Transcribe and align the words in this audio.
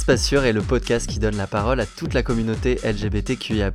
Espace 0.00 0.24
Sûr 0.24 0.44
est 0.44 0.54
le 0.54 0.62
podcast 0.62 1.06
qui 1.06 1.18
donne 1.18 1.36
la 1.36 1.46
parole 1.46 1.78
à 1.78 1.84
toute 1.84 2.14
la 2.14 2.22
communauté 2.22 2.80
LGBTQIA. 2.82 3.70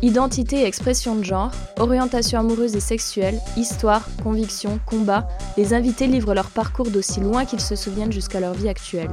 Identité 0.00 0.62
et 0.62 0.64
expression 0.64 1.14
de 1.14 1.24
genre, 1.24 1.50
orientation 1.78 2.40
amoureuse 2.40 2.74
et 2.74 2.80
sexuelle, 2.80 3.38
histoire, 3.54 4.08
conviction, 4.22 4.80
combat, 4.86 5.28
les 5.58 5.74
invités 5.74 6.06
livrent 6.06 6.32
leur 6.32 6.48
parcours 6.48 6.90
d'aussi 6.90 7.20
loin 7.20 7.44
qu'ils 7.44 7.60
se 7.60 7.76
souviennent 7.76 8.12
jusqu'à 8.12 8.40
leur 8.40 8.54
vie 8.54 8.70
actuelle. 8.70 9.10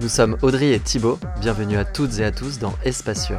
Nous 0.00 0.08
sommes 0.08 0.36
Audrey 0.42 0.72
et 0.72 0.80
Thibaut, 0.80 1.20
bienvenue 1.40 1.76
à 1.76 1.84
toutes 1.84 2.18
et 2.18 2.24
à 2.24 2.32
tous 2.32 2.58
dans 2.58 2.74
Espace 2.84 3.24
Sûr. 3.24 3.38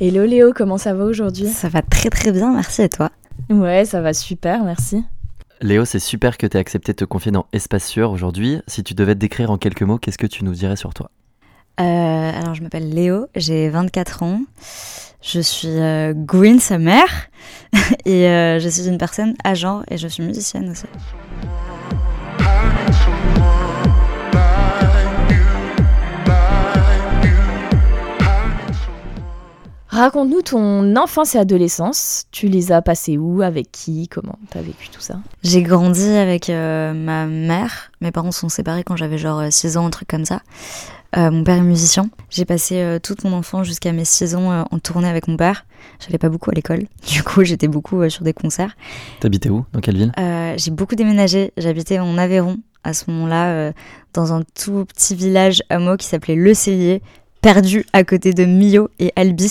Hello 0.00 0.24
Léo, 0.24 0.52
comment 0.54 0.78
ça 0.78 0.94
va 0.94 1.04
aujourd'hui? 1.04 1.48
Ça 1.48 1.68
va 1.68 1.82
très 1.82 2.08
très 2.08 2.32
bien, 2.32 2.52
merci 2.54 2.82
et 2.82 2.88
toi? 2.88 3.10
Ouais, 3.50 3.84
ça 3.84 4.00
va 4.00 4.14
super, 4.14 4.64
merci. 4.64 5.04
Léo, 5.60 5.84
c'est 5.84 5.98
super 5.98 6.38
que 6.38 6.46
tu 6.46 6.56
aies 6.56 6.60
accepté 6.60 6.92
de 6.92 6.96
te 6.96 7.04
confier 7.04 7.32
dans 7.32 7.46
Espace 7.52 7.84
Sûr 7.86 8.10
aujourd'hui. 8.10 8.62
Si 8.66 8.82
tu 8.82 8.94
devais 8.94 9.14
te 9.14 9.20
décrire 9.20 9.50
en 9.50 9.58
quelques 9.58 9.82
mots, 9.82 9.98
qu'est-ce 9.98 10.16
que 10.16 10.26
tu 10.26 10.42
nous 10.44 10.54
dirais 10.54 10.76
sur 10.76 10.94
toi? 10.94 11.10
Euh, 11.80 11.82
Alors, 11.84 12.54
je 12.54 12.62
m'appelle 12.62 12.88
Léo, 12.88 13.26
j'ai 13.36 13.68
24 13.68 14.22
ans. 14.22 14.40
Je 15.20 15.40
suis 15.40 15.68
euh, 15.68 16.14
Green, 16.16 16.60
sa 16.60 16.78
mère. 16.78 17.28
et 18.06 18.26
euh, 18.26 18.58
je 18.58 18.68
suis 18.70 18.88
une 18.88 18.96
personne 18.96 19.34
à 19.44 19.52
genre 19.52 19.84
et 19.90 19.98
je 19.98 20.08
suis 20.08 20.22
musicienne 20.22 20.70
aussi. 20.70 20.84
Raconte-nous 29.90 30.42
ton 30.42 30.94
enfance 30.94 31.34
et 31.34 31.38
adolescence. 31.38 32.26
Tu 32.30 32.46
les 32.46 32.70
as 32.70 32.80
passées 32.80 33.18
où 33.18 33.42
Avec 33.42 33.72
qui 33.72 34.06
Comment 34.06 34.38
t'as 34.48 34.62
vécu 34.62 34.88
tout 34.88 35.00
ça? 35.00 35.16
J'ai 35.42 35.62
grandi 35.62 36.08
avec 36.10 36.48
euh, 36.48 36.92
ma 36.92 37.26
mère. 37.26 37.90
Mes 38.00 38.12
parents 38.12 38.30
sont 38.30 38.48
séparés 38.48 38.84
quand 38.84 38.94
j'avais 38.94 39.18
genre 39.18 39.42
6 39.50 39.76
ans, 39.76 39.86
un 39.86 39.90
truc 39.90 40.06
comme 40.06 40.24
ça. 40.24 40.42
Euh, 41.16 41.32
mon 41.32 41.42
père 41.42 41.56
est 41.56 41.62
musicien. 41.62 42.08
J'ai 42.30 42.44
passé 42.44 42.76
euh, 42.76 43.00
toute 43.00 43.24
mon 43.24 43.32
enfance 43.32 43.66
jusqu'à 43.66 43.90
mes 43.90 44.04
6 44.04 44.36
ans 44.36 44.64
en 44.70 44.78
tournée 44.78 45.08
avec 45.08 45.26
mon 45.26 45.36
père. 45.36 45.66
J'allais 45.98 46.18
pas 46.18 46.28
beaucoup 46.28 46.50
à 46.50 46.54
l'école. 46.54 46.84
Du 47.08 47.24
coup, 47.24 47.42
j'étais 47.42 47.66
beaucoup 47.66 48.08
sur 48.08 48.22
des 48.22 48.32
concerts. 48.32 48.76
T'habitais 49.18 49.48
où? 49.48 49.64
Dans 49.72 49.80
quelle 49.80 49.96
ville? 49.96 50.12
J'ai 50.56 50.70
beaucoup 50.70 50.94
déménagé. 50.94 51.52
J'habitais 51.56 51.98
en 51.98 52.16
Aveyron 52.16 52.58
à 52.84 52.94
ce 52.94 53.10
moment-là, 53.10 53.72
dans 54.14 54.32
un 54.32 54.42
tout 54.54 54.86
petit 54.86 55.14
village 55.16 55.62
hameau 55.68 55.96
qui 55.96 56.06
s'appelait 56.06 56.36
Le 56.36 56.54
Cellier 56.54 57.02
perdu 57.40 57.84
à 57.92 58.04
côté 58.04 58.32
de 58.32 58.44
Millau 58.44 58.90
et 58.98 59.12
Albi, 59.16 59.48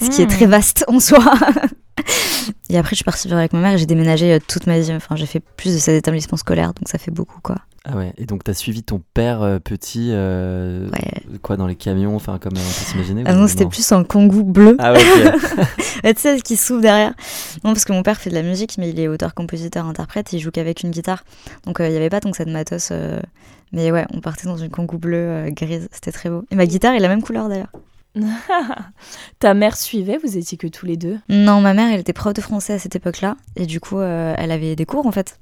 ce 0.00 0.10
qui 0.10 0.22
est 0.22 0.26
très 0.26 0.46
hmm. 0.46 0.50
vaste 0.50 0.84
en 0.88 1.00
soi. 1.00 1.18
et 2.70 2.78
après, 2.78 2.90
je 2.90 2.96
suis 2.96 3.04
partie 3.04 3.28
vivre 3.28 3.38
avec 3.38 3.52
ma 3.52 3.60
mère 3.60 3.74
et 3.74 3.78
j'ai 3.78 3.86
déménagé 3.86 4.32
euh, 4.32 4.38
toute 4.46 4.66
ma 4.66 4.78
vie. 4.78 4.92
Enfin, 4.92 5.16
j'ai 5.16 5.26
fait 5.26 5.40
plus 5.40 5.74
de 5.74 5.78
16 5.78 5.96
établissements 5.96 6.38
scolaires, 6.38 6.74
donc 6.74 6.88
ça 6.88 6.98
fait 6.98 7.10
beaucoup, 7.10 7.40
quoi. 7.42 7.56
Ah 7.84 7.96
ouais, 7.96 8.12
et 8.18 8.26
donc 8.26 8.44
t'as 8.44 8.52
suivi 8.52 8.82
ton 8.82 9.02
père 9.14 9.40
euh, 9.40 9.58
petit, 9.58 10.10
euh, 10.10 10.90
quoi, 11.40 11.56
dans 11.56 11.66
les 11.66 11.76
camions, 11.76 12.14
enfin, 12.14 12.38
comme 12.38 12.52
on 12.52 12.56
peut 12.56 12.60
s'imaginer 12.62 13.22
Ah 13.24 13.34
non, 13.34 13.46
c'était 13.46 13.64
plus 13.64 13.90
un 13.92 14.04
kangou 14.04 14.44
bleu. 14.44 14.76
Ah 14.78 14.92
ouais, 14.92 15.00
tu 16.14 16.20
sais, 16.20 16.38
ce 16.38 16.42
qui 16.42 16.56
s'ouvre 16.56 16.82
derrière. 16.82 17.14
Non, 17.64 17.72
parce 17.72 17.86
que 17.86 17.92
mon 17.92 18.02
père 18.02 18.18
fait 18.18 18.28
de 18.28 18.34
la 18.34 18.42
musique, 18.42 18.76
mais 18.76 18.90
il 18.90 19.00
est 19.00 19.08
auteur, 19.08 19.34
compositeur, 19.34 19.86
interprète, 19.86 20.32
il 20.34 20.40
joue 20.40 20.50
qu'avec 20.50 20.82
une 20.82 20.90
guitare. 20.90 21.24
Donc 21.64 21.78
il 21.80 21.88
n'y 21.88 21.96
avait 21.96 22.10
pas 22.10 22.20
tant 22.20 22.30
que 22.30 22.36
ça 22.36 22.44
de 22.44 22.52
matos 22.52 22.92
mais 23.72 23.92
ouais, 23.92 24.06
on 24.12 24.20
partait 24.20 24.46
dans 24.46 24.56
une 24.56 24.70
kangou 24.70 24.98
bleue 24.98 25.16
euh, 25.16 25.50
grise, 25.50 25.88
c'était 25.92 26.12
très 26.12 26.28
beau. 26.28 26.44
Et 26.50 26.56
ma 26.56 26.66
guitare 26.66 26.94
est 26.94 26.98
la 26.98 27.08
même 27.08 27.22
couleur 27.22 27.48
d'ailleurs. 27.48 27.70
Ta 29.38 29.54
mère 29.54 29.76
suivait, 29.76 30.18
vous 30.22 30.36
étiez 30.36 30.58
que 30.58 30.66
tous 30.66 30.86
les 30.86 30.96
deux? 30.96 31.18
Non, 31.28 31.60
ma 31.60 31.74
mère, 31.74 31.92
elle 31.92 32.00
était 32.00 32.12
prof 32.12 32.34
de 32.34 32.40
français 32.40 32.72
à 32.72 32.78
cette 32.80 32.96
époque-là. 32.96 33.36
Et 33.54 33.66
du 33.66 33.78
coup, 33.78 34.00
euh, 34.00 34.34
elle 34.36 34.50
avait 34.50 34.74
des 34.74 34.86
cours 34.86 35.06
en 35.06 35.12
fait. 35.12 35.38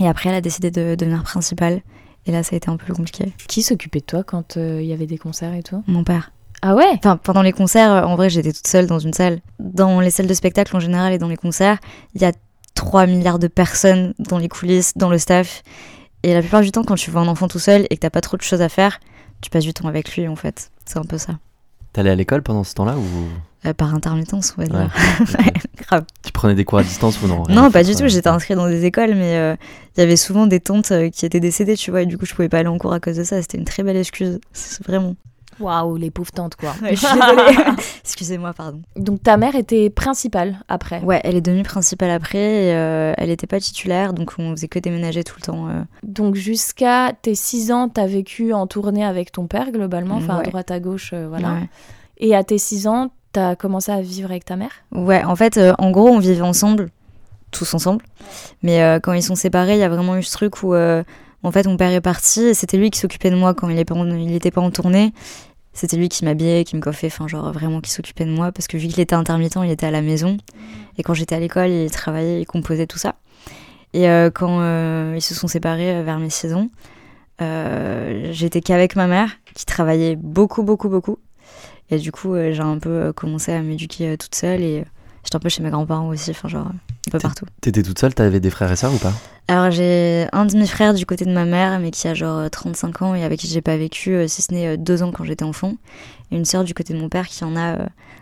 Et 0.00 0.08
après, 0.08 0.28
elle 0.28 0.34
a 0.34 0.40
décidé 0.40 0.70
de 0.70 0.94
devenir 0.94 1.22
principale. 1.22 1.82
Et 2.26 2.32
là, 2.32 2.42
ça 2.42 2.54
a 2.54 2.56
été 2.56 2.70
un 2.70 2.76
peu 2.76 2.92
compliqué. 2.92 3.32
Qui 3.48 3.62
s'occupait 3.62 4.00
de 4.00 4.06
toi 4.06 4.24
quand 4.24 4.56
euh, 4.56 4.80
il 4.82 4.88
y 4.88 4.92
avait 4.92 5.06
des 5.06 5.18
concerts 5.18 5.54
et 5.54 5.62
tout? 5.62 5.82
Mon 5.86 6.04
père. 6.04 6.32
Ah 6.62 6.74
ouais? 6.74 6.90
Enfin, 6.94 7.18
pendant 7.18 7.42
les 7.42 7.52
concerts, 7.52 8.08
en 8.08 8.16
vrai, 8.16 8.30
j'étais 8.30 8.52
toute 8.52 8.66
seule 8.66 8.86
dans 8.86 8.98
une 8.98 9.12
salle. 9.12 9.40
Dans 9.58 10.00
les 10.00 10.10
salles 10.10 10.26
de 10.26 10.34
spectacle 10.34 10.74
en 10.74 10.80
général 10.80 11.12
et 11.12 11.18
dans 11.18 11.28
les 11.28 11.36
concerts, 11.36 11.78
il 12.14 12.22
y 12.22 12.24
a 12.24 12.32
3 12.74 13.06
milliards 13.06 13.38
de 13.38 13.48
personnes 13.48 14.14
dans 14.18 14.38
les 14.38 14.48
coulisses, 14.48 14.96
dans 14.96 15.10
le 15.10 15.18
staff. 15.18 15.62
Et 16.22 16.32
la 16.32 16.40
plupart 16.40 16.62
du 16.62 16.72
temps, 16.72 16.82
quand 16.82 16.94
tu 16.94 17.10
vois 17.10 17.20
un 17.20 17.28
enfant 17.28 17.48
tout 17.48 17.58
seul 17.58 17.86
et 17.90 17.96
que 17.96 18.00
t'as 18.00 18.10
pas 18.10 18.22
trop 18.22 18.38
de 18.38 18.42
choses 18.42 18.62
à 18.62 18.70
faire, 18.70 18.98
tu 19.42 19.50
passes 19.50 19.64
du 19.64 19.74
temps 19.74 19.88
avec 19.88 20.16
lui 20.16 20.26
en 20.26 20.36
fait. 20.36 20.70
C'est 20.86 20.98
un 20.98 21.04
peu 21.04 21.18
ça. 21.18 21.34
T'allais 21.94 22.10
à 22.10 22.16
l'école 22.16 22.42
pendant 22.42 22.64
ce 22.64 22.74
temps-là 22.74 22.96
ou? 22.96 23.68
Euh, 23.68 23.72
Par 23.72 23.94
intermittence, 23.94 24.52
on 24.58 24.62
va 24.62 24.66
dire. 24.66 24.90
grave. 25.78 26.04
Tu 26.24 26.32
prenais 26.32 26.56
des 26.56 26.64
cours 26.64 26.80
à 26.80 26.82
distance 26.82 27.22
ou 27.22 27.28
non? 27.28 27.44
Non, 27.48 27.70
pas 27.70 27.84
du 27.84 27.94
tout. 27.94 28.08
J'étais 28.08 28.28
inscrite 28.28 28.56
dans 28.56 28.66
des 28.66 28.84
écoles, 28.84 29.14
mais 29.14 29.36
euh, 29.36 29.54
il 29.96 30.00
y 30.00 30.02
avait 30.02 30.16
souvent 30.16 30.48
des 30.48 30.58
tantes 30.58 30.90
euh, 30.90 31.08
qui 31.08 31.24
étaient 31.24 31.38
décédées, 31.38 31.76
tu 31.76 31.92
vois, 31.92 32.02
et 32.02 32.06
du 32.06 32.18
coup, 32.18 32.26
je 32.26 32.34
pouvais 32.34 32.48
pas 32.48 32.58
aller 32.58 32.68
en 32.68 32.78
cours 32.78 32.92
à 32.92 32.98
cause 32.98 33.16
de 33.16 33.22
ça. 33.22 33.40
C'était 33.40 33.58
une 33.58 33.64
très 33.64 33.84
belle 33.84 33.96
excuse. 33.96 34.40
Vraiment. 34.84 35.14
Waouh, 35.60 35.96
les 35.96 36.10
pauvres 36.10 36.32
tantes, 36.32 36.56
quoi. 36.56 36.72
je 36.82 36.94
suis 36.96 37.06
désolée. 37.14 37.72
Excusez-moi, 38.04 38.52
pardon. 38.52 38.82
Donc 38.96 39.22
ta 39.22 39.36
mère 39.36 39.54
était 39.54 39.90
principale 39.90 40.58
après 40.68 41.00
Ouais, 41.02 41.20
elle 41.24 41.36
est 41.36 41.40
devenue 41.40 41.62
principale 41.62 42.10
après. 42.10 42.38
Et, 42.38 42.74
euh, 42.74 43.14
elle 43.16 43.28
n'était 43.28 43.46
pas 43.46 43.60
titulaire, 43.60 44.12
donc 44.12 44.32
on 44.38 44.50
faisait 44.52 44.68
que 44.68 44.78
déménager 44.78 45.24
tout 45.24 45.36
le 45.38 45.42
temps. 45.46 45.68
Euh. 45.68 45.82
Donc 46.02 46.34
jusqu'à 46.34 47.12
tes 47.20 47.34
6 47.34 47.72
ans, 47.72 47.88
t'as 47.88 48.06
vécu 48.06 48.52
en 48.52 48.66
tournée 48.66 49.04
avec 49.04 49.32
ton 49.32 49.46
père, 49.46 49.70
globalement, 49.70 50.16
enfin 50.16 50.38
à 50.38 50.42
droite 50.42 50.70
à 50.70 50.80
gauche, 50.80 51.10
euh, 51.12 51.26
voilà. 51.28 51.58
Et 52.18 52.34
à 52.34 52.44
tes 52.44 52.58
6 52.58 52.86
ans, 52.86 53.10
t'as 53.32 53.56
commencé 53.56 53.90
à 53.90 54.00
vivre 54.00 54.30
avec 54.30 54.44
ta 54.44 54.56
mère? 54.56 54.70
Ouais, 54.92 55.24
en 55.24 55.36
fait, 55.36 55.58
en 55.78 55.90
gros, 55.90 56.08
on 56.08 56.18
vivait 56.18 56.40
ensemble, 56.40 56.90
tous 57.50 57.74
ensemble. 57.74 58.04
Mais 58.62 58.98
quand 59.02 59.12
ils 59.12 59.22
sont 59.22 59.34
séparés, 59.34 59.74
il 59.74 59.80
y 59.80 59.84
a 59.84 59.88
vraiment 59.88 60.16
eu 60.16 60.22
ce 60.22 60.32
truc 60.32 60.62
où 60.62 60.74
en 61.44 61.52
fait, 61.52 61.66
mon 61.66 61.76
père 61.76 61.92
est 61.92 62.00
parti 62.00 62.42
et 62.42 62.54
c'était 62.54 62.76
lui 62.76 62.90
qui 62.90 62.98
s'occupait 62.98 63.30
de 63.30 63.36
moi 63.36 63.54
quand 63.54 63.68
il 63.68 63.76
n'était 63.76 64.50
pas, 64.50 64.60
en 64.60 64.70
tournée. 64.70 65.12
C'était 65.72 65.96
lui 65.96 66.08
qui 66.08 66.24
m'habillait, 66.24 66.64
qui 66.64 66.76
me 66.76 66.80
coiffait, 66.80 67.08
enfin, 67.08 67.28
genre 67.28 67.52
vraiment 67.52 67.80
qui 67.80 67.90
s'occupait 67.90 68.24
de 68.24 68.30
moi 68.30 68.52
parce 68.52 68.66
que 68.66 68.76
vu 68.76 68.88
qu'il 68.88 69.00
était 69.00 69.14
intermittent, 69.14 69.58
il 69.62 69.70
était 69.70 69.86
à 69.86 69.90
la 69.90 70.02
maison. 70.02 70.36
Et 70.98 71.02
quand 71.02 71.14
j'étais 71.14 71.34
à 71.34 71.40
l'école, 71.40 71.70
il 71.70 71.90
travaillait, 71.90 72.40
il 72.40 72.46
composait 72.46 72.86
tout 72.86 72.98
ça. 72.98 73.16
Et 73.92 74.08
euh, 74.08 74.30
quand 74.30 74.60
euh, 74.60 75.14
ils 75.16 75.22
se 75.22 75.34
sont 75.34 75.46
séparés 75.46 75.96
euh, 75.96 76.02
vers 76.02 76.18
mes 76.18 76.30
6 76.30 76.54
ans, 76.54 76.68
j'étais 78.30 78.60
qu'avec 78.60 78.96
ma 78.96 79.06
mère 79.06 79.30
qui 79.54 79.66
travaillait 79.66 80.16
beaucoup, 80.16 80.62
beaucoup, 80.62 80.88
beaucoup. 80.88 81.18
Et 81.90 81.98
du 81.98 82.10
coup, 82.10 82.34
j'ai 82.36 82.60
un 82.60 82.78
peu 82.78 83.12
commencé 83.12 83.52
à 83.52 83.60
m'éduquer 83.60 84.16
toute 84.16 84.34
seule 84.34 84.62
et 84.62 84.84
J'étais 85.24 85.36
un 85.36 85.40
peu 85.40 85.48
chez 85.48 85.62
mes 85.62 85.70
grands-parents 85.70 86.08
aussi, 86.08 86.30
enfin 86.30 86.48
genre 86.48 86.70
un 87.08 87.12
peu 87.12 87.18
partout. 87.18 87.46
T'étais 87.60 87.82
toute 87.82 87.98
seule 87.98 88.14
T'avais 88.14 88.40
des 88.40 88.50
frères 88.50 88.70
et 88.70 88.76
sœurs 88.76 88.94
ou 88.94 88.98
pas? 88.98 89.12
Alors 89.48 89.70
j'ai 89.70 90.26
un 90.32 90.46
demi-frère 90.46 90.94
du 90.94 91.04
côté 91.06 91.24
de 91.24 91.32
ma 91.32 91.44
mère, 91.44 91.78
mais 91.78 91.90
qui 91.90 92.08
a 92.08 92.14
genre 92.14 92.48
35 92.50 93.02
ans 93.02 93.14
et 93.14 93.24
avec 93.24 93.40
qui 93.40 93.46
j'ai 93.46 93.60
pas 93.60 93.76
vécu, 93.76 94.14
euh, 94.14 94.26
si 94.28 94.40
ce 94.42 94.52
n'est 94.52 94.68
euh, 94.68 94.76
deux 94.76 95.02
ans 95.02 95.12
quand 95.12 95.24
j'étais 95.24 95.44
enfant. 95.44 95.74
Et 96.30 96.36
une 96.36 96.44
sœur 96.44 96.64
du 96.64 96.72
côté 96.74 96.94
de 96.94 96.98
mon 96.98 97.08
père 97.08 97.28
qui 97.28 97.44
en 97.44 97.56
a 97.56 97.76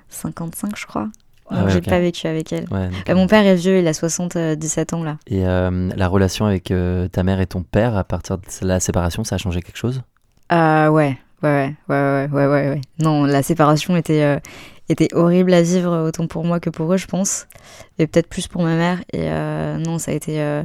55, 0.09 0.67
euh, 0.67 0.71
je 0.77 0.87
crois. 0.87 1.09
Ah 1.51 1.61
Donc 1.61 1.69
j'ai 1.69 1.81
pas 1.81 2.01
vécu 2.01 2.27
avec 2.27 2.53
elle. 2.53 2.67
mon 3.15 3.27
père 3.27 3.47
est 3.47 3.57
vieux, 3.57 3.79
il 3.79 3.87
a 3.87 3.93
77 3.93 4.95
ans 4.95 5.05
là. 5.05 5.19
Et 5.27 5.43
la 5.43 6.09
relation 6.09 6.47
avec 6.47 6.73
ta 7.13 7.23
mère 7.23 7.41
et 7.41 7.47
ton 7.47 7.63
père, 7.63 7.97
à 7.97 8.05
partir 8.05 8.39
de 8.39 8.45
la 8.63 8.81
séparation, 8.81 9.23
ça 9.23 9.35
a 9.35 9.39
changé 9.39 9.61
quelque 9.61 9.77
chose? 9.77 10.03
Euh, 10.53 10.89
ouais, 10.89 11.19
ouais, 11.43 11.75
ouais, 11.89 11.95
ouais, 11.97 12.29
ouais, 12.33 12.47
ouais, 12.47 12.69
ouais. 12.69 12.81
Non, 12.99 13.25
la 13.25 13.43
séparation 13.43 13.97
était, 13.97 14.41
était 14.89 15.15
horrible 15.15 15.53
à 15.55 15.63
vivre 15.63 16.07
autant 16.07 16.27
pour 16.27 16.45
moi 16.45 16.61
que 16.61 16.71
pour 16.71 16.93
eux, 16.93 16.97
je 16.97 17.07
pense, 17.07 17.47
et 17.99 18.07
peut-être 18.07 18.29
plus 18.29 18.49
pour 18.49 18.63
ma 18.63 18.77
mère. 18.77 19.01
Et 19.13 19.31
euh, 19.31 19.79
non, 19.79 19.99
ça 19.99 20.11
a 20.11 20.15
été 20.15 20.41
euh, 20.41 20.63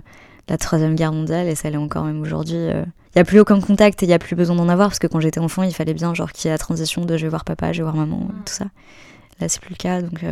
la 0.48 0.58
troisième 0.58 0.96
guerre 0.96 1.14
mondiale 1.14 1.48
et 1.48 1.56
ça 1.56 1.70
l'est 1.70 1.78
encore 1.78 2.04
même 2.06 2.22
aujourd'hui. 2.22 2.56
Il 2.56 2.72
euh. 2.76 2.86
n'y 3.16 3.22
a 3.22 3.26
plus 3.26 3.40
aucun 3.40 3.60
contact 3.60 4.02
et 4.04 4.06
il 4.06 4.10
n'y 4.10 4.16
a 4.16 4.20
plus 4.20 4.36
besoin 4.36 4.56
d'en 4.56 4.70
avoir 4.70 4.90
parce 4.90 5.00
que 5.00 5.08
quand 5.08 5.20
j'étais 5.20 5.40
enfant, 5.40 5.64
il 5.64 5.74
fallait 5.74 5.94
bien 5.94 6.14
genre 6.14 6.32
qu'il 6.32 6.46
y 6.46 6.48
ait 6.50 6.54
la 6.54 6.58
transition 6.58 7.06
de 7.06 7.18
je 7.18 7.24
vais 7.24 7.30
voir 7.30 7.46
papa, 7.46 7.74
je 7.74 7.80
vais 7.80 7.84
voir 7.84 7.96
maman, 7.96 8.28
tout 8.46 8.54
ça. 8.54 8.66
Là, 9.40 9.50
c'est 9.50 9.62
plus 9.62 9.72
le 9.72 9.78
cas, 9.78 10.02
donc 10.02 10.24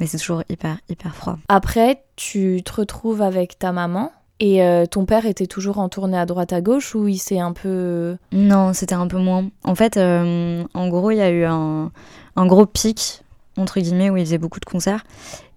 mais 0.00 0.06
c'est 0.06 0.18
toujours 0.18 0.42
hyper 0.48 0.78
hyper 0.88 1.14
froid. 1.14 1.38
Après, 1.48 2.02
tu 2.16 2.62
te 2.64 2.72
retrouves 2.72 3.22
avec 3.22 3.58
ta 3.58 3.72
maman. 3.72 4.12
Et 4.40 4.60
ton 4.90 5.06
père 5.06 5.26
était 5.26 5.46
toujours 5.46 5.78
en 5.78 5.88
tournée 5.88 6.18
à 6.18 6.26
droite 6.26 6.52
à 6.52 6.60
gauche 6.60 6.94
ou 6.94 7.08
il 7.08 7.18
s'est 7.18 7.38
un 7.38 7.52
peu... 7.52 8.16
Non, 8.32 8.72
c'était 8.72 8.94
un 8.94 9.06
peu 9.06 9.18
moins. 9.18 9.48
En 9.62 9.74
fait, 9.74 9.96
en 9.96 10.88
gros, 10.88 11.10
il 11.12 11.16
y 11.16 11.22
a 11.22 11.30
eu 11.30 11.44
un, 11.44 11.92
un 12.36 12.46
gros 12.46 12.66
pic 12.66 13.24
entre 13.56 13.80
guillemets, 13.80 14.10
où 14.10 14.16
il 14.16 14.24
faisait 14.24 14.38
beaucoup 14.38 14.60
de 14.60 14.64
concerts. 14.64 15.04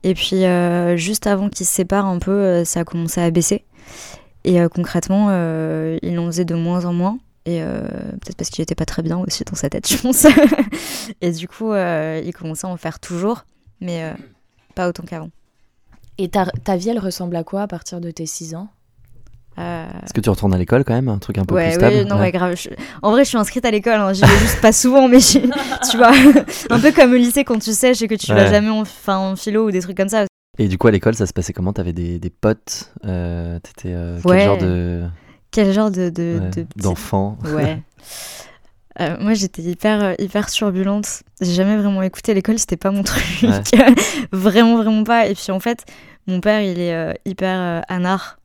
Et 0.04 0.14
puis, 0.14 0.46
euh, 0.46 0.98
juste 0.98 1.28
avant 1.28 1.50
qu'il 1.50 1.66
se 1.66 1.74
sépare 1.74 2.06
un 2.06 2.20
peu, 2.20 2.32
euh, 2.32 2.66
ça 2.66 2.82
a 2.82 2.84
commencé 2.84 3.22
à 3.22 3.30
baisser. 3.32 3.66
Et 4.44 4.62
euh, 4.62 4.70
concrètement, 4.70 5.30
il 6.02 6.20
en 6.20 6.26
faisait 6.28 6.46
de 6.46 6.56
moins 6.56 6.86
en 6.86 6.94
moins. 6.94 7.20
Et 7.46 7.62
peut-être 7.62 8.36
parce 8.36 8.50
qu'il 8.50 8.62
était 8.62 8.76
pas 8.76 8.86
très 8.86 9.02
bien 9.02 9.18
aussi 9.18 9.46
dans 9.46 9.56
sa 9.56 9.70
tête, 9.70 9.88
je 9.90 9.98
pense. 9.98 10.28
et 11.22 11.32
du 11.32 11.48
coup, 11.48 11.74
il 11.74 12.34
commençait 12.38 12.68
à 12.68 12.70
en 12.70 12.76
faire 12.76 13.00
toujours, 13.00 13.46
mais 13.80 14.14
pas 14.76 14.90
autant 14.90 15.04
qu'avant. 15.04 15.30
Et 16.18 16.30
ta, 16.30 16.46
ta 16.46 16.76
vie, 16.78 16.90
elle 16.90 17.00
ressemble 17.00 17.36
à 17.36 17.44
quoi 17.44 17.62
à 17.64 17.68
partir 17.68 18.02
de 18.02 18.10
tes 18.12 18.26
6 18.26 18.56
ans? 18.56 18.70
Euh, 19.60 19.88
Est-ce 20.04 20.14
que 20.14 20.22
tu 20.22 20.30
retournes 20.30 20.54
à 20.54 20.58
l'école 20.58 20.84
quand 20.84 20.94
même? 20.94 21.10
Un 21.10 21.18
truc 21.18 21.38
un 21.40 21.46
peu 21.46 21.56
plus 21.56 21.72
stable? 21.72 21.96
Oui, 21.96 22.06
non, 22.06 22.20
ouais. 22.20 22.32
grave. 22.32 22.56
En 23.02 23.12
vrai, 23.12 23.24
je 23.24 23.30
suis 23.30 23.38
inscrite 23.38 23.66
à 23.66 23.72
l'école. 23.72 23.94
Hein. 24.00 24.14
J'y 24.14 24.22
vais 24.22 24.38
juste 24.40 24.62
pas 24.62 24.72
souvent, 24.72 25.08
mais 25.08 25.18
tu 25.20 25.98
vois, 25.98 26.12
un 26.70 26.80
peu 26.80 26.92
comme 26.92 27.12
au 27.14 27.16
lycée 27.18 27.44
quand 27.44 27.60
tu 27.60 27.74
sais 27.74 27.94
que 27.94 28.16
tu 28.16 28.34
vas 28.34 28.48
jamais 28.48 28.70
en, 28.70 28.84
en 29.08 29.36
philo 29.36 29.68
ou 29.68 29.72
des 29.72 29.80
trucs 29.82 29.98
comme 29.98 30.10
ça. 30.10 30.26
Et 30.60 30.68
du 30.68 30.78
coup, 30.78 30.88
à 30.88 30.92
l'école, 30.92 31.16
ça 31.16 31.26
se 31.28 31.34
passait 31.34 31.54
comment? 31.54 31.74
T'avais 31.74 31.94
des, 31.94 32.18
des 32.20 32.30
potes 32.30 32.92
euh, 33.06 33.60
T'étais 33.60 33.94
euh, 33.94 34.20
Ouais. 34.26 34.38
quel 34.38 34.46
genre 34.46 34.58
de 34.58 35.04
Quel 35.52 35.74
genre 35.74 35.92
de, 35.92 36.10
de, 36.10 36.40
ouais, 36.42 36.50
de 36.50 36.68
d'enfant 36.82 37.38
Ouais. 37.56 37.82
Euh, 39.00 39.16
moi, 39.20 39.34
j'étais 39.34 39.62
hyper, 39.62 40.04
euh, 40.04 40.14
hyper 40.18 40.48
turbulente. 40.48 41.22
J'ai 41.40 41.54
jamais 41.54 41.78
vraiment 41.78 42.02
écouté 42.02 42.34
l'école, 42.34 42.58
c'était 42.58 42.78
pas 42.78 42.92
mon 42.92 43.04
truc. 43.04 43.24
vraiment, 44.32 44.78
vraiment 44.78 45.04
pas. 45.04 45.28
Et 45.28 45.36
puis, 45.36 45.52
en 45.52 45.60
fait, 45.60 45.86
mon 46.26 46.42
père, 46.42 46.62
il 46.62 46.80
est 46.80 46.94
euh, 46.94 47.14
hyper 47.26 47.60
euh, 47.60 47.82
anard. 47.88 48.40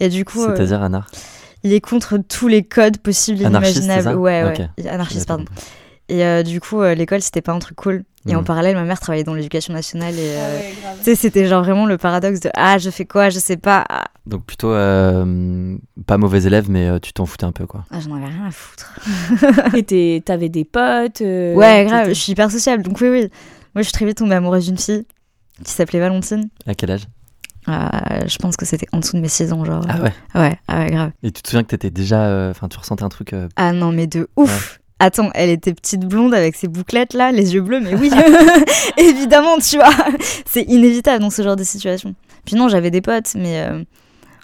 Et 0.00 0.08
du 0.08 0.24
coup, 0.24 0.44
C'est-à-dire 0.44 0.82
Anna 0.82 1.04
il 1.64 1.72
est 1.72 1.80
contre 1.80 2.18
tous 2.18 2.48
les 2.48 2.62
codes 2.62 2.98
possibles 2.98 3.42
et 3.42 3.44
Anarchiste, 3.46 3.78
c'est 3.78 3.84
imaginables. 3.84 4.14
ça? 4.14 4.16
Ouais, 4.16 4.44
ouais. 4.44 4.60
Ok. 4.60 4.68
Il 4.78 4.86
est 4.86 4.90
Anarchiste, 4.90 5.26
pardon. 5.26 5.44
Et 6.08 6.24
euh, 6.24 6.42
du 6.42 6.60
coup, 6.60 6.80
euh, 6.80 6.94
l'école, 6.94 7.20
c'était 7.22 7.42
pas 7.42 7.52
un 7.52 7.58
truc 7.58 7.76
cool. 7.76 8.04
Et 8.26 8.34
en 8.36 8.42
Mm. 8.42 8.44
parallèle, 8.44 8.74
ma 8.76 8.84
mère 8.84 9.00
travaillait 9.00 9.24
dans 9.24 9.32
l'éducation 9.34 9.72
nationale. 9.72 10.14
Et 10.18 10.36
Ah 10.36 10.40
euh, 10.40 10.60
tu 10.98 11.04
sais, 11.04 11.14
c'était 11.14 11.46
genre 11.46 11.62
vraiment 11.62 11.86
le 11.86 11.96
paradoxe 11.98 12.40
de 12.40 12.50
Ah, 12.54 12.76
je 12.78 12.90
fais 12.90 13.06
quoi 13.06 13.30
Je 13.30 13.38
sais 13.38 13.56
pas. 13.56 13.84
Ah, 13.88 14.04
Donc 14.26 14.44
plutôt 14.44 14.70
euh, 14.72 15.76
pas 16.06 16.18
mauvais 16.18 16.42
élève, 16.42 16.68
mais 16.70 16.88
euh, 16.88 16.98
tu 16.98 17.12
t'en 17.12 17.24
foutais 17.26 17.44
un 17.44 17.52
peu, 17.52 17.66
quoi. 17.66 17.84
Ah, 17.90 18.00
j'en 18.00 18.14
avais 18.16 18.26
rien 18.26 18.46
à 18.46 18.50
foutre. 18.50 18.92
Et 19.90 20.22
t'avais 20.24 20.48
des 20.48 20.64
potes 20.64 21.20
euh, 21.22 21.54
Ouais, 21.54 21.84
grave, 21.86 22.08
je 22.08 22.14
suis 22.14 22.32
hyper 22.32 22.50
sociable. 22.50 22.82
Donc, 22.82 22.98
oui, 23.00 23.08
oui. 23.08 23.20
Moi, 23.74 23.82
je 23.82 23.82
suis 23.82 23.92
très 23.92 24.04
vite 24.06 24.18
tombée 24.18 24.34
amoureuse 24.34 24.66
d'une 24.66 24.78
fille 24.78 25.06
qui 25.64 25.72
s'appelait 25.72 26.00
Valentine. 26.00 26.48
À 26.66 26.74
quel 26.74 26.90
âge? 26.90 27.04
Euh, 27.68 27.72
je 28.26 28.38
pense 28.38 28.56
que 28.56 28.64
c'était 28.66 28.86
en 28.92 28.98
dessous 29.00 29.16
de 29.16 29.20
mes 29.22 29.28
6 29.28 29.52
ans, 29.52 29.64
genre. 29.64 29.84
Ah 29.88 30.00
ouais? 30.00 30.12
Ouais, 30.34 30.58
ah 30.68 30.78
ouais, 30.80 30.90
grave. 30.90 31.10
Et 31.22 31.30
tu 31.32 31.42
te 31.42 31.48
souviens 31.48 31.62
que 31.62 31.68
t'étais 31.68 31.90
déjà, 31.90 32.22
euh, 32.26 32.50
enfin, 32.50 32.68
tu 32.68 32.78
ressentais 32.78 33.04
un 33.04 33.08
truc. 33.10 33.32
euh, 33.32 33.48
Ah 33.56 33.72
non, 33.72 33.92
mais 33.92 34.06
de 34.06 34.28
ouf 34.36 34.80
Attends, 35.00 35.30
elle 35.34 35.50
était 35.50 35.74
petite 35.74 36.04
blonde 36.04 36.34
avec 36.34 36.56
ses 36.56 36.66
bouclettes 36.66 37.14
là, 37.14 37.30
les 37.30 37.54
yeux 37.54 37.60
bleus, 37.60 37.80
mais 37.80 37.94
oui, 37.94 38.10
évidemment, 38.96 39.58
tu 39.58 39.76
vois. 39.76 39.94
C'est 40.44 40.62
inévitable 40.62 41.22
dans 41.22 41.30
ce 41.30 41.42
genre 41.42 41.56
de 41.56 41.62
situation. 41.62 42.14
Puis 42.44 42.56
non, 42.56 42.68
j'avais 42.68 42.90
des 42.90 43.00
potes, 43.00 43.34
mais 43.36 43.60
euh, 43.60 43.84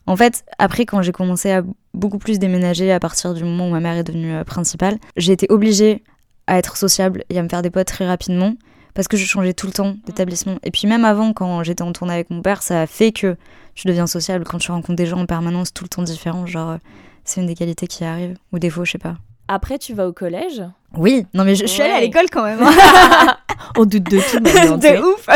en 0.06 0.17
fait, 0.17 0.45
après, 0.59 0.87
quand 0.87 1.03
j'ai 1.03 1.12
commencé 1.12 1.51
à 1.51 1.62
beaucoup 1.93 2.19
plus 2.19 2.39
déménager 2.39 2.93
à 2.93 3.01
partir 3.01 3.35
du 3.35 3.43
moment 3.43 3.69
où 3.69 3.71
ma 3.71 3.81
mère 3.81 3.97
est 3.97 4.05
devenue 4.05 4.35
euh, 4.35 4.45
principale, 4.45 4.99
j'ai 5.17 5.33
été 5.33 5.47
obligée 5.49 6.05
à 6.47 6.59
être 6.59 6.77
sociable 6.77 7.25
et 7.31 7.39
à 7.39 7.43
me 7.43 7.49
faire 7.49 7.62
des 7.62 7.71
potes 7.71 7.87
très 7.87 8.06
rapidement 8.06 8.55
parce 8.95 9.09
que 9.09 9.17
je 9.17 9.25
changeais 9.25 9.55
tout 9.55 9.67
le 9.67 9.73
temps 9.73 9.97
d'établissement. 10.06 10.59
Et 10.62 10.71
puis 10.71 10.87
même 10.87 11.05
avant, 11.05 11.33
quand 11.33 11.65
j'étais 11.65 11.83
en 11.83 11.93
tournée 11.93 12.15
avec 12.15 12.31
mon 12.31 12.43
père, 12.43 12.62
ça 12.62 12.83
a 12.83 12.87
fait 12.87 13.11
que 13.11 13.37
tu 13.75 13.89
deviens 13.89 14.06
sociable 14.06 14.45
quand 14.45 14.59
tu 14.59 14.71
rencontres 14.71 14.97
des 14.97 15.06
gens 15.06 15.19
en 15.19 15.27
permanence 15.27 15.73
tout 15.75 15.85
le 15.85 15.89
temps 15.89 16.03
différents. 16.03 16.47
Genre, 16.47 16.71
euh, 16.71 16.77
c'est 17.25 17.41
une 17.41 17.49
des 17.49 17.56
qualités 17.56 17.89
qui 17.89 18.05
arrivent, 18.05 18.37
ou 18.53 18.59
défauts, 18.59 18.85
je 18.85 18.93
sais 18.93 18.99
pas. 18.99 19.17
Après, 19.49 19.79
tu 19.79 19.94
vas 19.94 20.06
au 20.08 20.12
collège. 20.12 20.62
Oui, 20.96 21.26
non 21.35 21.44
mais 21.44 21.55
je, 21.55 21.62
je 21.62 21.67
suis 21.67 21.82
allée 21.82 21.93
à 21.93 22.00
l'école 22.00 22.26
quand 22.32 22.44
même. 22.44 22.61
On 23.76 23.85
doute 23.85 24.05
de 24.05 24.19
tout 24.19 24.41
maintenant. 24.43 24.76
de 24.79 25.02
ouf. 25.02 25.26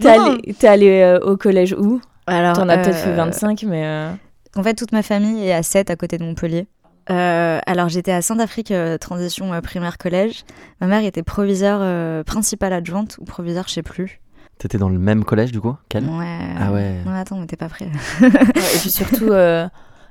T'es 0.00 0.16
Non. 0.16 0.32
allé, 0.32 0.54
t'es 0.54 0.68
allé, 0.68 1.00
euh, 1.00 1.18
au 1.20 1.36
collège 1.36 1.72
où 1.78 2.00
Alors, 2.26 2.54
T'en 2.56 2.68
as 2.68 2.78
peut-être 2.78 2.96
fait 2.96 3.10
euh, 3.10 3.16
25, 3.16 3.62
mais. 3.64 3.84
euh, 3.86 4.10
En 4.56 4.62
fait, 4.62 4.74
toute 4.74 4.92
ma 4.92 5.02
famille 5.02 5.46
est 5.46 5.52
à 5.52 5.62
7 5.62 5.90
à 5.90 5.96
côté 5.96 6.18
de 6.18 6.24
Montpellier. 6.24 6.66
Euh, 7.10 7.58
alors 7.64 7.88
j'étais 7.88 8.12
à 8.12 8.20
Saint-Afrique, 8.20 8.70
euh, 8.70 8.98
transition 8.98 9.54
euh, 9.54 9.62
primaire-collège. 9.62 10.44
Ma 10.82 10.88
mère 10.88 11.02
était 11.04 11.22
proviseure 11.22 11.78
euh, 11.80 12.22
principale 12.22 12.74
adjointe 12.74 13.16
ou 13.18 13.24
proviseur, 13.24 13.64
je 13.66 13.72
sais 13.74 13.82
plus. 13.82 14.20
T'étais 14.58 14.76
dans 14.76 14.90
le 14.90 14.98
même 14.98 15.24
collège, 15.24 15.50
du 15.52 15.60
coup 15.60 15.74
Quel 15.88 16.04
Ouais. 16.04 16.38
Ah 16.60 16.70
ouais. 16.72 17.00
Non 17.06 17.12
mais 17.12 17.18
attends, 17.20 17.38
mais 17.38 17.46
t'es 17.46 17.56
pas 17.56 17.68
prêt. 17.70 17.86
ouais, 18.20 18.28
et 18.28 18.78
puis 18.78 18.90
surtout, 18.90 19.28
euh, 19.30 19.64
euh, 19.64 19.68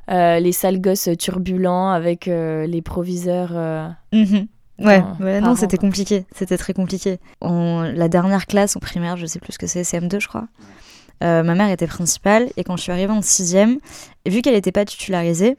les 0.10 0.52
sales 0.52 0.80
gosses 0.82 1.10
turbulents 1.20 1.90
avec 1.92 2.28
euh, 2.28 2.66
les 2.68 2.82
proviseurs. 2.82 3.52
euh, 3.54 3.88
Mhm. 4.14 4.48
Ouais, 4.80 5.02
ouais, 5.20 5.42
non, 5.42 5.56
c'était 5.56 5.78
compliqué. 5.78 6.26
C'était 6.36 6.58
très 6.58 6.74
compliqué. 6.74 7.18
En, 7.42 7.82
la 7.82 8.08
dernière 8.10 8.46
classe, 8.46 8.76
en 8.76 8.80
primaire, 8.80 9.18
je 9.18 9.26
sais 9.26 9.40
plus 9.40 9.54
ce 9.54 9.58
que 9.58 9.66
c'est, 9.66 9.82
CM2, 9.82 10.20
je 10.20 10.28
crois. 10.28 10.48
euh, 11.24 11.42
ma 11.42 11.56
mère 11.56 11.72
était 11.72 11.88
principale 11.88 12.50
et 12.58 12.64
quand 12.64 12.78
je 12.78 12.84
suis 12.84 12.92
arrivée 12.92 13.12
en 13.12 13.24
sixième, 13.24 13.80
vu 14.28 14.44
qu'elle 14.44 14.54
n'était 14.54 14.72
pas 14.72 14.86
titularisée, 14.86 15.58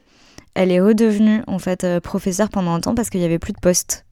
elle 0.53 0.71
est 0.71 0.79
redevenue 0.79 1.41
en 1.47 1.59
fait 1.59 1.83
euh, 1.83 1.99
professeure 1.99 2.47
pendant 2.47 2.73
un 2.73 2.79
temps 2.79 2.95
parce 2.95 3.09
qu'il 3.09 3.19
y 3.19 3.25
avait 3.25 3.39
plus 3.39 3.51
de 3.51 3.59
poste. 3.59 4.05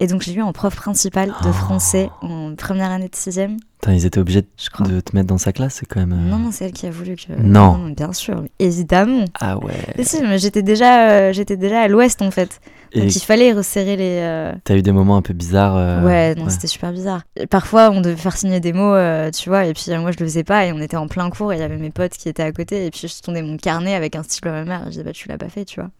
Et 0.00 0.08
donc 0.08 0.22
je 0.22 0.30
l'ai 0.30 0.36
eu 0.36 0.42
en 0.42 0.52
prof 0.52 0.74
principale 0.74 1.28
de 1.28 1.48
Oh. 1.48 1.52
français 1.52 2.10
en 2.20 2.54
première 2.56 2.90
année 2.90 3.08
de 3.08 3.14
sixième, 3.14 3.56
Putain, 3.80 3.92
ils 3.94 4.06
étaient 4.06 4.18
obligés 4.18 4.42
de, 4.42 4.48
je 4.56 4.70
crois. 4.70 4.86
de 4.86 4.98
te 5.00 5.14
mettre 5.14 5.28
dans 5.28 5.38
sa 5.38 5.52
classe, 5.52 5.74
c'est 5.74 5.86
quand 5.86 6.00
même. 6.00 6.12
euh, 6.12 6.30
Non, 6.30 6.38
non, 6.38 6.50
c'est 6.50 6.64
elle 6.64 6.72
qui 6.72 6.86
a 6.86 6.90
voulu 6.90 7.14
que. 7.16 7.32
Non. 7.38 7.90
bien 7.90 8.12
sûr, 8.14 8.42
évidemment. 8.58 9.26
Ah 9.40 9.58
ouais. 9.58 9.74
Et 9.98 10.04
si, 10.04 10.20
mais 10.22 10.38
j'étais 10.38 10.62
déjà, 10.62 11.10
euh, 11.10 11.32
j'étais 11.32 11.56
déjà 11.56 11.82
à 11.82 11.88
l'ouest 11.88 12.22
en 12.22 12.30
fait. 12.30 12.60
Et 12.92 13.00
Donc 13.02 13.14
il 13.14 13.20
fallait 13.20 13.52
resserrer 13.52 13.96
les. 13.96 14.18
euh, 14.20 14.52
t'as 14.64 14.74
eu 14.76 14.82
des 14.82 14.90
moments 14.92 15.16
un 15.16 15.22
peu 15.22 15.32
bizarres. 15.34 15.76
euh, 15.76 16.02
Ouais, 16.02 16.34
non, 16.34 16.48
c'était 16.48 16.66
super 16.66 16.92
bizarre. 16.92 17.22
Et 17.36 17.46
parfois, 17.46 17.90
on 17.90 18.00
devait 18.00 18.16
faire 18.16 18.36
signer 18.36 18.58
des 18.60 18.72
mots, 18.72 18.94
euh, 18.94 19.30
tu 19.30 19.48
vois, 19.48 19.66
et 19.66 19.74
puis 19.74 19.84
moi, 19.98 20.10
je 20.12 20.18
le 20.18 20.24
faisais 20.26 20.44
pas, 20.44 20.66
et 20.66 20.72
on 20.72 20.80
était 20.80 20.96
en 20.96 21.06
plein 21.06 21.28
cours, 21.30 21.52
et 21.52 21.56
il 21.56 21.60
y 21.60 21.62
avait 21.64 21.76
mes 21.76 21.90
potes 21.90 22.12
qui 22.16 22.28
étaient 22.28 22.42
à 22.42 22.52
côté, 22.52 22.86
et 22.86 22.90
puis 22.90 23.06
je 23.06 23.22
tournais 23.22 23.42
mon 23.42 23.56
carnet 23.58 23.94
avec 23.94 24.16
un 24.16 24.22
stylo 24.24 24.50
à 24.50 24.54
ma 24.54 24.64
mère, 24.64 24.80
et 24.82 24.84
je 24.86 24.90
disais, 24.90 25.04
bah, 25.04 25.12
tu 25.12 25.28
l'as 25.28 25.38
pas 25.38 25.48
fait, 25.48 25.64
tu 25.66 25.78
vois. 25.80 25.90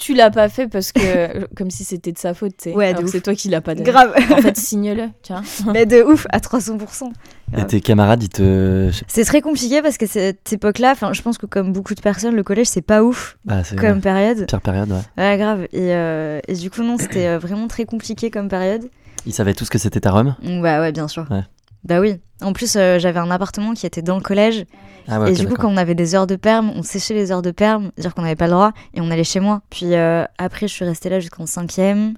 Tu 0.00 0.14
l'as 0.14 0.30
pas 0.30 0.48
fait 0.48 0.66
parce 0.66 0.92
que. 0.92 1.46
comme 1.56 1.70
si 1.70 1.84
c'était 1.84 2.10
de 2.10 2.18
sa 2.18 2.32
faute, 2.34 2.54
tu 2.56 2.70
sais. 2.70 2.74
Ouais, 2.74 2.94
c'est 3.06 3.20
toi 3.20 3.34
qui 3.34 3.48
l'as 3.48 3.60
pas 3.60 3.74
donné. 3.74 3.88
Grave 3.88 4.12
En 4.32 4.38
fait, 4.38 4.56
signe-le, 4.56 5.08
tiens. 5.22 5.42
Mais 5.72 5.84
de 5.86 6.02
ouf, 6.02 6.26
à 6.30 6.38
300%. 6.38 7.12
Et 7.56 7.66
tes 7.66 7.80
camarades, 7.80 8.22
ils 8.22 8.28
te. 8.28 8.90
C'est 9.06 9.24
très 9.24 9.42
compliqué 9.42 9.82
parce 9.82 9.98
que 9.98 10.06
cette 10.06 10.52
époque-là, 10.52 10.92
enfin, 10.92 11.12
je 11.12 11.20
pense 11.20 11.36
que 11.36 11.46
comme 11.46 11.72
beaucoup 11.72 11.94
de 11.94 12.00
personnes, 12.00 12.34
le 12.34 12.42
collège, 12.42 12.68
c'est 12.68 12.80
pas 12.80 13.02
ouf 13.02 13.36
Ah, 13.48 13.62
c'est 13.62 13.76
comme 13.76 14.00
période. 14.00 14.46
pire 14.46 14.60
période, 14.60 14.90
ouais. 14.90 15.02
Ouais, 15.18 15.36
grave. 15.36 15.62
Et, 15.72 15.94
euh, 15.94 16.40
et 16.48 16.54
du 16.54 16.70
coup, 16.70 16.82
non, 16.82 16.96
c'était 16.96 17.26
euh, 17.26 17.38
vraiment 17.38 17.68
très 17.68 17.84
compliqué 17.84 18.30
comme 18.30 18.48
période. 18.48 18.88
Ils 19.26 19.34
savaient 19.34 19.54
tous 19.54 19.68
que 19.68 19.78
c'était 19.78 20.00
ta 20.00 20.12
Rome 20.12 20.34
Bah 20.42 20.80
ouais, 20.80 20.92
bien 20.92 21.08
sûr. 21.08 21.26
Ouais. 21.30 21.42
Bah 21.84 22.00
oui. 22.00 22.20
En 22.42 22.52
plus, 22.52 22.76
euh, 22.76 22.98
j'avais 22.98 23.18
un 23.18 23.30
appartement 23.30 23.74
qui 23.74 23.86
était 23.86 24.02
dans 24.02 24.16
le 24.16 24.22
collège. 24.22 24.64
Ah 25.08 25.20
ouais, 25.20 25.32
et 25.32 25.34
du 25.34 25.46
coup, 25.46 25.54
quand 25.54 25.72
on 25.72 25.76
avait 25.76 25.94
des 25.94 26.14
heures 26.14 26.26
de 26.26 26.36
perm, 26.36 26.70
on 26.74 26.82
séchait 26.82 27.14
les 27.14 27.32
heures 27.32 27.42
de 27.42 27.50
perm, 27.50 27.90
dire 27.98 28.14
qu'on 28.14 28.22
n'avait 28.22 28.36
pas 28.36 28.46
le 28.46 28.52
droit, 28.52 28.72
et 28.94 29.00
on 29.00 29.10
allait 29.10 29.24
chez 29.24 29.40
moi. 29.40 29.62
Puis 29.70 29.94
euh, 29.94 30.24
après, 30.38 30.68
je 30.68 30.72
suis 30.72 30.84
restée 30.84 31.08
là 31.08 31.20
jusqu'en 31.20 31.46
cinquième, 31.46 32.14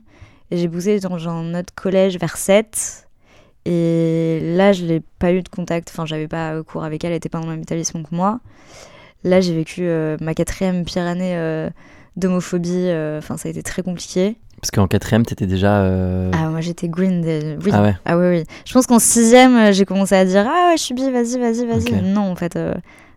et 0.50 0.58
j'ai 0.58 0.69
bousé 0.69 1.00
dans 1.00 1.28
un 1.28 1.58
autre 1.58 1.74
collège 1.74 2.19
vers 2.19 2.36
7. 2.36 3.08
Et 3.64 4.40
là, 4.56 4.72
je 4.72 4.84
n'ai 4.84 5.00
pas 5.19 5.32
eu 5.32 5.42
de 5.42 5.48
contact, 5.48 5.90
enfin, 5.92 6.04
j'avais 6.04 6.28
pas 6.28 6.62
cours 6.62 6.84
avec 6.84 7.04
elle, 7.04 7.12
elle 7.12 7.16
était 7.16 7.28
pas 7.28 7.38
dans 7.38 7.46
le 7.46 7.52
même 7.52 7.62
établissement 7.62 8.02
que 8.02 8.14
moi. 8.14 8.40
Là, 9.25 9.40
j'ai 9.40 9.54
vécu 9.54 9.82
euh, 9.82 10.16
ma 10.20 10.34
quatrième 10.34 10.84
pire 10.84 11.06
année 11.06 11.36
d'homophobie, 12.16 12.90
enfin, 13.18 13.36
ça 13.36 13.48
a 13.48 13.50
été 13.50 13.62
très 13.62 13.82
compliqué. 13.82 14.36
Parce 14.62 14.70
qu'en 14.70 14.87
quatrième, 14.87 15.26
t'étais 15.26 15.47
déjà. 15.49 15.83
euh, 15.83 16.31
Ah, 16.33 16.49
moi, 16.49 16.61
j'étais 16.61 16.88
green. 16.88 17.21
des- 17.21 17.57
Oui. 17.64 17.71
Ah 17.75 17.83
ouais. 17.83 17.97
Ah 18.04 18.16
oui, 18.16 18.28
oui. 18.28 18.45
Je 18.64 18.73
pense 18.73 18.87
qu'en 18.87 19.00
sixième, 19.00 19.57
euh, 19.57 19.73
j'ai 19.73 19.85
commencé 19.85 20.14
à 20.14 20.25
dire 20.25 20.47
Ah 20.49 20.69
ouais, 20.71 20.76
je 20.76 20.83
suis 20.85 20.95
bi, 20.95 21.11
vas-y, 21.11 21.37
vas-y, 21.37 21.66
vas-y. 21.66 22.00
Non, 22.02 22.31
en 22.31 22.37
fait, 22.37 22.54
euh, 22.54 22.73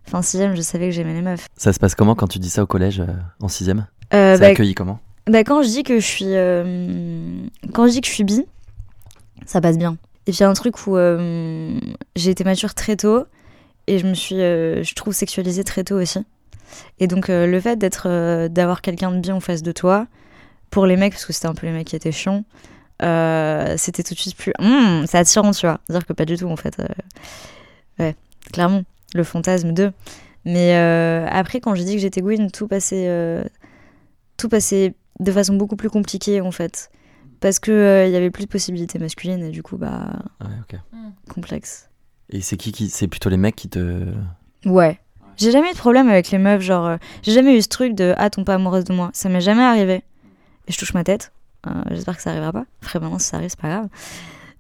fin 0.06 0.24
sixième, 0.24 0.56
je 0.56 0.62
savais 0.62 0.86
que 0.88 0.92
j'aimais 0.92 1.14
les 1.14 1.22
meufs. 1.22 1.46
Ça 1.56 1.72
se 1.72 1.78
passe 1.78 1.94
comment 1.94 2.16
quand 2.16 2.28
tu 2.28 2.40
dis 2.40 2.50
ça 2.50 2.64
au 2.64 2.66
collège 2.66 3.00
euh, 3.00 3.06
en 3.42 3.48
sixième 3.48 3.86
C'est 4.12 4.40
bah, 4.40 4.48
accueilli 4.48 4.74
comment 4.74 5.00
bah, 5.28 5.44
quand 5.44 5.62
je 5.62 5.68
dis 5.68 5.84
que 5.84 6.00
je 6.00 6.06
suis. 6.06 6.34
quand 7.74 7.86
je 7.86 7.92
dis 7.92 8.02
que 8.02 8.08
je 8.08 8.12
suis 8.12 8.24
bi, 8.24 8.44
ça 9.46 9.62
passe 9.62 9.78
bien. 9.78 9.98
Et 10.26 10.32
puis, 10.32 10.40
il 10.40 10.42
y 10.42 10.44
a 10.46 10.50
un 10.50 10.54
truc 10.54 10.88
où 10.88 10.98
j'ai 12.16 12.32
été 12.32 12.44
mature 12.44 12.74
très 12.74 12.96
tôt 12.96 13.26
et 13.86 14.00
je 14.00 14.08
me 14.08 14.16
suis, 14.16 14.36
je 14.38 14.96
trouve, 14.96 15.14
sexualisée 15.14 15.64
très 15.64 15.84
tôt 15.84 16.02
aussi. 16.02 16.20
Et 17.00 17.06
donc, 17.06 17.28
le 17.28 17.60
fait 17.60 17.76
d'être, 17.76 18.48
d'avoir 18.48 18.82
quelqu'un 18.82 19.12
de 19.12 19.20
bien 19.20 19.36
en 19.36 19.40
face 19.40 19.62
de 19.62 19.72
toi, 19.72 20.08
pour 20.76 20.86
les 20.86 20.98
mecs, 20.98 21.14
parce 21.14 21.26
que 21.26 21.32
c'était 21.32 21.48
un 21.48 21.54
peu 21.56 21.66
les 21.68 21.72
mecs 21.72 21.88
qui 21.88 21.96
étaient 21.96 22.12
chiants, 22.12 22.44
euh, 23.02 23.76
c'était 23.78 24.04
tout 24.04 24.14
de 24.14 24.20
suite 24.20 24.36
plus. 24.36 24.52
Hum, 24.60 25.06
c'est 25.08 25.18
attirant, 25.18 25.52
tu 25.52 25.66
vois. 25.66 25.80
Dire 25.90 26.06
que 26.06 26.12
pas 26.14 26.26
du 26.26 26.36
tout, 26.38 26.50
en 26.50 26.58
fait. 26.58 26.78
euh, 26.80 26.86
Ouais, 27.98 28.16
clairement. 28.52 28.84
Le 29.14 29.24
fantasme 29.24 29.72
de. 29.72 29.94
Mais 30.44 30.76
euh, 30.76 31.26
après, 31.32 31.62
quand 31.62 31.76
j'ai 31.76 31.86
dit 31.86 31.94
que 31.96 32.02
j'étais 32.02 32.22
Gwyn, 32.22 32.52
tout 32.52 32.68
passait, 32.68 33.06
euh, 33.08 33.46
tout 34.36 34.50
passait 34.50 34.96
de 35.22 35.32
façon 35.32 35.56
beaucoup 35.56 35.78
plus 35.78 35.90
compliquée, 35.90 36.42
en 36.42 36.52
fait. 36.52 36.92
Parce 37.40 37.60
que 37.60 37.72
euh, 37.72 38.06
il 38.08 38.12
y 38.12 38.18
avait 38.18 38.30
plus 38.32 38.44
de 38.44 38.50
possibilités 38.50 39.00
masculines 39.00 39.44
et 39.44 39.52
du 39.52 39.64
coup, 39.64 39.78
bah, 39.78 40.10
Ouais, 40.42 40.48
ok. 40.62 40.80
complexe. 41.34 41.90
Et 42.30 42.42
c'est 42.42 42.58
qui 42.58 42.74
qui. 42.74 42.90
C'est 42.90 43.08
plutôt 43.08 43.30
les 43.30 43.38
mecs 43.38 43.56
qui 43.56 43.70
te. 43.70 44.04
Ouais. 44.66 45.00
J'ai 45.38 45.52
jamais 45.52 45.70
eu 45.70 45.74
de 45.74 45.78
problème 45.78 46.10
avec 46.10 46.32
les 46.32 46.38
meufs, 46.38 46.62
genre, 46.62 46.86
euh, 46.86 46.98
j'ai 47.24 47.32
jamais 47.32 47.58
eu 47.58 47.62
ce 47.62 47.68
truc 47.70 47.94
de 47.96 48.14
ah, 48.18 48.30
tombe 48.30 48.44
pas 48.46 48.56
amoureuse 48.56 48.84
de 48.84 48.94
moi. 48.94 49.10
Ça 49.14 49.30
m'est 49.30 49.42
jamais 49.42 49.64
arrivé. 49.64 50.04
Et 50.68 50.72
je 50.72 50.78
touche 50.78 50.94
ma 50.94 51.04
tête. 51.04 51.32
Euh, 51.68 51.72
J'espère 51.92 52.16
que 52.16 52.22
ça 52.22 52.30
arrivera 52.32 52.52
pas. 52.52 52.66
Après, 52.82 53.00
maintenant, 53.00 53.20
si 53.20 53.28
ça 53.28 53.38
arrive, 53.38 53.50
c'est 53.50 53.60
pas 53.60 53.70
grave. 53.70 53.88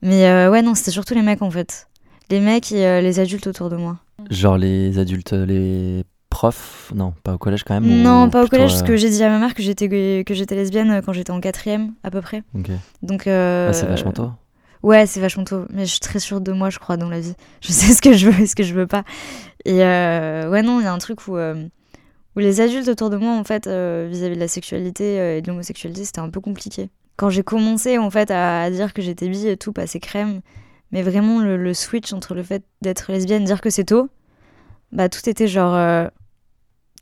Mais 0.01 0.27
euh, 0.27 0.49
ouais, 0.51 0.61
non, 0.61 0.75
c'était 0.75 0.91
surtout 0.91 1.13
les 1.13 1.21
mecs 1.21 1.41
en 1.41 1.51
fait. 1.51 1.87
Les 2.29 2.39
mecs 2.39 2.71
et 2.71 2.85
euh, 2.85 3.01
les 3.01 3.19
adultes 3.19 3.47
autour 3.47 3.69
de 3.69 3.75
moi. 3.75 3.97
Genre 4.29 4.57
les 4.57 4.97
adultes, 4.99 5.33
les 5.33 6.03
profs? 6.29 6.91
Non, 6.95 7.13
pas 7.23 7.33
au 7.33 7.37
collège 7.37 7.63
quand 7.63 7.79
même 7.79 7.85
ou 7.85 8.03
Non, 8.03 8.29
pas 8.29 8.43
au 8.43 8.47
collège, 8.47 8.71
parce 8.71 8.83
que 8.83 8.95
j'ai 8.97 9.09
dit 9.09 9.23
à 9.23 9.29
ma 9.29 9.39
mère 9.39 9.53
que 9.53 9.61
j'étais 9.61 10.55
lesbienne 10.55 11.01
quand 11.05 11.13
j'étais 11.13 11.31
en 11.31 11.39
quatrième, 11.39 11.93
à 12.03 12.11
peu 12.11 12.21
près. 12.21 12.43
ok. 12.57 12.71
Donc. 13.03 13.27
Ah, 13.27 13.71
c'est 13.73 13.85
vachement 13.85 14.11
tôt. 14.11 14.31
Ouais, 14.83 15.05
c'est 15.07 15.19
vachement 15.19 15.43
tôt. 15.43 15.65
Mais 15.71 15.85
je 15.85 15.91
suis 15.91 15.99
très 15.99 16.19
sûre 16.19 16.41
de 16.41 16.51
moi, 16.51 16.69
je 16.69 16.77
crois, 16.79 16.97
dans 16.97 17.09
la 17.09 17.19
vie. 17.19 17.33
Je 17.61 17.71
sais 17.71 17.93
ce 17.93 18.01
que 18.01 18.13
je 18.13 18.29
veux 18.29 18.43
et 18.43 18.47
ce 18.47 18.55
que 18.55 18.63
je 18.63 18.73
veux 18.73 18.87
pas. 18.87 19.03
Et 19.65 19.77
ouais, 19.79 20.61
non, 20.61 20.79
il 20.79 20.83
y 20.83 20.87
a 20.87 20.93
un 20.93 20.97
truc 20.97 21.27
où, 21.27 21.37
où 22.35 22.39
les 22.39 22.61
adultes 22.61 22.87
autour 22.87 23.09
de 23.09 23.17
moi, 23.17 23.33
en 23.33 23.43
fait, 23.43 23.67
euh, 23.67 24.07
vis-à-vis 24.09 24.35
de 24.35 24.39
la 24.41 24.47
sexualité 24.47 25.19
euh, 25.19 25.37
et 25.37 25.41
de 25.41 25.47
l'homosexualité, 25.47 26.05
c'était 26.05 26.19
un 26.19 26.29
peu 26.29 26.41
compliqué. 26.41 26.89
Quand 27.17 27.29
j'ai 27.29 27.43
commencé, 27.43 27.97
en 27.97 28.09
fait, 28.09 28.29
à, 28.31 28.63
à 28.63 28.69
dire 28.69 28.93
que 28.93 29.01
j'étais 29.01 29.29
bi 29.29 29.47
et 29.47 29.57
tout, 29.57 29.71
passé 29.73 29.99
crème, 29.99 30.41
Mais 30.91 31.01
vraiment, 31.01 31.39
le, 31.39 31.57
le 31.57 31.73
switch 31.73 32.13
entre 32.13 32.35
le 32.35 32.43
fait 32.43 32.63
d'être 32.81 33.11
lesbienne, 33.11 33.43
dire 33.45 33.61
que 33.61 33.69
c'est 33.69 33.85
tôt, 33.85 34.09
bah 34.91 35.09
tout 35.09 35.27
était 35.29 35.47
genre. 35.47 35.73
euh, 35.75 36.07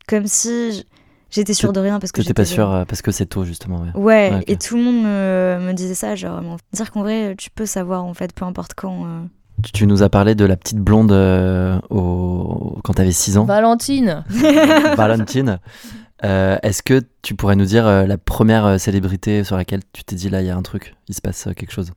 comme 0.08 0.28
si 0.28 0.86
j'étais 1.30 1.54
sûre 1.54 1.74
de 1.74 1.80
rien 1.80 2.00
parce 2.00 2.12
que 2.12 2.22
J'étais 2.22 2.34
pas 2.34 2.46
sûr 2.46 2.68
jeune. 2.68 2.82
euh, 2.82 2.86
parce 2.86 3.02
que 3.02 3.12
c'est 3.12 3.25
tôt 3.25 3.44
justement. 3.46 3.82
Ouais. 3.82 3.92
Ouais, 3.96 4.30
Ouais, 4.32 4.38
ok. 4.40 4.50
et 4.50 4.58
tout 4.58 4.78
le 4.78 4.84
monde 4.84 5.04
me, 5.04 5.60
me 5.68 5.74
disait 5.74 5.96
ça, 5.96 6.16
genre, 6.16 6.42
dire 6.74 6.92
qu'en 6.92 7.02
vrai, 7.02 7.36
tu 7.38 7.50
peux 7.50 7.66
savoir, 7.66 8.04
en 8.06 8.13
fait, 8.13 8.34
peu 8.34 8.46
importe 8.46 8.74
quand. 8.75 9.06
euh. 9.06 9.24
Tu, 9.63 9.72
tu 9.72 9.88
nous 9.88 10.03
as 10.03 10.10
parlé 10.10 10.36
de 10.36 10.46
la 10.46 10.58
petite 10.58 10.79
blonde 10.79 11.12
euh, 11.12 11.79
au... 11.89 12.77
quand 12.84 12.93
t'avais 12.93 13.12
6 13.12 13.38
ans, 13.38 13.46
Valentine 13.46 14.24
Valentine. 14.98 15.60
Euh, 16.24 16.58
Est-ce 16.63 16.84
que 16.84 17.01
tu 17.22 17.36
pourrais 17.36 17.55
nous 17.55 17.65
dire 17.65 17.86
euh, 17.86 18.05
la 18.05 18.17
première 18.17 18.65
euh, 18.65 18.77
célébrité 18.77 19.43
sur 19.43 19.58
laquelle 19.58 19.82
tu 19.91 20.03
t'es 20.03 20.15
dit 20.15 20.29
là 20.29 20.41
il 20.41 20.48
y 20.48 20.50
a 20.50 20.55
un 20.55 20.62
truc, 20.62 20.96
il 21.08 21.15
se 21.15 21.22
passe 21.22 21.48
euh, 21.48 21.53
quelque 21.53 21.72
chose? 21.72 21.91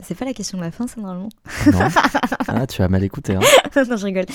C'est 0.00 0.14
pas 0.14 0.26
la 0.26 0.34
question 0.34 0.58
de 0.58 0.62
la 0.62 0.70
fin, 0.70 0.86
ça, 0.86 1.00
normalement. 1.00 1.30
Non 1.72 1.78
Ah, 2.48 2.66
tu 2.66 2.82
as 2.82 2.88
mal 2.88 3.02
écouté. 3.02 3.34
Hein. 3.34 3.40
non, 3.88 3.96
je 3.96 4.04
rigole. 4.04 4.26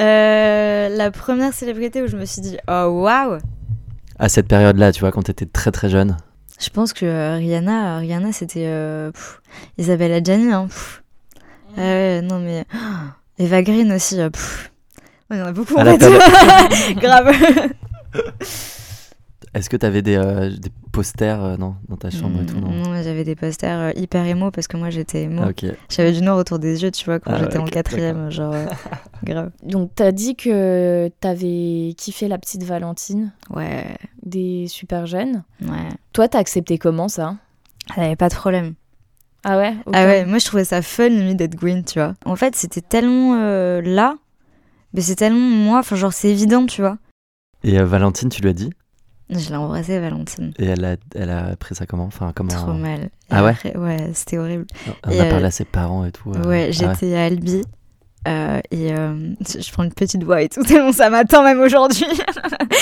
Euh, 0.00 0.88
la 0.88 1.10
première 1.10 1.52
célébrité 1.52 2.02
où 2.02 2.06
je 2.06 2.16
me 2.16 2.24
suis 2.24 2.40
dit, 2.40 2.56
oh 2.66 3.02
waouh 3.02 3.38
À 4.18 4.28
cette 4.30 4.48
période-là, 4.48 4.90
tu 4.90 5.00
vois, 5.00 5.12
quand 5.12 5.22
t'étais 5.22 5.46
très 5.46 5.70
très 5.70 5.90
jeune. 5.90 6.16
Je 6.58 6.70
pense 6.70 6.92
que 6.92 7.04
euh, 7.04 7.36
Rihanna, 7.36 7.98
Rihanna 7.98 8.32
c'était 8.32 8.64
euh, 8.66 9.10
Isabelle 9.78 10.12
Adjani. 10.12 10.52
Hein, 10.52 10.66
pff. 10.68 11.01
Ah 11.76 11.80
ouais, 11.80 12.20
non 12.22 12.38
mais. 12.38 12.64
Eva 13.38 13.62
Green 13.62 13.92
aussi. 13.92 14.20
euh, 14.20 14.30
pff. 14.30 14.70
Ouais, 15.30 15.36
Il 15.38 15.40
y 15.40 15.42
en 15.42 15.46
a 15.46 15.52
beaucoup 15.52 15.76
en 15.76 15.84
fait. 15.84 16.94
Grave. 16.96 17.32
Est-ce 19.54 19.68
que 19.68 19.76
t'avais 19.76 20.00
des, 20.00 20.16
euh, 20.16 20.48
des 20.48 20.70
posters 20.92 21.44
euh, 21.44 21.56
non, 21.58 21.74
dans 21.88 21.96
ta 21.98 22.08
chambre 22.08 22.40
et 22.40 22.46
tout 22.46 22.56
non 22.58 22.70
j'avais 23.02 23.22
des 23.24 23.34
posters 23.36 23.78
euh, 23.78 23.90
hyper 23.96 24.24
émo 24.26 24.50
parce 24.50 24.66
que 24.66 24.78
moi 24.78 24.88
j'étais 24.88 25.24
émo. 25.24 25.42
Ah, 25.44 25.48
Ok. 25.50 25.66
J'avais 25.90 26.12
du 26.12 26.22
noir 26.22 26.38
autour 26.38 26.58
des 26.58 26.82
yeux, 26.82 26.90
tu 26.90 27.04
vois, 27.04 27.18
quand 27.20 27.32
Ah 27.32 27.34
ouais, 27.34 27.40
j'étais 27.44 27.58
en 27.58 27.64
quatrième. 27.66 28.30
Genre, 28.30 28.54
euh, 28.54 28.64
grave. 29.24 29.50
Donc, 29.62 29.90
t'as 29.94 30.10
dit 30.12 30.36
que 30.36 31.08
t'avais 31.20 31.94
kiffé 31.98 32.28
la 32.28 32.38
petite 32.38 32.62
Valentine 32.62 33.32
Ouais, 33.50 33.84
des 34.22 34.68
super 34.68 35.04
jeunes. 35.04 35.42
ouais. 35.60 35.88
Toi, 36.14 36.28
t'as 36.28 36.38
accepté 36.38 36.78
comment 36.78 37.08
ça? 37.08 37.34
Elle 37.96 38.04
avait 38.04 38.16
pas 38.16 38.30
de 38.30 38.34
problème. 38.34 38.72
Ah 39.44 39.58
ouais. 39.58 39.74
Ah 39.92 40.04
ouais, 40.06 40.24
moi 40.24 40.38
je 40.38 40.46
trouvais 40.46 40.64
ça 40.64 40.82
fun 40.82 41.08
limite 41.08 41.36
d'être 41.36 41.56
Green, 41.56 41.84
tu 41.84 41.98
vois. 41.98 42.14
En 42.24 42.36
fait, 42.36 42.54
c'était 42.56 42.80
tellement 42.80 43.34
euh, 43.34 43.80
là, 43.82 44.16
mais 44.94 45.00
c'est 45.00 45.16
tellement 45.16 45.38
moi, 45.50 45.78
enfin 45.80 45.96
genre 45.96 46.12
c'est 46.12 46.28
évident, 46.30 46.66
tu 46.66 46.80
vois. 46.80 46.98
Et 47.64 47.78
euh, 47.78 47.84
Valentine, 47.84 48.28
tu 48.28 48.40
lui 48.42 48.50
as 48.50 48.54
dit? 48.54 48.70
Je 49.30 49.48
l'ai 49.48 49.56
embrassée, 49.56 49.98
Valentine. 49.98 50.52
Et 50.58 50.66
elle 50.66 50.84
a, 50.84 50.96
elle 51.14 51.30
a 51.30 51.56
pris 51.56 51.74
ça 51.74 51.86
comment? 51.86 52.04
Enfin, 52.04 52.32
comment 52.34 52.50
Trop 52.50 52.72
mal. 52.74 53.04
Et 53.04 53.08
Ah 53.30 53.42
ouais? 53.44 53.50
après- 53.50 53.76
Ouais, 53.76 54.10
c'était 54.14 54.36
horrible. 54.38 54.66
On 55.06 55.10
Et, 55.10 55.20
a 55.20 55.24
euh, 55.24 55.30
parlé 55.30 55.46
à 55.46 55.50
ses 55.50 55.64
parents 55.64 56.04
et 56.04 56.12
tout. 56.12 56.32
euh, 56.32 56.46
ouais, 56.46 56.68
ah 56.68 56.72
j'étais 56.72 57.14
à 57.16 57.24
Albi. 57.24 57.62
Euh, 58.28 58.60
et 58.70 58.92
euh, 58.92 59.14
je 59.40 59.72
prends 59.72 59.82
une 59.84 59.92
petite 59.92 60.22
voix 60.24 60.42
et 60.42 60.48
tout, 60.48 60.62
tellement 60.66 60.92
ça 60.92 61.10
m'attend 61.10 61.42
même 61.42 61.60
aujourd'hui. 61.60 62.06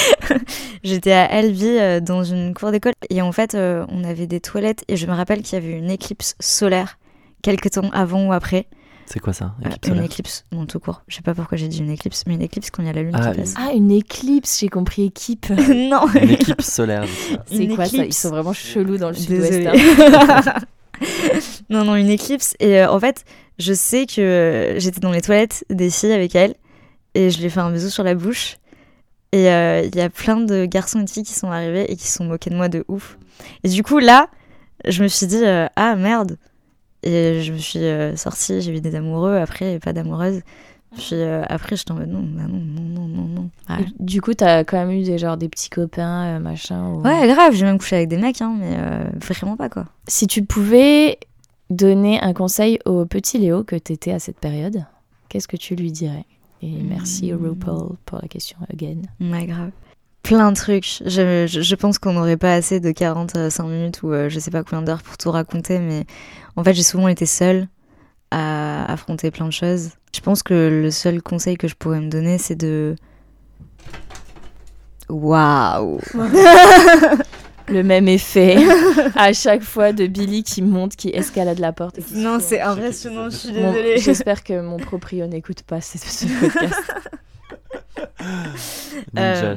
J'étais 0.83 1.13
à 1.13 1.25
Albi 1.25 1.67
euh, 1.79 2.01
dans 2.01 2.25
une 2.25 2.55
cour 2.55 2.71
d'école 2.71 2.93
et 3.09 3.23
en 3.23 3.33
fait 3.33 3.55
euh, 3.55 3.85
on 3.89 4.05
avait 4.05 4.27
des 4.27 4.41
toilettes 4.41 4.85
et 4.89 4.97
je 4.97 5.07
me 5.07 5.13
rappelle 5.13 5.43
qu'il 5.43 5.59
y 5.59 5.63
avait 5.63 5.77
une 5.79 5.91
éclipse 5.91 6.35
solaire 6.41 6.99
quelques 7.43 7.71
temps 7.71 7.89
avant 7.93 8.27
ou 8.27 8.33
après. 8.33 8.67
C'est 9.07 9.19
quoi 9.19 9.33
ça 9.33 9.55
Euh, 9.65 9.71
Éclipse 9.71 9.89
une 9.89 10.05
éclipse, 10.05 10.45
non 10.53 10.67
tout 10.67 10.79
court. 10.79 11.03
Je 11.09 11.17
sais 11.17 11.23
pas 11.23 11.35
pourquoi 11.35 11.59
j'ai 11.59 11.67
dit 11.67 11.81
une 11.81 11.91
éclipse, 11.91 12.23
mais 12.29 12.35
une 12.35 12.43
éclipse 12.43 12.71
quand 12.71 12.83
il 12.83 12.87
y 12.87 12.91
a 12.91 12.93
la 12.93 13.03
lune 13.03 13.17
Ah, 13.19 13.33
qui 13.33 13.39
passe. 13.41 13.55
Ah, 13.59 13.73
une 13.75 13.91
éclipse, 13.91 14.61
j'ai 14.61 14.69
compris 14.69 15.03
équipe. 15.05 15.49
non, 15.91 16.07
Une 16.15 16.31
éclipse 16.31 16.71
solaire. 16.71 17.05
C'est 17.47 17.65
Une 17.65 17.75
quoi 17.75 17.87
ça? 17.87 18.05
Ils 18.05 18.15
sont 18.15 18.29
vraiment 18.31 18.53
chelous 18.53 18.99
dans 18.99 19.09
le 19.09 19.17
sud-ouest. 19.17 19.67
Hein. 19.67 20.55
non, 21.71 21.85
non, 21.85 21.97
une 21.97 22.09
éclipse. 22.11 22.55
Et 22.61 22.79
euh, 22.81 22.91
en 22.91 23.01
fait, 23.01 23.25
je 23.61 23.73
sais 23.73 24.07
que 24.07 24.21
euh, 24.21 24.79
j'étais 24.81 25.01
dans 25.01 25.13
les 25.13 25.21
toilettes 25.21 25.65
des 25.71 25.91
filles 25.91 26.13
avec 26.13 26.35
elle 26.35 26.55
et 27.15 27.31
je 27.31 27.39
lui 27.39 27.47
ai 27.47 27.51
fait 27.51 27.61
un 27.61 27.71
bisou 27.71 27.89
sur 27.91 28.03
la 28.03 28.15
bouche. 28.15 28.57
Et 29.33 29.49
euh, 29.51 29.83
il 29.85 29.95
y 29.95 30.01
a 30.01 30.11
plein 30.11 30.37
de 30.41 30.65
garçons 30.67 31.01
et 31.01 31.05
de 31.05 31.11
filles 31.11 31.23
qui 31.23 31.35
sont 31.35 31.51
arrivés 31.53 31.91
et 31.91 31.95
qui 31.97 32.09
se 32.09 32.17
sont 32.19 32.25
moqués 32.25 32.51
de 32.51 32.57
moi 32.57 32.69
de 32.69 32.85
ouf. 32.89 33.17
Et 33.63 33.69
du 33.69 33.83
coup, 33.85 33.99
là, 34.01 34.27
je 34.89 35.03
me 35.05 35.09
suis 35.09 35.27
dit, 35.29 35.45
euh, 35.45 35.67
ah 35.77 35.95
merde. 35.95 36.37
Et 37.05 37.41
je 37.43 37.53
me 37.53 37.59
suis 37.59 37.79
euh, 37.79 38.17
sortie, 38.17 38.61
j'ai 38.61 38.73
vu 38.73 38.81
des 38.81 38.95
amoureux, 38.97 39.37
après, 39.37 39.79
pas 39.79 39.93
d'amoureuses. 39.93 40.41
Puis 40.97 41.23
après, 41.23 41.77
j'étais 41.77 41.93
en 41.93 41.95
mode 41.95 42.09
non, 42.09 42.19
bah 42.23 42.43
non, 42.49 42.59
non, 42.59 42.83
non, 42.83 43.07
non, 43.07 43.29
non. 43.29 43.51
Du 44.01 44.21
coup, 44.21 44.35
t'as 44.35 44.65
quand 44.65 44.77
même 44.85 44.91
eu 44.91 45.05
des, 45.05 45.19
genre, 45.19 45.37
des 45.37 45.49
petits 45.49 45.71
copains, 45.71 46.41
machin. 46.41 46.89
ou- 46.89 47.03
Ouais, 47.03 47.29
grave, 47.29 47.55
j'ai 47.55 47.65
même 47.65 47.79
couché 47.79 47.95
avec 47.95 48.09
des 48.09 48.17
mecs, 48.17 48.43
hein, 48.43 48.57
mais 48.59 48.77
vraiment 49.25 49.57
pas 49.57 49.69
quoi. 49.69 49.85
Si 50.09 50.27
tu 50.27 50.43
pouvais 50.45 51.21
donner 51.71 52.21
un 52.21 52.33
conseil 52.35 52.79
au 52.85 53.07
petit 53.07 53.39
Léo 53.39 53.65
que 53.65 53.77
t'étais 53.77 54.13
à 54.13 54.19
cette 54.19 54.39
période, 54.39 54.85
qu'est-ce 55.29 55.49
que 55.49 55.57
tu 55.57 55.75
lui 55.77 55.93
dirais? 55.93 56.25
Et 56.63 56.71
merci 56.83 57.33
Hmm. 57.33 57.43
RuPaul 57.47 57.97
pour 58.05 58.19
la 58.21 58.29
question 58.29 58.59
again. 58.73 59.01
Ouais, 59.21 59.47
grave. 59.47 59.71
Plein 60.23 60.53
de 60.53 60.57
trucs. 60.57 61.03
Je, 61.07 61.47
je, 61.49 61.61
je 61.63 61.75
pense 61.75 61.99
qu'on 61.99 62.13
n'aurait 62.13 62.37
pas 62.37 62.53
assez 62.53 62.81
de 62.81 62.91
45 62.91 63.65
minutes 63.67 64.03
ou 64.03 64.13
euh, 64.13 64.29
je 64.29 64.39
sais 64.39 64.51
pas 64.51 64.63
combien 64.63 64.83
d'heures 64.83 65.03
pour 65.03 65.17
tout 65.17 65.31
raconter, 65.31 65.79
mais 65.79 66.05
en 66.57 66.65
fait, 66.65 66.75
j'ai 66.75 66.83
souvent 66.83 67.09
été 67.09 67.25
seule 67.25 67.69
à 68.31 68.85
affronter 68.93 69.31
plein 69.31 69.47
de 69.47 69.53
choses. 69.53 69.91
Je 70.15 70.21
pense 70.21 70.43
que 70.43 70.81
le 70.83 70.91
seul 70.91 71.23
conseil 71.23 71.57
que 71.57 71.69
je 71.69 71.75
pourrais 71.75 72.01
me 72.01 72.11
donner, 72.11 72.37
c'est 72.37 72.57
de. 72.57 72.95
Waouh! 75.09 75.99
Le 77.71 77.83
même 77.83 78.09
effet 78.09 78.57
à 79.17 79.33
chaque 79.33 79.63
fois 79.63 79.93
de 79.93 80.07
Billy 80.07 80.43
qui 80.43 80.63
monte, 80.63 80.97
qui 80.97 81.09
escalade 81.11 81.59
la 81.59 81.73
porte. 81.73 81.99
et 81.99 82.03
qui 82.03 82.15
se 82.15 82.19
Non, 82.19 82.39
c'est 82.41 82.61
impressionnant, 82.61 83.31
je 83.31 83.37
suis 83.37 83.53
Bon, 83.53 83.73
désolée. 83.73 83.99
J'espère 83.99 84.43
que 84.45 84.61
mon 84.61 84.77
proprio 84.79 85.27
n'écoute 85.27 85.63
pas 85.63 85.81
ce, 85.81 85.99
ce 85.99 86.27
podcast. 86.41 86.83
Euh. 89.19 89.57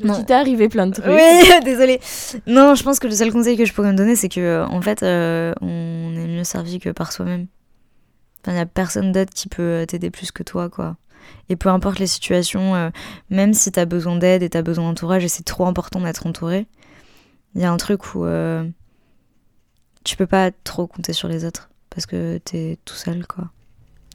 Il 0.00 0.24
t'est 0.24 0.34
arrivé 0.34 0.68
plein 0.68 0.86
de 0.86 0.92
trucs. 0.92 1.06
Oui, 1.06 1.60
désolée. 1.64 2.00
Non, 2.46 2.74
je 2.74 2.82
pense 2.82 2.98
que 2.98 3.06
le 3.06 3.14
seul 3.14 3.32
conseil 3.32 3.56
que 3.56 3.64
je 3.64 3.72
pourrais 3.72 3.92
me 3.92 3.96
donner, 3.96 4.16
c'est 4.16 4.28
que 4.28 4.40
euh, 4.40 4.66
en 4.66 4.80
fait, 4.82 5.02
euh, 5.02 5.52
on 5.60 6.12
est 6.16 6.26
mieux 6.26 6.44
servi 6.44 6.78
que 6.80 6.90
par 6.90 7.12
soi-même. 7.12 7.46
Enfin, 8.42 8.52
il 8.52 8.54
n'y 8.54 8.60
a 8.60 8.66
personne 8.66 9.12
d'autre 9.12 9.32
qui 9.32 9.48
peut 9.48 9.84
t'aider 9.88 10.10
plus 10.10 10.32
que 10.32 10.42
toi, 10.42 10.68
quoi. 10.68 10.96
Et 11.48 11.56
peu 11.56 11.68
importe 11.68 11.98
les 11.98 12.06
situations, 12.06 12.74
euh, 12.74 12.90
même 13.30 13.54
si 13.54 13.70
t'as 13.72 13.84
besoin 13.84 14.16
d'aide 14.16 14.42
et 14.42 14.50
t'as 14.50 14.62
besoin 14.62 14.88
d'entourage, 14.88 15.24
et 15.24 15.28
c'est 15.28 15.44
trop 15.44 15.66
important 15.66 16.00
d'être 16.00 16.26
entouré, 16.26 16.66
il 17.54 17.60
y 17.60 17.64
a 17.64 17.72
un 17.72 17.76
truc 17.76 18.14
où 18.14 18.24
euh, 18.24 18.68
tu 20.04 20.16
peux 20.16 20.26
pas 20.26 20.50
trop 20.64 20.86
compter 20.86 21.12
sur 21.12 21.28
les 21.28 21.44
autres 21.44 21.70
parce 21.90 22.06
que 22.06 22.38
t'es 22.38 22.78
tout 22.84 22.94
seul, 22.94 23.26
quoi. 23.26 23.50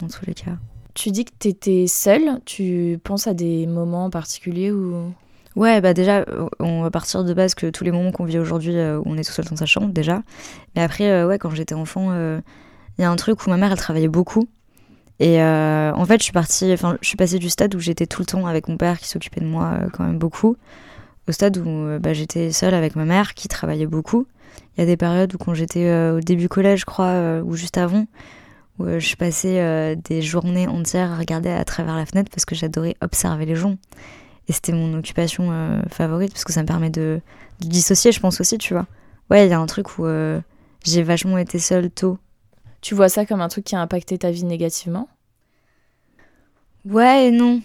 Dans 0.01 0.07
tous 0.07 0.25
les 0.25 0.33
cas. 0.33 0.57
Tu 0.93 1.11
dis 1.11 1.25
que 1.25 1.31
t'étais 1.37 1.87
seule. 1.87 2.39
Tu 2.45 2.99
penses 3.03 3.27
à 3.27 3.33
des 3.33 3.67
moments 3.67 4.05
en 4.05 4.09
particulier 4.09 4.71
où. 4.71 5.13
Ouais, 5.55 5.81
bah 5.81 5.93
déjà, 5.93 6.25
on 6.59 6.83
va 6.83 6.91
partir 6.91 7.23
de 7.23 7.33
base 7.33 7.55
que 7.55 7.69
tous 7.69 7.83
les 7.83 7.91
moments 7.91 8.11
qu'on 8.11 8.25
vit 8.25 8.37
aujourd'hui, 8.37 8.77
euh, 8.77 8.99
où 8.99 9.03
on 9.05 9.17
est 9.17 9.23
tout 9.23 9.31
seul 9.31 9.45
dans 9.45 9.55
sa 9.55 9.65
chambre, 9.65 9.89
déjà. 9.89 10.21
Mais 10.75 10.81
après, 10.81 11.09
euh, 11.09 11.27
ouais, 11.27 11.39
quand 11.39 11.49
j'étais 11.49 11.73
enfant, 11.73 12.09
euh, 12.11 12.39
il 12.97 13.01
y 13.01 13.03
a 13.03 13.09
un 13.09 13.15
truc 13.15 13.45
où 13.45 13.49
ma 13.49 13.57
mère, 13.57 13.71
elle 13.71 13.77
travaillait 13.77 14.07
beaucoup. 14.07 14.47
Et 15.19 15.41
en 15.41 16.05
fait, 16.05 16.19
je 16.19 16.23
suis 16.23 16.31
partie, 16.31 16.71
enfin, 16.71 16.97
je 17.01 17.07
suis 17.07 17.17
passée 17.17 17.39
du 17.39 17.49
stade 17.49 17.75
où 17.75 17.79
j'étais 17.79 18.07
tout 18.07 18.21
le 18.21 18.25
temps 18.25 18.45
avec 18.45 18.69
mon 18.69 18.77
père 18.77 18.99
qui 18.99 19.07
s'occupait 19.09 19.41
de 19.41 19.45
moi 19.45 19.77
quand 19.91 20.05
même 20.05 20.17
beaucoup, 20.17 20.55
au 21.29 21.31
stade 21.31 21.57
où 21.57 21.67
euh, 21.67 21.99
bah, 21.99 22.13
j'étais 22.13 22.51
seule 22.51 22.73
avec 22.73 22.95
ma 22.95 23.05
mère 23.05 23.33
qui 23.35 23.47
travaillait 23.47 23.87
beaucoup. 23.87 24.25
Il 24.75 24.81
y 24.81 24.83
a 24.83 24.85
des 24.85 24.97
périodes 24.97 25.33
où 25.33 25.37
quand 25.37 25.53
j'étais 25.53 25.85
euh, 25.85 26.17
au 26.17 26.19
début 26.21 26.47
collège, 26.49 26.81
je 26.81 26.85
crois, 26.85 27.07
euh, 27.07 27.41
ou 27.41 27.55
juste 27.55 27.77
avant, 27.77 28.05
où 28.77 28.85
euh, 28.85 28.99
je 28.99 29.15
passais 29.15 29.95
des 29.97 30.21
journées 30.21 30.67
entières 30.67 31.11
à 31.11 31.17
regarder 31.17 31.49
à 31.49 31.63
travers 31.65 31.95
la 31.95 32.05
fenêtre 32.05 32.31
parce 32.31 32.45
que 32.45 32.55
j'adorais 32.55 32.95
observer 33.01 33.45
les 33.45 33.55
gens. 33.55 33.77
Et 34.47 34.53
c'était 34.53 34.71
mon 34.71 34.97
occupation 34.97 35.83
favorite 35.89 36.31
parce 36.31 36.43
que 36.43 36.53
ça 36.53 36.63
me 36.63 36.67
permet 36.67 36.89
de, 36.89 37.21
de 37.59 37.67
dissocier, 37.67 38.11
je 38.11 38.19
pense 38.19 38.41
aussi, 38.41 38.57
tu 38.57 38.73
vois. 38.73 38.87
Ouais, 39.29 39.45
il 39.45 39.49
y 39.49 39.53
a 39.53 39.59
un 39.59 39.65
truc 39.67 39.99
où 39.99 40.07
j'ai 40.83 41.03
vachement 41.03 41.37
été 41.37 41.59
seule 41.59 41.91
tôt. 41.91 42.17
Tu 42.81 42.95
vois 42.95 43.09
ça 43.09 43.27
comme 43.27 43.41
un 43.41 43.47
truc 43.47 43.65
qui 43.65 43.75
a 43.75 43.81
impacté 43.81 44.17
ta 44.17 44.31
vie 44.31 44.45
négativement? 44.45 45.07
Ouais 46.83 47.27
et 47.27 47.31
non. 47.31 47.61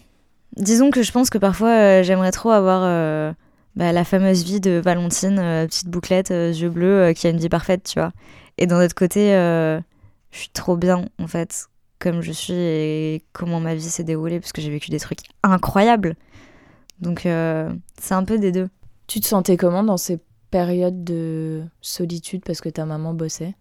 Disons 0.57 0.91
que 0.91 1.03
je 1.03 1.11
pense 1.11 1.31
que 1.31 1.39
parfois 1.39 2.03
j'aimerais 2.03 2.33
trop 2.33 2.51
avoir 2.51 3.35
bah, 3.77 3.93
la 3.93 4.05
fameuse 4.05 4.45
vie 4.45 4.61
de 4.61 4.81
Valentine, 4.83 5.39
euh, 5.39 5.67
petite 5.67 5.89
bouclette, 5.89 6.31
euh, 6.31 6.53
yeux 6.53 6.71
bleus, 6.71 7.03
euh, 7.03 7.13
qui 7.13 7.27
a 7.27 7.31
une 7.31 7.39
vie 7.39 7.49
parfaite, 7.49 7.83
tu 7.85 7.99
vois. 7.99 8.13
Et 8.57 8.67
d'un 8.67 8.83
autre 8.85 8.95
côté, 8.95 9.31
je 9.31 10.39
suis 10.39 10.51
trop 10.51 10.77
bien 10.77 11.07
en 11.19 11.27
fait, 11.27 11.67
comme 11.99 12.21
je 12.21 12.31
suis 12.31 12.55
et 12.55 13.25
comment 13.33 13.59
ma 13.59 13.75
vie 13.75 13.83
s'est 13.83 14.05
déroulée, 14.05 14.39
parce 14.39 14.53
que 14.53 14.63
j'ai 14.63 14.71
vécu 14.71 14.91
des 14.91 15.01
trucs 15.01 15.19
incroyables. 15.43 16.15
Donc 17.01 17.23
c'est 17.23 18.15
un 18.15 18.23
peu 18.23 18.39
des 18.39 18.53
deux. 18.53 18.69
Tu 19.09 19.19
te 19.19 19.27
sentais 19.27 19.57
comment 19.57 19.83
dans 19.83 19.97
ces 19.97 20.21
périodes 20.53 21.03
de 21.03 21.65
solitude 21.81 22.45
parce 22.45 22.61
que 22.61 22.69
ta 22.69 22.87
maman 22.87 23.13
bossait? 23.13 23.55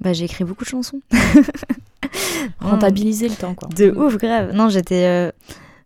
Bah, 0.00 0.14
j'ai 0.14 0.24
écrit 0.24 0.44
beaucoup 0.44 0.64
de 0.64 0.70
chansons. 0.70 1.02
Rentabiliser 2.60 3.28
le 3.28 3.34
temps, 3.34 3.54
quoi. 3.54 3.68
De 3.68 3.90
ouf, 3.90 4.16
grave. 4.16 4.52
Non, 4.54 4.70
j'étais 4.70 5.30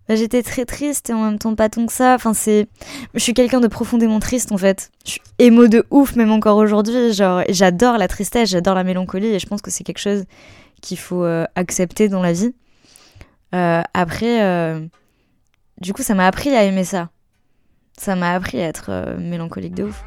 j'étais 0.08 0.42
très 0.42 0.64
triste 0.64 1.10
et 1.10 1.12
en 1.12 1.24
même 1.24 1.38
temps 1.38 1.54
pas 1.54 1.68
tant 1.68 1.86
que 1.86 1.92
ça. 1.92 2.14
Enfin, 2.14 2.34
c'est 2.34 2.68
je 3.14 3.20
suis 3.20 3.34
quelqu'un 3.34 3.60
de 3.60 3.68
profondément 3.68 4.20
triste 4.20 4.52
en 4.52 4.58
fait. 4.58 4.90
Je 5.04 5.12
suis 5.12 5.20
émo 5.38 5.66
de 5.66 5.84
ouf 5.90 6.14
même 6.16 6.30
encore 6.30 6.56
aujourd'hui, 6.56 7.12
genre 7.12 7.42
j'adore 7.48 7.98
la 7.98 8.08
tristesse, 8.08 8.50
j'adore 8.50 8.74
la 8.74 8.84
mélancolie 8.84 9.28
et 9.28 9.38
je 9.38 9.46
pense 9.46 9.62
que 9.62 9.70
c'est 9.70 9.84
quelque 9.84 9.98
chose 9.98 10.24
qu'il 10.80 10.98
faut 10.98 11.24
euh, 11.24 11.44
accepter 11.54 12.08
dans 12.08 12.22
la 12.22 12.32
vie. 12.32 12.54
Euh, 13.54 13.82
après, 13.94 14.42
euh, 14.42 14.80
du 15.80 15.92
coup, 15.92 16.02
ça 16.02 16.14
m'a 16.14 16.26
appris 16.26 16.54
à 16.54 16.64
aimer 16.64 16.84
ça. 16.84 17.10
Ça 17.98 18.14
m'a 18.14 18.34
appris 18.34 18.60
à 18.60 18.66
être 18.66 19.16
mélancolique 19.18 19.74
de 19.74 19.84
ouf. 19.84 20.04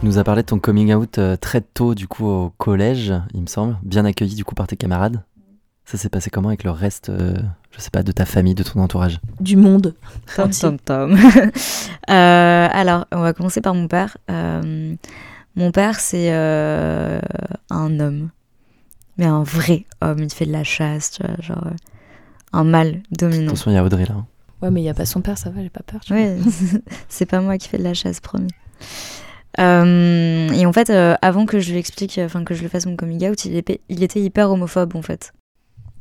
Tu 0.00 0.06
nous 0.06 0.16
as 0.18 0.24
parlé 0.24 0.40
de 0.40 0.46
ton 0.46 0.58
coming 0.58 0.94
out 0.94 1.18
euh, 1.18 1.36
très 1.36 1.60
tôt, 1.60 1.94
du 1.94 2.08
coup, 2.08 2.26
au 2.26 2.50
collège, 2.56 3.12
il 3.34 3.42
me 3.42 3.46
semble. 3.46 3.76
Bien 3.82 4.06
accueilli, 4.06 4.34
du 4.34 4.44
coup, 4.46 4.54
par 4.54 4.66
tes 4.66 4.76
camarades. 4.76 5.22
Ça 5.84 5.98
s'est 5.98 6.08
passé 6.08 6.30
comment 6.30 6.48
avec 6.48 6.64
le 6.64 6.70
reste, 6.70 7.10
euh, 7.10 7.36
je 7.70 7.80
sais 7.80 7.90
pas, 7.90 8.02
de 8.02 8.10
ta 8.10 8.24
famille, 8.24 8.54
de 8.54 8.62
ton 8.62 8.80
entourage? 8.80 9.20
Du 9.40 9.56
monde. 9.56 9.94
Tom, 10.36 10.50
tom, 10.50 10.78
tom. 10.78 11.18
Euh, 12.08 12.68
alors, 12.72 13.06
on 13.12 13.20
va 13.20 13.32
commencer 13.34 13.60
par 13.60 13.72
mon 13.74 13.86
père. 13.86 14.16
Euh, 14.32 14.96
mon 15.54 15.70
père, 15.70 16.00
c'est 16.00 16.32
euh, 16.32 17.20
un 17.68 18.00
homme. 18.00 18.30
Mais 19.16 19.26
un 19.26 19.44
vrai 19.44 19.84
homme. 20.00 20.18
Il 20.18 20.32
fait 20.32 20.46
de 20.46 20.50
la 20.50 20.64
chasse, 20.64 21.12
tu 21.12 21.22
vois, 21.22 21.36
genre 21.40 21.64
euh, 21.68 21.76
un 22.52 22.64
mâle 22.64 23.02
dominant. 23.12 23.48
Attention, 23.48 23.70
il 23.70 23.74
y 23.74 23.76
a 23.76 23.84
Audrey 23.84 24.06
là. 24.06 24.14
hein. 24.16 24.26
Ouais, 24.60 24.72
mais 24.72 24.80
il 24.80 24.84
n'y 24.84 24.90
a 24.90 24.94
pas 24.94 25.04
son 25.06 25.20
père, 25.20 25.38
ça 25.38 25.50
va, 25.50 25.62
j'ai 25.62 25.70
pas 25.70 25.82
peur. 25.86 26.00
tu. 26.00 26.12
Oui, 26.14 26.42
c'est 27.08 27.26
pas 27.26 27.40
moi 27.40 27.58
qui 27.58 27.68
fais 27.68 27.78
de 27.78 27.84
la 27.84 27.94
chasse, 27.94 28.18
promis. 28.18 28.50
Euh, 29.58 30.48
et 30.52 30.64
en 30.66 30.72
fait, 30.72 30.90
euh, 30.90 31.16
avant 31.22 31.44
que 31.46 31.58
je 31.58 31.72
lui 31.72 31.78
explique, 31.78 32.20
enfin 32.24 32.44
que 32.44 32.54
je 32.54 32.62
lui 32.62 32.68
fasse 32.68 32.86
mon 32.86 32.96
coming 32.96 33.28
out, 33.28 33.44
il, 33.44 33.56
est- 33.56 33.80
il 33.88 34.02
était 34.02 34.20
hyper 34.20 34.50
homophobe 34.50 34.94
en 34.96 35.02
fait. 35.02 35.32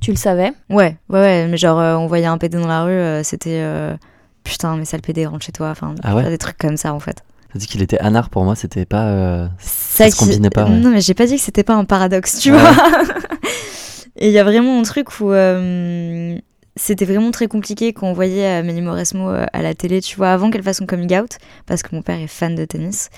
Tu 0.01 0.11
le 0.11 0.17
savais? 0.17 0.53
Ouais, 0.69 0.97
ouais, 1.09 1.19
ouais, 1.19 1.47
mais 1.47 1.57
genre, 1.57 1.79
euh, 1.79 1.95
on 1.95 2.07
voyait 2.07 2.25
un 2.27 2.37
PD 2.37 2.57
dans 2.57 2.67
la 2.67 2.83
rue, 2.83 2.91
euh, 2.91 3.23
c'était 3.23 3.59
euh, 3.61 3.97
putain, 4.43 4.77
mais 4.77 4.85
sale 4.85 5.01
PD, 5.01 5.25
rentre 5.25 5.43
chez 5.45 5.51
toi, 5.51 5.69
enfin, 5.71 5.95
Ah 6.03 6.15
ouais? 6.15 6.29
des 6.29 6.37
trucs 6.37 6.57
comme 6.57 6.77
ça 6.77 6.93
en 6.93 6.99
fait. 6.99 7.23
T'as 7.51 7.59
dit 7.59 7.65
qu'il 7.67 7.81
était 7.81 7.97
anard 7.99 8.29
pour 8.29 8.43
moi, 8.43 8.55
c'était 8.55 8.85
pas. 8.85 9.07
euh, 9.07 9.47
Ça, 9.57 10.09
se 10.09 10.15
combinait 10.15 10.51
pas, 10.51 10.65
ouais. 10.65 10.69
Non, 10.77 10.91
mais 10.91 11.01
j'ai 11.01 11.15
pas 11.15 11.25
dit 11.25 11.35
que 11.37 11.41
c'était 11.41 11.63
pas 11.63 11.73
un 11.73 11.83
paradoxe, 11.85 12.39
tu 12.39 12.51
Ouais. 12.53 12.59
vois. 12.59 12.71
Et 14.21 14.27
il 14.27 14.33
y 14.33 14.39
a 14.39 14.43
vraiment 14.43 14.79
un 14.79 14.83
truc 14.83 15.19
où 15.21 15.31
euh, 15.31 16.37
c'était 16.75 17.05
vraiment 17.05 17.31
très 17.31 17.47
compliqué 17.47 17.93
quand 17.93 18.07
on 18.07 18.13
voyait 18.13 18.45
Amélie 18.45 18.81
Mauresmo 18.81 19.29
euh, 19.29 19.45
à 19.53 19.61
la 19.61 19.73
télé, 19.73 20.01
tu 20.01 20.15
vois, 20.15 20.31
avant 20.31 20.49
qu'elle 20.49 20.63
fasse 20.63 20.77
son 20.77 20.85
coming 20.85 21.13
out, 21.19 21.37
parce 21.65 21.83
que 21.83 21.95
mon 21.95 22.01
père 22.01 22.19
est 22.19 22.27
fan 22.27 22.55
de 22.55 22.65
tennis. 22.65 23.09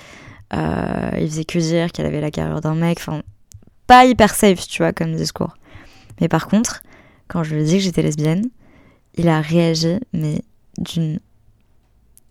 Euh, 0.54 1.10
il 1.18 1.28
faisait 1.28 1.44
que 1.44 1.58
dire 1.58 1.92
qu'elle 1.92 2.06
avait 2.06 2.20
la 2.20 2.30
carrure 2.30 2.60
d'un 2.60 2.74
mec, 2.74 2.98
enfin, 2.98 3.22
pas 3.86 4.04
hyper 4.04 4.34
safe, 4.34 4.66
tu 4.66 4.82
vois, 4.82 4.92
comme 4.92 5.14
discours. 5.14 5.56
Mais 6.20 6.28
par 6.28 6.48
contre, 6.48 6.82
quand 7.28 7.42
je 7.42 7.54
lui 7.54 7.62
ai 7.62 7.64
dit 7.64 7.76
que 7.76 7.82
j'étais 7.84 8.02
lesbienne, 8.02 8.48
il 9.14 9.28
a 9.28 9.40
réagi, 9.40 9.98
mais 10.12 10.42
d'une 10.78 11.20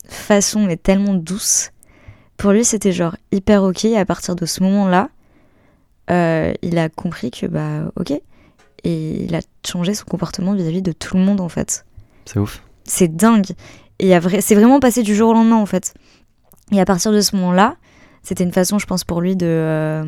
façon 0.07 0.61
mais 0.61 0.77
tellement 0.77 1.13
douce. 1.13 1.71
Pour 2.37 2.51
lui, 2.51 2.65
c'était 2.65 2.91
genre 2.91 3.15
hyper 3.31 3.63
ok. 3.63 3.85
Et 3.85 3.97
à 3.97 4.05
partir 4.05 4.35
de 4.35 4.45
ce 4.45 4.63
moment-là, 4.63 5.09
euh, 6.09 6.53
il 6.61 6.77
a 6.77 6.89
compris 6.89 7.31
que 7.31 7.45
bah 7.45 7.91
ok. 7.95 8.13
Et 8.83 9.25
il 9.25 9.35
a 9.35 9.41
changé 9.65 9.93
son 9.93 10.05
comportement 10.05 10.53
vis-à-vis 10.53 10.81
de 10.81 10.91
tout 10.91 11.17
le 11.17 11.23
monde 11.23 11.41
en 11.41 11.49
fait. 11.49 11.85
C'est 12.25 12.39
ouf. 12.39 12.63
C'est 12.83 13.15
dingue. 13.15 13.51
Et 13.99 14.17
vrai... 14.17 14.41
c'est 14.41 14.55
vraiment 14.55 14.79
passé 14.79 15.03
du 15.03 15.15
jour 15.15 15.29
au 15.29 15.33
lendemain 15.33 15.57
en 15.57 15.65
fait. 15.65 15.93
Et 16.71 16.79
à 16.79 16.85
partir 16.85 17.11
de 17.11 17.21
ce 17.21 17.35
moment-là, 17.35 17.75
c'était 18.23 18.43
une 18.43 18.51
façon, 18.51 18.79
je 18.79 18.85
pense, 18.85 19.03
pour 19.03 19.21
lui 19.21 19.35
de, 19.35 19.45
euh, 19.45 20.03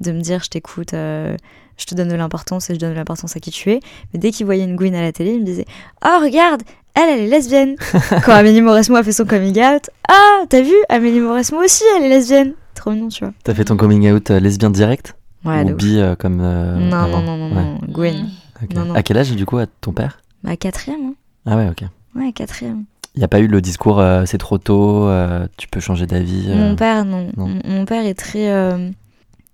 de 0.00 0.12
me 0.12 0.20
dire 0.20 0.42
je 0.42 0.50
t'écoute, 0.50 0.94
euh, 0.94 1.36
je 1.76 1.86
te 1.86 1.94
donne 1.94 2.08
de 2.08 2.14
l'importance 2.16 2.70
et 2.70 2.74
je 2.74 2.78
donne 2.78 2.90
de 2.90 2.96
l'importance 2.96 3.36
à 3.36 3.40
qui 3.40 3.50
tu 3.50 3.70
es. 3.70 3.80
Mais 4.12 4.20
dès 4.20 4.30
qu'il 4.30 4.46
voyait 4.46 4.64
une 4.64 4.76
gouine 4.76 4.94
à 4.94 5.02
la 5.02 5.12
télé, 5.12 5.32
il 5.32 5.40
me 5.40 5.44
disait 5.44 5.66
Oh, 6.04 6.18
regarde, 6.20 6.62
elle, 6.94 7.08
elle 7.10 7.20
est 7.20 7.28
lesbienne. 7.28 7.76
Quand 8.24 8.32
Amélie 8.32 8.60
Mauresmo 8.60 8.96
a 8.96 9.02
fait 9.02 9.12
son 9.12 9.24
coming 9.24 9.58
out, 9.62 9.90
Ah, 10.08 10.44
t'as 10.48 10.62
vu, 10.62 10.74
Amélie 10.88 11.20
Mauresmo 11.20 11.62
aussi, 11.62 11.84
elle 11.96 12.04
est 12.04 12.08
lesbienne. 12.08 12.54
Trop 12.74 12.90
mignon, 12.90 13.08
tu 13.08 13.24
vois. 13.24 13.32
T'as 13.44 13.54
fait 13.54 13.64
ton 13.64 13.76
coming 13.76 14.10
out 14.10 14.30
euh, 14.30 14.40
lesbien 14.40 14.70
direct? 14.70 15.14
Ouais, 15.44 15.62
Ou 15.64 15.74
bi 15.76 15.98
euh, 15.98 16.16
comme. 16.16 16.40
euh, 16.40 16.76
Non, 16.78 17.08
non, 17.08 17.22
non, 17.22 17.36
non, 17.36 17.56
Ouais. 17.56 17.62
non, 17.62 17.78
Gwen. 17.88 18.28
Ok. 18.62 18.74
Non, 18.74 18.84
non. 18.86 18.94
À 18.94 19.02
quel 19.02 19.16
âge, 19.18 19.30
du 19.32 19.46
coup, 19.46 19.58
à 19.58 19.66
ton 19.66 19.92
père? 19.92 20.20
Bah, 20.42 20.56
quatrième, 20.56 21.00
hein. 21.06 21.14
Ah 21.46 21.56
ouais, 21.56 21.68
ok. 21.68 21.84
Ouais, 22.16 22.32
quatrième. 22.32 22.84
Il 23.14 23.18
n'y 23.20 23.24
a 23.24 23.28
pas 23.28 23.40
eu 23.40 23.46
le 23.48 23.60
discours 23.60 23.98
euh, 24.00 24.24
c'est 24.26 24.38
trop 24.38 24.58
tôt, 24.58 25.06
euh, 25.08 25.46
tu 25.56 25.66
peux 25.68 25.80
changer 25.80 26.06
d'avis. 26.06 26.46
euh, 26.48 26.56
Mon 26.56 26.76
père, 26.76 27.04
non. 27.04 27.30
non. 27.36 27.48
Mon- 27.48 27.60
Mon 27.64 27.84
père 27.84 28.04
est 28.04 28.14
très. 28.14 28.50
euh, 28.52 28.90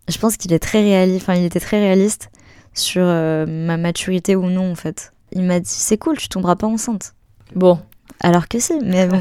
Je 0.08 0.18
pense 0.18 0.36
qu'il 0.36 0.52
est 0.52 0.58
très 0.58 0.82
réaliste. 0.82 1.22
Enfin, 1.22 1.34
il 1.34 1.44
était 1.44 1.60
très 1.60 1.78
réaliste 1.80 2.30
sur 2.74 3.02
euh, 3.04 3.46
ma 3.46 3.76
maturité 3.76 4.36
ou 4.36 4.50
non, 4.50 4.70
en 4.70 4.74
fait. 4.74 5.12
Il 5.32 5.42
m'a 5.42 5.60
dit 5.60 5.68
c'est 5.68 5.96
cool, 5.98 6.16
tu 6.18 6.28
tomberas 6.28 6.56
pas 6.56 6.66
enceinte. 6.66 7.14
Bon, 7.54 7.78
Alors 8.20 8.48
que 8.48 8.58
si, 8.58 8.72
mais 8.82 9.06
bon. 9.06 9.20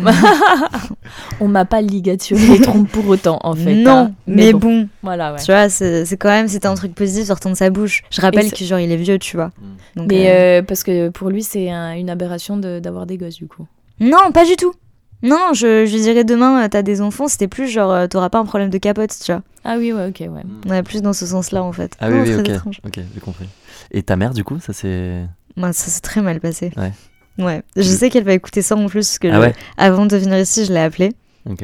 on 1.40 1.48
m'a 1.48 1.66
pas 1.66 1.82
ligaturé 1.82 2.46
les 2.48 2.62
trompes 2.62 2.90
pour 2.90 3.08
autant, 3.08 3.40
en 3.44 3.54
fait. 3.54 3.76
non, 3.76 3.92
hein. 3.92 4.12
mais, 4.28 4.54
bon. 4.54 4.88
Voilà, 5.02 5.34
ouais. 5.34 5.40
Tu 5.40 5.52
vois, 5.52 5.68
c'est 5.70 6.06
c'est 6.06 6.18
quand 6.18 6.30
même, 6.30 6.48
c'était 6.48 6.68
un 6.68 6.76
truc 6.76 6.94
positif 6.96 7.26
sortant 7.28 7.50
de 7.50 7.56
sa 7.56 7.70
bouche. 7.70 8.04
Je 8.12 8.22
rappelle 8.22 8.50
c'est- 8.50 8.56
que, 8.58 8.64
genre, 8.66 8.80
il 8.80 8.92
est 8.92 8.96
vieux, 8.98 9.20
tu 9.20 9.36
vois. 9.36 9.48
Mm. 9.58 9.98
Donc, 9.98 10.08
Mais 10.10 10.30
euh, 10.30 10.34
euh, 10.60 10.62
parce 10.64 10.84
que 10.84 11.10
pour 11.10 11.30
lui, 11.30 11.44
c'est 11.44 11.70
un- 11.70 11.94
une 11.96 12.10
aberration 12.10 12.56
de- 12.58 12.80
d'avoir 12.80 13.06
des 13.06 13.18
gosses, 13.18 13.36
du 13.36 13.48
coup. 13.48 13.68
Non, 14.00 14.32
pas 14.34 14.46
du 14.46 14.56
tout. 14.56 14.74
Non, 15.22 15.54
je, 15.54 15.86
je 15.86 15.94
lui 15.96 16.02
dirais 16.02 16.24
demain, 16.24 16.64
euh, 16.64 16.68
t'as 16.70 16.82
des 16.82 17.00
enfants, 17.02 17.28
c'était 17.28 17.48
plus 17.48 17.68
genre, 17.68 18.08
t'auras 18.10 18.30
pas 18.30 18.40
un 18.40 18.46
problème 18.46 18.70
de 18.70 18.78
capote, 18.78 19.16
tu 19.24 19.32
vois. 19.32 19.42
Ah 19.64 19.76
oui, 19.78 19.94
ouais, 19.94 20.08
ok, 20.10 20.20
ouais. 20.20 20.44
On 20.68 20.74
est 20.74 20.84
plus 20.84 21.02
dans 21.02 21.14
ce 21.14 21.26
sens-là, 21.26 21.64
en 21.64 21.72
fait. 21.72 21.96
Ah 22.00 22.10
oui, 22.10 22.16
Non, 22.18 22.24
oui, 22.24 22.36
ok. 22.36 22.50
étrange. 22.50 22.82
Ok, 22.86 23.00
j'ai 23.14 23.20
compris. 23.22 23.48
Et 23.92 24.04
ta 24.04 24.16
mère, 24.18 24.34
du 24.34 24.44
coup, 24.44 24.60
ça 24.60 24.74
c'est. 24.74 25.24
Moi, 25.56 25.72
ça 25.72 25.90
s'est 25.90 26.02
très 26.02 26.22
mal 26.22 26.40
passé. 26.40 26.72
Ouais. 26.76 26.92
Ouais. 27.38 27.62
Je 27.76 27.82
sais 27.84 28.10
qu'elle 28.10 28.24
va 28.24 28.34
écouter 28.34 28.62
ça 28.62 28.76
en 28.76 28.86
plus, 28.88 29.08
parce 29.08 29.20
que 29.20 29.28
Ah 29.28 29.36
je- 29.36 29.40
ouais 29.42 29.54
avant 29.78 30.06
de 30.06 30.16
venir 30.18 30.38
ici, 30.40 30.66
je 30.66 30.74
l'ai 30.74 30.80
appelée. 30.80 31.12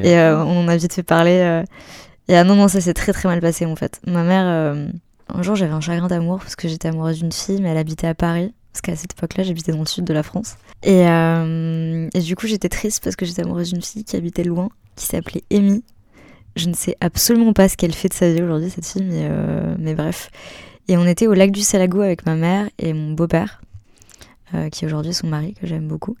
Et 0.04 0.18
euh, 0.18 0.44
on 0.44 0.64
en 0.64 0.68
a 0.68 0.76
vite 0.76 0.92
fait 0.92 1.02
parler. 1.02 1.38
euh, 1.42 1.62
Et 2.28 2.36
ah 2.36 2.44
non, 2.44 2.54
non, 2.56 2.68
ça 2.68 2.80
s'est 2.80 2.94
très 2.94 3.12
très 3.12 3.28
mal 3.28 3.40
passé 3.40 3.64
en 3.66 3.76
fait. 3.76 4.00
Ma 4.06 4.22
mère, 4.24 4.44
euh, 4.46 4.88
un 5.34 5.42
jour 5.42 5.56
j'avais 5.56 5.72
un 5.72 5.80
chagrin 5.80 6.06
d'amour 6.08 6.38
parce 6.38 6.54
que 6.56 6.68
j'étais 6.68 6.88
amoureuse 6.88 7.18
d'une 7.20 7.32
fille, 7.32 7.60
mais 7.62 7.68
elle 7.70 7.78
habitait 7.78 8.06
à 8.08 8.14
Paris. 8.14 8.52
Parce 8.72 8.82
qu'à 8.82 8.94
cette 8.94 9.12
époque-là, 9.12 9.42
j'habitais 9.42 9.72
dans 9.72 9.80
le 9.80 9.86
sud 9.86 10.04
de 10.04 10.12
la 10.12 10.22
France. 10.22 10.54
Et, 10.84 11.00
et 12.14 12.20
du 12.20 12.36
coup, 12.36 12.46
j'étais 12.46 12.68
triste 12.68 13.02
parce 13.02 13.16
que 13.16 13.24
j'étais 13.26 13.42
amoureuse 13.42 13.72
d'une 13.72 13.82
fille 13.82 14.04
qui 14.04 14.16
habitait 14.16 14.44
loin, 14.44 14.68
qui 14.96 15.06
s'appelait 15.06 15.42
Amy. 15.52 15.82
Je 16.56 16.68
ne 16.68 16.74
sais 16.74 16.96
absolument 17.00 17.52
pas 17.52 17.68
ce 17.68 17.76
qu'elle 17.76 17.92
fait 17.94 18.08
de 18.08 18.14
sa 18.14 18.32
vie 18.32 18.42
aujourd'hui, 18.42 18.70
cette 18.70 18.86
fille, 18.86 19.02
mais, 19.04 19.28
mais 19.78 19.94
bref. 19.94 20.30
Et 20.88 20.96
on 20.96 21.06
était 21.06 21.26
au 21.26 21.34
lac 21.34 21.50
du 21.52 21.62
Salago 21.62 22.00
avec 22.00 22.26
ma 22.26 22.34
mère 22.36 22.68
et 22.78 22.92
mon 22.92 23.12
beau-père, 23.12 23.60
euh, 24.54 24.68
qui 24.68 24.84
est 24.84 24.88
aujourd'hui 24.88 25.14
son 25.14 25.26
mari, 25.26 25.54
que 25.60 25.66
j'aime 25.66 25.86
beaucoup. 25.86 26.16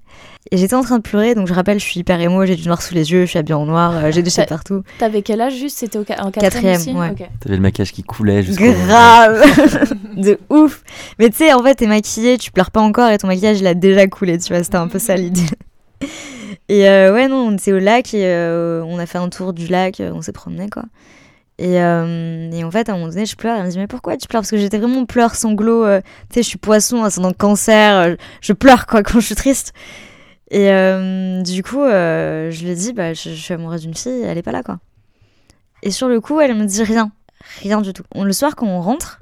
Et 0.50 0.56
j'étais 0.56 0.74
en 0.74 0.82
train 0.82 0.96
de 0.98 1.02
pleurer, 1.02 1.34
donc 1.34 1.46
je 1.46 1.54
rappelle, 1.54 1.78
je 1.80 1.84
suis 1.84 2.00
hyper 2.00 2.20
émo, 2.20 2.44
j'ai 2.46 2.56
du 2.56 2.66
noir 2.66 2.80
sous 2.82 2.94
les 2.94 3.10
yeux, 3.12 3.22
je 3.22 3.30
suis 3.30 3.38
habillée 3.38 3.54
en 3.54 3.66
noir, 3.66 3.92
euh, 3.96 4.10
j'ai 4.12 4.22
des 4.22 4.30
chats 4.30 4.42
Ouais. 4.42 4.46
partout. 4.46 4.82
T'avais 4.98 5.22
quel 5.22 5.40
âge 5.40 5.54
juste 5.56 5.78
C'était 5.78 5.98
au 5.98 6.04
ca- 6.06 6.24
en 6.24 6.30
quatrième, 6.30 6.50
Quatrième, 6.76 6.76
aussi 6.80 6.92
ouais. 7.22 7.28
T'avais 7.40 7.56
le 7.56 7.62
maquillage 7.62 7.92
qui 7.92 8.02
coulait 8.02 8.42
jusqu'au. 8.42 8.64
Grave 8.86 9.42
De 10.16 10.38
ouf 10.50 10.82
Mais 11.18 11.28
tu 11.30 11.36
sais, 11.36 11.52
en 11.52 11.62
fait, 11.62 11.74
t'es 11.76 11.86
maquillée, 11.86 12.38
tu 12.38 12.50
pleures 12.50 12.70
pas 12.70 12.80
encore 12.80 13.10
et 13.10 13.18
ton 13.18 13.26
maquillage, 13.26 13.60
il 13.60 13.66
a 13.66 13.74
déjà 13.74 14.06
coulé, 14.06 14.38
tu 14.38 14.52
vois, 14.52 14.62
c'était 14.62 14.76
un 14.76 14.88
peu 14.88 14.98
ça 14.98 15.16
l'idée. 15.16 15.42
Et 16.68 16.88
euh, 16.88 17.12
ouais, 17.12 17.28
non, 17.28 17.48
on 17.48 17.52
était 17.54 17.72
au 17.72 17.78
lac 17.78 18.14
et 18.14 18.24
euh, 18.24 18.82
on 18.86 18.98
a 18.98 19.06
fait 19.06 19.18
un 19.18 19.28
tour 19.28 19.52
du 19.52 19.66
lac, 19.66 20.00
on 20.00 20.22
s'est 20.22 20.32
promené, 20.32 20.68
quoi. 20.70 20.84
Et, 21.60 21.78
euh, 21.78 22.50
et 22.52 22.64
en 22.64 22.70
fait, 22.70 22.88
à 22.88 22.92
un 22.92 22.94
moment 22.96 23.08
donné, 23.08 23.26
je 23.26 23.36
pleure. 23.36 23.54
Elle 23.58 23.66
me 23.66 23.70
dit, 23.70 23.76
mais 23.76 23.86
pourquoi 23.86 24.16
tu 24.16 24.26
pleures? 24.26 24.40
Parce 24.40 24.50
que 24.50 24.56
j'étais 24.56 24.78
vraiment 24.78 25.04
pleur 25.04 25.34
sanglot. 25.34 25.84
euh, 25.84 26.00
tu 26.30 26.36
sais, 26.36 26.42
je 26.42 26.48
suis 26.48 26.58
poisson, 26.58 27.04
ascendant 27.04 27.34
cancer. 27.34 27.96
euh, 27.96 28.14
je 28.40 28.54
pleure, 28.54 28.86
quoi, 28.86 29.02
quand 29.04 29.20
je 29.20 29.26
suis 29.26 29.34
triste. 29.34 29.74
Et 30.50 30.68
du 31.44 31.62
coup, 31.62 31.84
je 31.84 32.62
lui 32.64 32.70
ai 32.70 32.74
dit, 32.74 32.92
bah, 32.94 33.12
je, 33.12 33.28
suis 33.30 33.54
amoureuse 33.54 33.82
d'une 33.82 33.94
fille, 33.94 34.22
elle 34.22 34.38
est 34.38 34.42
pas 34.42 34.52
là, 34.52 34.62
quoi. 34.62 34.80
Et 35.82 35.90
sur 35.90 36.08
le 36.08 36.20
coup, 36.20 36.40
elle 36.40 36.54
me 36.54 36.64
dit 36.64 36.82
rien. 36.82 37.12
Rien 37.60 37.82
du 37.82 37.92
tout. 37.92 38.02
Le 38.16 38.32
soir, 38.32 38.56
quand 38.56 38.66
on 38.66 38.80
rentre, 38.80 39.20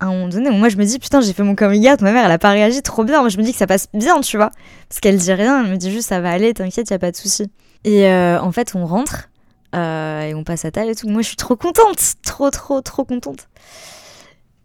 à 0.00 0.06
un 0.06 0.12
moment 0.12 0.28
donné, 0.28 0.50
moi, 0.50 0.70
je 0.70 0.76
me 0.76 0.84
dis, 0.84 0.98
putain, 0.98 1.20
j'ai 1.20 1.34
fait 1.34 1.42
mon 1.42 1.54
coming 1.54 1.88
out. 1.90 2.00
Ma 2.00 2.12
mère, 2.12 2.24
elle 2.24 2.32
a 2.32 2.38
pas 2.38 2.50
réagi 2.50 2.80
trop 2.80 3.04
bien. 3.04 3.20
Moi, 3.20 3.28
je 3.28 3.36
me 3.36 3.42
dis 3.42 3.52
que 3.52 3.58
ça 3.58 3.66
passe 3.66 3.88
bien, 3.92 4.20
tu 4.22 4.38
vois. 4.38 4.50
Parce 4.88 5.00
qu'elle 5.00 5.18
dit 5.18 5.32
rien. 5.32 5.62
Elle 5.62 5.70
me 5.70 5.76
dit 5.76 5.92
juste, 5.92 6.08
ça 6.08 6.20
va 6.20 6.30
aller, 6.30 6.54
t'inquiète, 6.54 6.88
y 6.88 6.94
a 6.94 6.98
pas 6.98 7.10
de 7.10 7.16
souci. 7.16 7.50
Et 7.84 8.10
en 8.10 8.50
fait, 8.52 8.72
on 8.74 8.86
rentre. 8.86 9.28
Euh, 9.74 10.22
et 10.22 10.34
on 10.34 10.44
passe 10.44 10.64
à 10.64 10.70
table 10.70 10.90
et 10.90 10.94
tout. 10.94 11.08
Moi, 11.08 11.22
je 11.22 11.28
suis 11.28 11.36
trop 11.36 11.56
contente. 11.56 12.14
Trop, 12.22 12.50
trop, 12.50 12.80
trop 12.80 13.04
contente. 13.04 13.48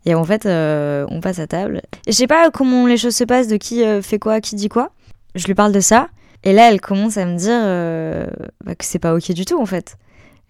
Et 0.06 0.16
en 0.16 0.24
fait, 0.24 0.46
euh, 0.46 1.06
on 1.10 1.20
passe 1.20 1.40
à 1.40 1.48
table. 1.48 1.82
Et 2.06 2.12
je 2.12 2.18
sais 2.18 2.28
pas 2.28 2.50
comment 2.52 2.88
les 2.88 2.98
choses 2.98 3.16
se 3.16 3.24
passent, 3.24 3.48
de 3.48 3.58
qui 3.58 3.84
euh, 3.84 4.02
fait 4.02 4.20
quoi, 4.20 4.42
qui 4.42 4.56
dit 4.56 4.70
quoi. 4.70 4.92
Je 5.36 5.46
lui 5.46 5.56
parle 5.56 5.72
de 5.72 5.80
ça. 5.80 6.08
Et 6.44 6.54
là, 6.54 6.72
elle 6.72 6.80
commence 6.80 7.18
à 7.18 7.26
me 7.26 7.38
dire 7.38 7.60
euh, 7.62 8.28
bah, 8.64 8.76
que 8.76 8.86
c'est 8.86 9.00
pas 9.00 9.14
ok 9.14 9.32
du 9.32 9.46
tout, 9.46 9.62
en 9.62 9.66
fait. 9.66 9.98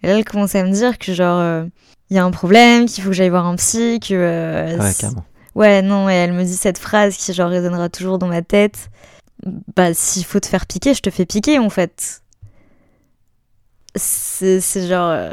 Et 0.02 0.06
là, 0.06 0.16
elle 0.16 0.24
commence 0.24 0.54
à 0.54 0.62
me 0.62 0.70
dire 0.70 0.98
que, 0.98 1.12
genre, 1.12 1.64
il 2.08 2.16
y 2.16 2.18
a 2.18 2.24
un 2.24 2.30
problème, 2.30 2.86
qu'il 2.86 3.02
faut 3.02 3.10
que 3.10 3.16
j'aille 3.16 3.28
voir 3.28 3.46
un 3.46 3.56
psy, 3.56 4.00
que. 4.00 4.78
ouais, 4.78 4.94
carrément. 4.98 5.24
Ouais, 5.54 5.82
non, 5.82 6.08
et 6.08 6.14
elle 6.14 6.32
me 6.32 6.44
dit 6.44 6.56
cette 6.56 6.78
phrase 6.78 7.16
qui, 7.16 7.32
genre, 7.32 7.50
résonnera 7.50 7.88
toujours 7.88 8.18
dans 8.18 8.28
ma 8.28 8.42
tête. 8.42 8.88
Bah, 9.76 9.92
s'il 9.94 10.24
faut 10.24 10.40
te 10.40 10.46
faire 10.46 10.66
piquer, 10.66 10.94
je 10.94 11.00
te 11.00 11.10
fais 11.10 11.26
piquer, 11.26 11.58
en 11.58 11.70
fait. 11.70 12.22
C'est 13.94 14.60
genre. 14.88 15.10
euh, 15.10 15.30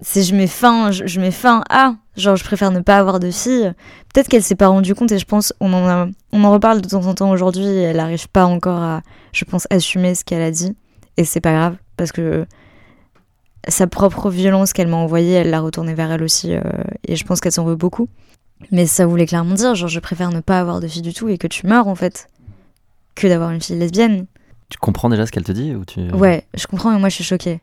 C'est 0.00 0.22
je 0.22 0.34
mets 0.34 0.46
fin, 0.46 0.90
je, 0.90 1.20
mets 1.20 1.30
fin 1.30 1.62
à. 1.70 1.94
Genre, 2.16 2.36
je 2.36 2.44
préfère 2.44 2.70
ne 2.70 2.80
pas 2.80 2.98
avoir 2.98 3.20
de 3.20 3.30
fille. 3.30 3.72
Peut-être 4.12 4.28
qu'elle 4.28 4.42
s'est 4.42 4.54
pas 4.54 4.68
rendue 4.68 4.94
compte 4.94 5.10
et 5.12 5.18
je 5.18 5.24
pense, 5.24 5.52
on 5.60 5.72
en, 5.72 6.10
on 6.32 6.44
en 6.44 6.52
reparle 6.52 6.80
de 6.80 6.88
temps 6.88 7.06
en 7.06 7.14
temps 7.14 7.30
aujourd'hui 7.30 7.66
elle 7.66 7.98
arrive 7.98 8.28
pas 8.28 8.44
encore 8.44 8.80
à, 8.80 9.02
je 9.32 9.44
pense, 9.44 9.66
assumer 9.70 10.14
ce 10.14 10.24
qu'elle 10.24 10.42
a 10.42 10.50
dit. 10.50 10.76
Et 11.16 11.24
c'est 11.24 11.40
pas 11.40 11.52
grave. 11.52 11.76
parce 11.96 12.12
que 12.12 12.46
sa 13.68 13.86
propre 13.86 14.30
violence 14.30 14.72
qu'elle 14.72 14.88
m'a 14.88 14.96
envoyée, 14.96 15.32
elle 15.32 15.50
l'a 15.50 15.60
retournée 15.60 15.94
vers 15.94 16.10
elle 16.12 16.22
aussi, 16.22 16.54
euh, 16.54 16.60
et 17.06 17.16
je 17.16 17.24
pense 17.24 17.40
qu'elle 17.40 17.52
s'en 17.52 17.64
veut 17.64 17.76
beaucoup. 17.76 18.08
Mais 18.70 18.86
ça 18.86 19.06
voulait 19.06 19.26
clairement 19.26 19.54
dire, 19.54 19.74
genre, 19.74 19.88
je 19.88 20.00
préfère 20.00 20.30
ne 20.30 20.40
pas 20.40 20.60
avoir 20.60 20.80
de 20.80 20.88
fille 20.88 21.02
du 21.02 21.12
tout 21.14 21.28
et 21.28 21.38
que 21.38 21.46
tu 21.46 21.66
meurs, 21.66 21.88
en 21.88 21.94
fait, 21.94 22.28
que 23.14 23.26
d'avoir 23.26 23.50
une 23.50 23.60
fille 23.60 23.78
lesbienne. 23.78 24.26
Tu 24.74 24.78
comprends 24.80 25.08
déjà 25.08 25.24
ce 25.24 25.32
qu'elle 25.32 25.44
te 25.44 25.52
dit 25.52 25.74
ou 25.74 25.84
tu... 25.84 26.00
Ouais, 26.12 26.44
je 26.54 26.66
comprends, 26.66 26.90
mais 26.90 26.98
moi, 26.98 27.08
je 27.08 27.14
suis 27.14 27.24
choquée. 27.24 27.60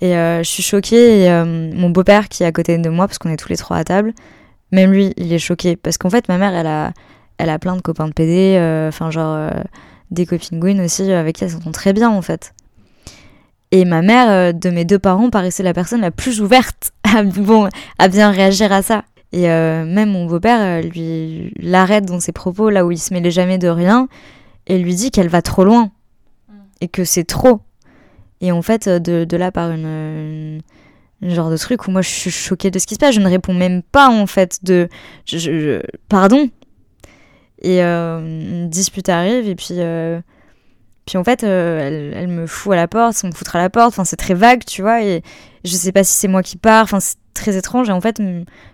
Et 0.00 0.16
euh, 0.16 0.42
je 0.42 0.48
suis 0.48 0.62
choquée, 0.62 1.22
et 1.22 1.30
euh, 1.30 1.44
mon 1.74 1.90
beau-père, 1.90 2.28
qui 2.28 2.44
est 2.44 2.46
à 2.46 2.52
côté 2.52 2.78
de 2.78 2.88
moi, 2.88 3.06
parce 3.08 3.18
qu'on 3.18 3.30
est 3.30 3.36
tous 3.36 3.48
les 3.48 3.56
trois 3.56 3.76
à 3.76 3.84
table, 3.84 4.12
même 4.70 4.92
lui, 4.92 5.12
il 5.16 5.32
est 5.32 5.38
choqué. 5.38 5.76
Parce 5.76 5.98
qu'en 5.98 6.10
fait, 6.10 6.28
ma 6.28 6.38
mère, 6.38 6.54
elle 6.54 6.66
a, 6.66 6.92
elle 7.38 7.50
a 7.50 7.58
plein 7.58 7.76
de 7.76 7.82
copains 7.82 8.06
de 8.06 8.12
PD, 8.12 8.56
enfin, 8.88 9.10
genre, 9.10 9.50
des 10.10 10.24
copines 10.24 10.60
Gwyn 10.60 10.80
aussi, 10.80 11.10
avec 11.10 11.36
qui 11.36 11.44
elle 11.44 11.50
s'entend 11.50 11.72
très 11.72 11.92
bien, 11.92 12.10
en 12.10 12.22
fait. 12.22 12.54
Et 13.72 13.86
ma 13.86 14.02
mère, 14.02 14.30
euh, 14.30 14.52
de 14.52 14.68
mes 14.68 14.84
deux 14.84 14.98
parents, 14.98 15.30
paraissait 15.30 15.62
la 15.62 15.72
personne 15.72 16.02
la 16.02 16.10
plus 16.10 16.42
ouverte 16.42 16.92
à, 17.04 17.24
bon, 17.24 17.68
à 17.98 18.08
bien 18.08 18.30
réagir 18.30 18.70
à 18.70 18.82
ça. 18.82 19.02
Et 19.32 19.50
euh, 19.50 19.86
même 19.86 20.10
mon 20.10 20.26
beau-père, 20.26 20.60
euh, 20.60 20.82
lui, 20.82 21.52
l'arrête 21.58 22.04
dans 22.04 22.20
ses 22.20 22.32
propos, 22.32 22.68
là 22.68 22.84
où 22.84 22.90
il 22.90 22.98
se 22.98 23.14
mêlait 23.14 23.30
jamais 23.30 23.56
de 23.56 23.68
rien, 23.68 24.08
et 24.66 24.78
lui 24.78 24.94
dit 24.94 25.10
qu'elle 25.10 25.28
va 25.28 25.40
trop 25.40 25.64
loin. 25.64 25.90
Et 26.82 26.88
que 26.88 27.04
c'est 27.04 27.24
trop. 27.24 27.60
Et 28.40 28.52
en 28.52 28.62
fait, 28.62 28.88
de, 28.88 29.24
de 29.24 29.36
là 29.36 29.52
par 29.52 29.70
une, 29.70 30.60
genre 31.22 31.50
de 31.50 31.56
truc 31.56 31.86
où 31.86 31.90
moi 31.90 32.02
je 32.02 32.08
suis 32.08 32.30
choquée 32.30 32.70
de 32.70 32.78
ce 32.78 32.86
qui 32.86 32.94
se 32.94 32.98
passe, 32.98 33.14
je 33.14 33.20
ne 33.20 33.28
réponds 33.28 33.54
même 33.54 33.82
pas 33.82 34.08
en 34.08 34.26
fait 34.26 34.58
de. 34.64 34.88
Pardon. 36.08 36.50
Et 37.62 37.80
une 37.80 38.68
dispute 38.68 39.08
arrive, 39.08 39.48
et 39.48 39.54
puis 39.54 39.78
puis 41.06 41.18
en 41.18 41.24
fait, 41.24 41.42
euh, 41.42 42.12
elle, 42.14 42.28
me 42.28 42.46
fout 42.46 42.72
à 42.72 42.76
la 42.76 42.86
porte, 42.86 43.14
sans 43.14 43.28
me 43.28 43.32
foutre 43.32 43.56
à 43.56 43.58
la 43.58 43.70
porte. 43.70 43.88
Enfin, 43.88 44.04
c'est 44.04 44.16
très 44.16 44.34
vague, 44.34 44.64
tu 44.64 44.82
vois. 44.82 45.02
Et 45.02 45.22
je 45.64 45.74
sais 45.74 45.92
pas 45.92 46.04
si 46.04 46.14
c'est 46.14 46.28
moi 46.28 46.42
qui 46.42 46.56
pars. 46.56 46.84
Enfin, 46.84 47.00
c'est 47.00 47.16
très 47.34 47.56
étrange. 47.56 47.88
Et 47.88 47.92
en 47.92 48.00
fait, 48.00 48.20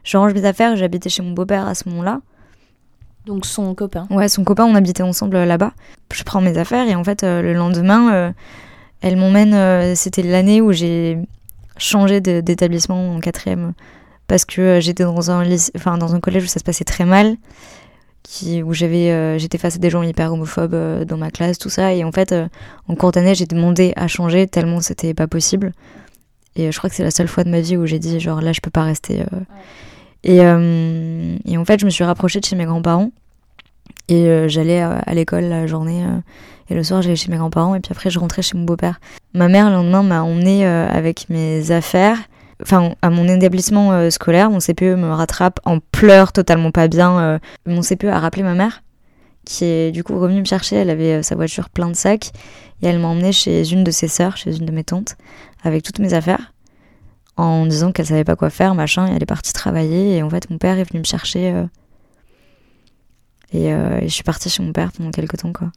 je 0.04 0.16
range 0.16 0.34
mes 0.34 0.44
affaires. 0.44 0.76
J'habitais 0.76 1.08
chez 1.08 1.22
mon 1.22 1.32
beau-père 1.32 1.66
à 1.66 1.74
ce 1.74 1.88
moment-là. 1.88 2.20
Donc 3.28 3.46
son 3.46 3.74
copain. 3.74 4.08
Ouais, 4.10 4.28
son 4.28 4.42
copain. 4.42 4.64
On 4.64 4.74
habitait 4.74 5.04
ensemble 5.04 5.36
euh, 5.36 5.44
là-bas. 5.44 5.72
Je 6.12 6.22
prends 6.24 6.40
mes 6.40 6.58
affaires 6.58 6.88
et 6.88 6.96
en 6.96 7.04
fait, 7.04 7.22
euh, 7.22 7.42
le 7.42 7.52
lendemain, 7.52 8.34
elle 9.00 9.16
m'emmène. 9.16 9.94
C'était 9.94 10.22
l'année 10.22 10.60
où 10.60 10.72
j'ai 10.72 11.18
changé 11.76 12.20
d'établissement 12.20 13.14
en 13.14 13.20
quatrième 13.20 13.72
parce 14.26 14.44
que 14.44 14.80
j'étais 14.80 15.04
dans 15.04 15.30
un 15.30 15.46
enfin 15.76 15.96
dans 15.96 16.14
un 16.16 16.20
collège 16.20 16.44
où 16.44 16.48
ça 16.48 16.58
se 16.58 16.64
passait 16.64 16.84
très 16.84 17.04
mal 17.04 17.36
où 18.62 18.74
j'avais, 18.74 19.10
euh, 19.10 19.38
j'étais 19.38 19.58
face 19.58 19.76
à 19.76 19.78
des 19.78 19.90
gens 19.90 20.02
hyper 20.02 20.32
homophobes 20.32 20.74
euh, 20.74 21.04
dans 21.04 21.16
ma 21.16 21.30
classe, 21.30 21.58
tout 21.58 21.70
ça. 21.70 21.94
Et 21.94 22.04
en 22.04 22.12
fait, 22.12 22.32
euh, 22.32 22.46
en 22.88 22.94
cours 22.94 23.10
d'année, 23.12 23.34
j'ai 23.34 23.46
demandé 23.46 23.92
à 23.96 24.06
changer 24.06 24.46
tellement 24.46 24.80
c'était 24.80 25.14
pas 25.14 25.26
possible. 25.26 25.72
Et 26.56 26.70
je 26.70 26.78
crois 26.78 26.90
que 26.90 26.96
c'est 26.96 27.04
la 27.04 27.10
seule 27.10 27.28
fois 27.28 27.44
de 27.44 27.50
ma 27.50 27.60
vie 27.60 27.76
où 27.76 27.86
j'ai 27.86 27.98
dit, 27.98 28.20
genre 28.20 28.40
là, 28.40 28.52
je 28.52 28.60
peux 28.60 28.70
pas 28.70 28.82
rester. 28.82 29.24
Et, 30.24 30.38
et, 30.38 31.58
en 31.58 31.64
fait, 31.64 31.80
je 31.80 31.84
me 31.84 31.90
suis 31.90 32.04
rapprochée 32.04 32.40
de 32.40 32.44
chez 32.44 32.56
mes 32.56 32.64
grands-parents. 32.64 33.10
Et 34.08 34.48
j'allais 34.48 34.80
à 34.80 35.14
l'école 35.14 35.44
la 35.44 35.66
journée. 35.66 36.02
et 36.68 36.74
le 36.74 36.82
soir, 36.82 37.02
j'allais 37.02 37.16
chez 37.16 37.30
mes 37.30 37.36
grands-parents. 37.36 37.74
Et 37.74 37.80
puis 37.80 37.92
après, 37.92 38.10
je 38.10 38.18
rentrais 38.18 38.42
chez 38.42 38.56
mon 38.56 38.64
beau-père. 38.64 39.00
Ma 39.32 39.48
mère, 39.48 39.68
le 39.68 39.76
lendemain, 39.76 40.02
m'a 40.02 40.22
emmenée 40.22 40.66
avec 40.66 41.28
mes 41.30 41.70
affaires 41.70 42.18
enfin 42.62 42.94
à 43.02 43.10
mon 43.10 43.28
établissement 43.28 43.92
euh, 43.92 44.10
scolaire, 44.10 44.50
mon 44.50 44.58
CPE 44.58 44.96
me 44.96 45.10
rattrape 45.10 45.60
en 45.64 45.78
pleurs, 45.80 46.32
totalement 46.32 46.70
pas 46.70 46.88
bien. 46.88 47.18
Euh. 47.20 47.38
mon 47.66 47.82
CPE 47.82 48.06
a 48.06 48.18
rappelé 48.18 48.42
ma 48.42 48.54
mère, 48.54 48.82
qui 49.44 49.64
est 49.64 49.92
du 49.92 50.04
coup 50.04 50.18
revenue 50.18 50.40
me 50.40 50.46
chercher. 50.46 50.76
Elle 50.76 50.90
avait 50.90 51.14
euh, 51.14 51.22
sa 51.22 51.34
voiture 51.34 51.68
plein 51.70 51.88
de 51.88 51.96
sacs 51.96 52.32
et 52.82 52.86
elle 52.86 52.98
m'a 52.98 53.08
emmenée 53.08 53.32
chez 53.32 53.70
une 53.70 53.84
de 53.84 53.90
ses 53.90 54.08
sœurs, 54.08 54.36
chez 54.36 54.56
une 54.56 54.66
de 54.66 54.72
mes 54.72 54.84
tantes, 54.84 55.16
avec 55.62 55.82
toutes 55.82 55.98
mes 55.98 56.14
affaires, 56.14 56.52
en 57.38 57.66
disant 57.66 57.92
qu'elle 57.92 58.06
savait 58.06 58.24
pas 58.24 58.36
quoi 58.36 58.50
faire, 58.50 58.74
machin. 58.74 59.06
Et 59.06 59.16
elle 59.16 59.22
est 59.22 59.26
partie 59.26 59.52
travailler 59.52 60.16
et 60.16 60.22
en 60.22 60.30
fait 60.30 60.50
mon 60.50 60.58
père 60.58 60.78
est 60.78 60.84
venu 60.84 61.00
me 61.00 61.04
chercher. 61.04 61.64
Et, 63.52 63.66
et, 63.66 63.72
je 64.02 64.08
suis 64.08 64.24
partie 64.24 64.50
chez 64.50 64.62
mon 64.62 64.72
père 64.72 64.92
pendant 64.92 65.10
quelques 65.10 65.38
temps 65.38 65.52
quoi. 65.52 65.68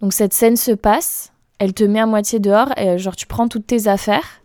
Donc 0.00 0.12
cette 0.12 0.32
scène 0.34 0.56
se 0.56 0.72
passe, 0.72 1.32
elle 1.58 1.72
te 1.72 1.82
met 1.84 2.00
à 2.00 2.06
moitié 2.06 2.38
dehors, 2.38 2.68
et 2.76 2.98
genre 2.98 3.16
tu 3.16 3.26
prends 3.26 3.48
toutes 3.48 3.66
tes 3.66 3.88
affaires 3.88 4.42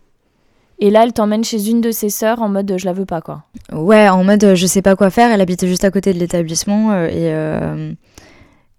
et 0.82 0.90
là, 0.90 1.04
elle 1.04 1.12
t'emmène 1.12 1.44
chez 1.44 1.70
une 1.70 1.80
de 1.80 1.92
ses 1.92 2.10
sœurs 2.10 2.42
en 2.42 2.48
mode 2.48 2.74
je 2.76 2.84
la 2.86 2.92
veux 2.92 3.06
pas, 3.06 3.20
quoi. 3.20 3.44
Ouais, 3.72 4.08
en 4.08 4.24
mode 4.24 4.56
je 4.56 4.66
sais 4.66 4.82
pas 4.82 4.96
quoi 4.96 5.10
faire. 5.10 5.30
Elle 5.30 5.40
habitait 5.40 5.68
juste 5.68 5.84
à 5.84 5.92
côté 5.92 6.12
de 6.12 6.18
l'établissement 6.18 6.90
euh, 6.90 7.06
et, 7.06 7.32
euh, 7.32 7.92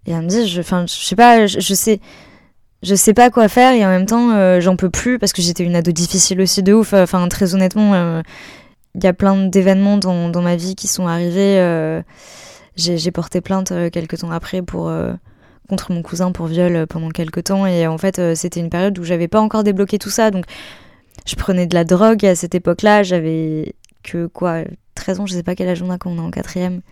et 0.04 0.12
elle 0.12 0.20
me 0.20 0.28
dit, 0.28 0.46
je, 0.46 0.60
je 0.60 0.86
sais 0.86 1.16
pas, 1.16 1.46
je, 1.46 1.74
sais. 1.74 2.00
Je 2.84 2.94
sais 2.94 3.14
pas 3.14 3.30
quoi 3.30 3.48
faire 3.48 3.72
et 3.72 3.84
en 3.84 3.88
même 3.88 4.06
temps 4.06 4.30
euh, 4.32 4.60
j'en 4.60 4.76
peux 4.76 4.90
plus 4.90 5.18
parce 5.18 5.32
que 5.32 5.42
j'étais 5.42 5.64
une 5.64 5.74
ado 5.74 5.90
difficile 5.90 6.40
aussi 6.40 6.62
de 6.62 6.72
ouf. 6.72 6.92
Enfin 6.92 7.26
très 7.28 7.54
honnêtement, 7.54 8.22
il 8.94 9.02
y 9.02 9.06
a 9.06 9.12
plein 9.12 9.46
d'événements 9.46 9.96
dans, 9.96 10.42
ma 10.42 10.56
vie 10.56 10.76
qui 10.76 10.86
sont 10.86 11.06
arrivés. 11.06 12.02
j'ai 12.76 13.10
porté 13.10 13.40
plainte 13.40 13.72
quelques 13.90 14.18
temps 14.18 14.30
après 14.30 14.62
contre 15.66 15.92
mon 15.92 16.02
cousin 16.02 16.30
pour 16.30 16.46
viol 16.46 16.86
pendant 16.86 17.08
quelques 17.08 17.44
temps 17.44 17.66
et 17.66 17.86
en 17.86 17.96
fait 17.96 18.34
c'était 18.34 18.60
une 18.60 18.68
période 18.68 18.98
où 18.98 19.04
j'avais 19.04 19.28
pas 19.28 19.40
encore 19.40 19.64
débloqué 19.64 19.98
tout 19.98 20.10
ça 20.10 20.30
donc 20.30 20.44
je 21.26 21.36
prenais 21.36 21.66
de 21.66 21.74
la 21.74 21.84
drogue 21.84 22.24
à 22.26 22.34
cette 22.34 22.54
époque-là. 22.54 23.02
J'avais 23.02 23.74
que 24.02 24.26
quoi, 24.26 24.62
13 24.94 25.20
ans, 25.20 25.26
je 25.26 25.34
sais 25.34 25.42
pas 25.42 25.54
quel 25.54 25.68
âge 25.68 25.82
on 25.82 25.90
a 25.90 25.98
quand 25.98 26.10
on 26.10 26.16
est 26.16 26.20
en 26.20 26.30
quatrième. 26.30 26.82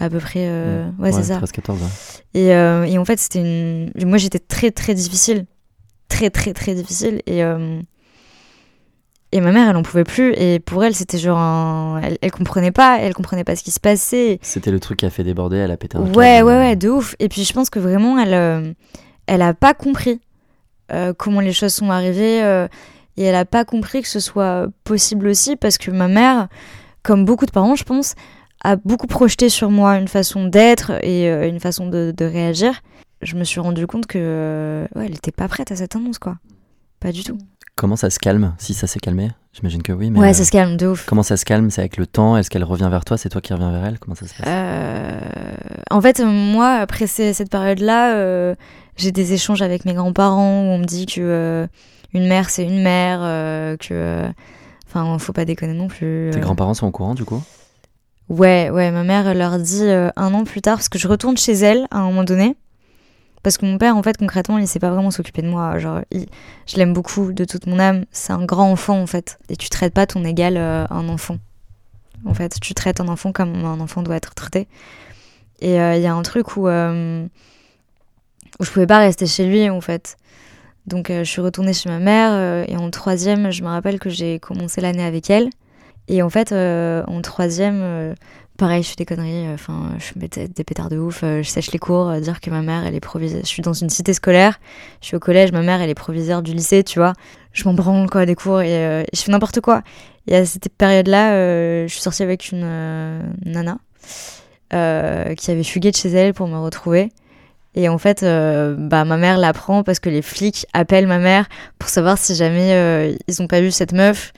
À 0.00 0.08
peu 0.08 0.18
près, 0.18 0.46
euh, 0.48 0.88
ouais, 0.98 1.12
c'est 1.12 1.24
ça. 1.24 1.36
13, 1.36 1.52
14 1.52 1.78
Et, 2.32 2.54
euh, 2.54 2.84
et 2.84 2.96
en 2.96 3.04
fait, 3.04 3.20
c'était 3.20 3.40
une. 3.40 3.92
Moi, 4.06 4.16
j'étais 4.16 4.38
très, 4.38 4.70
très 4.70 4.94
difficile. 4.94 5.44
Très, 6.08 6.30
très, 6.30 6.54
très 6.54 6.74
difficile. 6.74 7.20
Et, 7.26 7.44
euh, 7.44 7.80
et 9.30 9.42
ma 9.42 9.52
mère, 9.52 9.68
elle 9.68 9.76
en 9.76 9.82
pouvait 9.82 10.04
plus. 10.04 10.32
Et 10.32 10.58
pour 10.58 10.82
elle, 10.82 10.94
c'était 10.94 11.18
genre. 11.18 11.98
Elle, 11.98 12.16
elle, 12.22 12.30
comprenait 12.30 12.72
pas. 12.72 12.98
Elle 12.98 13.12
comprenait 13.12 13.44
pas 13.44 13.56
ce 13.56 13.62
qui 13.62 13.70
se 13.70 13.78
passait. 13.78 14.38
C'était 14.40 14.70
le 14.70 14.80
truc 14.80 15.00
qui 15.00 15.06
a 15.06 15.10
fait 15.10 15.22
déborder. 15.22 15.58
Elle 15.58 15.70
a 15.70 15.76
pété 15.76 15.98
un 15.98 16.00
Ouais, 16.00 16.40
ouais, 16.40 16.56
ouais, 16.56 16.76
de 16.76 16.88
ouf. 16.88 17.14
Et 17.18 17.28
puis, 17.28 17.44
je 17.44 17.52
pense 17.52 17.68
que 17.68 17.78
vraiment, 17.78 18.18
elle, 18.18 18.74
elle 19.26 19.42
a 19.42 19.52
pas 19.52 19.74
compris 19.74 20.18
comment 21.18 21.40
les 21.40 21.52
choses 21.52 21.74
sont 21.74 21.90
arrivées 21.90 22.66
et 23.18 23.24
elle 23.24 23.34
a 23.34 23.44
pas 23.44 23.66
compris 23.66 24.00
que 24.00 24.08
ce 24.08 24.18
soit 24.18 24.66
possible 24.82 25.28
aussi 25.28 25.54
parce 25.54 25.76
que 25.76 25.90
ma 25.90 26.08
mère, 26.08 26.48
comme 27.02 27.26
beaucoup 27.26 27.44
de 27.44 27.50
parents, 27.50 27.76
je 27.76 27.84
pense, 27.84 28.14
a 28.62 28.76
beaucoup 28.76 29.06
projeté 29.06 29.48
sur 29.48 29.70
moi 29.70 29.96
une 29.96 30.08
façon 30.08 30.46
d'être 30.46 30.92
et 31.02 31.30
euh, 31.30 31.48
une 31.48 31.60
façon 31.60 31.88
de, 31.88 32.14
réagir. 32.20 32.82
Je 33.22 33.36
me 33.36 33.44
suis 33.44 33.60
rendu 33.60 33.86
compte 33.86 34.06
que 34.06 34.18
euh, 34.18 34.86
ouais, 34.94 35.06
elle 35.06 35.14
était 35.14 35.32
pas 35.32 35.48
prête 35.48 35.70
à 35.72 35.76
cette 35.76 35.96
annonce, 35.96 36.18
quoi. 36.18 36.36
Pas 37.00 37.12
du 37.12 37.24
tout. 37.24 37.38
Comment 37.76 37.96
ça 37.96 38.10
se 38.10 38.18
calme 38.18 38.54
Si 38.58 38.74
ça 38.74 38.86
s'est 38.86 39.00
calmé? 39.00 39.30
J'imagine 39.52 39.82
que 39.82 39.92
oui. 39.92 40.10
Mais 40.10 40.18
ouais, 40.18 40.34
ça 40.34 40.44
se 40.44 40.50
calme 40.50 40.76
de 40.76 40.88
ouf. 40.88 41.06
Comment 41.06 41.22
ça 41.22 41.36
se 41.36 41.44
calme? 41.44 41.70
C'est 41.70 41.80
avec 41.80 41.96
le 41.96 42.06
temps? 42.06 42.36
Est-ce 42.36 42.50
qu'elle 42.50 42.64
revient 42.64 42.88
vers 42.90 43.04
toi? 43.04 43.16
C'est 43.16 43.30
toi 43.30 43.40
qui 43.40 43.52
reviens 43.52 43.72
vers 43.72 43.84
elle? 43.84 43.98
Comment 43.98 44.14
ça 44.14 44.26
se 44.26 44.34
passe? 44.34 44.46
Euh, 44.46 45.20
En 45.90 46.00
fait, 46.00 46.20
moi, 46.20 46.74
après 46.74 47.06
cette 47.06 47.50
période-là, 47.50 48.54
j'ai 48.96 49.12
des 49.12 49.32
échanges 49.32 49.62
avec 49.62 49.86
mes 49.86 49.94
grands-parents 49.94 50.62
où 50.62 50.66
on 50.66 50.78
me 50.78 50.84
dit 50.84 51.06
que 51.06 51.68
une 52.12 52.26
mère 52.26 52.50
c'est 52.50 52.64
une 52.64 52.82
mère, 52.82 53.20
euh, 53.22 53.76
que. 53.76 53.88
Euh, 53.92 54.28
enfin, 54.88 55.18
faut 55.18 55.32
pas 55.32 55.44
déconner 55.44 55.74
non 55.74 55.88
plus. 55.88 56.30
Tes 56.32 56.38
euh. 56.38 56.40
grands-parents 56.40 56.74
sont 56.74 56.86
au 56.86 56.90
courant 56.90 57.14
du 57.14 57.24
coup? 57.24 57.42
Ouais, 58.30 58.70
ouais, 58.70 58.90
ma 58.90 59.04
mère 59.04 59.34
leur 59.34 59.58
dit 59.58 59.84
un 59.84 60.34
an 60.34 60.44
plus 60.44 60.62
tard, 60.62 60.76
parce 60.76 60.88
que 60.88 60.98
je 60.98 61.06
retourne 61.08 61.36
chez 61.36 61.52
elle 61.52 61.86
à 61.90 61.98
un 61.98 62.04
moment 62.04 62.24
donné. 62.24 62.56
Parce 63.42 63.58
que 63.58 63.66
mon 63.66 63.76
père, 63.76 63.96
en 63.96 64.02
fait, 64.02 64.16
concrètement, 64.16 64.56
il 64.58 64.66
sait 64.66 64.78
pas 64.78 64.90
vraiment 64.90 65.10
s'occuper 65.10 65.42
de 65.42 65.48
moi. 65.48 65.78
Je 65.78 66.76
l'aime 66.76 66.92
beaucoup 66.92 67.32
de 67.32 67.44
toute 67.44 67.66
mon 67.66 67.78
âme. 67.78 68.04
C'est 68.12 68.32
un 68.32 68.44
grand 68.44 68.70
enfant, 68.70 69.00
en 69.00 69.06
fait. 69.06 69.38
Et 69.48 69.56
tu 69.56 69.68
traites 69.68 69.92
pas 69.92 70.06
ton 70.06 70.24
égal 70.24 70.56
un 70.56 71.08
enfant. 71.08 71.38
En 72.24 72.34
fait, 72.34 72.58
tu 72.60 72.74
traites 72.74 73.00
un 73.00 73.08
enfant 73.08 73.32
comme 73.32 73.64
un 73.64 73.80
enfant 73.80 74.02
doit 74.02 74.16
être 74.16 74.34
traité. 74.34 74.68
Et 75.60 75.74
il 75.76 76.02
y 76.02 76.06
a 76.06 76.14
un 76.14 76.22
truc 76.22 76.56
où, 76.56 76.68
où 76.68 76.68
je 78.64 78.70
pouvais 78.70 78.86
pas 78.86 78.98
rester 78.98 79.26
chez 79.26 79.46
lui, 79.46 79.68
en 79.68 79.80
fait. 79.80 80.16
Donc 80.86 81.10
euh, 81.10 81.24
je 81.24 81.30
suis 81.30 81.40
retournée 81.40 81.72
chez 81.72 81.88
ma 81.88 81.98
mère 81.98 82.30
euh, 82.32 82.64
et 82.66 82.76
en 82.76 82.90
troisième, 82.90 83.50
je 83.50 83.62
me 83.62 83.68
rappelle 83.68 83.98
que 83.98 84.10
j'ai 84.10 84.38
commencé 84.38 84.80
l'année 84.80 85.04
avec 85.04 85.30
elle. 85.30 85.50
Et 86.10 86.22
en 86.22 86.28
fait, 86.28 86.52
euh, 86.52 87.02
en 87.06 87.22
troisième, 87.22 88.14
pareil, 88.58 88.82
je 88.82 88.88
fais 88.88 88.96
des 88.96 89.04
conneries. 89.06 89.48
Enfin, 89.52 89.94
je 89.98 90.18
mets 90.18 90.28
des 90.28 90.64
pétards 90.64 90.88
de 90.88 90.98
ouf. 90.98 91.20
je 91.22 91.42
sèche 91.42 91.70
les 91.70 91.78
cours, 91.78 92.12
dire 92.14 92.40
que 92.40 92.50
ma 92.50 92.62
mère, 92.62 92.84
elle 92.84 92.94
est 92.94 93.00
provisaire. 93.00 93.40
Je 93.42 93.48
suis 93.48 93.62
dans 93.62 93.72
une 93.72 93.90
cité 93.90 94.12
scolaire. 94.12 94.58
Je 95.00 95.06
suis 95.06 95.16
au 95.16 95.20
collège. 95.20 95.52
Ma 95.52 95.62
mère, 95.62 95.80
elle 95.80 95.90
est 95.90 95.94
provisaire 95.94 96.42
du 96.42 96.52
lycée, 96.52 96.82
tu 96.82 96.98
vois. 96.98 97.12
Je 97.52 97.64
m'en 97.64 97.74
branle 97.74 98.10
quoi 98.10 98.26
des 98.26 98.34
cours 98.34 98.60
et 98.60 99.04
je 99.12 99.20
fais 99.20 99.32
n'importe 99.32 99.60
quoi. 99.60 99.82
Et 100.26 100.36
à 100.36 100.44
cette 100.44 100.68
période-là, 100.76 101.86
je 101.86 101.92
suis 101.92 102.02
sortie 102.02 102.24
avec 102.24 102.50
une 102.50 102.66
nana 103.46 103.78
qui 104.70 105.50
avait 105.50 105.64
fugué 105.64 105.92
de 105.92 105.96
chez 105.96 106.10
elle 106.10 106.34
pour 106.34 106.48
me 106.48 106.58
retrouver. 106.58 107.10
Et 107.74 107.88
en 107.88 107.98
fait, 107.98 108.22
euh, 108.22 108.74
bah, 108.76 109.04
ma 109.04 109.16
mère 109.16 109.38
l'apprend 109.38 109.82
parce 109.84 110.00
que 110.00 110.10
les 110.10 110.22
flics 110.22 110.66
appellent 110.72 111.06
ma 111.06 111.18
mère 111.18 111.48
pour 111.78 111.88
savoir 111.88 112.18
si 112.18 112.34
jamais 112.34 112.72
euh, 112.72 113.16
ils 113.28 113.42
ont 113.42 113.46
pas 113.46 113.60
vu 113.60 113.70
cette 113.70 113.92
meuf. 113.92 114.32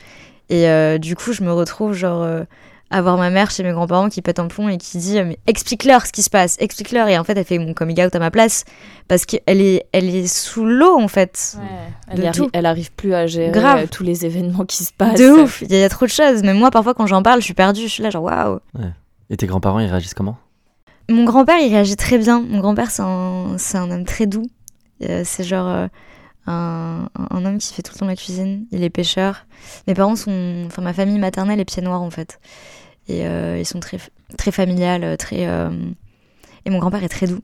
Et 0.53 0.69
euh, 0.69 0.99
du 0.99 1.17
coup, 1.17 1.33
je 1.33 1.43
me 1.43 1.53
retrouve 1.53 1.95
genre 1.95 2.25
avoir 2.93 3.17
ma 3.17 3.31
mère 3.31 3.51
chez 3.51 3.63
mes 3.63 3.73
grands-parents 3.73 4.09
qui 4.09 4.23
pète 4.23 4.39
un 4.39 4.47
plomb 4.47 4.69
et 4.69 4.77
qui 4.77 4.99
dit 4.99 5.21
mais 5.23 5.39
explique-leur 5.47 6.07
ce 6.07 6.13
qui 6.13 6.23
se 6.23 6.31
passe, 6.31 6.57
explique-leur 6.61 7.09
et 7.09 7.19
en 7.19 7.25
fait 7.25 7.37
elle 7.37 7.45
fait 7.45 7.59
mon 7.59 7.75
coming 7.75 8.01
out 8.05 8.15
à 8.15 8.19
ma 8.19 8.31
place 8.31 8.65
parce 9.09 9.25
qu'elle 9.25 9.61
est 9.61 9.87
elle 9.93 10.15
est 10.15 10.27
sous 10.27 10.65
l'eau 10.65 10.99
en 10.99 11.09
fait. 11.09 11.57
Elle, 12.09 12.27
arri 12.27 12.43
elle, 12.53 12.67
arrive 12.67 12.93
plus 12.93 13.15
à 13.15 13.27
gérer 13.27 13.51
Grave. 13.51 13.89
tous 13.89 14.05
les 14.05 14.27
événements 14.27 14.65
qui 14.65 14.85
se 14.85 14.93
passent. 14.93 15.19
De 15.19 15.43
ouf, 15.43 15.63
il 15.63 15.73
y, 15.73 15.83
a 15.83 15.89
trop 15.89 16.07
de 16.07 16.11
choses. 16.11 16.43
Mais 16.43 16.55
moi 16.55 16.71
parfois 16.71 16.95
quand 16.95 17.07
j'en 17.07 17.23
parle, 17.23 17.41
je 17.41 17.47
suis 17.47 17.55
perdue, 17.55 17.83
je 17.83 17.89
suis 17.89 18.03
là 18.03 18.11
genre 18.11 18.25
waouh. 18.25 18.61
Et 19.31 19.37
tes 19.37 19.47
grands-parents 19.47 19.81
ils 19.81 19.89
réagissent 19.89 20.15
comment? 20.15 20.37
Mon 21.09 21.25
grand-père 21.25 21.59
il 21.59 21.71
réagit 21.71 21.97
très 21.97 22.19
bien. 22.19 22.43
Mon 22.47 22.61
grand-père 22.61 22.91
c'est 22.91 23.03
un 23.03 23.57
c'est 23.57 23.79
un 23.79 23.91
homme 23.91 24.05
très 24.05 24.27
doux. 24.27 24.47
Euh, 25.03 25.23
c'est 25.25 25.43
genre 25.45 25.69
euh, 25.69 25.87
un, 26.47 27.09
homme 27.31 27.59
qui 27.59 27.73
fait 27.73 27.83
tout 27.83 27.93
le 27.95 27.99
temps 27.99 28.07
la 28.07 28.17
cuisine. 28.17 28.67
Il 28.73 28.83
est 28.83 28.91
pêcheur. 28.91 29.47
Mes 29.87 29.95
parents 29.95 30.17
sont, 30.17 30.65
enfin 30.67 30.83
ma 30.83 30.93
famille 30.93 31.19
maternelle 31.19 31.61
est 31.61 31.65
pied 31.65 31.83
noir 31.83 32.03
en 32.03 32.11
fait. 32.11 32.41
Et 33.09 33.27
euh, 33.27 33.59
ils 33.59 33.67
sont 33.67 33.81
très, 33.81 33.99
très 34.39 34.53
familiales, 34.53 35.17
très. 35.17 35.47
Euh, 35.47 35.71
et 36.65 36.71
mon 36.71 36.79
grand-père 36.79 37.03
est 37.03 37.09
très 37.09 37.27
doux. 37.27 37.41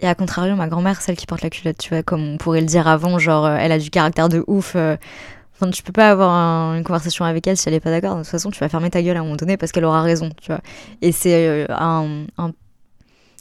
Et 0.00 0.08
à 0.08 0.14
contrario, 0.14 0.56
ma 0.56 0.68
grand-mère, 0.68 1.00
celle 1.00 1.16
qui 1.16 1.26
porte 1.26 1.42
la 1.42 1.50
culotte, 1.50 1.78
tu 1.78 1.90
vois, 1.90 2.02
comme 2.02 2.22
on 2.22 2.36
pourrait 2.36 2.60
le 2.60 2.66
dire 2.66 2.88
avant, 2.88 3.18
genre, 3.18 3.44
euh, 3.46 3.56
elle 3.58 3.72
a 3.72 3.78
du 3.78 3.90
caractère 3.90 4.28
de 4.28 4.42
ouf. 4.46 4.76
Enfin, 4.76 5.70
tu 5.70 5.82
peux 5.82 5.92
pas 5.92 6.10
avoir 6.10 6.74
une 6.74 6.82
conversation 6.82 7.24
avec 7.24 7.46
elle 7.46 7.56
si 7.56 7.68
elle 7.68 7.74
est 7.74 7.80
pas 7.80 7.90
d'accord. 7.90 8.16
De 8.16 8.22
toute 8.22 8.30
façon, 8.30 8.50
tu 8.50 8.58
vas 8.58 8.68
fermer 8.68 8.90
ta 8.90 9.02
gueule 9.02 9.16
à 9.16 9.20
un 9.20 9.22
moment 9.22 9.36
donné 9.36 9.56
parce 9.56 9.70
qu'elle 9.70 9.84
aura 9.84 10.02
raison, 10.02 10.30
tu 10.40 10.48
vois. 10.48 10.60
Et 11.00 11.12
c'est 11.12 11.66
un, 11.70 12.24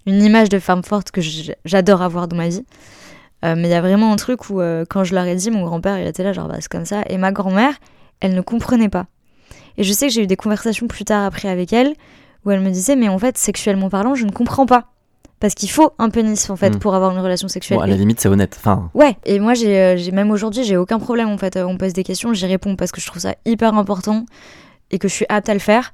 une 0.06 0.22
image 0.22 0.50
de 0.50 0.60
femme 0.60 0.84
forte 0.84 1.12
que 1.12 1.22
j'adore 1.66 2.02
avoir 2.02 2.28
dans 2.28 2.36
ma 2.36 2.50
vie. 2.50 2.66
Mais 3.44 3.64
il 3.64 3.72
y 3.72 3.74
a 3.74 3.82
vraiment 3.82 4.12
un 4.14 4.16
truc 4.16 4.50
où, 4.50 4.62
quand 4.90 5.04
je 5.04 5.14
leur 5.14 5.26
ai 5.26 5.36
dit, 5.36 5.52
mon 5.52 5.64
grand-père, 5.64 6.00
il 6.00 6.08
était 6.08 6.24
là, 6.24 6.34
genre, 6.34 6.48
bah, 6.48 6.56
c'est 6.60 6.72
comme 6.72 6.86
ça. 6.86 7.04
Et 7.10 7.18
ma 7.18 7.32
grand-mère, 7.32 7.74
elle 8.22 8.34
ne 8.34 8.42
comprenait 8.42 8.90
pas. 8.90 9.06
Et 9.78 9.84
je 9.84 9.94
sais 9.94 10.08
que 10.08 10.14
j'ai 10.14 10.24
eu 10.24 10.28
des 10.28 10.36
conversations 10.36 10.88
plus 10.88 11.06
tard 11.06 11.24
après 11.24 11.50
avec 11.50 11.74
elle 11.74 11.94
où 12.46 12.52
elle 12.52 12.62
me 12.62 12.70
disait 12.70 12.96
mais 12.96 13.10
en 13.10 13.18
fait 13.18 13.38
sexuellement 13.38 13.90
parlant 13.90 14.16
je 14.16 14.26
ne 14.26 14.32
comprends 14.32 14.66
pas 14.66 14.86
parce 15.40 15.56
qu'il 15.56 15.70
faut 15.70 15.92
un 16.00 16.10
pénis 16.10 16.50
en 16.50 16.56
fait 16.56 16.70
hmm. 16.70 16.80
pour 16.80 16.96
avoir 16.96 17.12
une 17.12 17.20
relation 17.20 17.50
sexuelle. 17.50 17.78
Bon, 17.78 17.84
à 17.84 17.88
la 17.88 17.98
limite 17.98 18.22
c'est 18.22 18.30
honnête. 18.30 18.56
Enfin. 18.58 18.90
Ouais. 18.94 19.18
Et 19.26 19.40
moi 19.40 19.54
j'ai 19.54 19.78
euh, 19.78 20.12
même 20.14 20.32
aujourd'hui 20.32 20.64
j'ai 20.64 20.78
aucun 20.78 21.00
problème 21.00 21.28
en 21.28 21.38
fait. 21.38 21.58
On 21.58 21.78
pose 21.78 21.92
des 21.94 22.04
questions 22.04 22.34
j'y 22.34 22.46
réponds 22.46 22.76
parce 22.76 22.92
que 22.92 23.02
je 23.02 23.08
trouve 23.08 23.22
ça 23.22 23.36
hyper 23.46 23.76
important 23.76 24.26
et 24.90 25.00
que 25.00 25.08
je 25.08 25.14
suis 25.14 25.26
apte 25.28 25.50
à 25.50 25.54
le 25.54 25.60
faire 25.60 25.92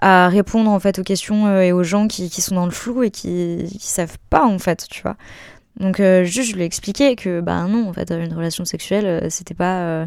à 0.00 0.28
répondre 0.28 0.70
en 0.70 0.78
fait 0.78 0.98
aux 0.98 1.02
questions 1.02 1.46
euh, 1.46 1.60
et 1.60 1.72
aux 1.72 1.82
gens 1.82 2.06
qui, 2.06 2.30
qui, 2.30 2.40
sont 2.40 2.54
dans 2.54 2.66
le 2.66 2.70
flou 2.70 3.02
et 3.02 3.10
qui, 3.10 3.64
qui 3.68 3.86
savent 3.86 4.16
pas 4.30 4.44
en 4.44 4.58
fait 4.58 4.86
tu 4.88 5.02
vois. 5.02 5.16
Donc 5.78 6.00
euh, 6.00 6.24
juste 6.24 6.50
je 6.50 6.56
lui 6.56 6.62
ai 6.62 6.66
expliqué 6.66 7.14
que 7.16 7.40
bah 7.40 7.64
non 7.68 7.88
en 7.88 7.92
fait 7.92 8.10
une 8.10 8.34
relation 8.34 8.64
sexuelle 8.64 9.30
c'était 9.30 9.54
pas 9.54 10.06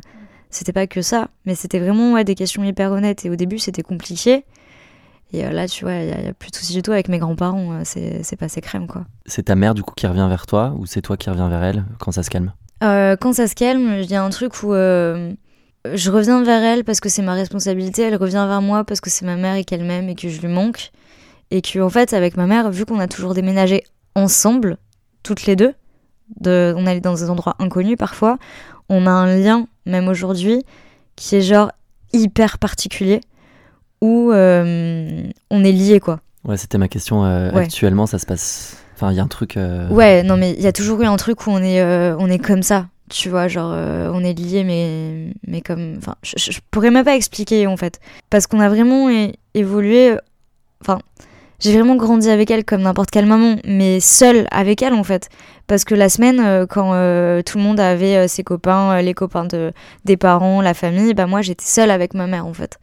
c'était 0.52 0.74
pas 0.74 0.86
que 0.86 1.02
ça, 1.02 1.30
mais 1.46 1.56
c'était 1.56 1.80
vraiment 1.80 2.14
ouais, 2.14 2.26
des 2.26 2.36
questions 2.36 2.64
hyper 2.64 2.92
honnêtes. 2.92 3.26
Et 3.26 3.30
au 3.30 3.36
début, 3.36 3.58
c'était 3.58 3.82
compliqué. 3.82 4.44
Et 5.34 5.46
euh, 5.46 5.52
là, 5.52 5.68
tu 5.68 5.86
vois, 5.86 5.94
il 5.94 6.08
n'y 6.08 6.28
a, 6.28 6.34
plus 6.34 6.52
de 6.52 6.56
soucis 6.56 6.74
du 6.74 6.82
tout 6.82 6.92
avec 6.92 7.08
mes 7.08 7.20
grands-parents. 7.20 7.80
Euh, 7.80 7.82
c'est 7.86 8.36
passé 8.36 8.60
crème, 8.60 8.86
quoi. 8.86 9.06
C'est 9.26 9.44
ta 9.44 9.56
mère, 9.56 9.74
du 9.74 9.82
coup, 9.82 9.94
qui 9.96 10.06
revient 10.06 10.28
vers 10.30 10.46
toi 10.46 10.76
ou 10.78 10.86
c'est 10.86 11.02
toi 11.02 11.16
qui 11.16 11.30
reviens 11.30 11.48
vers 11.48 11.64
elle 11.64 11.86
quand 12.00 12.12
ça 12.12 12.22
se 12.22 12.30
calme? 12.30 12.54
Euh, 12.84 13.16
Quand 13.20 13.32
ça 13.32 13.48
se 13.48 13.56
calme, 13.56 14.00
il 14.02 14.12
y 14.12 14.16
a 14.16 14.24
un 14.24 14.30
truc 14.30 14.62
où 14.62 14.74
je 14.74 16.12
reviens 16.12 16.44
vers 16.44 16.62
elle 16.62 16.84
parce 16.84 17.00
que 17.00 17.08
c'est 17.08 17.22
ma 17.22 17.34
responsabilité. 17.34 18.02
Elle 18.02 18.18
revient 18.18 18.46
vers 18.48 18.62
moi 18.62 18.84
parce 18.84 19.00
que 19.00 19.10
c'est 19.10 19.26
ma 19.26 19.38
mère 19.38 19.56
et 19.56 19.64
qu'elle 19.64 19.86
m'aime 19.86 20.10
et 20.10 20.16
que 20.16 20.28
je 20.28 20.42
lui 20.42 20.50
manque. 20.50 20.92
Et 21.50 21.62
que, 21.62 21.80
en 21.80 21.90
fait, 21.90 22.14
avec 22.14 22.36
ma 22.36 22.46
mère, 22.46 22.70
vu 22.72 22.86
qu'on 22.86 23.00
a 23.00 23.08
toujours 23.08 23.34
déménagé 23.34 23.86
ensemble, 24.16 24.78
toutes 25.24 25.46
les 25.46 25.56
deux, 25.56 25.74
de, 26.40 26.74
on 26.78 26.86
allait 26.86 27.02
dans 27.02 27.14
des 27.14 27.30
endroits 27.30 27.56
inconnus 27.60 27.98
parfois, 27.98 28.38
on 28.90 29.06
a 29.06 29.12
un 29.12 29.38
lien, 29.38 29.68
même 29.86 30.08
aujourd'hui, 30.08 30.64
qui 31.16 31.36
est 31.36 31.42
genre 31.42 31.72
hyper 32.14 32.60
particulier, 32.60 33.22
où 34.02 34.32
euh, 34.32 35.24
on 35.50 35.64
est 35.64 35.72
lié, 35.72 36.00
quoi. 36.00 36.20
Ouais, 36.44 36.58
c'était 36.58 36.78
ma 36.78 36.88
question. 36.88 37.24
Euh, 37.24 37.52
actuellement, 37.54 38.08
ça 38.08 38.20
se 38.20 38.26
passe. 38.26 38.78
Enfin, 38.96 39.12
il 39.12 39.18
y 39.18 39.20
a 39.20 39.24
un 39.24 39.28
truc. 39.28 39.58
Euh, 39.58 39.88
ouais, 39.90 40.24
non, 40.24 40.38
mais 40.38 40.52
il 40.52 40.62
y 40.62 40.68
a 40.68 40.74
toujours 40.74 41.02
eu 41.02 41.06
un 41.06 41.18
truc 41.18 41.46
où 41.48 41.52
on 41.52 41.62
est, 41.62 41.84
on 41.84 42.28
est 42.28 42.40
comme 42.40 42.64
ça. 42.64 42.88
Tu 43.10 43.30
vois, 43.30 43.48
genre, 43.48 43.72
on 43.72 44.24
est 44.24 44.34
lié, 44.34 44.64
mais, 44.64 45.34
mais 45.48 45.62
comme. 45.62 45.96
Enfin, 45.98 46.16
je, 46.24 46.60
pourrais 46.72 46.92
même 46.92 47.06
pas 47.06 47.16
expliquer, 47.16 47.68
en 47.68 47.78
fait. 47.78 48.00
Parce 48.30 48.48
qu'on 48.48 48.60
a 48.60 48.70
vraiment 48.70 49.10
évolué. 49.54 50.18
Enfin, 50.82 51.00
j'ai 51.62 51.74
vraiment 51.74 51.96
grandi 51.96 52.30
avec 52.30 52.52
elle 52.52 52.66
comme 52.66 52.82
n'importe 52.82 53.12
quelle 53.12 53.28
maman, 53.28 53.56
mais 53.66 54.00
seule 54.00 54.48
avec 54.52 54.82
elle, 54.82 54.94
en 54.94 55.04
fait. 55.04 55.30
Parce 55.68 55.86
que 55.86 55.96
la 55.96 56.10
semaine, 56.10 56.42
euh, 56.42 56.66
quand 56.66 56.92
euh, 56.94 57.42
tout 57.44 57.58
le 57.58 57.64
monde 57.64 57.80
avait 57.80 58.18
euh, 58.18 58.28
ses 58.28 58.44
copains, 58.44 59.02
les 59.02 59.14
copains 59.14 59.46
de, 59.46 59.72
des 60.04 60.18
parents, 60.18 60.62
la 60.62 60.74
famille, 60.74 61.14
bah 61.14 61.28
moi 61.28 61.42
j'étais 61.42 61.64
seule 61.64 61.92
avec 61.92 62.14
ma 62.14 62.28
mère 62.28 62.46
en 62.46 62.54
fait. 62.54 62.78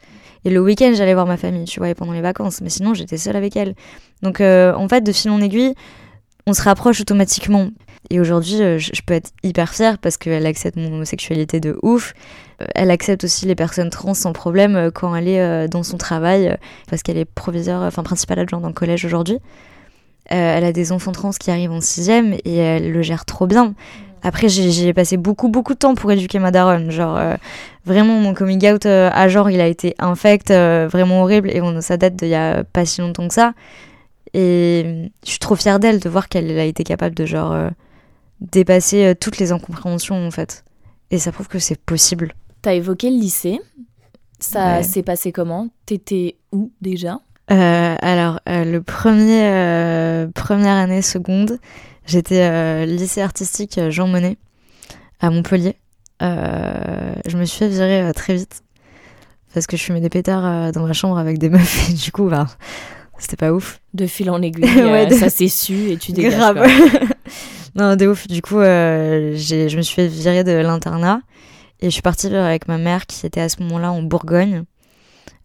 Et 0.47 0.51
le 0.51 0.61
week-end, 0.61 0.93
j'allais 0.95 1.13
voir 1.13 1.27
ma 1.27 1.37
famille, 1.37 1.67
tu 1.67 1.81
vois, 1.81 1.95
pendant 1.95 2.13
les 2.13 2.23
vacances. 2.23 2.63
Mais 2.63 2.71
sinon, 2.71 2.95
j'étais 2.95 3.19
seule 3.19 3.37
avec 3.37 3.57
elle. 3.57 3.75
Donc 4.23 4.41
en 4.41 4.89
fait, 4.89 5.03
de 5.03 5.13
fil 5.13 5.31
en 5.31 5.41
aiguille, 5.43 5.75
on 6.47 6.55
se 6.55 6.63
rapproche 6.63 7.03
automatiquement. 7.03 7.69
Et 8.11 8.21
aujourd'hui, 8.21 8.79
je, 8.79 9.03
peux 9.05 9.15
être 9.15 9.31
hyper 9.43 9.71
fière 9.71 9.99
parce 9.99 10.17
qu'elle 10.17 10.47
accepte 10.47 10.77
mon 10.77 10.93
homosexualité 10.93 11.61
de 11.61 11.79
ouf. 11.83 12.15
Elle 12.75 12.91
accepte 12.91 13.25
aussi 13.25 13.47
les 13.47 13.55
personnes 13.55 13.91
trans 13.91 14.15
sans 14.15 14.33
problème 14.33 14.91
quand 14.93 15.15
elle 15.15 15.29
est 15.29 15.69
dans 15.69 15.83
son 15.83 15.99
travail, 15.99 16.57
parce 16.89 17.03
qu'elle 17.03 17.19
est 17.19 17.25
proviseur, 17.25 17.83
enfin 17.83 18.03
principale 18.03 18.39
adjointe 18.39 18.63
dans 18.63 18.69
le 18.69 18.75
collège 18.75 19.05
aujourd'hui. 19.05 19.39
Euh, 20.31 20.57
elle 20.57 20.65
a 20.65 20.73
des 20.73 20.93
enfants 20.93 21.13
trans 21.13 21.31
qui 21.31 21.51
arrivent 21.51 21.73
en 21.73 21.81
sixième 21.81 22.35
et 22.45 22.57
elle 22.57 22.93
le 22.93 23.03
gère 23.03 23.25
trop 23.25 23.47
bien. 23.47 23.75
Après, 24.23 24.49
j'ai 24.49 24.93
passé 24.93 25.17
beaucoup, 25.17 25.49
beaucoup 25.49 25.75
de 25.75 25.79
temps 25.79 25.95
pour 25.95 26.11
éduquer 26.11 26.39
ma 26.39 26.51
daronne. 26.51 26.91
Genre, 26.91 27.17
euh, 27.17 27.37
vraiment, 27.87 28.15
mon 28.15 28.35
coming 28.35 28.69
out 28.71 28.85
euh, 28.85 29.11
à 29.13 29.29
genre, 29.29 29.49
il 29.49 29.61
a 29.61 29.67
été 29.67 29.95
infect, 29.99 30.51
vraiment 30.51 31.23
horrible. 31.23 31.51
Et 31.51 31.63
on, 31.63 31.81
ça 31.81 31.97
date 31.97 32.17
d'il 32.17 32.29
y 32.29 32.35
a 32.35 32.65
pas 32.65 32.85
si 32.85 33.01
longtemps 33.01 33.29
que 33.29 33.35
ça. 33.35 33.55
Et 34.35 35.11
je 35.25 35.31
suis 35.31 35.39
trop 35.39 35.55
fière 35.55 35.79
d'elle 35.79 36.01
de 36.01 36.09
voir 36.09 36.29
qu'elle 36.29 36.59
a 36.59 36.65
été 36.65 36.85
capable 36.85 37.15
de, 37.15 37.25
genre, 37.25 37.57
dépasser 38.41 39.15
toutes 39.21 39.39
les 39.39 39.53
incompréhensions, 39.53 40.27
en 40.27 40.31
fait. 40.31 40.65
Et 41.11 41.19
ça 41.19 41.33
prouve 41.33 41.49
que 41.49 41.59
c'est 41.59 41.81
possible. 41.81 42.35
T'as 42.63 42.75
évoqué 42.75 43.11
le 43.11 43.17
lycée. 43.17 43.61
Ça 44.41 44.83
s'est 44.83 45.03
passé 45.03 45.33
comment? 45.33 45.69
T'étais 45.87 46.37
où 46.53 46.71
déjà? 46.81 47.21
Euh, 47.51 47.97
alors, 48.01 48.41
euh, 48.49 48.65
le 48.65 48.83
premier, 48.83 49.43
euh, 49.43 50.29
première 50.35 50.77
année 50.77 51.03
seconde, 51.03 51.59
j'étais 52.07 52.87
lycée 52.87 53.23
artistique 53.23 53.81
Jean 53.89 54.07
Monnet 54.07 54.37
à 55.21 55.31
Montpellier. 55.31 55.77
je 56.21 57.37
me 57.37 57.45
suis 57.45 57.59
fait 57.59 57.69
virer 57.69 58.13
très 58.15 58.35
vite 58.35 58.63
parce 59.55 59.67
que 59.67 59.77
je 59.77 59.83
fumais 59.83 60.01
des 60.01 60.11
pétards 60.11 60.73
dans 60.73 60.87
ma 60.87 60.93
chambre 60.93 61.19
avec 61.19 61.39
des 61.39 61.49
meufs 61.51 61.91
et 61.91 61.95
du 61.95 62.13
coup, 62.13 62.29
bah, 62.29 62.47
c'était 63.19 63.37
pas 63.37 63.53
ouf. 63.53 63.81
De 63.95 64.07
fil 64.07 64.31
en 64.31 64.43
aiguille, 64.43 65.19
ça 65.19 65.31
s'est 65.31 65.49
su 65.49 65.91
et 65.91 65.97
tu 65.97 66.13
dégages. 66.13 66.35
Grave. 66.35 66.69
Non, 67.79 67.97
de 67.97 68.07
ouf. 68.07 68.27
Du 68.27 68.43
coup, 68.43 68.61
je 68.61 69.77
me 69.77 69.83
suis 69.83 69.95
fait 69.95 70.09
virer 70.09 70.45
de 70.45 70.53
l'internat 70.53 71.21
et 71.81 71.87
je 71.87 71.91
suis 71.91 72.03
partie 72.03 72.27
avec 72.27 72.69
ma 72.69 72.79
mère 72.79 73.07
qui 73.07 73.25
était 73.25 73.41
à 73.41 73.49
ce 73.49 73.63
moment-là 73.63 73.93
en 73.93 74.03
Bourgogne. 74.03 74.65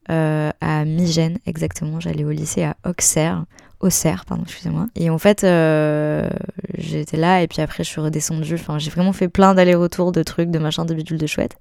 Euh, 0.10 0.52
à 0.60 0.84
Migène, 0.84 1.38
exactement. 1.46 2.00
J'allais 2.00 2.26
au 2.26 2.32
lycée 2.32 2.63
à 2.63 2.76
Auxerre, 2.86 3.46
Auxerre, 3.80 4.26
pardon, 4.26 4.43
excusez-moi. 4.43 4.88
Et 4.96 5.10
en 5.10 5.17
fait, 5.17 5.43
euh, 5.46 6.30
j'étais 6.78 7.15
là 7.15 7.41
et 7.41 7.48
puis 7.48 7.62
après 7.62 7.86
je 7.86 7.89
suis 7.89 8.02
redescendue. 8.02 8.56
Enfin, 8.56 8.80
j'ai 8.80 8.91
vraiment 8.91 9.13
fait 9.13 9.30
plein 9.30 9.54
d'allers-retours, 9.54 10.12
de 10.12 10.22
trucs, 10.22 10.52
de 10.52 10.60
machins, 10.60 10.86
de 10.86 10.93
bidules, 10.93 11.17
de 11.17 11.28
chouettes. 11.28 11.56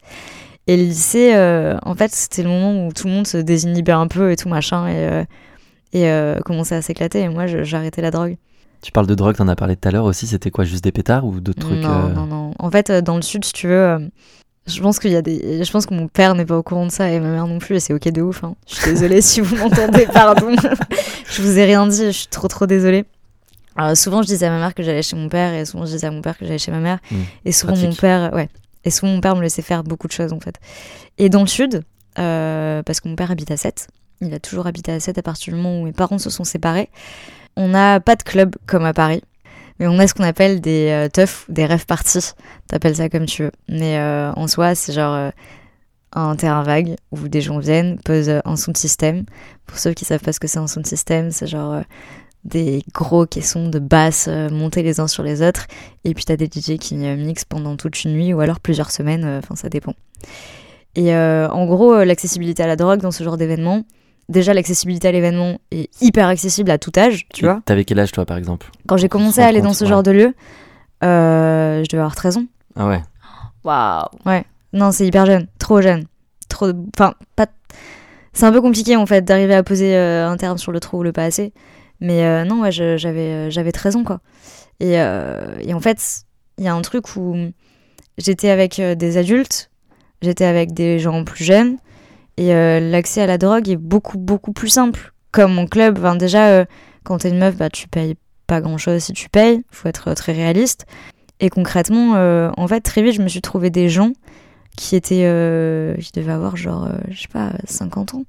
Et 0.66 0.76
le 0.76 0.82
lycée, 0.85 1.35
euh, 1.35 1.76
en 1.82 1.94
fait, 1.94 2.12
c'était 2.12 2.42
le 2.42 2.48
moment 2.48 2.87
où 2.87 2.92
tout 2.92 3.06
le 3.06 3.12
monde 3.12 3.26
se 3.26 3.37
désinhibait 3.37 3.92
un 3.92 4.08
peu 4.08 4.32
et 4.32 4.37
tout 4.37 4.48
machin 4.48 4.88
et, 4.88 5.24
et 5.92 6.40
commençait 6.44 6.74
à 6.74 6.82
s'éclater. 6.82 7.20
Et 7.20 7.28
moi, 7.28 7.46
j'arrêtais 7.46 8.02
la 8.02 8.11
drogue. 8.11 8.37
Tu 8.82 8.92
parles 8.92 9.06
de 9.06 9.14
drogue, 9.14 9.36
t'en 9.36 9.48
as 9.48 9.56
parlé 9.56 9.76
tout 9.76 9.88
à 9.88 9.92
l'heure 9.92 10.04
aussi. 10.04 10.26
C'était 10.26 10.50
quoi, 10.50 10.64
juste 10.64 10.84
des 10.84 10.92
pétards 10.92 11.24
ou 11.24 11.40
d'autres 11.40 11.60
trucs 11.60 11.80
Non, 11.80 12.08
non, 12.08 12.26
non. 12.26 12.54
En 12.58 12.70
fait, 12.70 12.90
dans 12.90 13.16
le 13.16 13.22
sud, 13.22 13.44
si 13.44 13.52
tu 13.52 13.68
veux 13.68 14.10
je 14.66 14.80
pense 14.80 15.00
qu'il 15.00 15.10
y 15.10 15.16
a 15.16 15.22
des. 15.22 15.64
Je 15.64 15.70
pense 15.72 15.86
que 15.86 15.94
mon 15.94 16.06
père 16.06 16.34
n'est 16.34 16.44
pas 16.44 16.56
au 16.56 16.62
courant 16.62 16.86
de 16.86 16.92
ça 16.92 17.10
et 17.10 17.18
ma 17.18 17.30
mère 17.30 17.46
non 17.48 17.58
plus, 17.58 17.76
et 17.76 17.80
c'est 17.80 17.92
ok 17.92 18.08
de 18.10 18.22
ouf. 18.22 18.44
Hein. 18.44 18.54
Je 18.68 18.76
suis 18.76 18.90
désolée 18.92 19.20
si 19.20 19.40
vous 19.40 19.56
m'entendez, 19.58 20.06
pardon. 20.06 20.54
je 21.28 21.42
vous 21.42 21.58
ai 21.58 21.64
rien 21.64 21.86
dit, 21.86 22.06
je 22.06 22.10
suis 22.10 22.28
trop 22.28 22.46
trop 22.46 22.66
désolée. 22.66 23.04
Alors, 23.74 23.96
souvent, 23.96 24.22
je 24.22 24.28
disais 24.28 24.46
à 24.46 24.50
ma 24.50 24.58
mère 24.58 24.74
que 24.74 24.82
j'allais 24.82 25.02
chez 25.02 25.16
mon 25.16 25.28
père, 25.28 25.52
et 25.52 25.64
souvent, 25.64 25.84
je 25.84 25.92
disais 25.92 26.06
à 26.06 26.10
mon 26.10 26.22
père 26.22 26.38
que 26.38 26.44
j'allais 26.44 26.58
chez 26.58 26.70
ma 26.70 26.78
mère. 26.78 26.98
Mmh. 27.10 27.16
et 27.44 27.52
souvent, 27.52 27.76
mon 27.76 27.92
père. 27.92 28.32
Ouais. 28.34 28.48
Et 28.84 28.90
souvent, 28.90 29.12
mon 29.12 29.20
père 29.20 29.34
me 29.34 29.42
laissait 29.42 29.62
faire 29.62 29.82
beaucoup 29.82 30.06
de 30.06 30.12
choses, 30.12 30.32
en 30.32 30.40
fait. 30.40 30.60
Et 31.18 31.28
dans 31.28 31.40
le 31.40 31.46
sud, 31.48 31.82
euh, 32.18 32.82
parce 32.82 33.00
que 33.00 33.08
mon 33.08 33.16
père 33.16 33.30
habite 33.30 33.50
à 33.50 33.56
7, 33.56 33.88
il 34.20 34.32
a 34.34 34.38
toujours 34.38 34.66
habité 34.66 34.92
à 34.92 35.00
7 35.00 35.18
à 35.18 35.22
partir 35.22 35.52
du 35.52 35.60
moment 35.60 35.80
où 35.80 35.84
mes 35.84 35.92
parents 35.92 36.18
se 36.18 36.30
sont 36.30 36.44
séparés. 36.44 36.88
On 37.56 37.68
n'a 37.68 38.00
pas 38.00 38.16
de 38.16 38.22
club 38.22 38.56
comme 38.66 38.84
à 38.84 38.92
Paris. 38.92 39.22
Mais 39.78 39.86
on 39.86 39.98
a 39.98 40.06
ce 40.06 40.14
qu'on 40.14 40.24
appelle 40.24 40.60
des 40.60 41.08
euh, 41.16 41.26
des 41.48 41.66
rêves 41.66 41.86
parties. 41.86 42.32
T'appelles 42.68 42.96
ça 42.96 43.08
comme 43.08 43.26
tu 43.26 43.42
veux. 43.44 43.52
Mais 43.68 43.98
euh, 43.98 44.32
en 44.34 44.46
soi, 44.46 44.74
c'est 44.74 44.92
genre 44.92 45.14
euh, 45.14 45.30
un 46.12 46.36
terrain 46.36 46.62
vague 46.62 46.96
où 47.10 47.28
des 47.28 47.40
gens 47.40 47.58
viennent, 47.58 47.98
posent 47.98 48.40
un 48.44 48.56
son 48.56 48.72
de 48.72 48.76
système. 48.76 49.24
Pour 49.66 49.78
ceux 49.78 49.92
qui 49.92 50.04
savent 50.04 50.20
pas 50.20 50.32
ce 50.32 50.40
que 50.40 50.46
c'est 50.46 50.58
un 50.58 50.68
son 50.68 50.80
de 50.80 50.86
système, 50.86 51.30
c'est 51.30 51.46
genre 51.46 51.82
des 52.44 52.84
gros 52.92 53.24
caissons 53.26 53.68
de 53.68 53.78
basses 53.78 54.28
montés 54.28 54.82
les 54.82 55.00
uns 55.00 55.08
sur 55.08 55.22
les 55.22 55.42
autres. 55.42 55.66
Et 56.04 56.14
puis 56.14 56.24
t'as 56.24 56.36
des 56.36 56.46
DJ 56.46 56.78
qui 56.78 56.94
mixent 56.94 57.44
pendant 57.44 57.76
toute 57.76 58.04
une 58.04 58.12
nuit 58.12 58.34
ou 58.34 58.40
alors 58.40 58.60
plusieurs 58.60 58.90
semaines. 58.90 59.24
Enfin, 59.24 59.56
ça 59.56 59.68
dépend. 59.68 59.94
Et 60.94 61.14
en 61.14 61.64
gros, 61.64 62.04
l'accessibilité 62.04 62.62
à 62.62 62.66
la 62.66 62.76
drogue 62.76 63.00
dans 63.00 63.10
ce 63.10 63.24
genre 63.24 63.38
d'événement, 63.38 63.82
déjà 64.28 64.54
l'accessibilité 64.54 65.08
à 65.08 65.12
l'événement 65.12 65.58
est 65.70 65.90
hyper 66.02 66.26
accessible 66.28 66.70
à 66.70 66.78
tout 66.78 66.92
âge, 66.96 67.26
tu 67.32 67.44
Et 67.44 67.48
vois. 67.48 67.61
T'avais 67.64 67.85
quel 67.85 67.98
âge 67.98 68.12
toi 68.12 68.24
par 68.24 68.37
exemple 68.37 68.70
Quand 68.87 68.96
j'ai 68.96 69.08
commencé 69.08 69.40
à 69.40 69.46
aller 69.46 69.61
dans 69.61 69.72
ce 69.72 69.85
ouais. 69.85 69.90
genre 69.90 70.02
de 70.02 70.11
lieu, 70.11 70.35
euh, 71.04 71.82
je 71.85 71.88
devais 71.88 72.00
avoir 72.00 72.14
13 72.16 72.38
ans. 72.38 72.44
Ah 72.76 72.88
ouais. 72.88 73.02
Waouh. 73.64 74.42
Non, 74.72 74.90
c'est 74.92 75.06
hyper 75.06 75.26
jeune, 75.26 75.46
trop 75.58 75.80
jeune. 75.82 76.04
Trop 76.48 76.70
enfin 76.96 77.14
pas 77.37 77.46
c'est 78.35 78.46
un 78.46 78.52
peu 78.52 78.62
compliqué 78.62 78.96
en 78.96 79.04
fait 79.06 79.22
d'arriver 79.24 79.54
à 79.54 79.62
poser 79.62 79.94
euh, 79.96 80.26
un 80.28 80.37
terme 80.38 80.56
sur 80.56 80.72
le 80.72 80.80
trop 80.80 80.98
ou 80.98 81.02
le 81.02 81.12
pas 81.12 81.24
assez. 81.24 81.52
Mais 82.00 82.24
euh, 82.24 82.44
non, 82.44 82.62
ouais, 82.62 82.72
j'avais 82.72 82.96
euh, 82.98 83.50
j'avais 83.50 83.72
13 83.72 83.96
ans 83.96 84.04
quoi. 84.04 84.20
Et, 84.80 84.98
euh, 85.00 85.54
et 85.61 85.74
en 85.74 85.80
fait, 85.80 86.22
il 86.58 86.64
y 86.64 86.68
a 86.68 86.74
un 86.74 86.82
truc 86.82 87.14
où 87.16 87.37
j'étais 88.18 88.48
avec 88.50 88.78
euh, 88.80 88.94
des 88.94 89.16
adultes, 89.18 89.70
j'étais 90.22 90.44
avec 90.46 90.72
des 90.72 90.98
gens 90.98 91.24
plus 91.24 91.44
jeunes 91.44 91.76
et 92.36 92.54
euh, 92.54 92.80
l'accès 92.80 93.22
à 93.22 93.26
la 93.26 93.38
drogue 93.38 93.68
est 93.68 93.76
beaucoup 93.76 94.18
beaucoup 94.18 94.52
plus 94.52 94.68
simple. 94.68 95.12
Comme 95.30 95.54
mon 95.54 95.66
club, 95.66 95.98
enfin, 95.98 96.16
déjà 96.16 96.48
euh, 96.48 96.64
quand 97.04 97.18
t'es 97.18 97.30
une 97.30 97.38
meuf, 97.38 97.56
bah 97.56 97.70
tu 97.70 97.88
payes 97.88 98.16
pas 98.46 98.60
grand 98.60 98.78
chose 98.78 99.02
si 99.02 99.12
tu 99.12 99.28
payes, 99.28 99.64
faut 99.70 99.88
être 99.88 100.08
euh, 100.08 100.14
très 100.14 100.32
réaliste. 100.32 100.86
Et 101.40 101.50
concrètement, 101.50 102.14
euh, 102.16 102.50
en 102.56 102.68
fait, 102.68 102.80
très 102.80 103.02
vite, 103.02 103.14
je 103.14 103.22
me 103.22 103.28
suis 103.28 103.40
trouvé 103.40 103.70
des 103.70 103.88
gens 103.88 104.12
qui 104.76 104.96
étaient. 104.96 105.26
Qui 106.00 106.12
devaient 106.12 106.32
avoir 106.32 106.56
genre, 106.56 106.88
je 107.10 107.22
sais 107.22 107.28
pas, 107.28 107.52
50 107.66 108.14
ans, 108.14 108.24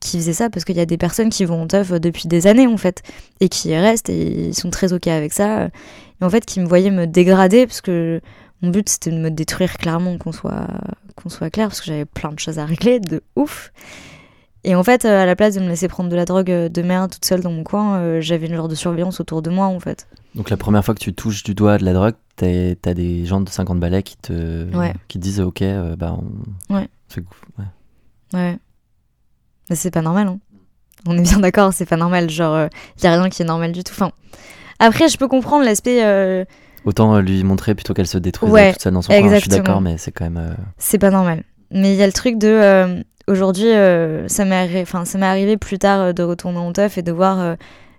qui 0.00 0.18
faisaient 0.18 0.32
ça 0.32 0.48
parce 0.48 0.64
qu'il 0.64 0.76
y 0.76 0.80
a 0.80 0.86
des 0.86 0.96
personnes 0.96 1.28
qui 1.28 1.44
vont 1.44 1.62
en 1.62 1.66
teuf 1.66 1.90
depuis 1.92 2.28
des 2.28 2.46
années, 2.46 2.66
en 2.66 2.76
fait, 2.76 3.02
et 3.40 3.48
qui 3.48 3.74
restent 3.74 4.08
et 4.08 4.48
ils 4.48 4.54
sont 4.54 4.70
très 4.70 4.92
OK 4.92 5.08
avec 5.08 5.32
ça. 5.32 5.66
Et 5.66 6.24
en 6.24 6.30
fait, 6.30 6.46
qui 6.46 6.60
me 6.60 6.66
voyaient 6.66 6.90
me 6.90 7.06
dégrader 7.06 7.66
parce 7.66 7.80
que 7.80 8.20
mon 8.62 8.70
but 8.70 8.88
c'était 8.88 9.10
de 9.10 9.18
me 9.18 9.30
détruire 9.30 9.76
clairement, 9.76 10.16
qu'on 10.18 10.32
soit, 10.32 10.66
qu'on 11.16 11.28
soit 11.28 11.50
clair, 11.50 11.68
parce 11.68 11.80
que 11.80 11.86
j'avais 11.86 12.04
plein 12.04 12.32
de 12.32 12.38
choses 12.38 12.58
à 12.58 12.64
régler, 12.64 13.00
de 13.00 13.22
ouf. 13.36 13.72
Et 14.64 14.76
en 14.76 14.84
fait, 14.84 15.04
euh, 15.04 15.20
à 15.22 15.26
la 15.26 15.34
place 15.34 15.56
de 15.56 15.60
me 15.60 15.66
laisser 15.68 15.88
prendre 15.88 16.08
de 16.08 16.14
la 16.14 16.24
drogue 16.24 16.50
euh, 16.50 16.68
de 16.68 16.82
merde 16.82 17.10
toute 17.10 17.24
seule 17.24 17.40
dans 17.40 17.50
mon 17.50 17.64
coin, 17.64 17.96
euh, 17.98 18.20
j'avais 18.20 18.46
une 18.46 18.54
genre 18.54 18.68
de 18.68 18.76
surveillance 18.76 19.18
autour 19.18 19.42
de 19.42 19.50
moi, 19.50 19.66
en 19.66 19.80
fait. 19.80 20.06
Donc 20.36 20.50
la 20.50 20.56
première 20.56 20.84
fois 20.84 20.94
que 20.94 21.00
tu 21.00 21.12
touches 21.12 21.42
du 21.42 21.54
doigt 21.56 21.78
de 21.78 21.84
la 21.84 21.92
drogue, 21.92 22.14
t'as 22.36 22.94
des 22.94 23.26
gens 23.26 23.40
de 23.40 23.48
50 23.48 23.80
balais 23.80 24.04
qui 24.04 24.16
te, 24.16 24.72
Ouais. 24.76 24.94
qui 25.08 25.18
te 25.18 25.22
disent 25.24 25.40
ok, 25.40 25.62
euh, 25.62 25.96
bah 25.96 26.16
on... 26.68 26.74
Ouais. 26.74 26.88
ouais. 27.58 27.64
Ouais. 28.34 28.58
Mais 29.68 29.76
c'est 29.76 29.90
pas 29.90 30.00
normal, 30.02 30.28
hein. 30.28 30.38
On 31.06 31.18
est 31.18 31.22
bien 31.22 31.40
d'accord, 31.40 31.72
c'est 31.72 31.84
pas 31.86 31.96
normal. 31.96 32.30
Genre, 32.30 32.68
il 32.98 33.04
y 33.04 33.08
a 33.08 33.20
rien 33.20 33.28
qui 33.28 33.42
est 33.42 33.44
normal 33.44 33.72
du 33.72 33.82
tout. 33.82 33.92
Enfin, 33.92 34.12
après, 34.78 35.08
je 35.08 35.18
peux 35.18 35.26
comprendre 35.26 35.64
l'aspect. 35.64 36.00
Autant 36.84 37.14
euh, 37.14 37.20
lui 37.20 37.44
montrer 37.44 37.74
plutôt 37.74 37.94
qu'elle 37.94 38.06
se 38.06 38.18
détruise 38.18 38.50
Ouais, 38.52 38.72
toute 38.72 38.82
seule 38.82 38.94
dans 38.94 39.02
son 39.02 39.12
coin. 39.12 39.34
Je 39.34 39.40
suis 39.40 39.48
d'accord, 39.48 39.80
mais 39.80 39.98
c'est 39.98 40.10
quand 40.12 40.24
même. 40.24 40.36
euh, 40.38 40.54
c'est 40.78 40.98
pas 40.98 41.10
normal. 41.10 41.44
Mais 41.70 41.92
il 41.92 41.96
y 41.96 42.02
a 42.02 42.06
le 42.06 42.12
truc 42.12 42.38
de. 42.38 42.48
euh, 42.48 43.02
Aujourd'hui, 43.28 43.68
euh, 43.68 44.26
ça 44.26 44.44
m'est 44.44 44.66
arri- 44.84 45.22
arrivé 45.22 45.56
plus 45.56 45.78
tard 45.78 46.00
euh, 46.00 46.12
de 46.12 46.22
retourner 46.24 46.58
en 46.58 46.72
teuf 46.72 46.98
et 46.98 47.02
de 47.02 47.12
voir 47.12 47.56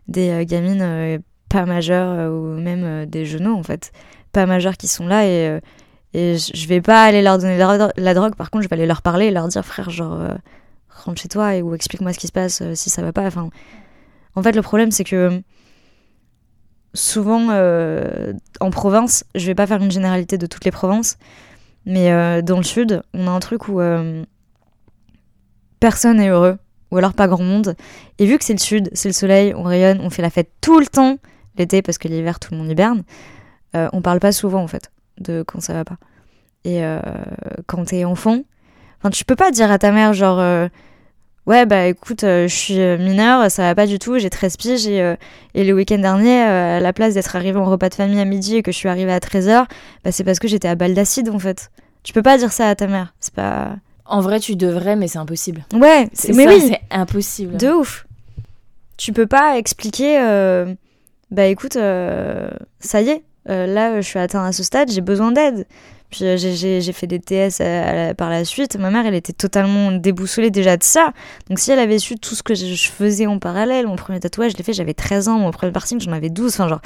des 0.09 0.45
gamines 0.45 1.19
pas 1.49 1.65
majeures 1.65 2.31
ou 2.31 2.59
même 2.59 3.05
des 3.05 3.25
genoux, 3.25 3.55
en 3.55 3.63
fait, 3.63 3.91
pas 4.33 4.45
majeures 4.45 4.75
qui 4.75 4.87
sont 4.87 5.07
là 5.07 5.25
et. 5.25 5.59
et 6.13 6.35
je 6.37 6.67
vais 6.67 6.81
pas 6.81 7.03
aller 7.05 7.21
leur 7.21 7.37
donner 7.37 7.57
la, 7.57 7.89
la 7.95 8.13
drogue, 8.13 8.35
par 8.35 8.51
contre, 8.51 8.63
je 8.65 8.69
vais 8.69 8.73
aller 8.75 8.85
leur 8.85 9.01
parler 9.01 9.27
et 9.27 9.31
leur 9.31 9.47
dire, 9.47 9.63
frère, 9.65 9.89
genre, 9.89 10.19
rentre 10.89 11.21
chez 11.21 11.29
toi 11.29 11.55
et, 11.55 11.61
ou 11.61 11.73
explique-moi 11.73 12.11
ce 12.13 12.19
qui 12.19 12.27
se 12.27 12.31
passe 12.33 12.61
si 12.73 12.89
ça 12.89 13.01
va 13.01 13.13
pas. 13.13 13.25
Enfin, 13.25 13.49
en 14.35 14.43
fait, 14.43 14.51
le 14.55 14.61
problème, 14.61 14.91
c'est 14.91 15.03
que 15.05 15.41
souvent, 16.93 17.47
euh, 17.49 18.33
en 18.59 18.69
province, 18.69 19.23
je 19.35 19.45
vais 19.45 19.55
pas 19.55 19.67
faire 19.67 19.81
une 19.81 19.91
généralité 19.91 20.37
de 20.37 20.45
toutes 20.45 20.65
les 20.65 20.71
provinces, 20.71 21.17
mais 21.85 22.11
euh, 22.11 22.41
dans 22.41 22.57
le 22.57 22.63
sud, 22.63 23.01
on 23.13 23.27
a 23.27 23.31
un 23.31 23.39
truc 23.39 23.67
où 23.67 23.81
euh, 23.81 24.23
personne 25.79 26.17
n'est 26.17 26.29
heureux, 26.29 26.57
ou 26.91 26.97
alors 26.97 27.13
pas 27.13 27.27
grand 27.27 27.43
monde. 27.43 27.75
Et 28.19 28.25
vu 28.25 28.37
que 28.37 28.43
c'est 28.43 28.53
le 28.53 28.59
sud, 28.59 28.89
c'est 28.93 29.09
le 29.09 29.13
soleil, 29.13 29.53
on 29.55 29.63
rayonne, 29.63 29.99
on 30.01 30.09
fait 30.09 30.21
la 30.21 30.29
fête 30.29 30.51
tout 30.61 30.79
le 30.79 30.85
temps, 30.85 31.17
l'été, 31.57 31.81
parce 31.81 31.97
que 31.97 32.07
l'hiver, 32.07 32.39
tout 32.39 32.51
le 32.51 32.57
monde 32.57 32.69
hiberne, 32.69 33.03
on 33.73 34.03
parle 34.03 34.19
pas 34.19 34.31
souvent, 34.31 34.61
en 34.61 34.67
fait, 34.67 34.91
de 35.17 35.43
quand 35.47 35.59
ça 35.59 35.73
va 35.73 35.83
pas. 35.83 35.97
Et 36.63 36.83
quand 37.65 37.85
t'es 37.85 38.05
enfant, 38.05 38.43
enfin, 38.99 39.09
tu 39.09 39.25
peux 39.25 39.35
pas 39.35 39.49
dire 39.49 39.71
à 39.71 39.79
ta 39.79 39.91
mère, 39.91 40.13
genre, 40.13 40.69
ouais, 41.47 41.65
bah 41.65 41.87
écoute, 41.87 42.23
euh, 42.23 42.47
je 42.47 42.55
suis 42.55 42.79
euh, 42.79 42.97
mineure, 42.97 43.49
ça 43.51 43.63
va 43.63 43.75
pas 43.75 43.87
du 43.87 43.99
tout, 43.99 44.17
j'ai 44.19 44.29
13 44.29 44.57
piges, 44.57 44.87
et, 44.87 45.01
euh, 45.01 45.15
et 45.53 45.63
le 45.63 45.73
week-end 45.73 45.97
dernier, 45.99 46.43
euh, 46.43 46.77
à 46.77 46.79
la 46.79 46.93
place 46.93 47.13
d'être 47.13 47.35
arrivée 47.35 47.59
en 47.59 47.65
repas 47.65 47.89
de 47.89 47.95
famille 47.95 48.19
à 48.19 48.25
midi 48.25 48.55
et 48.57 48.63
que 48.63 48.71
je 48.71 48.77
suis 48.77 48.89
arrivée 48.89 49.13
à 49.13 49.19
13h, 49.19 49.65
bah, 50.03 50.11
c'est 50.11 50.23
parce 50.23 50.39
que 50.39 50.47
j'étais 50.47 50.67
à 50.67 50.75
balle 50.75 50.93
d'acide, 50.93 51.29
en 51.29 51.39
fait. 51.39 51.69
Tu 52.03 52.13
peux 52.13 52.21
pas 52.23 52.37
dire 52.37 52.51
ça 52.51 52.69
à 52.69 52.75
ta 52.75 52.87
mère, 52.87 53.13
c'est 53.19 53.33
pas... 53.33 53.75
En 54.05 54.19
vrai, 54.19 54.39
tu 54.39 54.55
devrais, 54.57 54.95
mais 54.97 55.07
c'est 55.07 55.19
impossible. 55.19 55.65
Ouais, 55.73 56.09
c'est 56.13 56.27
C'est 56.27 56.33
mais 56.33 56.43
ça, 56.45 56.49
oui, 56.53 56.61
c'est 56.67 56.81
impossible. 56.91 57.55
de 57.57 57.69
ouf. 57.69 58.05
Tu 58.97 59.13
peux 59.13 59.27
pas 59.27 59.57
expliquer, 59.57 60.19
bah 61.31 61.45
écoute, 61.45 61.73
ça 61.73 63.01
y 63.01 63.09
est, 63.09 63.23
là 63.47 64.01
je 64.01 64.05
suis 64.07 64.19
atteint 64.19 64.43
à 64.43 64.51
ce 64.51 64.61
stade, 64.63 64.91
j'ai 64.91 65.01
besoin 65.01 65.31
d'aide. 65.31 65.65
Puis 66.13 66.25
euh, 66.25 66.37
j'ai- 66.37 66.93
fait 66.93 67.07
des 67.07 67.19
TS 67.19 67.59
à- 67.59 67.83
à 67.87 67.93
la- 67.93 68.13
par 68.13 68.29
la 68.29 68.45
suite. 68.45 68.77
Ma 68.77 68.91
mère, 68.91 69.03
elle 69.07 69.15
était 69.15 69.33
totalement 69.33 69.91
déboussolée 69.91 70.51
déjà 70.51 70.77
de 70.77 70.83
ça. 70.83 71.11
Donc 71.49 71.57
si 71.57 71.71
elle 71.71 71.79
avait 71.79 71.97
su 71.97 72.17
tout 72.17 72.35
ce 72.35 72.43
que 72.43 72.53
je, 72.53 72.65
faisais 72.87 73.25
en 73.25 73.39
parallèle, 73.39 73.87
mon 73.87 73.95
premier 73.95 74.19
tatouage, 74.19 74.51
je 74.51 74.57
l'ai 74.57 74.63
fait, 74.63 74.73
j'avais 74.73 74.93
13 74.93 75.27
ans, 75.27 75.39
mon 75.39 75.49
premier 75.49 75.71
piercing, 75.71 75.99
j'en 75.99 76.11
avais 76.11 76.29
12. 76.29 76.53
Enfin, 76.53 76.67
genre, 76.69 76.81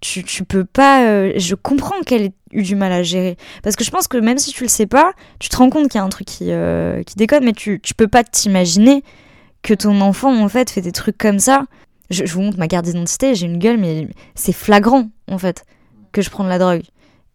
tu, 0.00 0.22
peux 0.44 0.64
pas. 0.64 1.04
euh, 1.08 1.32
je 1.36 1.56
comprends 1.56 2.00
qu'elle 2.06 2.22
ait 2.22 2.32
eu 2.52 2.62
du 2.62 2.76
mal 2.76 2.92
à 2.92 3.02
gérer. 3.02 3.36
Parce 3.64 3.74
que 3.74 3.82
je 3.82 3.90
pense 3.90 4.06
que 4.06 4.16
même 4.16 4.38
si 4.38 4.52
tu 4.52 4.62
le 4.62 4.68
sais 4.68 4.86
pas, 4.86 5.12
tu 5.40 5.48
te 5.48 5.56
rends 5.56 5.68
compte 5.68 5.88
qu'il 5.88 5.98
y 5.98 6.00
a 6.00 6.04
un 6.04 6.08
truc 6.08 6.28
qui, 6.28 6.52
euh, 6.52 7.02
déconne, 7.16 7.44
mais 7.44 7.52
tu, 7.54 7.80
tu 7.80 7.94
peux 7.94 8.08
pas 8.08 8.22
t'imaginer 8.22 9.02
que 9.62 9.74
ton 9.74 10.00
enfant, 10.00 10.32
en 10.40 10.48
fait, 10.48 10.70
fait 10.70 10.82
des 10.82 10.92
trucs 10.92 11.18
comme 11.18 11.40
ça. 11.40 11.64
Je, 12.10 12.24
je 12.26 12.32
vous 12.32 12.42
montre 12.42 12.58
ma 12.58 12.68
carte 12.68 12.84
d'identité, 12.84 13.34
j'ai 13.34 13.46
une 13.46 13.58
gueule, 13.58 13.78
mais 13.78 14.06
c'est 14.36 14.52
flagrant, 14.52 15.08
en 15.28 15.38
fait, 15.38 15.64
que 16.12 16.22
je 16.22 16.30
prends 16.30 16.44
de 16.44 16.48
la 16.48 16.58
drogue. 16.60 16.82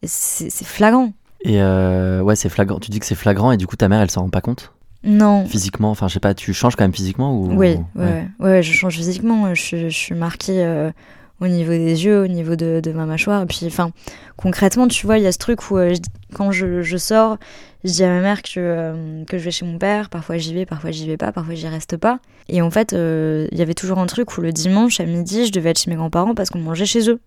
C'est 0.04 0.50
flagrant. 0.66 1.12
Et 1.42 1.62
euh, 1.62 2.22
ouais, 2.22 2.36
c'est 2.36 2.50
flagrant. 2.50 2.80
Tu 2.80 2.92
dis 2.92 3.00
que 3.00 3.06
c'est 3.06 3.16
flagrant 3.16 3.52
et 3.52 3.58
du 3.58 3.68
coup 3.68 3.76
ta 3.76 3.88
mère 3.90 4.02
elle 4.02 4.12
s'en 4.12 4.22
rend 4.22 4.30
pas 4.30 4.42
compte? 4.42 4.74
Non. 5.04 5.46
physiquement. 5.46 5.92
Enfin, 5.92 6.08
je 6.08 6.16
sais 6.16 6.20
pas, 6.20 6.34
tu 6.34 6.54
changes 6.54 6.76
quand 6.76 6.84
même 6.84 6.94
physiquement 6.94 7.34
ou? 7.34 7.48
Oui, 7.56 7.78
ouais, 7.96 8.04
ouais. 8.04 8.28
ouais, 8.40 8.64
je 8.64 8.74
change 8.74 8.96
physiquement. 8.96 9.54
Je, 9.54 9.62
suis- 9.62 9.90
je 9.90 9.96
suis 9.98 10.16
marquée 10.16 10.66
euh, 10.66 10.92
au 11.40 11.48
niveau 11.48 11.72
des 11.72 12.04
yeux, 12.06 12.24
au 12.24 12.28
niveau 12.28 12.56
de, 12.56 12.82
de 12.84 12.92
ma 12.92 13.06
mâchoire. 13.06 13.44
Et 13.44 13.46
puis, 13.46 13.60
enfin, 13.68 13.92
concrètement, 14.36 14.88
tu 14.88 15.06
vois, 15.06 15.18
il 15.20 15.24
y 15.24 15.28
a 15.28 15.32
ce 15.32 15.38
truc 15.38 15.70
où 15.70 15.78
euh, 15.78 15.94
je- 15.94 16.02
quand 16.36 16.52
je, 16.52 16.82
je 16.82 16.98
sors, 16.98 17.38
je 17.84 17.92
dis 17.92 18.04
à 18.04 18.10
ma 18.10 18.20
mère 18.22 18.42
que, 18.42 18.50
euh, 18.58 19.24
que 19.26 19.38
je 19.38 19.44
vais 19.44 19.52
chez 19.52 19.66
mon 19.66 19.78
père. 19.78 20.10
Parfois 20.10 20.38
j'y 20.38 20.54
vais, 20.54 20.66
parfois 20.66 20.92
j'y 20.92 21.08
vais 21.08 21.18
pas, 21.18 21.32
parfois 21.32 21.54
j'y 21.54 21.68
reste 21.68 21.96
pas. 21.96 22.20
Et 22.50 22.62
en 22.62 22.72
fait, 22.72 22.94
euh, 22.94 23.48
il 23.52 23.58
y 23.60 23.62
avait 23.62 23.76
toujours 23.76 24.00
un 24.00 24.08
truc 24.08 24.36
où 24.38 24.42
le 24.42 24.52
dimanche 24.52 25.00
à 25.00 25.06
midi, 25.06 25.46
je 25.46 25.52
devais 25.52 25.70
être 25.70 25.80
chez 25.80 25.90
mes 25.92 25.96
grands-parents 25.96 26.34
parce 26.36 26.50
qu'on 26.50 26.60
mangeait 26.60 26.86
chez 26.88 27.08
eux. 27.10 27.20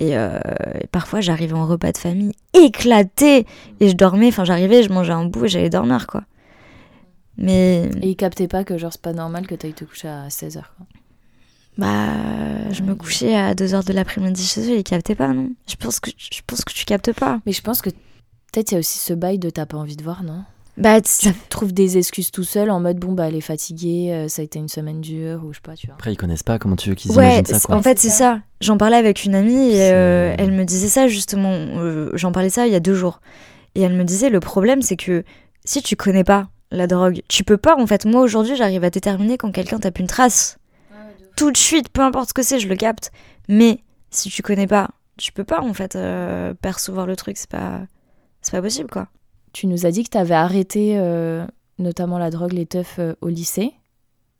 Et, 0.00 0.16
euh, 0.16 0.38
et 0.80 0.86
parfois, 0.88 1.20
j'arrivais 1.20 1.54
en 1.54 1.66
repas 1.66 1.92
de 1.92 1.98
famille 1.98 2.32
éclatée 2.52 3.46
et 3.80 3.88
je 3.88 3.94
dormais. 3.94 4.28
Enfin, 4.28 4.44
j'arrivais, 4.44 4.82
je 4.82 4.92
mangeais 4.92 5.12
un 5.12 5.24
bout 5.24 5.44
et 5.44 5.48
j'allais 5.48 5.70
dormir, 5.70 6.06
quoi. 6.06 6.22
Mais 7.36 7.90
Et 8.02 8.10
ils 8.10 8.16
captaient 8.16 8.48
pas 8.48 8.64
que 8.64 8.78
genre 8.78 8.92
c'est 8.92 9.00
pas 9.00 9.12
normal 9.12 9.46
que 9.46 9.54
t'ailles 9.54 9.72
te 9.72 9.84
coucher 9.84 10.08
à 10.08 10.28
16h. 10.28 10.62
Quoi. 10.76 10.86
Bah, 11.76 12.70
je 12.70 12.82
me 12.82 12.94
couchais 12.94 13.34
à 13.34 13.54
2h 13.54 13.84
de 13.84 13.92
l'après-midi 13.92 14.44
chez 14.44 14.60
eux, 14.70 14.76
ils 14.78 14.84
captaient 14.84 15.16
pas, 15.16 15.28
non? 15.28 15.50
Je 15.66 15.74
pense, 15.74 15.98
que, 15.98 16.10
je 16.16 16.40
pense 16.46 16.64
que 16.64 16.72
tu 16.72 16.84
captes 16.84 17.12
pas. 17.12 17.40
Mais 17.46 17.52
je 17.52 17.62
pense 17.62 17.82
que 17.82 17.90
peut-être 17.90 18.70
il 18.70 18.74
y 18.74 18.76
a 18.76 18.80
aussi 18.80 18.98
ce 18.98 19.12
bail 19.12 19.38
de 19.40 19.50
t'as 19.50 19.66
pas 19.66 19.76
envie 19.76 19.96
de 19.96 20.04
voir, 20.04 20.22
non? 20.22 20.44
Bah, 20.76 21.00
Tu 21.00 21.32
trouves 21.50 21.72
des 21.72 21.98
excuses 21.98 22.30
tout 22.30 22.42
seul 22.44 22.70
en 22.70 22.80
mode 22.80 22.98
bon 22.98 23.12
bah 23.12 23.28
elle 23.28 23.36
est 23.36 23.40
fatiguée, 23.40 24.12
euh, 24.12 24.28
ça 24.28 24.42
a 24.42 24.44
été 24.44 24.58
une 24.58 24.68
semaine 24.68 25.00
dure 25.00 25.44
ou 25.44 25.52
je 25.52 25.58
sais 25.58 25.62
pas, 25.62 25.76
tu 25.76 25.86
vois. 25.86 25.94
Après 25.94 26.12
ils 26.12 26.16
connaissent 26.16 26.42
pas. 26.42 26.58
Comment 26.58 26.76
tu 26.76 26.88
veux 26.88 26.94
qu'ils 26.96 27.12
Ouais, 27.12 27.36
imaginent 27.36 27.44
ça 27.46 27.60
quoi 27.60 27.76
en 27.76 27.82
fait, 27.82 27.98
c'est 27.98 28.10
ça. 28.10 28.40
J'en 28.60 28.76
parlais 28.76 28.96
avec 28.96 29.24
une 29.24 29.34
amie 29.34 29.70
et 29.70 29.92
euh, 29.92 30.34
elle 30.38 30.50
me 30.52 30.64
disait 30.64 30.88
ça 30.88 31.06
justement. 31.06 31.52
euh, 31.52 32.10
J'en 32.14 32.32
parlais 32.32 32.50
ça 32.50 32.66
il 32.66 32.72
y 32.72 32.76
a 32.76 32.80
deux 32.80 32.94
jours. 32.94 33.20
Et 33.76 33.82
elle 33.82 33.94
me 33.94 34.04
disait 34.04 34.30
le 34.30 34.40
problème, 34.40 34.82
c'est 34.82 34.96
que 34.96 35.24
si 35.64 35.82
tu 35.82 35.96
connais 35.96 36.24
pas 36.24 36.48
la 36.70 36.86
drogue, 36.86 37.22
tu 37.28 37.44
peux 37.44 37.56
pas. 37.56 37.76
En 37.78 37.86
fait, 37.86 38.04
moi 38.04 38.20
aujourd'hui, 38.22 38.56
j'arrive 38.56 38.82
à 38.84 38.90
déterminer 38.90 39.36
quand 39.36 39.52
quelqu'un 39.52 39.78
tape 39.78 39.98
une 40.00 40.06
trace. 40.08 40.58
Tout 41.36 41.50
de 41.50 41.56
suite, 41.56 41.88
peu 41.88 42.00
importe 42.02 42.28
ce 42.28 42.34
que 42.34 42.42
c'est, 42.42 42.58
je 42.60 42.68
le 42.68 42.76
capte. 42.76 43.10
Mais 43.48 43.80
si 44.10 44.28
tu 44.30 44.42
connais 44.42 44.66
pas, 44.68 44.90
tu 45.16 45.32
peux 45.32 45.42
pas 45.44 45.60
en 45.60 45.74
fait 45.74 45.96
euh, 45.96 46.54
percevoir 46.54 47.06
le 47.06 47.16
truc. 47.16 47.36
C'est 47.36 47.50
pas, 47.50 47.80
c'est 48.42 48.52
pas 48.52 48.62
possible 48.62 48.88
quoi. 48.90 49.08
Tu 49.54 49.68
nous 49.68 49.86
as 49.86 49.92
dit 49.92 50.02
que 50.02 50.10
t'avais 50.10 50.34
arrêté 50.34 50.94
euh, 50.98 51.46
notamment 51.78 52.18
la 52.18 52.30
drogue, 52.30 52.52
les 52.52 52.66
teufs 52.66 52.96
euh, 52.98 53.14
au 53.20 53.28
lycée. 53.28 53.72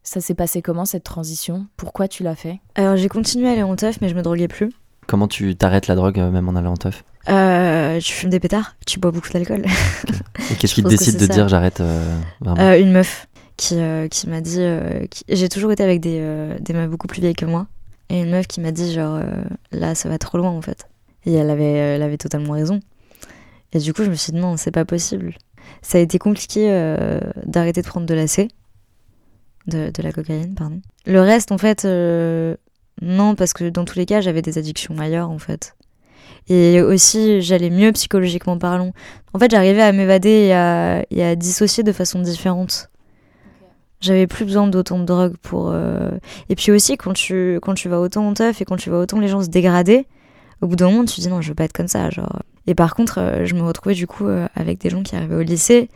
Ça 0.03 0.21
s'est 0.21 0.35
passé 0.35 0.61
comment 0.61 0.85
cette 0.85 1.05
transition? 1.05 1.67
Pourquoi 1.77 2.09
tu 2.09 2.25
l'as 2.25 2.35
fait? 2.35 2.59
Alors 2.75 2.97
j'ai 2.97 3.09
continué 3.09 3.49
à 3.49 3.53
aller 3.53 3.63
en 3.63 3.77
teuf, 3.77 4.01
mais 4.03 4.09
je 4.09 4.15
me 4.17 4.23
droguais 4.23 4.49
plus. 4.49 4.71
Comment 5.07 5.29
tu 5.29 5.55
t'arrêtes 5.55 5.87
la 5.87 5.95
drogue 5.95 6.19
euh, 6.19 6.31
même 6.33 6.49
en 6.49 6.57
allant 6.57 6.73
en 6.73 6.77
teuf? 6.77 7.05
Euh, 7.29 8.01
tu 8.01 8.13
fumes 8.13 8.29
des 8.31 8.41
pétards, 8.41 8.75
tu 8.87 8.99
bois 8.99 9.13
beaucoup 9.13 9.31
d'alcool. 9.33 9.65
Et 10.51 10.55
qu'est-ce 10.57 10.75
qui 10.75 10.83
te 10.83 10.89
décide 10.89 11.15
de 11.15 11.27
ça. 11.27 11.33
dire 11.33 11.49
j'arrête 11.49 11.81
euh, 11.81 12.19
vraiment? 12.41 12.61
Euh, 12.61 12.79
une 12.81 12.91
meuf 12.91 13.29
qui, 13.57 13.77
euh, 13.79 14.09
qui 14.09 14.29
m'a 14.29 14.41
dit. 14.41 14.59
euh, 14.61 15.07
qui- 15.07 15.25
J'ai 15.29 15.49
toujours 15.49 15.71
été 15.71 15.85
avec 15.85 16.01
des, 16.01 16.19
euh, 16.21 16.59
des 16.59 16.73
meufs 16.75 16.91
beaucoup 16.91 17.07
plus 17.07 17.21
vieilles 17.21 17.35
que 17.37 17.47
moi. 17.47 17.69
Et 18.11 18.21
une 18.21 18.31
meuf 18.31 18.49
qui 18.49 18.61
m'a 18.61 18.73
dit, 18.73 18.93
genre, 18.93 19.15
euh, 19.15 19.45
là, 19.71 19.95
ça 19.95 20.09
va 20.09 20.19
trop 20.19 20.39
loin 20.39 20.51
en 20.51 20.61
fait. 20.61 20.89
Et 21.25 21.33
elle 21.35 21.49
avait, 21.51 21.73
elle 21.73 22.03
avait 22.03 22.19
totalement 22.19 22.53
raison. 22.53 22.81
Et 23.75 23.79
du 23.79 23.93
coup, 23.93 24.05
je 24.05 24.11
me 24.11 24.15
suis 24.15 24.33
dit, 24.33 24.39
non, 24.39 24.57
c'est 24.57 24.71
pas 24.71 24.85
possible. 24.85 25.35
Ça 25.83 25.99
a 25.99 26.01
été 26.01 26.19
compliqué 26.19 26.69
euh, 26.71 27.19
d'arrêter 27.45 27.83
de 27.83 27.87
prendre 27.87 28.07
de 28.07 28.15
l'AC. 28.15 28.49
de, 29.67 29.91
de 29.91 30.03
la 30.03 30.13
cocaïne, 30.13 30.55
pardon. 30.55 30.81
Le 31.07 31.21
reste, 31.21 31.51
en 31.53 31.59
fait, 31.59 31.85
euh, 31.85 32.55
non, 33.03 33.35
parce 33.35 33.53
que 33.53 33.69
dans 33.69 33.85
tous 33.85 33.99
les 33.99 34.07
cas, 34.07 34.21
j'avais 34.21 34.43
des 34.43 34.59
addictions 34.59 34.99
ailleurs, 34.99 35.31
en 35.31 35.39
fait. 35.39 35.75
Et 36.49 36.83
aussi, 36.83 37.41
j'allais 37.41 37.71
mieux 37.71 37.91
psychologiquement 37.93 38.59
parlant. 38.59 38.93
En 39.33 39.39
fait, 39.39 39.51
j'arrivais 39.51 39.81
à 39.83 39.93
m'évader 39.93 40.29
et 40.49 40.53
à, 40.55 41.05
et 41.11 41.25
à 41.25 41.35
dissocier 41.37 41.83
de 41.83 41.93
façon 41.93 42.21
différente. 42.21 42.91
J'avais 44.01 44.27
plus 44.27 44.45
besoin 44.45 44.67
d'autant 44.67 44.99
de 44.99 45.05
drogue 45.05 45.37
pour. 45.41 45.71
euh, 45.73 46.11
Et 46.51 46.55
puis 46.57 46.71
aussi, 46.73 46.99
quand 46.99 47.15
tu, 47.15 47.59
quand 47.63 47.73
tu 47.73 47.89
vas 47.89 47.99
autant 48.01 48.29
en 48.29 48.35
teuf 48.35 48.61
et 48.61 48.67
quand 48.67 48.77
tu 48.77 48.91
vas 48.91 48.99
autant 48.99 49.19
les 49.19 49.29
gens 49.29 49.43
se 49.43 49.49
dégrader, 49.49 50.07
au 50.61 50.67
bout 50.67 50.77
d'un 50.77 50.91
moment, 50.91 51.07
tu 51.07 51.17
te 51.17 51.21
dis 51.23 51.29
non, 51.29 51.41
je 51.41 51.49
veux 51.49 51.55
pas 51.55 51.65
être 51.65 51.73
comme 51.73 51.89
ça. 51.89 52.11
Genre. 52.11 52.43
Et 52.67 52.75
par 52.75 52.95
contre, 52.95 53.19
euh, 53.19 53.45
je 53.45 53.55
me 53.55 53.63
retrouvais 53.63 53.95
du 53.95 54.07
coup 54.07 54.27
euh, 54.27 54.47
avec 54.55 54.79
des 54.81 54.91
gens 54.91 55.03
qui 55.03 55.15
arrivaient 55.17 55.35
au 55.37 55.43
lycée 55.43 55.89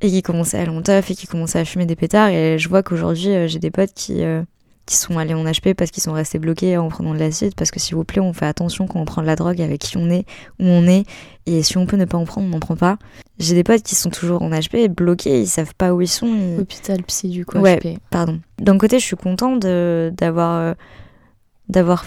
et 0.00 0.08
qui 0.08 0.22
commençaient 0.22 0.58
à 0.58 0.60
aller 0.62 0.70
en 0.70 0.82
teuf 0.82 1.10
et 1.10 1.14
qui 1.14 1.26
commençaient 1.26 1.58
à 1.58 1.64
fumer 1.64 1.86
des 1.86 1.96
pétards. 1.96 2.28
Et 2.28 2.58
je 2.58 2.68
vois 2.68 2.82
qu'aujourd'hui, 2.82 3.28
euh, 3.30 3.48
j'ai 3.48 3.58
des 3.58 3.70
potes 3.70 3.92
qui, 3.94 4.22
euh, 4.22 4.42
qui 4.84 4.94
sont 4.96 5.18
allés 5.18 5.34
en 5.34 5.42
HP 5.44 5.74
parce 5.74 5.90
qu'ils 5.90 6.02
sont 6.04 6.12
restés 6.12 6.38
bloqués 6.38 6.76
en 6.76 6.88
prenant 6.88 7.12
de 7.14 7.18
l'acide. 7.18 7.54
Parce 7.56 7.70
que 7.72 7.80
s'il 7.80 7.96
vous 7.96 8.04
plaît, 8.04 8.20
on 8.20 8.32
fait 8.32 8.46
attention 8.46 8.86
quand 8.86 9.00
on 9.00 9.04
prend 9.04 9.20
de 9.22 9.26
la 9.26 9.34
drogue 9.34 9.60
avec 9.60 9.80
qui 9.80 9.96
on 9.96 10.08
est, 10.10 10.26
où 10.60 10.64
on 10.66 10.86
est. 10.86 11.04
Et 11.46 11.62
si 11.64 11.76
on 11.78 11.86
peut 11.86 11.96
ne 11.96 12.04
pas 12.04 12.18
en 12.18 12.24
prendre, 12.24 12.46
on 12.46 12.50
n'en 12.50 12.60
prend 12.60 12.76
pas. 12.76 12.98
J'ai 13.40 13.54
des 13.54 13.64
potes 13.64 13.82
qui 13.82 13.94
sont 13.96 14.10
toujours 14.10 14.42
en 14.42 14.50
HP, 14.50 14.88
bloqués, 14.88 15.40
ils 15.40 15.46
savent 15.48 15.74
pas 15.76 15.92
où 15.92 16.02
ils 16.02 16.08
sont. 16.08 16.26
ils- 16.28 16.60
Hôpital 16.60 17.02
psy 17.02 17.30
du 17.30 17.44
coup. 17.44 17.58
Ouais. 17.58 17.78
HP. 17.78 17.98
Pardon. 18.10 18.38
D'un 18.60 18.78
côté, 18.78 19.00
je 19.00 19.04
suis 19.04 19.16
contente 19.16 19.60
d'avoir 19.62 20.60
euh, 20.60 20.74
d'avoir 21.68 22.04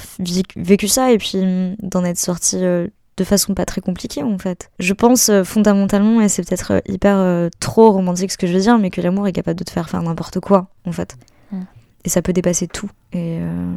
vécu 0.56 0.88
ça 0.88 1.12
et 1.12 1.18
puis 1.18 1.38
hum, 1.39 1.76
d'en 1.82 2.06
être 2.06 2.18
sortie 2.18 2.60
euh, 2.64 2.88
de 3.20 3.24
façon 3.26 3.53
pas 3.53 3.65
très 3.65 3.82
compliquée 3.82 4.24
en 4.24 4.38
fait. 4.38 4.72
Je 4.80 4.93
pense 4.93 5.30
euh, 5.30 5.43
fondamentalement, 5.43 6.22
et 6.22 6.30
c'est 6.30 6.43
peut-être 6.47 6.72
euh, 6.76 6.80
hyper 6.88 7.17
euh, 7.17 7.49
trop 7.59 7.91
romantique 7.91 8.32
ce 8.32 8.38
que 8.38 8.47
je 8.47 8.53
veux 8.53 8.59
dire, 8.61 8.78
mais 8.80 8.89
que 8.89 9.01
l'amour 9.01 9.28
est 9.28 9.32
capable 9.34 9.59
de 9.59 9.63
te 9.63 9.70
faire 9.72 9.89
faire 9.89 10.01
n'importe 10.01 10.39
quoi 10.39 10.67
en 10.86 10.91
fait. 10.91 11.15
Mm. 11.51 11.61
Et 12.05 12.09
ça 12.09 12.22
peut 12.22 12.34
dépasser 12.34 12.67
tout. 12.67 12.89
Et, 13.13 13.39
euh, 13.41 13.76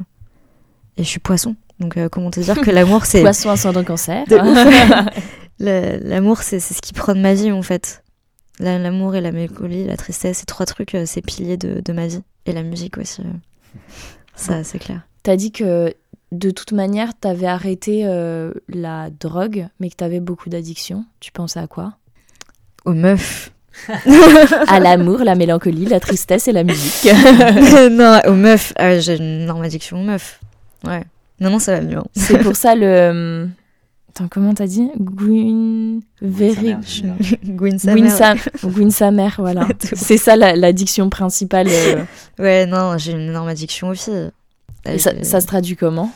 et 0.96 1.02
je 1.04 1.08
suis 1.08 1.20
poisson. 1.20 1.56
Donc 1.80 1.96
euh, 1.96 2.08
comment 2.08 2.30
te 2.30 2.40
dire 2.40 2.60
que 2.60 2.70
l'amour 2.78 3.04
c'est 3.06 3.20
Poisson 3.22 3.50
ascendant 3.50 3.84
cancer. 3.84 4.24
L'amour, 5.58 6.38
c'est 6.42 6.58
ce 6.60 6.80
qui 6.82 6.92
prend 6.92 7.14
de 7.14 7.20
ma 7.20 7.34
vie, 7.34 7.52
en 7.52 7.62
fait. 7.62 8.02
La- 8.58 8.78
L'amour 8.78 9.14
et 9.14 9.20
la 9.20 9.30
mélancolie, 9.32 9.84
la 9.84 9.96
tristesse, 9.96 10.38
ces 10.38 10.44
trois 10.46 10.66
trucs, 10.66 10.96
c'est 11.06 11.22
piliers 11.22 11.56
de, 11.56 11.80
de 11.80 11.92
ma 11.92 12.06
vie. 12.08 12.22
Et 12.46 12.52
la 12.52 12.62
musique 12.64 12.98
aussi. 12.98 13.22
Ça, 14.34 14.64
c'est 14.64 14.78
clair. 14.80 15.02
T'as 15.22 15.36
dit 15.36 15.52
que 15.52 15.94
de 16.32 16.50
toute 16.50 16.72
manière, 16.72 17.12
t'avais 17.18 17.46
arrêté 17.46 18.02
euh, 18.06 18.52
la 18.68 19.10
drogue, 19.10 19.68
mais 19.78 19.90
que 19.90 19.96
t'avais 19.96 20.18
beaucoup 20.20 20.48
d'addictions. 20.48 21.04
Tu 21.20 21.30
pensais 21.30 21.60
à 21.60 21.66
quoi? 21.68 21.92
Aux 22.84 22.92
meufs. 22.94 23.52
À 24.68 24.80
l'amour, 24.80 25.20
la 25.20 25.34
mélancolie, 25.34 25.86
la 25.86 25.98
tristesse 26.00 26.46
et 26.48 26.52
la 26.52 26.62
musique. 26.64 27.08
non, 27.90 28.20
aux 28.26 28.34
meufs. 28.34 28.72
Ah, 28.76 28.98
J'ai 28.98 29.16
une 29.16 29.42
énorme 29.42 29.62
addiction 29.62 30.00
aux 30.00 30.04
meufs. 30.04 30.40
Ouais. 30.84 31.04
Non, 31.40 31.50
non, 31.50 31.58
ça 31.58 31.76
va 31.76 31.80
mieux. 31.80 31.98
hein. 31.98 32.04
C'est 32.14 32.38
pour 32.38 32.54
ça 32.56 32.74
le. 32.74 33.48
Attends, 34.10 34.28
comment 34.28 34.52
t'as 34.52 34.66
dit? 34.66 34.90
Gwyn. 35.00 36.00
Very. 36.20 36.76
Gwyn 37.46 37.78
sa 37.78 37.92
Gwyn 37.94 38.04
mère. 38.04 38.12
sa... 38.16 38.34
Gwyn 38.68 38.90
sa 38.90 39.10
mère, 39.10 39.36
voilà. 39.38 39.66
C'est 39.94 40.18
ça 40.18 40.36
la- 40.36 40.54
l'addiction 40.54 41.08
principale. 41.08 41.68
euh. 41.70 42.04
Ouais, 42.38 42.66
non, 42.66 42.98
j'ai 42.98 43.12
une 43.12 43.28
énorme 43.30 43.48
addiction 43.48 43.88
aux 43.88 43.94
filles. 43.94 44.30
Et 44.86 44.98
ça, 44.98 45.10
Euh, 45.10 45.22
ça 45.22 45.40
se 45.40 45.46
traduit 45.46 45.76
comment? 45.76 46.10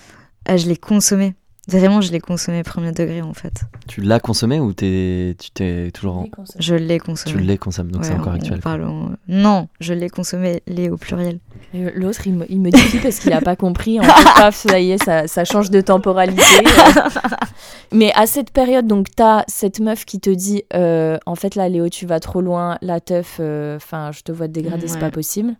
Ah, 0.46 0.56
je 0.56 0.66
l'ai 0.66 0.76
consommé. 0.76 1.34
Vraiment, 1.68 2.00
je 2.00 2.12
l'ai 2.12 2.20
consommé 2.20 2.62
premier 2.62 2.92
degré, 2.92 3.22
en 3.22 3.34
fait. 3.34 3.62
Tu 3.88 4.00
l'as 4.00 4.20
consommé 4.20 4.60
ou 4.60 4.72
t'es, 4.72 5.34
tu 5.36 5.50
t'es 5.50 5.90
toujours 5.92 6.18
en... 6.18 6.26
Je 6.60 6.76
l'ai 6.76 7.00
consommé. 7.00 7.34
Tu 7.36 7.42
l'es 7.42 7.58
consommé, 7.58 7.90
donc 7.90 8.04
c'est 8.04 8.12
Ouais, 8.12 8.20
encore 8.20 8.34
on- 8.34 8.36
actuel. 8.36 8.58
on 8.58 8.60
parle 8.60 8.84
en- 8.84 9.10
Non, 9.26 9.66
je 9.80 9.92
l'ai 9.92 10.08
consommé, 10.08 10.62
les 10.68 10.88
au 10.90 10.96
pluriel. 10.96 11.40
Et 11.74 11.90
L'autre, 11.90 12.24
il 12.28 12.34
me, 12.34 12.46
il 12.48 12.60
me 12.60 12.70
dit 12.70 12.98
parce 13.02 13.18
qu'il 13.18 13.32
a 13.32 13.40
pas 13.40 13.56
compris. 13.56 13.98
En 13.98 14.04
fait, 14.04 14.24
paf, 14.36 14.54
ça 14.54 14.78
y 14.78 14.92
est, 14.92 15.02
ça, 15.02 15.26
ça 15.26 15.44
change 15.44 15.70
de 15.72 15.80
temporalité. 15.80 16.40
Mais 17.92 18.12
à 18.14 18.26
cette 18.26 18.50
période, 18.52 18.86
donc, 18.86 19.08
t'as 19.14 19.42
cette 19.48 19.80
meuf 19.80 20.04
qui 20.04 20.20
te 20.20 20.30
dit 20.30 20.62
euh, 20.74 21.18
En 21.26 21.34
fait, 21.34 21.56
là, 21.56 21.68
Léo, 21.68 21.88
tu 21.88 22.06
vas 22.06 22.20
trop 22.20 22.40
loin. 22.40 22.78
La 22.80 23.00
teuf, 23.00 23.38
euh, 23.40 23.74
enfin, 23.76 24.10
je 24.12 24.20
te 24.22 24.30
vois 24.30 24.46
te 24.46 24.52
dégrader, 24.52 24.86
c'est 24.86 24.94
Ouais. 24.94 25.00
pas 25.00 25.10
possible. 25.10 25.54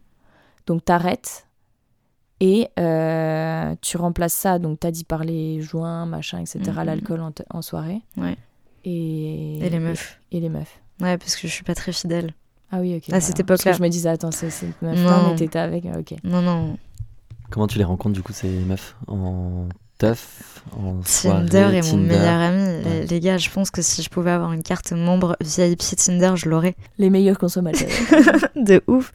Donc, 0.69 0.85
t'arrêtes. 0.85 1.46
Et 2.41 2.69
euh, 2.79 3.75
tu 3.81 3.97
remplaces 3.97 4.35
ça. 4.35 4.59
Donc, 4.59 4.81
t'as 4.81 4.91
dit 4.91 5.05
par 5.05 5.25
les 5.25 5.61
joints, 5.63 6.07
machin, 6.07 6.39
etc. 6.39 6.61
Mhm. 6.69 6.83
L'alcool 6.85 7.23
en, 7.51 7.63
soirée. 7.63 8.03
Ouais. 8.17 8.37
Et, 8.85 9.59
Et 9.59 9.71
les 9.71 9.79
meufs. 9.79 10.21
Et, 10.33 10.41
les 10.41 10.49
meufs. 10.49 10.81
Ouais, 11.01 11.17
parce 11.19 11.37
que 11.37 11.49
je 11.49 11.53
suis 11.53 11.65
pas 11.65 11.75
très 11.75 11.93
fidèle. 11.93 12.33
Ah 12.71 12.81
oui, 12.81 12.97
ok. 12.97 13.13
À 13.13 13.21
cette 13.21 13.37
Parce 13.47 13.63
que 13.63 13.69
époque-là. 13.69 13.73
Je 13.73 13.83
me 13.83 13.89
disais, 13.89 14.09
attends, 14.09 14.31
c'est 14.33 14.51
cette 14.51 14.81
meuf. 14.83 14.99
Non. 14.99 15.11
Non, 15.11 15.31
mais 15.31 15.37
t'étais 15.37 15.59
avec. 15.59 15.87
euh, 15.87 16.01
Ok. 16.01 16.15
Non, 16.25 16.43
non. 16.43 16.77
Comment 17.51 17.67
tu 17.69 17.79
les 17.79 17.85
rencontres 17.85 18.15
du 18.15 18.23
coup 18.23 18.33
ces 18.33 18.49
meufs? 18.49 18.97
En 19.07 19.69
teuf 19.99 20.63
En 20.73 21.01
Tinder 21.01 21.49
soirée, 21.49 21.77
est 21.79 21.83
mon 21.83 21.91
Tinder 21.93 22.09
meilleur 22.09 22.41
ami. 22.41 22.85
Ouais. 22.85 23.07
Les 23.07 23.21
gars, 23.21 23.39
je 23.39 23.49
pense 23.51 23.71
que 23.71 23.83
si 23.83 24.03
je 24.03 24.11
pouvais 24.11 24.33
avoir 24.33 24.53
une 24.53 24.63
carte 24.63 24.93
membre 24.93 25.37
VIP 25.41 25.79
Tinder, 25.97 26.33
je 26.35 26.49
l'aurais. 26.49 26.75
Les 26.99 27.09
meilleurs 27.09 27.39
consommateurs. 27.39 27.89
de 28.57 28.83
ouf. 28.89 29.13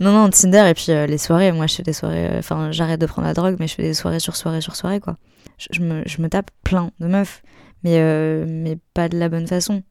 Non, 0.00 0.12
non, 0.12 0.28
Tinder 0.30 0.66
et 0.68 0.74
puis 0.74 0.86
euh, 0.90 1.06
les 1.06 1.18
soirées. 1.18 1.52
Moi, 1.52 1.66
je 1.66 1.76
fais 1.76 1.82
des 1.82 1.92
soirées. 1.92 2.26
euh, 2.26 2.38
Enfin, 2.38 2.72
j'arrête 2.72 3.00
de 3.00 3.06
prendre 3.06 3.28
la 3.28 3.34
drogue, 3.34 3.56
mais 3.60 3.68
je 3.68 3.74
fais 3.74 3.82
des 3.82 3.94
soirées 3.94 4.20
sur 4.20 4.34
soirée 4.36 4.60
sur 4.60 4.74
soirée, 4.76 5.00
quoi. 5.00 5.16
Je, 5.70 5.80
me, 5.82 6.02
je 6.06 6.20
me 6.20 6.28
tape 6.28 6.50
plein 6.64 6.90
de 6.98 7.06
meufs, 7.06 7.42
mais, 7.84 7.98
euh, 7.98 8.44
mais 8.48 8.76
pas 8.92 9.08
de 9.08 9.16
la 9.18 9.28
bonne 9.28 9.46
façon. 9.46 9.82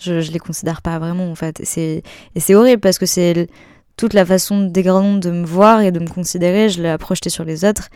Je, 0.00 0.20
je 0.20 0.32
les 0.32 0.40
considère 0.40 0.82
pas 0.82 0.98
vraiment, 0.98 1.30
en 1.30 1.36
fait. 1.36 1.60
Et 1.60 2.02
c'est, 2.36 2.54
horrible 2.54 2.80
parce 2.80 2.98
que 2.98 3.06
c'est 3.06 3.48
toute 3.96 4.12
la 4.12 4.26
façon 4.26 4.62
dégradante 4.66 5.20
de 5.20 5.30
me 5.30 5.44
voir 5.46 5.82
et 5.82 5.92
de 5.92 6.00
me 6.00 6.08
considérer. 6.08 6.68
Je 6.68 6.82
l'ai 6.82 6.98
projeté 6.98 7.30
sur 7.30 7.44
les 7.44 7.64
autres 7.64 7.90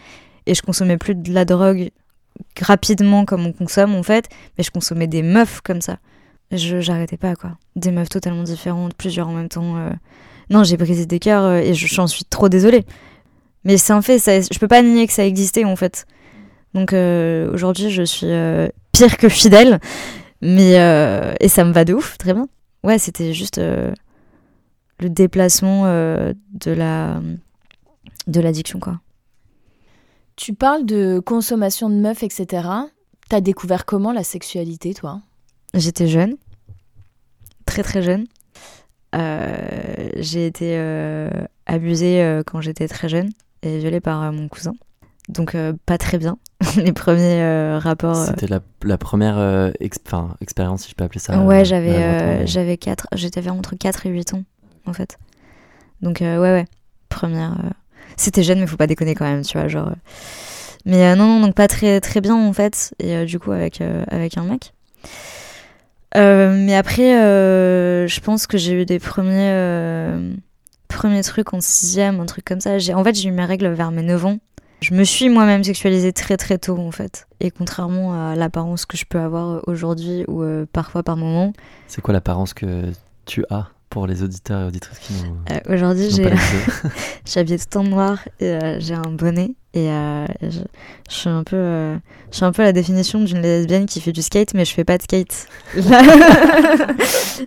et 0.46 0.54
je 0.54 0.62
consommais 0.62 0.96
plus 0.96 1.16
de 1.16 1.32
la 1.32 1.44
drogue 1.44 1.90
rapidement 2.60 3.24
comme 3.24 3.46
on 3.46 3.52
consomme, 3.52 3.96
en 3.96 4.04
fait, 4.04 4.28
mais 4.56 4.62
je 4.62 4.70
consommais 4.70 5.08
des 5.08 5.22
meufs 5.22 5.60
comme 5.62 5.80
ça. 5.80 5.98
Je, 6.52 6.80
j'arrêtais 6.80 7.16
pas, 7.16 7.34
quoi. 7.34 7.58
Des 7.74 7.90
meufs 7.90 8.08
totalement 8.08 8.44
différentes, 8.44 8.94
plusieurs 8.94 9.26
en 9.26 9.32
même 9.32 9.48
temps. 9.48 9.74
Non, 10.50 10.64
j'ai 10.64 10.76
brisé 10.76 11.06
des 11.06 11.18
cœurs 11.18 11.42
euh, 11.44 11.58
et 11.58 11.74
je- 11.74 11.86
j'en 11.86 12.06
suis 12.06 12.24
trop 12.24 12.48
désolée. 12.48 12.84
Mais 13.64 13.76
c'est 13.76 13.92
un 13.92 14.02
fait, 14.02 14.18
ça, 14.18 14.40
je 14.40 14.58
peux 14.58 14.68
pas 14.68 14.82
nier 14.82 15.06
que 15.06 15.12
ça 15.12 15.24
existait 15.26 15.64
en 15.64 15.76
fait. 15.76 16.06
Donc 16.74 16.92
euh, 16.92 17.52
aujourd'hui, 17.52 17.90
je 17.90 18.02
suis 18.02 18.26
euh, 18.30 18.68
pire 18.92 19.16
que 19.16 19.28
fidèle, 19.28 19.80
mais 20.40 20.78
euh, 20.78 21.34
et 21.40 21.48
ça 21.48 21.64
me 21.64 21.72
va 21.72 21.84
de 21.84 21.94
ouf, 21.94 22.16
très 22.18 22.32
bien. 22.34 22.48
Ouais, 22.84 22.98
c'était 22.98 23.32
juste 23.34 23.58
le 23.58 23.92
déplacement 25.10 25.84
de 25.84 26.70
la 26.70 27.20
de 28.26 28.40
l'addiction 28.40 28.78
quoi. 28.78 29.00
Tu 30.36 30.54
parles 30.54 30.86
de 30.86 31.18
consommation 31.18 31.90
de 31.90 31.96
meufs, 31.96 32.22
etc. 32.22 32.68
T'as 33.28 33.40
découvert 33.40 33.84
comment 33.84 34.12
la 34.12 34.22
sexualité, 34.22 34.94
toi? 34.94 35.20
J'étais 35.74 36.06
jeune, 36.06 36.36
très 37.66 37.82
très 37.82 38.02
jeune. 38.02 38.26
Euh, 39.14 40.10
j'ai 40.16 40.46
été 40.46 40.74
euh, 40.76 41.30
abusée 41.66 42.22
euh, 42.22 42.42
quand 42.44 42.60
j'étais 42.60 42.88
très 42.88 43.08
jeune 43.08 43.30
et 43.62 43.78
violée 43.78 44.00
par 44.00 44.32
mon 44.32 44.48
cousin. 44.48 44.74
Donc 45.28 45.56
pas 45.84 45.98
très 45.98 46.18
bien. 46.18 46.38
Les 46.76 46.92
premiers 46.92 47.78
rapports. 47.78 48.16
C'était 48.16 48.46
la, 48.46 48.60
la 48.82 48.96
première 48.96 49.72
expérience, 49.80 50.82
si 50.82 50.90
je 50.90 50.94
peux 50.94 51.04
appeler 51.04 51.20
ça. 51.20 51.38
ouais, 51.42 51.64
j'avais 51.64 52.46
j'avais 52.46 52.76
4 52.78 53.08
j'étais 53.14 53.46
entre 53.48 53.76
4 53.76 54.06
et 54.06 54.10
8 54.10 54.34
ans 54.34 54.44
en 54.86 54.92
fait. 54.92 55.18
Donc 56.00 56.20
ouais 56.20 56.38
ouais, 56.38 56.64
première 57.10 57.56
c'était 58.18 58.42
jeune 58.42 58.60
mais 58.60 58.66
faut 58.66 58.76
pas 58.76 58.86
déconner 58.86 59.14
quand 59.14 59.24
même, 59.24 59.42
tu 59.42 59.58
vois, 59.58 59.68
genre. 59.68 59.92
Mais 60.84 61.04
euh, 61.04 61.14
non 61.16 61.26
non, 61.26 61.40
donc 61.46 61.54
pas 61.54 61.68
très 61.68 62.00
très 62.00 62.20
bien 62.20 62.34
en 62.34 62.52
fait 62.52 62.94
et 62.98 63.16
euh, 63.16 63.24
du 63.24 63.38
coup 63.38 63.52
avec 63.52 63.80
euh, 63.80 64.04
avec 64.08 64.36
un 64.38 64.44
mec. 64.44 64.72
Euh, 66.16 66.54
mais 66.56 66.74
après 66.74 67.20
euh, 67.20 68.06
je 68.06 68.20
pense 68.20 68.46
que 68.46 68.56
j'ai 68.56 68.72
eu 68.72 68.86
des 68.86 68.98
premiers 68.98 69.52
euh, 69.52 70.32
premiers 70.88 71.22
trucs 71.22 71.52
en 71.52 71.60
sixième, 71.60 72.20
un 72.20 72.26
truc 72.26 72.44
comme 72.44 72.60
ça. 72.60 72.76
En 72.94 73.04
fait, 73.04 73.14
j'ai 73.14 73.28
eu 73.28 73.32
mes 73.32 73.44
règles 73.44 73.68
vers 73.68 73.90
mes 73.90 74.02
9 74.02 74.24
ans. 74.24 74.38
Je 74.80 74.94
me 74.94 75.04
suis 75.04 75.28
moi-même 75.28 75.64
sexualisée 75.64 76.12
très 76.12 76.36
très 76.36 76.56
tôt 76.56 76.78
en 76.78 76.92
fait. 76.92 77.26
Et 77.40 77.50
contrairement 77.50 78.30
à 78.30 78.36
l'apparence 78.36 78.86
que 78.86 78.96
je 78.96 79.04
peux 79.04 79.18
avoir 79.18 79.62
aujourd'hui 79.66 80.24
ou 80.28 80.44
parfois 80.72 81.02
par 81.02 81.16
moment, 81.16 81.52
C'est 81.88 82.00
quoi 82.00 82.14
l'apparence 82.14 82.54
que 82.54 82.92
tu 83.26 83.44
as? 83.50 83.68
Pour 83.90 84.06
les 84.06 84.22
auditeurs 84.22 84.62
et 84.62 84.64
auditrices 84.66 84.98
qui 84.98 85.12
n'ont 85.14 85.36
euh, 85.50 85.74
aujourd'hui 85.74 86.10
j'ai 86.10 86.30
habillée 87.40 87.58
tout 87.58 87.78
en 87.78 87.84
noir 87.84 88.18
et 88.40 88.46
euh, 88.46 88.80
j'ai 88.80 88.94
un 88.94 89.10
bonnet 89.10 89.52
et 89.74 89.90
euh, 89.90 90.26
je, 90.42 90.60
je 91.08 91.14
suis 91.14 91.28
un 91.28 91.44
peu 91.44 91.56
euh, 91.56 91.96
je 92.30 92.36
suis 92.36 92.44
un 92.44 92.52
peu 92.52 92.62
la 92.62 92.72
définition 92.72 93.20
d'une 93.20 93.40
lesbienne 93.40 93.86
qui 93.86 94.00
fait 94.00 94.12
du 94.12 94.22
skate 94.22 94.54
mais 94.54 94.64
je 94.64 94.72
fais 94.72 94.84
pas 94.84 94.98
de 94.98 95.02
skate. 95.02 95.46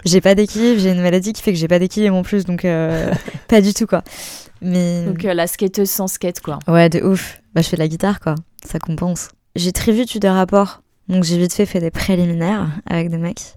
j'ai 0.06 0.22
pas 0.22 0.36
d'équilibre, 0.36 0.80
j'ai 0.80 0.92
une 0.92 1.02
maladie 1.02 1.34
qui 1.34 1.42
fait 1.42 1.52
que 1.54 1.60
j'ai 1.60 1.68
pas 1.68 1.80
d'équilibre 1.80 2.16
en 2.16 2.24
plus 2.24 2.46
donc 2.46 2.66
euh, 2.66 3.12
pas 3.48 3.62
du 3.62 3.74
tout 3.74 3.88
quoi. 3.88 4.04
Mais 4.62 5.06
Donc 5.06 5.26
euh, 5.26 5.34
la 5.34 5.48
skateuse 5.48 5.90
sans 5.90 6.08
skate, 6.08 6.40
quoi. 6.40 6.60
Ouais, 6.68 6.88
de 6.90 7.02
ouf. 7.02 7.42
Bah, 7.54 7.62
je 7.62 7.68
fais 7.70 7.78
de 7.78 7.82
la 7.82 7.88
guitare, 7.88 8.20
quoi. 8.20 8.36
Ça 8.64 8.80
compense. 8.80 9.30
J'ai 9.56 9.72
très 9.72 9.92
vite 9.92 10.14
eu 10.16 10.20
des 10.20 10.30
rapports. 10.30 10.82
Donc, 11.10 11.24
j'ai 11.24 11.38
vite 11.38 11.54
fait 11.54 11.66
fait 11.66 11.80
des 11.80 11.92
préliminaires 11.92 12.70
avec 12.86 13.10
des 13.10 13.18
mecs. 13.18 13.56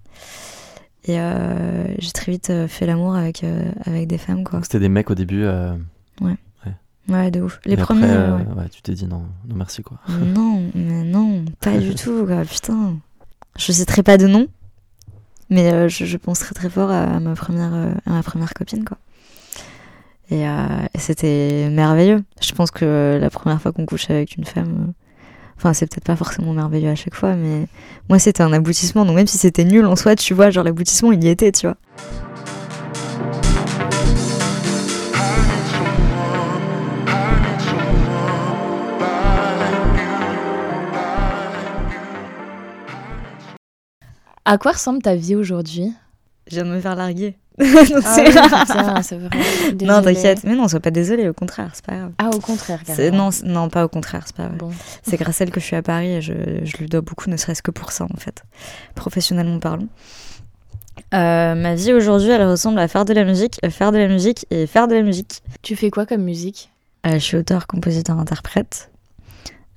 Et 1.07 1.20
euh, 1.20 1.84
j'ai 1.98 2.12
très 2.12 2.32
vite 2.32 2.48
euh, 2.50 2.66
fait 2.66 2.86
l'amour 2.86 3.14
avec, 3.14 3.44
euh, 3.44 3.70
avec 3.84 4.07
des 4.07 4.16
femmes, 4.18 4.42
quoi. 4.44 4.61
C'était 4.62 4.80
des 4.80 4.88
mecs 4.88 5.11
au 5.11 5.14
début 5.14 5.42
euh, 5.44 5.74
Ouais, 7.07 7.30
de 7.30 7.42
ouf. 7.42 7.61
Les 7.66 7.76
premiers. 7.76 8.07
euh, 8.09 8.38
ouais. 8.38 8.44
ouais, 8.57 8.68
tu 8.70 8.80
t'es 8.80 8.92
dit 8.94 9.07
non, 9.07 9.24
non 9.46 9.57
merci 9.57 9.82
quoi. 9.82 9.98
Non, 10.09 10.62
mais 10.74 11.05
non, 11.05 11.44
pas 11.61 11.76
du 11.76 11.94
tout, 12.02 12.24
quoi. 12.24 12.42
Putain. 12.46 12.94
Je 13.59 13.72
citerai 13.72 14.02
pas 14.02 14.16
de 14.16 14.26
nom, 14.26 14.46
mais 15.50 15.70
euh, 15.70 15.88
je, 15.90 16.07
je 16.07 16.16
pense 16.16 16.38
très 16.38 16.70
fort 16.70 16.90
à 16.90 17.20
ma 17.20 17.34
première, 17.34 17.74
à 18.07 18.11
ma 18.11 18.22
première 18.22 18.55
copine, 18.55 18.84
quoi. 18.86 18.96
Et, 20.30 20.48
euh, 20.48 20.57
et 20.94 20.98
c'était 20.98 21.68
merveilleux. 21.70 22.24
Je 22.40 22.52
pense 22.52 22.70
que 22.70 23.18
la 23.20 23.28
première 23.28 23.61
fois 23.61 23.72
qu'on 23.72 23.84
couche 23.84 24.09
avec 24.09 24.36
une 24.36 24.46
femme, 24.46 24.94
enfin, 25.57 25.72
c'est 25.72 25.86
peut-être 25.86 26.05
pas 26.05 26.16
forcément 26.16 26.52
merveilleux 26.52 26.90
à 26.90 26.94
chaque 26.94 27.14
fois, 27.14 27.34
mais 27.34 27.66
moi, 28.09 28.18
c'était 28.18 28.42
un 28.42 28.52
aboutissement. 28.52 29.05
Donc, 29.05 29.16
même 29.16 29.26
si 29.26 29.38
c'était 29.38 29.64
nul 29.64 29.84
en 29.86 29.96
soi, 29.96 30.16
tu 30.16 30.34
vois, 30.34 30.50
genre, 30.50 30.64
l'aboutissement, 30.64 31.12
il 31.12 31.22
y 31.24 31.28
était, 31.28 31.52
tu 31.52 31.66
vois. 31.66 31.76
À 44.46 44.59
quoi 44.59 44.72
ressemble 44.72 45.00
ta 45.00 45.14
vie 45.14 45.34
aujourd'hui? 45.34 45.90
Je 46.48 46.57
viens 46.57 46.64
de 46.66 46.70
me 46.70 46.80
faire 46.80 46.96
larguer. 46.96 47.38
Ah 47.59 47.64
oui, 48.18 49.84
non, 49.86 50.02
t'inquiète. 50.02 50.42
Mais 50.44 50.57
non, 50.57 50.66
sois 50.66 50.80
pas 50.80 50.90
désolée, 50.90 51.28
au 51.28 51.32
contraire, 51.32 51.70
c'est 51.72 51.84
pas 51.84 51.96
grave. 51.96 52.12
Ah, 52.18 52.30
au 52.30 52.40
contraire. 52.40 52.80
Non, 53.12 53.30
non, 53.44 53.68
pas 53.68 53.84
au 53.84 53.88
contraire, 53.88 54.24
c'est 54.26 54.34
pas 54.34 54.48
vrai. 54.48 54.57
Bon. 54.57 54.70
C'est 55.02 55.16
grâce 55.16 55.40
à 55.40 55.44
elle 55.44 55.50
que 55.50 55.61
je 55.61 55.64
suis 55.66 55.76
à 55.76 55.82
Paris 55.82 56.14
et 56.14 56.20
je, 56.20 56.32
je 56.64 56.76
lui 56.78 56.86
dois 56.86 57.00
beaucoup, 57.00 57.30
ne 57.30 57.36
serait-ce 57.36 57.62
que 57.62 57.70
pour 57.70 57.92
ça, 57.92 58.05
en 58.12 58.16
fait. 58.18 58.42
Professionnellement 58.94 59.61
parlant. 59.61 59.86
Euh, 61.12 61.55
ma 61.55 61.74
vie 61.74 61.92
aujourd'hui, 61.92 62.30
elle 62.30 62.46
ressemble 62.46 62.78
à 62.78 62.88
faire 62.88 63.05
de 63.05 63.12
la 63.12 63.24
musique, 63.24 63.61
faire 63.70 63.92
de 63.92 63.98
la 63.98 64.09
musique 64.09 64.46
et 64.50 64.66
faire 64.66 64.88
de 64.88 64.94
la 64.94 65.02
musique. 65.02 65.42
Tu 65.62 65.76
fais 65.76 65.90
quoi 65.90 66.07
comme 66.07 66.22
musique? 66.22 66.70
Euh, 67.07 67.14
je 67.14 67.18
suis 67.18 67.36
auteur, 67.36 67.66
compositeur, 67.66 68.18
interprète. 68.18 68.90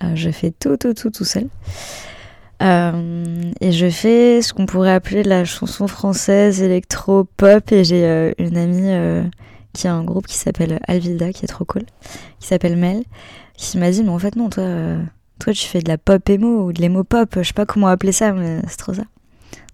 Euh, 0.04 0.16
je 0.16 0.30
fais 0.30 0.52
tout, 0.52 0.78
tout, 0.78 0.94
tout, 0.94 1.10
tout 1.10 1.26
seul. 1.26 1.48
Euh, 2.64 3.52
et 3.62 3.72
je 3.72 3.90
fais 3.90 4.42
ce 4.42 4.54
qu'on 4.54 4.66
pourrait 4.66 4.94
appeler 4.94 5.24
la 5.24 5.46
chanson 5.46 5.88
française 5.88 6.62
électro-pop. 6.62 7.72
Et 7.72 7.84
j'ai 7.84 8.06
euh, 8.06 8.32
une 8.38 8.58
amie 8.58 8.90
euh, 8.90 9.24
qui 9.74 9.88
a 9.88 9.94
un 9.94 10.04
groupe 10.04 10.28
qui 10.28 10.36
s'appelle 10.36 10.80
Alvilda, 10.88 11.32
qui 11.34 11.46
est 11.46 11.50
trop 11.50 11.66
cool, 11.66 11.84
qui 12.40 12.48
s'appelle 12.48 12.78
Mel, 12.78 13.04
qui 13.56 13.78
m'a 13.78 13.92
dit 13.92 14.04
Mais 14.04 14.10
en 14.10 14.20
fait, 14.20 14.36
non, 14.36 14.50
toi, 14.50 14.64
toi 15.40 15.54
tu 15.54 15.68
fais 15.68 15.82
de 15.82 15.88
la 15.88 15.98
pop 15.98 16.28
émo 16.30 16.66
ou 16.66 16.74
de 16.74 16.82
l'émo 16.82 17.04
pop. 17.04 17.30
Je 17.38 17.44
sais 17.44 17.54
pas 17.54 17.66
comment 17.66 17.88
appeler 17.88 18.12
ça, 18.12 18.34
mais 18.34 18.62
c'est 18.68 18.78
trop 18.78 18.94
ça. 18.94 19.04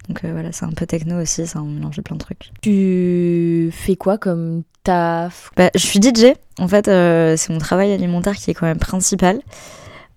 Donc 0.09 0.25
voilà, 0.25 0.51
c'est 0.51 0.65
un 0.65 0.71
peu 0.71 0.85
techno 0.85 1.21
aussi, 1.21 1.47
c'est 1.47 1.57
un 1.57 1.63
mélange 1.63 1.95
de 1.95 2.01
plein 2.01 2.17
de 2.17 2.21
trucs. 2.21 2.51
Tu 2.61 3.69
fais 3.71 3.95
quoi 3.95 4.17
comme 4.17 4.63
taf? 4.83 5.51
Bah, 5.55 5.69
je 5.73 5.79
suis 5.79 6.01
DJ. 6.01 6.33
En 6.59 6.67
fait, 6.67 6.87
c'est 6.87 7.49
mon 7.53 7.59
travail 7.59 7.93
alimentaire 7.93 8.35
qui 8.35 8.51
est 8.51 8.53
quand 8.53 8.65
même 8.65 8.79
principal. 8.79 9.39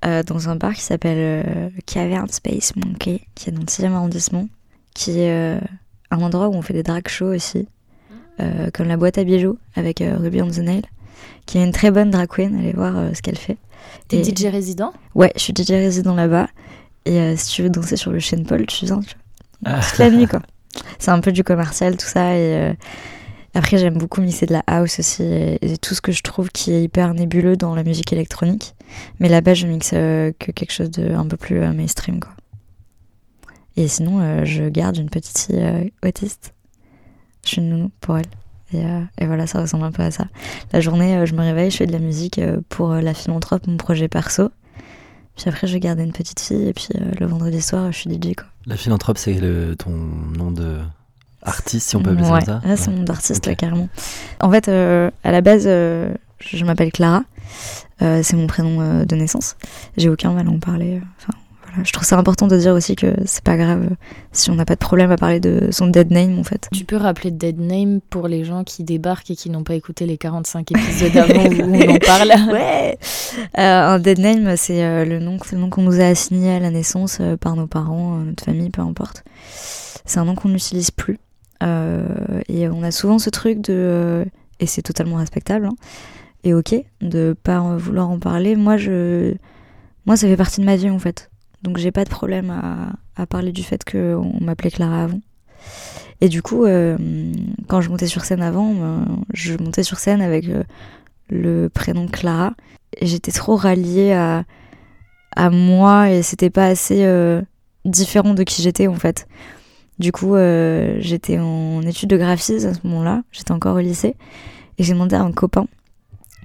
Euh, 0.07 0.23
dans 0.23 0.49
un 0.49 0.57
bar 0.57 0.73
qui 0.75 0.83
s'appelle 0.83 1.19
euh, 1.47 1.69
Cavern 1.87 2.29
Space 2.29 2.75
Monkey, 2.77 3.23
qui 3.35 3.49
est 3.51 3.53
dans 3.53 3.61
le 3.61 3.67
6e 3.67 3.93
arrondissement, 3.93 4.49
qui 4.95 5.21
est 5.21 5.31
euh, 5.31 5.61
un 6.11 6.21
endroit 6.23 6.49
où 6.49 6.55
on 6.55 6.63
fait 6.63 6.75
des 6.75 6.83
drag 6.83 7.07
shows 7.09 7.35
aussi, 7.35 7.69
euh, 8.41 8.71
comme 8.73 8.87
la 8.89 8.97
boîte 8.97 9.19
à 9.19 9.25
bijoux 9.25 9.59
avec 9.75 10.01
euh, 10.01 10.17
Ruby 10.19 10.41
on 10.43 10.49
the 10.51 10.59
Nail, 10.59 10.83
qui 11.47 11.59
est 11.59 11.65
une 11.65 11.73
très 11.73 11.91
bonne 11.91 12.11
drag 12.11 12.29
queen. 12.29 12.57
Allez 12.59 12.73
voir 12.73 12.97
euh, 12.97 13.11
ce 13.15 13.23
qu'elle 13.23 13.39
fait. 13.39 13.57
T'es 14.09 14.19
Et- 14.19 14.25
DJ 14.25 14.47
résident? 14.47 14.93
Ouais, 15.15 15.33
je 15.37 15.41
suis 15.43 15.53
DJ 15.55 15.71
résident 15.71 16.15
là-bas. 16.15 16.49
Et 17.05 17.19
euh, 17.21 17.35
si 17.37 17.55
tu 17.55 17.63
veux 17.63 17.71
danser 17.71 17.97
sur 17.97 18.11
le 18.13 18.19
Shane 18.19 18.45
Paul, 18.45 18.67
tu 18.67 18.85
viens 18.87 19.01
tu 19.01 19.15
Ah. 19.65 19.81
toute 19.81 19.99
la 19.99 20.11
nuit, 20.11 20.27
quoi. 20.27 20.43
C'est 20.99 21.11
un 21.11 21.21
peu 21.21 21.33
du 21.33 21.43
commercial, 21.45 21.97
tout 21.97 22.07
ça. 22.07 22.35
Et 22.37 22.55
euh, 22.57 22.73
après, 23.57 23.79
j'aime 23.79 23.97
beaucoup 23.97 24.21
mixer 24.21 24.45
de 24.45 24.53
la 24.53 24.63
house 24.67 24.99
aussi. 24.99 25.23
Et, 25.23 25.79
tout 25.81 25.95
ce 25.95 26.03
que 26.03 26.13
je 26.13 26.23
trouve 26.23 26.51
qui 26.51 26.73
est 26.73 26.83
hyper 26.83 27.15
nébuleux 27.15 27.57
dans 27.57 27.75
la 27.75 27.85
musique 27.85 28.13
électronique. 28.13 28.75
Mais 29.19 29.31
là-bas, 29.31 29.55
je 29.55 29.67
mixe 29.67 29.93
euh, 29.95 30.31
que 30.39 30.53
quelque 30.53 30.73
chose 30.73 30.91
de 30.91 31.15
un 31.15 31.27
peu 31.27 31.39
plus 31.39 31.61
euh, 31.61 31.73
mainstream, 31.73 32.21
quoi. 32.21 32.33
Et 33.79 33.89
sinon, 33.89 34.21
euh, 34.21 34.45
je 34.45 34.65
garde 34.69 34.99
une 34.99 35.09
petite 35.09 35.39
fille 35.39 35.93
autiste. 36.05 36.53
Je 37.45 37.49
suis 37.49 37.63
nounou 37.63 37.91
pour 38.01 38.19
elle. 38.19 38.27
Et, 38.75 39.25
voilà, 39.25 39.47
ça 39.47 39.61
ressemble 39.61 39.85
un 39.85 39.93
peu 39.93 40.03
à 40.03 40.11
ça. 40.11 40.27
La 40.75 40.81
journée, 40.81 41.25
je 41.25 41.35
me 41.35 41.41
réveille, 41.41 41.71
je 41.71 41.79
fais 41.79 41.87
de 41.87 41.93
la 41.93 41.99
musique 41.99 42.39
pour 42.69 42.93
la 42.93 43.15
philanthrope, 43.15 43.67
mon 43.67 43.79
projet 43.79 44.09
perso. 44.09 44.51
Puis 45.37 45.49
après, 45.49 45.67
je 45.67 45.73
vais 45.73 45.81
garder 45.81 46.03
une 46.03 46.13
petite 46.13 46.41
fille. 46.41 46.69
Et 46.69 46.75
puis 46.75 46.89
le 46.93 47.27
vendredi 47.27 47.63
soir, 47.63 47.91
je 47.91 47.99
suis 47.99 48.11
DJ, 48.11 48.35
quoi. 48.35 48.47
La 48.67 48.77
philanthrope, 48.77 49.17
c'est 49.17 49.41
ton 49.79 49.93
nom 49.93 50.51
de 50.51 50.81
artiste, 51.47 51.89
si 51.89 51.97
on 51.97 52.03
peut 52.03 52.11
appeler 52.11 52.25
ouais. 52.29 52.41
ça 52.41 52.47
ça. 52.47 52.61
Ah, 52.65 52.77
c'est 52.77 52.89
Ouais. 52.91 52.97
mon 52.97 53.03
d'artiste, 53.05 53.45
Ok. 53.47 53.51
ouais, 53.51 53.57
carrément. 53.57 53.89
En 54.41 54.51
fait, 54.51 54.69
euh, 54.69 55.11
à 55.25 55.33
la 55.33 55.41
base, 55.41 55.65
euh, 55.67 56.13
je 56.41 56.65
m'appelle 56.65 56.93
Clara. 56.93 57.23
Euh, 58.03 58.21
c'est 58.23 58.37
mon 58.37 58.47
prénom 58.47 58.81
euh, 58.81 59.05
de 59.05 59.17
naissance. 59.17 59.57
J'ai 59.97 60.09
aucun 60.09 60.33
mal 60.33 60.47
à 60.47 60.51
en 60.51 60.59
parler. 60.59 61.01
Enfin, 61.19 61.33
voilà. 61.67 61.83
Je 61.85 61.93
trouve 61.93 62.07
ça 62.07 62.19
important 62.19 62.47
de 62.47 62.57
dire 62.59 62.75
aussi 62.75 62.97
que 62.97 63.15
c'est 63.25 63.43
pas 63.45 63.57
grave 63.57 63.89
si 64.33 64.51
on 64.51 64.55
n'a 64.55 64.65
pas 64.67 64.75
de 64.75 64.81
problème 64.81 65.11
à 65.13 65.17
parler 65.17 65.41
de 65.41 65.69
son 65.71 65.87
dead 65.87 66.11
name, 66.11 66.39
en 66.39 66.45
fait. 66.45 66.69
Tu 66.73 66.85
peux 66.85 66.97
rappeler 66.97 67.31
Dead 67.31 67.59
Name 67.59 68.01
pour 68.11 68.29
les 68.29 68.45
gens 68.45 68.65
qui 68.65 68.83
débarquent 68.85 69.31
et 69.31 69.37
qui 69.37 69.49
n'ont 69.51 69.63
pas 69.65 69.75
écouté 69.75 70.05
les 70.07 70.19
45 70.19 70.73
épisodes 70.73 71.13
d'avant 71.13 71.45
où 71.45 71.63
on 71.75 71.95
en 71.95 71.99
parle 71.99 72.33
ouais 72.53 72.99
Euh, 73.59 73.95
Un 73.95 73.99
dead 73.99 74.19
name, 74.19 74.57
c'est 74.57 74.85
euh, 74.85 75.05
le 75.05 75.19
nom, 75.21 75.39
c'est 75.45 75.55
le 75.57 75.63
nom 75.63 75.71
qu'on 75.71 75.83
nous 75.83 76.01
a 76.01 76.05
assigné 76.05 76.51
à 76.55 76.59
la 76.61 76.71
naissance 76.71 77.19
euh, 77.21 77.37
par 77.37 77.57
nos 77.57 77.67
parents, 77.67 78.19
euh, 78.19 78.25
notre 78.25 78.45
famille, 78.45 78.71
peu 78.71 78.83
importe. 78.83 79.25
C'est 80.05 80.19
un 80.19 80.25
nom 80.25 80.35
qu'on 80.35 80.49
n'utilise 80.51 80.91
plus. 80.91 81.19
Euh, 81.63 82.43
et 82.49 82.69
on 82.69 82.83
a 82.83 82.91
souvent 82.91 83.19
ce 83.19 83.31
truc 83.31 83.61
de... 83.61 83.73
euh, 83.73 84.25
et 84.61 84.67
c'est 84.67 84.83
totalement 84.83 85.17
respectable, 85.17 85.67
hein, 85.67 85.77
et 86.45 86.55
ok, 86.55 86.75
de 87.01 87.35
pas 87.43 87.61
en 87.61 87.77
vouloir 87.77 88.09
en 88.09 88.19
parler. 88.19 88.57
Moi, 88.57 88.77
je, 88.77 89.35
moi, 90.05 90.17
ça 90.17 90.27
fait 90.27 90.37
partie 90.37 90.61
de 90.61 90.67
ma 90.67 90.77
vie, 90.77 90.91
en 90.91 90.99
fait. 90.99 91.31
Donc 91.63 91.79
j'ai 91.79 91.91
pas 91.91 92.05
de 92.05 92.11
problème 92.11 92.51
à, 92.51 92.93
à 93.21 93.27
parler 93.27 93.53
du 93.53 93.63
fait 93.63 93.85
qu'on 93.85 94.39
m'appelait 94.41 94.71
Clara 94.71 95.05
avant. 95.05 95.21
Et 96.21 96.29
du 96.29 96.43
coup, 96.43 96.65
euh, 96.65 96.97
quand 97.67 97.81
je 97.81 97.91
montais 97.91 98.07
sur 98.07 98.25
scène 98.25 98.43
avant, 98.43 98.73
ben, 98.73 99.05
je 99.33 99.55
montais 99.57 99.83
sur 99.83 99.99
scène 99.99 100.23
avec 100.23 100.47
le 101.29 101.69
prénom 101.69 102.07
Clara. 102.07 102.55
Et 102.99 103.07
j'étais 103.07 103.33
trop 103.33 103.57
ralliée 103.57 104.13
à, 104.13 104.45
à 105.35 105.51
moi 105.51 106.11
et 106.11 106.23
c'était 106.23 106.51
pas 106.51 106.67
assez 106.67 107.07
différent 107.85 108.33
de 108.33 108.43
qui 108.43 108.63
j'étais 108.63 108.87
en 108.87 108.95
fait. 108.95 109.27
Du 109.99 110.13
coup, 110.13 110.35
euh, 110.35 110.97
j'étais 111.01 111.39
en 111.39 111.81
études 111.83 112.11
de 112.11 112.17
graphisme 112.17 112.69
à 112.69 112.75
ce 112.75 112.81
moment-là, 112.85 113.23
j'étais 113.33 113.53
encore 113.53 113.77
au 113.77 113.81
lycée, 113.81 114.15
et 114.79 114.83
j'ai 114.83 114.93
demandé 114.93 115.17
à 115.17 115.23
un 115.23 115.33
copain 115.33 115.67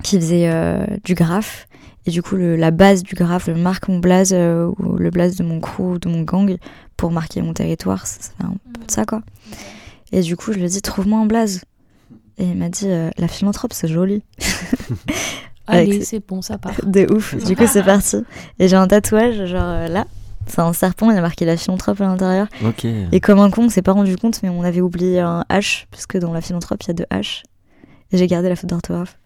qui 0.04 0.16
faisait 0.18 0.50
euh, 0.50 0.86
du 1.04 1.14
graphe. 1.16 1.68
Et 2.06 2.12
du 2.12 2.24
coup, 2.24 2.36
le- 2.36 2.56
la 2.56 2.72
base 2.72 3.04
du 3.04 3.14
graphe, 3.14 3.48
le 3.48 3.56
marque 3.56 3.88
mon 3.90 4.00
blaze 4.00 4.32
euh, 4.34 4.72
ou 4.80 4.96
le 4.96 5.10
blaze 5.12 5.36
de 5.36 5.44
mon 5.44 5.60
crew, 5.60 6.00
de 6.00 6.10
mon 6.10 6.22
gang, 6.22 6.58
pour 6.98 7.12
marquer 7.12 7.42
mon 7.42 7.54
territoire, 7.54 8.08
fait 8.08 8.32
un 8.44 8.54
peu 8.74 8.86
de 8.86 8.92
ça 8.92 9.06
quoi. 9.06 9.22
Et 10.12 10.22
du 10.22 10.36
coup, 10.36 10.52
je 10.54 10.58
lui 10.58 10.66
ai 10.66 10.70
dit, 10.70 10.82
trouve-moi 10.82 11.20
un 11.20 11.26
blaze. 11.26 11.64
Et 12.38 12.46
il 12.46 12.58
m'a 12.58 12.70
dit, 12.70 12.88
la 13.18 13.28
philanthrope, 13.28 13.74
c'est 13.74 13.88
joli. 13.88 14.24
Allez, 15.68 16.00
c'est 16.04 16.26
bon, 16.28 16.42
ça 16.42 16.58
part. 16.58 16.74
De 16.86 17.06
ouf. 17.14 17.36
Du 17.46 17.56
coup, 17.56 17.68
c'est 17.68 17.84
parti. 17.84 18.18
Et 18.60 18.68
j'ai 18.68 18.76
un 18.76 18.88
tatouage, 18.88 19.46
genre 19.46 19.88
là. 19.90 20.06
C'est 20.52 20.62
un 20.62 20.74
serpent, 20.74 21.10
il 21.10 21.16
y 21.16 21.18
a 21.18 21.22
marqué 21.22 21.46
la 21.46 21.56
philanthrope 21.56 22.02
à 22.02 22.06
l'intérieur. 22.06 22.48
Ok. 22.66 22.86
Et 22.86 23.20
comme 23.22 23.40
un 23.40 23.50
con, 23.50 23.64
on 23.66 23.70
s'est 23.70 23.82
pas 23.82 23.94
rendu 23.94 24.18
compte, 24.18 24.44
mais 24.44 24.50
on 24.50 24.64
avait 24.64 24.82
oublié 24.82 25.22
un 25.22 25.46
H, 25.50 25.86
parce 25.90 26.06
que 26.06 26.18
dans 26.18 26.34
la 26.34 26.42
philanthrope, 26.42 26.84
il 26.84 26.88
y 26.90 26.92
a 26.92 26.94
deux 26.94 27.06
H. 27.10 27.44
Et 28.12 28.18
j'ai 28.18 28.28
gardé 28.28 28.50
la 28.50 28.58
faute 28.58 28.70
d'orthographe. 28.70 29.18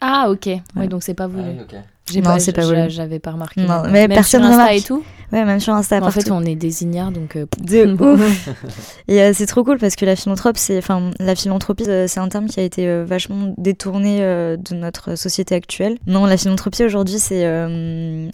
Ah, 0.00 0.26
ok. 0.28 0.46
Ouais. 0.46 0.62
Oui, 0.76 0.88
donc 0.88 1.04
c'est 1.04 1.14
pas 1.14 1.28
voulu. 1.28 1.60
ok. 1.60 1.76
J'ai 2.10 2.20
Non, 2.20 2.30
pas, 2.30 2.38
c'est 2.38 2.52
pas 2.52 2.64
voulu. 2.64 2.88
J'avais 2.88 3.18
pas 3.18 3.32
remarqué. 3.32 3.60
Non, 3.62 3.82
mais 3.84 4.06
Même 4.06 4.10
personne 4.10 4.42
sur 4.42 4.50
Insta 4.50 4.62
remarque. 4.62 4.76
et 4.78 4.82
tout. 4.82 5.02
Ouais, 5.32 5.44
même 5.44 5.58
sur 5.58 5.74
Insta, 5.74 6.00
En 6.00 6.10
fait, 6.12 6.30
on 6.30 6.40
est 6.42 6.54
des 6.54 6.84
ignares, 6.84 7.10
donc. 7.10 7.34
euh, 7.34 7.46
De 7.60 7.84
ouf. 8.00 8.48
Et 9.08 9.20
euh, 9.20 9.32
c'est 9.34 9.46
trop 9.46 9.64
cool 9.64 9.78
parce 9.78 9.96
que 9.96 10.04
la 10.04 10.14
philanthrope, 10.14 10.56
c'est, 10.56 10.78
enfin, 10.78 11.10
la 11.18 11.34
philanthropie, 11.34 11.82
euh, 11.88 12.06
c'est 12.06 12.20
un 12.20 12.28
terme 12.28 12.46
qui 12.46 12.60
a 12.60 12.62
été 12.62 12.86
euh, 12.86 13.04
vachement 13.04 13.52
détourné 13.58 14.20
de 14.20 14.74
notre 14.74 15.16
société 15.16 15.56
actuelle. 15.56 15.98
Non, 16.06 16.26
la 16.26 16.36
philanthropie 16.36 16.84
aujourd'hui, 16.84 17.18
c'est 17.18 17.44
un, 17.44 18.28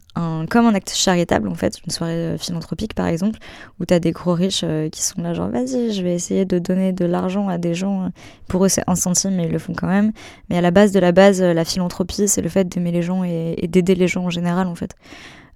comme 0.50 0.66
un 0.66 0.74
acte 0.74 0.92
charitable 0.94 1.48
en 1.48 1.54
fait, 1.54 1.78
une 1.86 1.92
soirée 1.92 2.36
philanthropique 2.38 2.94
par 2.94 3.06
exemple, 3.06 3.38
où 3.80 3.86
t'as 3.86 3.98
des 3.98 4.12
gros 4.12 4.34
riches 4.34 4.64
qui 4.90 5.02
sont 5.02 5.22
là 5.22 5.32
genre 5.34 5.48
vas-y, 5.48 5.92
je 5.92 6.02
vais 6.02 6.14
essayer 6.14 6.44
de 6.44 6.58
donner 6.58 6.92
de 6.92 7.04
l'argent 7.06 7.48
à 7.48 7.58
des 7.58 7.74
gens. 7.74 8.10
Pour 8.48 8.64
eux, 8.66 8.68
c'est 8.68 8.84
un 8.86 8.96
centime, 8.96 9.34
mais 9.36 9.44
ils 9.46 9.50
le 9.52 9.58
font 9.58 9.72
quand 9.74 9.86
même. 9.86 10.12
Mais 10.50 10.58
à 10.58 10.60
la 10.60 10.70
base 10.70 10.92
de 10.92 11.00
la 11.00 11.12
base, 11.12 11.40
la 11.40 11.64
philanthropie, 11.64 12.28
c'est 12.28 12.42
le 12.42 12.48
fait 12.50 12.68
d'aimer 12.68 12.92
les 12.92 13.02
gens 13.02 13.24
et, 13.24 13.61
et 13.62 13.68
d'aider 13.68 13.94
les 13.94 14.08
gens 14.08 14.24
en 14.24 14.30
général 14.30 14.66
en 14.66 14.74
fait, 14.74 14.94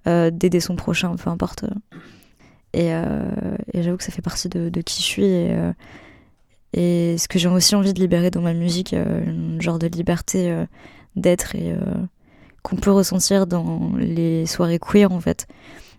Euh, 0.07 0.31
d'aider 0.31 0.61
son 0.61 0.75
prochain, 0.75 1.15
peu 1.17 1.29
importe. 1.29 1.65
Et, 2.73 2.93
euh, 2.93 3.29
et 3.73 3.83
j'avoue 3.83 3.97
que 3.97 4.03
ça 4.03 4.11
fait 4.11 4.21
partie 4.21 4.47
de, 4.47 4.81
qui 4.81 5.01
je 5.01 5.05
suis. 5.05 5.25
Et, 5.25 5.51
euh, 5.51 5.73
et 6.71 7.17
ce 7.17 7.27
que 7.27 7.37
j'ai 7.39 7.49
aussi 7.49 7.75
envie 7.75 7.93
de 7.93 7.99
libérer 7.99 8.31
dans 8.31 8.41
ma 8.41 8.53
musique, 8.53 8.93
une 8.93 9.61
genre 9.61 9.79
de 9.79 9.87
liberté 9.87 10.65
d'être 11.15 11.55
et 11.55 11.75
qu'on 12.61 12.75
peut 12.75 12.91
ressentir 12.91 13.47
dans 13.47 13.91
les 13.97 14.45
soirées 14.45 14.79
queer 14.79 15.11
en 15.11 15.19
fait. 15.19 15.47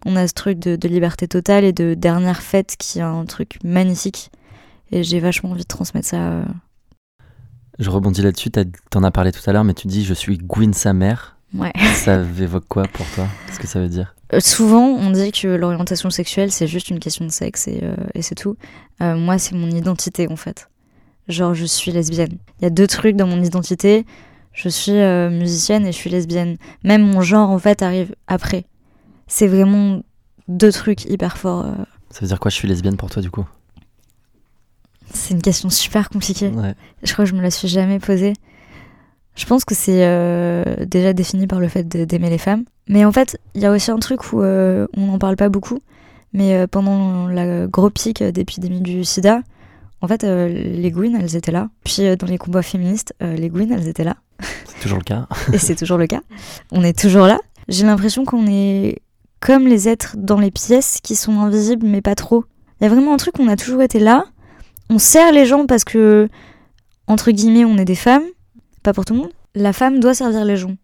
On 0.07 0.15
a 0.15 0.29
ce 0.29 0.35
truc 0.35 0.59
de, 0.59 0.89
liberté 0.89 1.27
totale 1.27 1.65
et 1.65 1.73
de 1.73 1.95
dernière 1.95 2.43
fête 2.43 2.77
qui 2.79 3.01
est 3.01 3.03
un 3.03 3.25
truc 3.25 3.59
magnifique. 3.65 4.31
Et 4.93 5.03
j'ai 5.03 5.21
vachement 5.21 5.51
envie 5.51 5.63
de 5.63 5.69
transmettre 5.69 6.09
ça. 6.09 6.45
Je 7.79 7.91
rebondis 7.91 8.23
là-dessus, 8.23 8.51
t'en 8.51 9.03
as 9.03 9.11
parlé 9.11 9.33
tout 9.33 9.43
à 9.47 9.53
l'heure, 9.53 9.65
mais 9.65 9.75
tu 9.75 9.89
dis 9.89 10.05
je 10.05 10.15
suis 10.15 10.39
Gwyn 10.39 10.73
sa 10.75 10.93
mère. 10.93 11.38
Ouais. 11.55 11.73
Ça 11.95 12.23
évoque 12.23 12.67
quoi 12.69 12.85
pour 12.85 13.07
toi? 13.15 13.27
Qu'est-ce 13.47 13.59
que 13.59 13.67
ça 13.67 13.81
veut 13.81 13.89
dire? 13.89 14.15
Euh, 14.35 14.41
souvent, 14.41 14.85
on 14.85 15.11
dit 15.11 15.33
que 15.33 15.49
l'orientation 15.49 16.11
sexuelle, 16.11 16.53
c'est 16.53 16.67
juste 16.67 16.91
une 16.91 16.99
question 16.99 17.25
de 17.25 17.31
sexe 17.31 17.69
et, 17.69 17.81
euh, 17.83 17.95
et 18.15 18.23
c'est 18.23 18.35
tout. 18.35 18.57
Euh, 19.01 19.17
moi, 19.17 19.39
c'est 19.39 19.55
mon 19.55 19.71
identité, 19.71 20.29
en 20.31 20.37
fait. 20.37 20.69
Genre, 21.29 21.55
je 21.55 21.65
suis 21.65 21.91
lesbienne. 21.91 22.37
Il 22.61 22.65
y 22.65 22.67
a 22.67 22.71
deux 22.71 22.87
trucs 22.87 23.17
dans 23.17 23.27
mon 23.27 23.43
identité. 23.43 24.05
Je 24.53 24.69
suis 24.69 24.93
musicienne 24.93 25.87
et 25.87 25.93
je 25.93 25.97
suis 25.97 26.11
lesbienne. 26.11 26.57
Même 26.85 27.03
mon 27.03 27.21
genre, 27.21 27.51
en 27.51 27.59
fait, 27.59 27.81
arrive 27.83 28.15
après. 28.27 28.65
C'est 29.27 29.47
vraiment 29.47 30.03
deux 30.49 30.73
trucs 30.73 31.05
hyper 31.05 31.39
forts. 31.39 31.67
Ça 32.11 32.21
veut 32.23 32.27
dire 32.27 32.41
quoi? 32.41 32.51
Je 32.51 32.57
suis 32.57 32.67
lesbienne 32.67 32.97
pour 32.97 33.11
toi 33.11 33.23
du 33.23 33.31
coup? 33.31 33.47
C'est 35.13 35.35
une 35.35 35.43
question 35.43 35.71
super 35.71 36.09
compliquée. 36.09 36.49
Ouais. 36.49 36.75
Je 37.03 37.13
crois 37.13 37.25
que 37.25 37.31
je 37.31 37.37
me 37.37 37.43
la 37.43 37.51
suis 37.51 37.69
jamais 37.69 37.99
posée. 37.99 38.33
Je 39.39 39.47
pense 39.47 39.65
que 39.65 39.75
c'est 39.75 40.05
euh, 40.05 40.65
déjà 40.85 41.13
défini 41.13 41.47
par 41.47 41.61
le 41.61 41.69
fait 41.69 41.85
d'aimer 41.85 42.29
les 42.29 42.39
femmes. 42.39 42.65
Mais 42.89 43.05
en 43.05 43.13
fait, 43.13 43.39
il 43.55 43.63
y 43.63 43.67
a 43.67 43.71
aussi 43.71 43.93
un 43.93 43.99
truc 44.01 44.33
où 44.33 44.43
euh, 44.43 44.89
on 44.97 45.07
n'en 45.07 45.19
parle 45.19 45.37
pas 45.37 45.49
beaucoup. 45.49 45.79
Mais 46.33 46.57
euh, 46.57 46.67
pendant 46.67 47.29
la 47.29 47.69
gros 47.69 47.89
pic 47.89 48.21
d'épidémie 48.21 48.81
du 48.81 49.05
sida, 49.05 49.43
en 50.01 50.09
fait, 50.09 50.25
les 50.25 50.91
Gwyn, 50.91 51.17
elles 51.21 51.37
étaient 51.37 51.53
là. 51.53 51.69
Puis 51.85 52.03
dans 52.17 52.27
les 52.27 52.37
combats 52.37 52.63
féministes, 52.63 53.15
les 53.21 53.49
Gwyn, 53.49 53.71
elles 53.71 53.87
étaient 53.89 54.05
là. 54.05 54.17
C'est 54.65 54.81
toujours 54.81 54.99
le 54.99 55.05
cas. 55.05 55.29
Et 55.53 55.59
c'est 55.59 55.77
toujours 55.77 55.99
le 55.99 56.07
cas. 56.09 56.21
On 56.73 56.83
est 56.83 56.99
toujours 56.99 57.27
là. 57.27 57.39
J'ai 57.69 57.85
l'impression 57.85 58.25
qu'on 58.25 58.47
est 58.49 58.99
comme 59.41 59.69
les 59.69 59.89
êtres 59.89 60.17
dans 60.17 60.41
les 60.41 60.51
pièces 60.51 60.99
qui 61.03 61.15
sont 61.15 61.41
invisibles, 61.41 61.87
mais 61.87 62.01
pas 62.01 62.17
trop. 62.17 62.45
Il 62.81 62.85
y 62.85 62.87
a 62.87 62.91
vraiment 62.91 63.15
un 63.15 63.17
truc, 63.19 63.39
on 63.39 63.49
a 63.49 63.57
toujours 63.57 63.83
été 63.83 64.01
là. 64.01 64.25
On 64.91 64.99
sert 64.99 65.33
les 65.33 65.47
gens 65.47 65.67
parce 65.67 65.85
que, 65.85 66.29
entre 67.07 67.31
guillemets, 67.31 67.65
on 67.65 67.77
est 67.77 67.85
des 67.85 67.95
femmes. 67.95 68.25
Pas 68.89 68.95
pour 68.95 69.05
tout 69.05 69.13
le 69.13 69.21
monde. 69.21 69.33
La 69.55 69.75
femme 69.75 70.01
doit 70.01 70.15
servir 70.15 70.47
les 70.47 70.57
gens, 70.57 70.75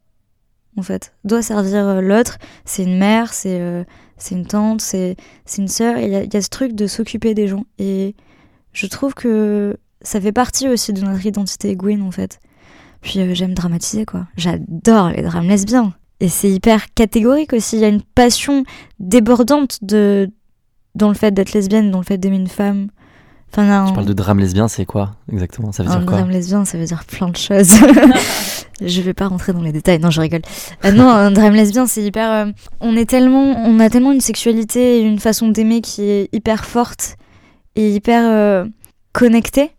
en 0.77 0.83
fait. 0.83 1.15
Doit 1.25 1.41
servir 1.41 1.89
euh, 1.89 2.01
l'autre. 2.03 2.37
C'est 2.67 2.83
une 2.83 2.99
mère, 2.99 3.33
c'est 3.33 3.59
euh, 3.63 3.83
une 4.31 4.45
tante, 4.45 4.83
c'est 4.83 5.17
une 5.57 5.69
sœur. 5.69 5.97
Il 5.97 6.09
y, 6.09 6.11
y 6.11 6.37
a 6.37 6.43
ce 6.43 6.51
truc 6.51 6.75
de 6.75 6.87
s'occuper 6.87 7.33
des 7.33 7.49
gens. 7.49 7.65
Et 7.79 8.15
je 8.75 8.87
trouve 8.89 9.15
que 9.15 9.79
ça 10.03 10.21
fait 10.21 10.33
partie 10.33 10.69
aussi 10.69 10.93
de 10.93 11.01
notre 11.01 11.25
identité 11.25 11.75
Gwyn, 11.77 12.03
en 12.03 12.11
fait. 12.11 12.41
Puis 13.01 13.21
euh, 13.21 13.33
j'aime 13.33 13.55
dramatiser, 13.55 14.05
quoi. 14.05 14.27
J'adore 14.37 15.09
les 15.09 15.23
drames 15.23 15.49
lesbiens. 15.49 15.95
Et 16.21 16.29
c'est 16.29 16.51
hyper 16.51 16.93
catégorique 16.93 17.55
aussi. 17.55 17.77
Il 17.77 17.81
y 17.81 17.87
a 17.87 17.89
une 17.89 18.03
passion 18.03 18.65
débordante 18.99 19.79
de... 19.81 20.29
dans 20.95 21.09
le 21.09 21.15
fait 21.15 21.33
d'être 21.33 21.55
lesbienne, 21.55 21.91
dans 21.91 22.01
le 22.01 22.05
fait 22.05 22.19
d'aimer 22.19 22.37
une 22.37 22.49
femme. 22.49 22.89
Enfin, 23.57 23.71
un... 23.71 23.87
Tu 23.87 23.93
parles 23.93 24.07
de 24.07 24.13
drame 24.13 24.41
lesbien, 24.41 24.67
c'est 24.67 24.85
quoi 24.85 25.13
exactement? 25.33 25.71
Ça 25.71 25.85
veut 25.85 25.91
un 25.91 25.99
dire 25.99 26.07
quoi? 26.07 26.17
drame 26.19 26.31
lesbien, 26.31 26.65
ça 26.65 26.77
veut 26.77 26.87
dire 26.87 27.05
plein 27.05 27.29
de 27.29 27.37
choses. 27.37 27.75
je 28.81 29.01
vais 29.01 29.15
pas 29.15 29.29
rentrer 29.29 29.53
dans 29.53 29.63
les 29.63 29.71
détails. 29.71 30.01
Non, 30.01 30.11
je 30.11 30.21
rigole. 30.21 30.43
Euh, 30.85 30.91
non, 30.91 31.09
un 31.09 31.31
drame 31.31 31.55
lesbien, 31.55 31.87
c'est 31.87 32.03
hyper. 32.03 32.33
euh, 32.33 32.53
on 32.81 32.97
est 32.97 33.09
tellement, 33.09 33.65
on 33.65 33.79
a 33.79 33.89
tellement 33.89 34.11
une 34.11 34.21
sexualité 34.21 34.99
et 34.99 35.03
une 35.03 35.21
façon 35.21 35.49
d'aimer 35.51 35.83
qui 35.83 36.03
est 36.03 36.29
hyper 36.33 36.65
forte 36.65 37.17
et 37.77 37.95
hyper 37.95 38.25
euh, 38.27 38.65
connectée. 39.13 39.71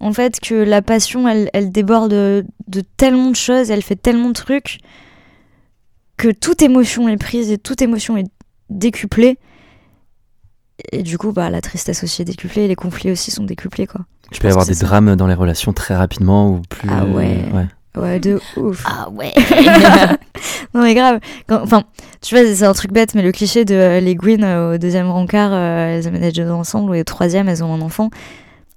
En 0.00 0.14
fait, 0.14 0.40
que 0.40 0.54
la 0.54 0.80
passion, 0.80 1.28
elle, 1.28 1.50
elle 1.52 1.70
déborde 1.70 2.10
de, 2.12 2.46
de 2.68 2.80
tellement 2.96 3.30
de 3.30 3.36
choses, 3.36 3.70
elle 3.70 3.82
fait 3.82 3.94
tellement 3.96 4.28
de 4.28 4.32
trucs 4.32 4.78
que 6.16 6.28
toute 6.28 6.62
émotion 6.62 7.08
est 7.08 7.18
prise 7.18 7.50
et 7.50 7.58
toute 7.58 7.82
émotion 7.82 8.16
est 8.16 8.26
décuplée. 8.70 9.38
Et 10.90 11.02
du 11.02 11.18
coup, 11.18 11.32
bah, 11.32 11.50
la 11.50 11.60
tristesse 11.60 12.02
aussi 12.02 12.22
est 12.22 12.24
décuplée, 12.26 12.62
et 12.62 12.68
les 12.68 12.74
conflits 12.74 13.10
aussi 13.12 13.30
sont 13.30 13.44
décuplés, 13.44 13.86
quoi. 13.86 14.02
Tu 14.30 14.36
Je 14.36 14.40
peux 14.40 14.48
y 14.48 14.50
avoir 14.50 14.66
des 14.66 14.74
ça. 14.74 14.86
drames 14.86 15.14
dans 15.16 15.26
les 15.26 15.34
relations 15.34 15.72
très 15.72 15.94
rapidement 15.94 16.50
ou 16.50 16.62
plus. 16.68 16.88
Ah 16.90 17.04
ouais. 17.04 17.44
ouais. 17.52 17.66
Ouais, 17.94 18.18
de 18.18 18.40
ouf. 18.56 18.82
Ah 18.86 19.10
ouais. 19.10 19.32
non 20.74 20.82
mais 20.82 20.94
grave. 20.94 21.20
Enfin, 21.50 21.84
tu 22.22 22.34
vois, 22.34 22.44
c'est 22.54 22.64
un 22.64 22.72
truc 22.72 22.90
bête, 22.90 23.14
mais 23.14 23.20
le 23.20 23.32
cliché 23.32 23.66
de 23.66 23.74
euh, 23.74 24.00
les 24.00 24.14
Gwyn 24.14 24.42
euh, 24.42 24.74
au 24.74 24.78
deuxième 24.78 25.10
rencard, 25.10 25.50
euh, 25.52 25.98
elles 25.98 26.08
aménagent 26.08 26.32
deux 26.32 26.48
ensemble, 26.50 26.90
ou 26.90 26.94
au 26.98 27.04
troisième, 27.04 27.50
elles 27.50 27.62
ont 27.62 27.74
un 27.74 27.82
enfant. 27.82 28.08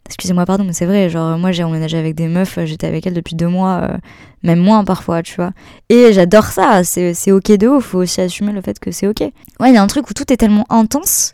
Excusez-moi, 0.07 0.45
pardon, 0.45 0.65
mais 0.65 0.73
c'est 0.73 0.85
vrai. 0.85 1.09
Genre, 1.09 1.37
moi, 1.37 1.51
j'ai 1.53 1.63
emménagé 1.63 1.97
avec 1.97 2.13
des 2.15 2.27
meufs, 2.27 2.57
euh, 2.57 2.65
j'étais 2.65 2.87
avec 2.87 3.07
elles 3.07 3.13
depuis 3.13 3.35
deux 3.35 3.47
mois, 3.47 3.81
euh, 3.89 3.97
même 4.43 4.59
moins 4.59 4.83
parfois, 4.83 5.23
tu 5.23 5.35
vois. 5.35 5.51
Et 5.89 6.11
j'adore 6.11 6.45
ça. 6.45 6.83
C'est 6.83 7.13
c'est 7.13 7.31
ok 7.31 7.53
de 7.53 7.67
ouf. 7.69 7.85
Faut 7.85 7.99
aussi 7.99 8.19
assumer 8.19 8.51
le 8.51 8.61
fait 8.61 8.77
que 8.79 8.91
c'est 8.91 9.07
ok. 9.07 9.21
Ouais, 9.21 9.69
il 9.69 9.73
y 9.73 9.77
a 9.77 9.81
un 9.81 9.87
truc 9.87 10.09
où 10.09 10.13
tout 10.13 10.31
est 10.31 10.37
tellement 10.37 10.65
intense 10.69 11.33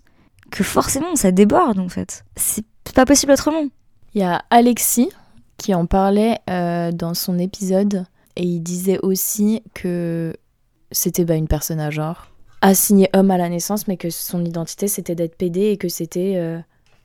que 0.51 0.63
forcément, 0.63 1.15
ça 1.15 1.31
déborde 1.31 1.79
en 1.79 1.89
fait. 1.89 2.23
C'est 2.35 2.65
pas 2.93 3.05
possible 3.05 3.31
autrement. 3.31 3.65
Il 4.13 4.21
y 4.21 4.23
a 4.23 4.43
Alexis 4.49 5.09
qui 5.57 5.73
en 5.73 5.85
parlait 5.85 6.39
euh, 6.49 6.91
dans 6.91 7.13
son 7.13 7.39
épisode 7.39 8.05
et 8.35 8.43
il 8.43 8.61
disait 8.61 8.99
aussi 9.03 9.61
que 9.73 10.33
c'était 10.91 11.23
bah, 11.25 11.35
une 11.35 11.47
personne 11.47 11.79
à 11.79 11.89
genre 11.89 12.27
assignée 12.61 13.09
homme 13.13 13.31
à 13.31 13.37
la 13.37 13.49
naissance 13.49 13.87
mais 13.87 13.97
que 13.97 14.09
son 14.09 14.43
identité 14.45 14.87
c'était 14.87 15.15
d'être 15.15 15.35
PD 15.37 15.61
et 15.71 15.77
que 15.77 15.87
c'était 15.89 16.33
euh, 16.35 16.59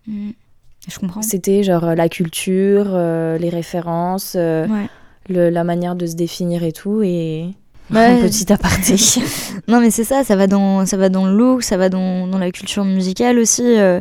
Je 0.06 0.98
comprends. 0.98 1.22
c'était 1.22 1.62
genre 1.62 1.94
la 1.94 2.08
culture, 2.08 2.86
euh, 2.88 3.38
les 3.38 3.48
références, 3.50 4.34
Ouais. 4.34 4.88
le- 5.28 5.50
la 5.50 5.64
manière 5.64 5.94
de 5.96 6.06
se 6.06 6.14
définir 6.14 6.62
et 6.62 6.72
tout 6.72 7.02
et 7.02 7.54
Ouais. 7.92 8.20
un 8.22 8.28
petit 8.28 8.52
aparté. 8.52 8.96
Non, 9.68 9.80
mais 9.80 9.90
c'est 9.90 10.04
ça, 10.04 10.22
ça 10.24 10.36
va 10.36 10.46
dans, 10.46 10.86
ça 10.86 10.96
va 10.96 11.08
dans 11.08 11.26
le 11.26 11.36
look, 11.36 11.62
ça 11.62 11.76
va 11.76 11.88
dans, 11.88 12.26
dans 12.26 12.38
la 12.38 12.50
culture 12.50 12.84
musicale 12.84 13.38
aussi. 13.38 13.62
euh. 13.64 14.00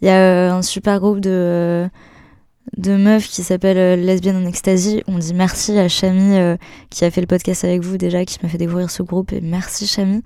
Il 0.00 0.06
y 0.06 0.10
a 0.10 0.16
euh, 0.16 0.50
un 0.50 0.62
super 0.62 0.98
groupe 0.98 1.20
de, 1.20 1.88
de 2.76 2.96
meufs 2.96 3.28
qui 3.28 3.42
s'appelle 3.44 3.78
euh, 3.78 3.94
Lesbienne 3.96 4.36
en 4.36 4.46
Ecstasy. 4.48 5.02
On 5.06 5.16
dit 5.18 5.32
merci 5.32 5.78
à 5.78 5.88
Chami 5.88 6.36
euh, 6.36 6.56
qui 6.90 7.04
a 7.04 7.10
fait 7.10 7.20
le 7.20 7.26
podcast 7.28 7.62
avec 7.64 7.82
vous 7.82 7.98
déjà, 7.98 8.24
qui 8.24 8.38
m'a 8.42 8.48
fait 8.48 8.58
découvrir 8.58 8.90
ce 8.90 9.02
groupe. 9.04 9.32
Et 9.32 9.40
merci 9.40 9.86
Chami. 9.86 10.22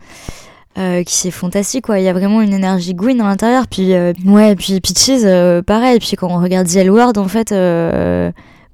Qui 1.07 1.29
est 1.29 1.31
fantastique 1.31 1.87
quoi 1.87 1.99
il 2.01 2.05
y 2.05 2.09
a 2.09 2.13
vraiment 2.13 2.43
une 2.43 2.53
énergie 2.53 2.93
Gwyn 2.93 3.19
à 3.23 3.25
l'intérieur 3.25 3.67
puis 3.67 3.95
ouais 4.27 4.55
puis 4.57 4.79
Peaches 4.83 5.23
pareil 5.65 5.99
puis 6.01 6.17
quand 6.19 6.29
on 6.29 6.39
regarde 6.39 6.67
The 6.69 6.77
L 6.77 6.91
Word 6.91 7.15
en 7.17 7.29
fait 7.29 7.49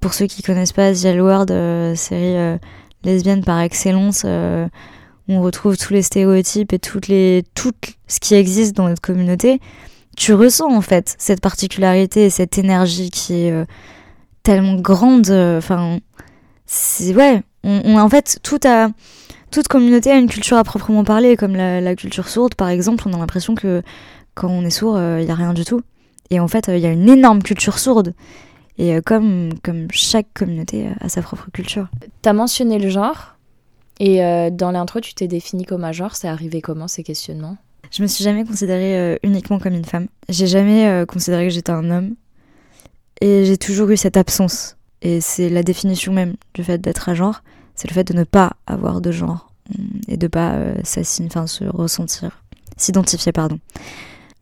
pour 0.00 0.12
ceux 0.12 0.26
qui 0.26 0.42
connaissent 0.42 0.72
pas 0.72 0.92
The 0.92 1.04
L 1.04 1.22
Word 1.22 1.46
série 1.94 2.58
lesbienne 3.04 3.44
par 3.44 3.60
excellence 3.60 4.22
euh, 4.24 4.68
on 5.28 5.40
retrouve 5.40 5.76
tous 5.76 5.92
les 5.92 6.02
stéréotypes 6.02 6.72
et 6.72 6.78
toutes 6.78 7.08
les 7.08 7.44
tout 7.54 7.72
ce 8.06 8.20
qui 8.20 8.34
existe 8.34 8.76
dans 8.76 8.88
notre 8.88 9.00
communauté. 9.00 9.60
Tu 10.16 10.34
ressens 10.34 10.74
en 10.74 10.80
fait 10.80 11.14
cette 11.18 11.40
particularité 11.40 12.26
et 12.26 12.30
cette 12.30 12.58
énergie 12.58 13.10
qui 13.10 13.44
est 13.44 13.52
euh, 13.52 13.64
tellement 14.42 14.74
grande 14.74 15.30
euh, 15.30 15.58
enfin 15.58 16.00
c'est 16.66 17.14
ouais 17.14 17.42
on, 17.64 17.96
en 17.96 18.08
fait 18.08 18.40
tout 18.42 18.58
toute 19.50 19.68
communauté 19.68 20.10
a 20.10 20.16
une 20.16 20.28
culture 20.28 20.56
à 20.56 20.64
proprement 20.64 21.04
parler 21.04 21.36
comme 21.36 21.54
la, 21.54 21.94
culture 21.94 22.28
sourde 22.28 22.54
par 22.54 22.68
exemple. 22.68 23.04
On 23.06 23.14
a 23.14 23.18
l'impression 23.18 23.54
que 23.54 23.82
quand 24.34 24.48
on 24.48 24.64
est 24.64 24.70
sourd 24.70 24.98
il 24.98 25.24
y 25.24 25.30
a 25.30 25.34
rien 25.34 25.52
du 25.52 25.64
tout. 25.64 25.82
Et 26.30 26.40
en 26.40 26.48
fait 26.48 26.68
il 26.68 26.78
y 26.78 26.86
a 26.86 26.90
une 26.90 27.08
énorme 27.08 27.42
culture 27.42 27.78
sourde 27.78 28.14
et 28.82 28.96
euh, 28.96 29.00
comme 29.00 29.50
comme 29.62 29.86
chaque 29.92 30.26
communauté 30.34 30.88
a 31.00 31.08
sa 31.08 31.22
propre 31.22 31.48
culture 31.52 31.88
T'as 32.20 32.32
mentionné 32.32 32.78
le 32.80 32.88
genre 32.90 33.36
et 34.00 34.24
euh, 34.24 34.50
dans 34.50 34.72
l'intro 34.72 35.00
tu 35.00 35.14
t'es 35.14 35.28
défini 35.28 35.64
comme 35.64 35.84
un 35.84 35.92
genre. 35.92 36.16
C'est 36.16 36.26
arrivé 36.28 36.60
comment 36.60 36.88
ces 36.88 37.04
questionnements? 37.04 37.56
Je 37.92 38.02
me 38.02 38.08
suis 38.08 38.24
jamais 38.24 38.44
considérée 38.44 38.98
euh, 38.98 39.16
uniquement 39.22 39.58
comme 39.60 39.74
une 39.74 39.84
femme. 39.84 40.08
J'ai 40.28 40.46
jamais 40.48 41.04
considéré 41.06 41.44
que 41.46 41.54
j'étais 41.54 41.70
un 41.72 41.90
homme. 41.90 42.14
Et 43.20 43.44
j'ai 43.44 43.56
toujours 43.56 43.88
eu 43.90 43.96
cette 43.96 44.16
absence. 44.16 44.76
Et 45.02 45.20
c'est 45.20 45.48
la 45.48 45.62
définition 45.62 46.12
même 46.12 46.34
du 46.54 46.64
fait 46.64 46.78
d'être 46.78 47.08
à 47.08 47.14
genre. 47.14 47.42
C'est 47.76 47.88
le 47.88 47.94
fait 47.94 48.04
de 48.04 48.14
ne 48.14 48.24
pas 48.24 48.54
avoir 48.66 49.00
de 49.00 49.12
genre. 49.12 49.52
hum, 49.78 50.00
Et 50.08 50.16
de 50.16 50.26
pas 50.26 50.54
euh, 50.54 50.74
enfin 51.26 51.46
se 51.46 51.64
ressentir, 51.64 52.42
s'identifier, 52.76 53.30
pardon. 53.30 53.58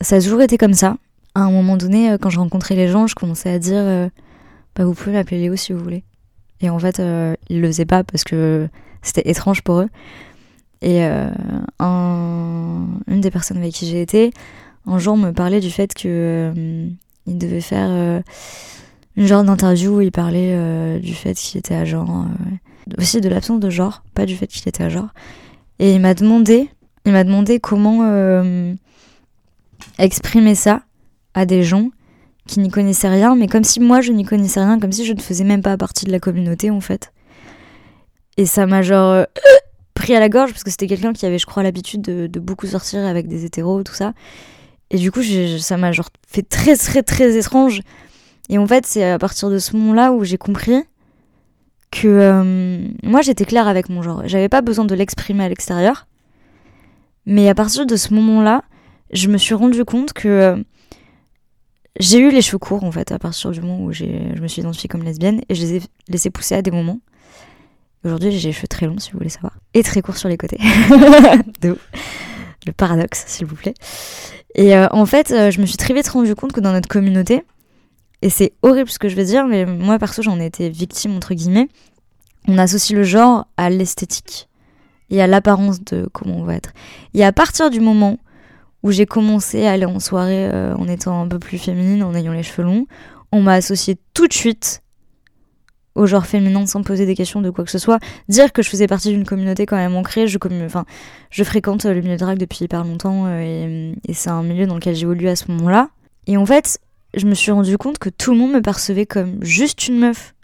Ça 0.00 0.16
a 0.16 0.20
toujours 0.20 0.40
été 0.40 0.56
comme 0.56 0.72
ça. 0.74 0.96
À 1.34 1.42
un 1.42 1.50
moment 1.50 1.76
donné, 1.76 2.16
quand 2.20 2.30
je 2.30 2.38
rencontrais 2.38 2.74
les 2.74 2.88
gens, 2.88 3.06
je 3.06 3.14
commençais 3.14 3.50
à 3.50 3.58
dire 3.58 3.82
euh, 3.82 4.08
Vous 4.84 4.94
pouvez 4.94 5.12
m'appeler 5.12 5.40
Léo 5.40 5.56
si 5.56 5.72
vous 5.72 5.82
voulez. 5.82 6.04
Et 6.60 6.70
en 6.70 6.78
fait, 6.78 7.00
euh, 7.00 7.34
ils 7.48 7.60
le 7.60 7.66
faisaient 7.68 7.84
pas 7.86 8.04
parce 8.04 8.24
que 8.24 8.68
c'était 9.02 9.28
étrange 9.30 9.62
pour 9.62 9.80
eux. 9.80 9.88
Et 10.82 11.04
euh, 11.04 11.30
un- 11.78 12.86
une 13.06 13.20
des 13.20 13.30
personnes 13.30 13.58
avec 13.58 13.72
qui 13.74 13.86
j'ai 13.86 14.00
été, 14.02 14.32
un 14.86 14.98
jour 14.98 15.16
me 15.16 15.30
parlait 15.30 15.60
du 15.60 15.70
fait 15.70 15.92
que 15.94 16.08
euh, 16.54 16.88
il 17.26 17.38
devait 17.38 17.60
faire 17.60 17.88
euh, 17.90 18.20
une 19.16 19.26
genre 19.26 19.44
d'interview 19.44 19.98
où 19.98 20.00
il 20.00 20.10
parlait 20.12 20.52
euh, 20.54 20.98
du 20.98 21.14
fait 21.14 21.34
qu'il 21.34 21.58
était 21.58 21.74
agent, 21.74 22.06
euh, 22.08 22.94
aussi 22.98 23.20
de 23.20 23.28
l'absence 23.28 23.60
de 23.60 23.68
genre, 23.70 24.02
pas 24.14 24.24
du 24.26 24.36
fait 24.36 24.46
qu'il 24.46 24.66
était 24.68 24.82
agent. 24.84 25.08
Et 25.78 25.94
il 25.94 26.00
m'a 26.00 26.14
demandé, 26.14 26.68
il 27.04 27.12
m'a 27.12 27.24
demandé 27.24 27.60
comment 27.60 28.02
exprimer 29.98 30.54
ça 30.54 30.82
à 31.34 31.46
des 31.46 31.62
gens 31.62 31.90
qui 32.50 32.58
n'y 32.58 32.68
connaissaient 32.68 33.08
rien, 33.08 33.36
mais 33.36 33.46
comme 33.46 33.62
si 33.62 33.78
moi 33.78 34.00
je 34.00 34.10
n'y 34.10 34.24
connaissais 34.24 34.60
rien, 34.60 34.80
comme 34.80 34.90
si 34.90 35.06
je 35.06 35.12
ne 35.12 35.20
faisais 35.20 35.44
même 35.44 35.62
pas 35.62 35.76
partie 35.76 36.04
de 36.04 36.10
la 36.10 36.18
communauté 36.18 36.70
en 36.70 36.80
fait. 36.80 37.12
Et 38.36 38.44
ça 38.44 38.66
m'a 38.66 38.82
genre 38.82 39.10
euh, 39.12 39.24
pris 39.94 40.16
à 40.16 40.20
la 40.20 40.28
gorge 40.28 40.50
parce 40.50 40.64
que 40.64 40.70
c'était 40.70 40.88
quelqu'un 40.88 41.12
qui 41.12 41.26
avait, 41.26 41.38
je 41.38 41.46
crois, 41.46 41.62
l'habitude 41.62 42.02
de, 42.02 42.40
beaucoup 42.40 42.66
sortir 42.66 43.06
avec 43.06 43.28
des 43.28 43.44
hétéros, 43.44 43.84
tout 43.84 43.94
ça. 43.94 44.14
Et 44.90 44.98
du 44.98 45.12
coup, 45.12 45.20
ça 45.60 45.76
m'a 45.76 45.92
genre 45.92 46.08
fait 46.26 46.42
très, 46.42 46.76
très, 46.76 47.04
très 47.04 47.36
étrange. 47.36 47.82
Et 48.48 48.58
en 48.58 48.66
fait, 48.66 48.84
c'est 48.84 49.08
à 49.08 49.18
partir 49.18 49.48
de 49.48 49.58
ce 49.58 49.76
moment-là 49.76 50.10
où 50.12 50.24
j'ai 50.24 50.38
compris 50.38 50.82
que 51.92 52.08
euh, 52.08 52.88
moi 53.04 53.20
j'étais 53.22 53.44
claire 53.44 53.68
avec 53.68 53.88
mon 53.88 54.02
genre. 54.02 54.22
J'avais 54.26 54.48
pas 54.48 54.60
besoin 54.60 54.84
de 54.86 54.94
l'exprimer 54.96 55.44
à 55.44 55.48
l'extérieur. 55.48 56.08
Mais 57.26 57.48
à 57.48 57.54
partir 57.54 57.86
de 57.86 57.94
ce 57.94 58.12
moment-là, 58.14 58.64
je 59.12 59.28
me 59.28 59.38
suis 59.38 59.54
rendu 59.54 59.84
compte 59.84 60.12
que 60.12 60.28
euh, 60.28 60.56
j'ai 61.98 62.18
eu 62.18 62.30
les 62.30 62.42
cheveux 62.42 62.58
courts 62.58 62.84
en 62.84 62.92
fait 62.92 63.12
à 63.12 63.18
partir 63.18 63.50
du 63.50 63.60
moment 63.60 63.84
où 63.84 63.92
je 63.92 64.04
me 64.04 64.46
suis 64.46 64.62
identifiée 64.62 64.88
comme 64.88 65.02
lesbienne 65.02 65.40
et 65.48 65.54
je 65.54 65.60
les 65.62 65.76
ai 65.76 65.82
laissés 66.08 66.30
pousser 66.30 66.54
à 66.54 66.62
des 66.62 66.70
moments. 66.70 67.00
Aujourd'hui, 68.04 68.30
j'ai 68.32 68.48
les 68.48 68.52
cheveux 68.52 68.68
très 68.68 68.86
longs 68.86 68.98
si 68.98 69.10
vous 69.10 69.18
voulez 69.18 69.30
savoir 69.30 69.58
et 69.74 69.82
très 69.82 70.00
courts 70.00 70.16
sur 70.16 70.28
les 70.28 70.38
côtés. 70.38 70.58
de. 71.60 71.76
Le 72.66 72.72
paradoxe, 72.72 73.24
s'il 73.26 73.46
vous 73.46 73.56
plaît. 73.56 73.72
Et 74.54 74.76
euh, 74.76 74.86
en 74.90 75.06
fait, 75.06 75.30
euh, 75.30 75.50
je 75.50 75.60
me 75.62 75.66
suis 75.66 75.78
très 75.78 75.94
vite 75.94 76.08
rendu 76.08 76.34
compte 76.34 76.52
que 76.52 76.60
dans 76.60 76.72
notre 76.72 76.88
communauté, 76.88 77.42
et 78.20 78.28
c'est 78.28 78.52
horrible 78.62 78.90
ce 78.90 78.98
que 78.98 79.08
je 79.08 79.16
vais 79.16 79.24
dire, 79.24 79.46
mais 79.46 79.64
moi 79.64 79.98
perso 79.98 80.20
j'en 80.20 80.38
ai 80.38 80.46
été 80.46 80.68
victime 80.68 81.16
entre 81.16 81.32
guillemets, 81.32 81.68
on 82.48 82.58
associe 82.58 82.96
le 82.96 83.02
genre 83.02 83.46
à 83.56 83.70
l'esthétique 83.70 84.48
et 85.08 85.22
à 85.22 85.26
l'apparence 85.26 85.82
de 85.82 86.08
comment 86.12 86.36
on 86.36 86.44
va 86.44 86.54
être. 86.54 86.72
Et 87.14 87.24
à 87.24 87.32
partir 87.32 87.70
du 87.70 87.80
moment 87.80 88.18
où 88.82 88.90
j'ai 88.90 89.06
commencé 89.06 89.66
à 89.66 89.72
aller 89.72 89.84
en 89.84 90.00
soirée 90.00 90.48
euh, 90.52 90.74
en 90.74 90.88
étant 90.88 91.20
un 91.20 91.28
peu 91.28 91.38
plus 91.38 91.58
féminine, 91.58 92.02
en 92.02 92.14
ayant 92.14 92.32
les 92.32 92.42
cheveux 92.42 92.62
longs, 92.66 92.86
on 93.32 93.42
m'a 93.42 93.54
associé 93.54 93.98
tout 94.14 94.26
de 94.26 94.32
suite 94.32 94.82
au 95.94 96.06
genre 96.06 96.26
féminin 96.26 96.66
sans 96.66 96.82
poser 96.82 97.04
des 97.04 97.14
questions 97.14 97.42
de 97.42 97.50
quoi 97.50 97.64
que 97.64 97.70
ce 97.70 97.78
soit. 97.78 97.98
Dire 98.28 98.52
que 98.52 98.62
je 98.62 98.70
faisais 98.70 98.86
partie 98.86 99.10
d'une 99.10 99.24
communauté 99.24 99.66
quand 99.66 99.76
même 99.76 99.96
ancrée, 99.96 100.28
je, 100.28 100.38
enfin, 100.64 100.84
je 101.30 101.44
fréquente 101.44 101.84
euh, 101.84 101.94
le 101.94 102.00
milieu 102.00 102.14
de 102.14 102.20
drague 102.20 102.38
depuis 102.38 102.64
hyper 102.64 102.84
longtemps 102.84 103.26
euh, 103.26 103.40
et, 103.40 103.94
et 104.08 104.14
c'est 104.14 104.30
un 104.30 104.42
milieu 104.42 104.66
dans 104.66 104.76
lequel 104.76 104.94
j'évolue 104.94 105.28
à 105.28 105.36
ce 105.36 105.50
moment-là. 105.50 105.90
Et 106.26 106.36
en 106.36 106.46
fait, 106.46 106.78
je 107.14 107.26
me 107.26 107.34
suis 107.34 107.50
rendu 107.50 107.76
compte 107.76 107.98
que 107.98 108.08
tout 108.08 108.32
le 108.32 108.38
monde 108.38 108.52
me 108.52 108.62
percevait 108.62 109.06
comme 109.06 109.42
juste 109.42 109.88
une 109.88 109.98
meuf. 109.98 110.34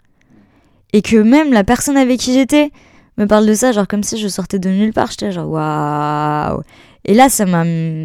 Et 0.93 1.01
que 1.01 1.17
même 1.17 1.51
la 1.53 1.63
personne 1.63 1.97
avec 1.97 2.19
qui 2.19 2.33
j'étais 2.33 2.71
me 3.17 3.25
parle 3.25 3.45
de 3.45 3.53
ça, 3.53 3.71
genre 3.71 3.87
comme 3.87 4.03
si 4.03 4.17
je 4.17 4.27
sortais 4.27 4.59
de 4.59 4.69
nulle 4.69 4.93
part. 4.93 5.11
J'étais 5.11 5.31
genre 5.31 5.49
waouh. 5.49 6.61
Et 7.07 7.13
là, 7.13 7.29
ça 7.29 7.45
m'a, 7.45 7.63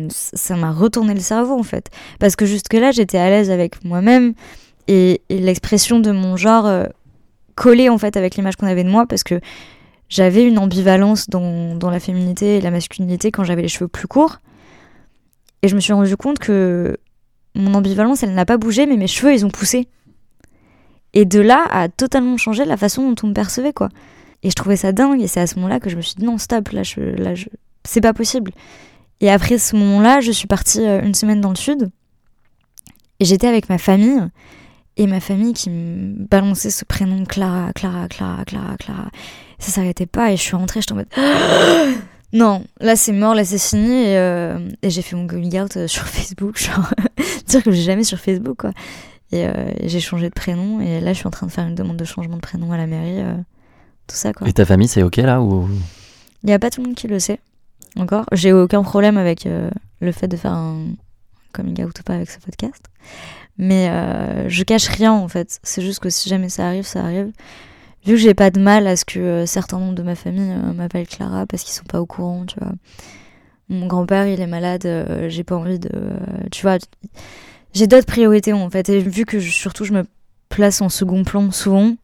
ça 0.08 0.56
m'a 0.56 0.72
retourné 0.72 1.12
le 1.14 1.20
cerveau 1.20 1.58
en 1.58 1.64
fait. 1.64 1.90
Parce 2.20 2.36
que 2.36 2.46
jusque-là, 2.46 2.92
j'étais 2.92 3.18
à 3.18 3.28
l'aise 3.28 3.50
avec 3.50 3.84
moi-même 3.84 4.34
et, 4.88 5.20
l'expression 5.28 6.00
de 6.00 6.12
mon 6.12 6.36
genre 6.36 6.66
euh, 6.66 6.86
collait 7.56 7.88
en 7.88 7.98
fait 7.98 8.16
avec 8.16 8.36
l'image 8.36 8.56
qu'on 8.56 8.66
avait 8.66 8.84
de 8.84 8.90
moi 8.90 9.06
parce 9.06 9.24
que 9.24 9.40
j'avais 10.08 10.44
une 10.44 10.58
ambivalence 10.58 11.28
dans, 11.28 11.74
dans 11.74 11.90
la 11.90 11.98
féminité 11.98 12.58
et 12.58 12.60
la 12.60 12.70
masculinité 12.70 13.30
quand 13.30 13.44
j'avais 13.44 13.62
les 13.62 13.68
cheveux 13.68 13.88
plus 13.88 14.06
courts. 14.06 14.38
Et 15.62 15.68
je 15.68 15.74
me 15.74 15.80
suis 15.80 15.92
rendu 15.92 16.16
compte 16.16 16.38
que 16.38 16.96
mon 17.54 17.74
ambivalence, 17.74 18.22
elle 18.22 18.34
n'a 18.34 18.44
pas 18.44 18.56
bougé, 18.56 18.86
mais 18.86 18.96
mes 18.96 19.06
cheveux, 19.06 19.32
ils 19.32 19.46
ont 19.46 19.50
poussé. 19.50 19.88
Et 21.12 21.24
de 21.24 21.40
là 21.40 21.66
a 21.70 21.88
totalement 21.88 22.36
changé 22.36 22.64
la 22.64 22.76
façon 22.76 23.08
dont 23.08 23.14
on 23.22 23.28
me 23.28 23.34
percevait, 23.34 23.72
quoi. 23.72 23.88
Et 24.42 24.50
je 24.50 24.54
trouvais 24.54 24.76
ça 24.76 24.92
dingue, 24.92 25.20
et 25.20 25.28
c'est 25.28 25.40
à 25.40 25.46
ce 25.46 25.56
moment-là 25.56 25.78
que 25.78 25.90
je 25.90 25.96
me 25.96 26.02
suis 26.02 26.16
dit 26.16 26.24
non, 26.24 26.38
stop, 26.38 26.70
là, 26.70 26.82
là 26.96 27.34
c'est 27.84 28.00
pas 28.00 28.12
possible. 28.12 28.52
Et 29.22 29.30
après 29.30 29.56
ce 29.56 29.74
moment-là, 29.76 30.20
je 30.20 30.32
suis 30.32 30.46
partie 30.46 30.84
euh, 30.84 31.00
une 31.02 31.14
semaine 31.14 31.40
dans 31.40 31.48
le 31.48 31.56
sud, 31.56 31.90
et 33.20 33.24
j'étais 33.24 33.46
avec 33.46 33.68
ma 33.68 33.78
famille, 33.78 34.20
et 34.96 35.06
ma 35.06 35.20
famille 35.20 35.52
qui 35.52 35.70
me 35.70 36.26
balançait 36.26 36.70
ce 36.70 36.84
prénom 36.84 37.24
Clara, 37.24 37.72
Clara, 37.72 38.08
Clara, 38.08 38.44
Clara, 38.44 38.76
Clara. 38.76 39.10
Ça 39.58 39.70
s'arrêtait 39.70 40.06
pas, 40.06 40.32
et 40.32 40.36
je 40.36 40.42
suis 40.42 40.56
rentrée, 40.56 40.80
j'étais 40.80 40.92
en 40.92 40.96
mode 40.96 41.08
non, 42.32 42.64
là 42.80 42.96
c'est 42.96 43.12
mort, 43.12 43.34
là 43.34 43.44
c'est 43.44 43.58
fini, 43.58 43.92
et, 43.92 44.18
euh, 44.18 44.58
et 44.82 44.90
j'ai 44.90 45.02
fait 45.02 45.16
mon 45.16 45.26
coming 45.26 45.60
out 45.60 45.76
euh, 45.76 45.86
sur 45.86 46.06
Facebook, 46.06 46.58
genre 46.58 46.92
dire 47.46 47.62
que 47.62 47.70
j'ai 47.70 47.82
jamais 47.82 48.04
sur 48.04 48.18
Facebook, 48.18 48.58
quoi. 48.58 48.72
Et, 49.30 49.46
euh, 49.46 49.52
et 49.78 49.88
j'ai 49.88 50.00
changé 50.00 50.28
de 50.28 50.34
prénom, 50.34 50.80
et 50.80 51.00
là 51.00 51.12
je 51.12 51.18
suis 51.18 51.26
en 51.26 51.30
train 51.30 51.46
de 51.46 51.52
faire 51.52 51.66
une 51.66 51.74
demande 51.74 51.96
de 51.96 52.04
changement 52.04 52.36
de 52.36 52.42
prénom 52.42 52.72
à 52.72 52.76
la 52.76 52.86
mairie, 52.86 53.20
euh, 53.20 53.34
tout 54.06 54.16
ça, 54.16 54.32
quoi. 54.32 54.48
Et 54.48 54.52
ta 54.52 54.66
famille, 54.66 54.88
c'est 54.88 55.02
ok 55.02 55.16
là 55.18 55.40
ou... 55.40 55.68
Il 56.42 56.48
n'y 56.48 56.52
a 56.52 56.58
pas 56.58 56.70
tout 56.70 56.80
le 56.80 56.88
monde 56.88 56.96
qui 56.96 57.06
le 57.06 57.20
sait, 57.20 57.38
encore. 57.96 58.24
J'ai 58.32 58.52
aucun 58.52 58.82
problème 58.82 59.16
avec 59.16 59.46
euh, 59.46 59.70
le 60.00 60.12
fait 60.12 60.28
de 60.28 60.36
faire 60.36 60.52
un 60.52 60.86
coming 61.52 61.84
out 61.84 61.98
ou 61.98 62.02
pas 62.02 62.14
avec 62.14 62.30
ce 62.30 62.38
podcast. 62.38 62.84
Mais 63.58 63.88
euh, 63.90 64.48
je 64.48 64.62
cache 64.62 64.88
rien, 64.88 65.12
en 65.12 65.28
fait. 65.28 65.58
C'est 65.62 65.82
juste 65.82 66.00
que 66.00 66.10
si 66.10 66.28
jamais 66.28 66.48
ça 66.48 66.66
arrive, 66.66 66.84
ça 66.84 67.02
arrive. 67.02 67.30
Vu 68.04 68.14
que 68.14 68.18
j'ai 68.18 68.34
pas 68.34 68.50
de 68.50 68.60
mal 68.60 68.86
à 68.86 68.96
ce 68.96 69.04
que 69.04 69.20
euh, 69.20 69.46
certains 69.46 69.78
membres 69.78 69.94
de 69.94 70.02
ma 70.02 70.14
famille 70.14 70.54
m'appellent 70.74 71.06
Clara 71.06 71.46
parce 71.46 71.62
qu'ils 71.62 71.74
sont 71.74 71.84
pas 71.84 72.00
au 72.00 72.06
courant, 72.06 72.44
tu 72.46 72.58
vois. 72.58 72.72
Mon 73.68 73.86
grand-père, 73.86 74.26
il 74.26 74.40
est 74.40 74.46
malade, 74.46 74.86
j'ai 75.28 75.44
pas 75.44 75.56
envie 75.56 75.78
de. 75.78 75.88
tu 76.50 76.62
vois, 76.62 76.76
j'ai 77.72 77.86
d'autres 77.86 78.06
priorités 78.06 78.52
en 78.52 78.68
fait. 78.68 78.90
Et 78.90 78.98
vu 78.98 79.24
que 79.24 79.40
surtout 79.40 79.84
je 79.84 79.94
me 79.94 80.04
place 80.50 80.82
en 80.82 80.90
second 80.90 81.24
plan 81.24 81.50
souvent, 81.50 81.94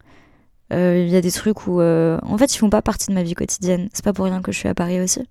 il 0.70 1.08
y 1.08 1.16
a 1.16 1.20
des 1.20 1.32
trucs 1.32 1.66
où. 1.66 1.82
en 1.82 2.38
fait, 2.38 2.54
ils 2.54 2.58
font 2.58 2.70
pas 2.70 2.80
partie 2.80 3.08
de 3.08 3.12
ma 3.12 3.22
vie 3.22 3.34
quotidienne. 3.34 3.90
C'est 3.92 4.04
pas 4.04 4.14
pour 4.14 4.24
rien 4.24 4.40
que 4.40 4.50
je 4.50 4.58
suis 4.58 4.68
à 4.68 4.74
Paris 4.74 4.98
aussi. 5.00 5.26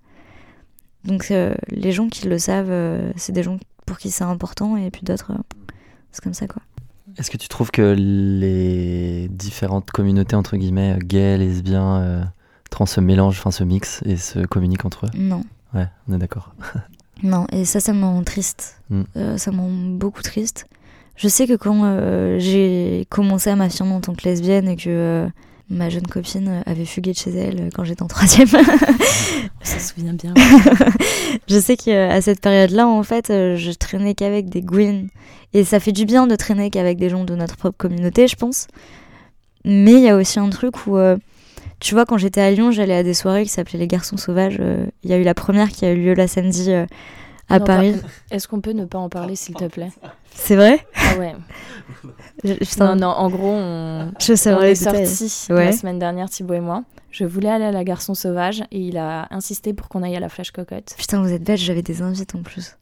Donc, 1.04 1.30
euh, 1.30 1.54
les 1.68 1.92
gens 1.92 2.08
qui 2.08 2.28
le 2.28 2.38
savent, 2.38 2.70
euh, 2.70 3.12
c'est 3.16 3.32
des 3.32 3.42
gens 3.42 3.58
pour 3.86 3.98
qui 3.98 4.10
c'est 4.10 4.24
important, 4.24 4.76
et 4.76 4.90
puis 4.90 5.02
d'autres, 5.02 5.32
euh, 5.32 5.42
c'est 6.12 6.22
comme 6.22 6.34
ça 6.34 6.46
quoi. 6.46 6.62
Est-ce 7.16 7.30
que 7.30 7.36
tu 7.36 7.48
trouves 7.48 7.70
que 7.70 7.94
les 7.98 9.28
différentes 9.28 9.90
communautés, 9.90 10.36
entre 10.36 10.56
guillemets, 10.56 10.98
gays, 11.02 11.38
lesbiens, 11.38 12.30
trans 12.70 12.86
se 12.86 13.00
mélangent, 13.00 13.38
enfin 13.38 13.50
se 13.50 13.64
mixent 13.64 14.02
et 14.04 14.16
se 14.16 14.40
communiquent 14.46 14.84
entre 14.84 15.06
eux? 15.06 15.10
Non. 15.14 15.42
Ouais, 15.74 15.88
on 16.06 16.14
est 16.14 16.18
d'accord. 16.18 16.54
Non, 17.22 17.46
et 17.52 17.64
ça, 17.64 17.80
ça 17.80 17.92
me 17.92 18.04
rend 18.04 18.22
triste. 18.22 18.80
Mm. 18.90 19.02
Euh, 19.16 19.38
ça 19.38 19.50
me 19.50 19.58
rend 19.58 19.70
beaucoup 19.70 20.22
triste. 20.22 20.66
Je 21.16 21.28
sais 21.28 21.46
que 21.46 21.54
quand 21.54 21.82
euh, 21.84 22.38
j'ai 22.38 23.06
commencé 23.10 23.50
à 23.50 23.56
m'affirmer 23.56 23.92
en 23.92 24.00
tant 24.00 24.14
que 24.14 24.24
lesbienne 24.24 24.68
et 24.68 24.76
que 24.76 24.88
euh, 24.88 25.28
ma 25.70 25.90
jeune 25.90 26.06
copine 26.06 26.62
avait 26.66 26.84
fugué 26.84 27.12
de 27.12 27.16
chez 27.16 27.30
elle 27.30 27.60
euh, 27.60 27.68
quand 27.74 27.84
j'étais 27.84 28.02
en 28.02 28.06
troisième, 28.06 28.48
On 29.60 29.64
s'en 29.64 29.78
souvient 29.78 30.14
bien. 30.14 30.34
je 31.48 31.58
sais 31.58 31.76
qu'à 31.76 32.20
cette 32.20 32.40
période-là, 32.40 32.88
en 32.88 33.02
fait, 33.02 33.30
euh, 33.30 33.56
je 33.56 33.70
traînais 33.72 34.14
qu'avec 34.14 34.48
des 34.48 34.62
Gwyn. 34.62 35.08
Et 35.54 35.64
ça 35.64 35.80
fait 35.80 35.92
du 35.92 36.04
bien 36.04 36.26
de 36.26 36.36
traîner 36.36 36.70
qu'avec 36.70 36.98
des 36.98 37.08
gens 37.08 37.24
de 37.24 37.34
notre 37.34 37.56
propre 37.56 37.76
communauté, 37.76 38.28
je 38.28 38.36
pense. 38.36 38.66
Mais 39.64 39.92
il 39.92 40.00
y 40.00 40.08
a 40.08 40.16
aussi 40.16 40.38
un 40.38 40.50
truc 40.50 40.86
où, 40.86 40.96
euh, 40.96 41.16
tu 41.80 41.94
vois, 41.94 42.04
quand 42.04 42.18
j'étais 42.18 42.40
à 42.40 42.50
Lyon, 42.50 42.70
j'allais 42.70 42.94
à 42.94 43.02
des 43.02 43.14
soirées 43.14 43.44
qui 43.44 43.50
s'appelaient 43.50 43.78
Les 43.78 43.86
Garçons 43.86 44.16
Sauvages. 44.16 44.58
Euh, 44.60 44.86
Il 45.04 45.10
y 45.10 45.12
a 45.12 45.18
eu 45.18 45.22
la 45.24 45.34
première 45.34 45.68
qui 45.68 45.84
a 45.84 45.92
eu 45.92 46.02
lieu 46.02 46.14
la 46.14 46.28
samedi 46.28 46.72
euh, 46.72 46.86
à 47.48 47.58
Non, 47.58 47.64
Paris. 47.64 47.92
par- 48.00 48.10
Est-ce 48.30 48.46
qu'on 48.48 48.60
peut 48.60 48.72
ne 48.72 48.84
pas 48.84 48.98
en 48.98 49.08
parler, 49.08 49.36
s'il 49.36 49.54
te 49.54 49.64
plaît? 49.66 49.90
C'est 50.34 50.56
vrai? 50.56 50.86
Ah 50.94 51.18
ouais. 51.18 51.34
Je- 52.44 52.54
putain, 52.54 52.94
Non, 52.94 53.06
non, 53.08 53.14
en 53.14 53.28
gros, 53.30 53.52
on, 53.52 54.12
Je 54.20 54.34
sais 54.34 54.52
on 54.52 54.56
vrai, 54.56 54.72
est 54.72 54.74
sortis 54.74 55.46
Ouais. 55.50 55.66
la 55.66 55.72
semaine 55.72 55.98
dernière, 55.98 56.28
Thibaut 56.30 56.54
et 56.54 56.60
moi. 56.60 56.84
Je 57.10 57.24
voulais 57.24 57.48
aller 57.50 57.64
à 57.64 57.72
la 57.72 57.84
Garçon 57.84 58.14
Sauvage 58.14 58.62
et 58.70 58.78
il 58.80 58.98
a 58.98 59.26
insisté 59.30 59.72
pour 59.72 59.88
qu'on 59.88 60.02
aille 60.02 60.16
à 60.16 60.20
la 60.20 60.28
Flash 60.28 60.50
Cocotte. 60.50 60.94
Putain, 60.98 61.22
vous 61.22 61.32
êtes 61.32 61.42
bête, 61.42 61.56
j'avais 61.58 61.82
des 61.82 62.02
invites 62.02 62.34
en 62.34 62.42
plus. 62.42 62.76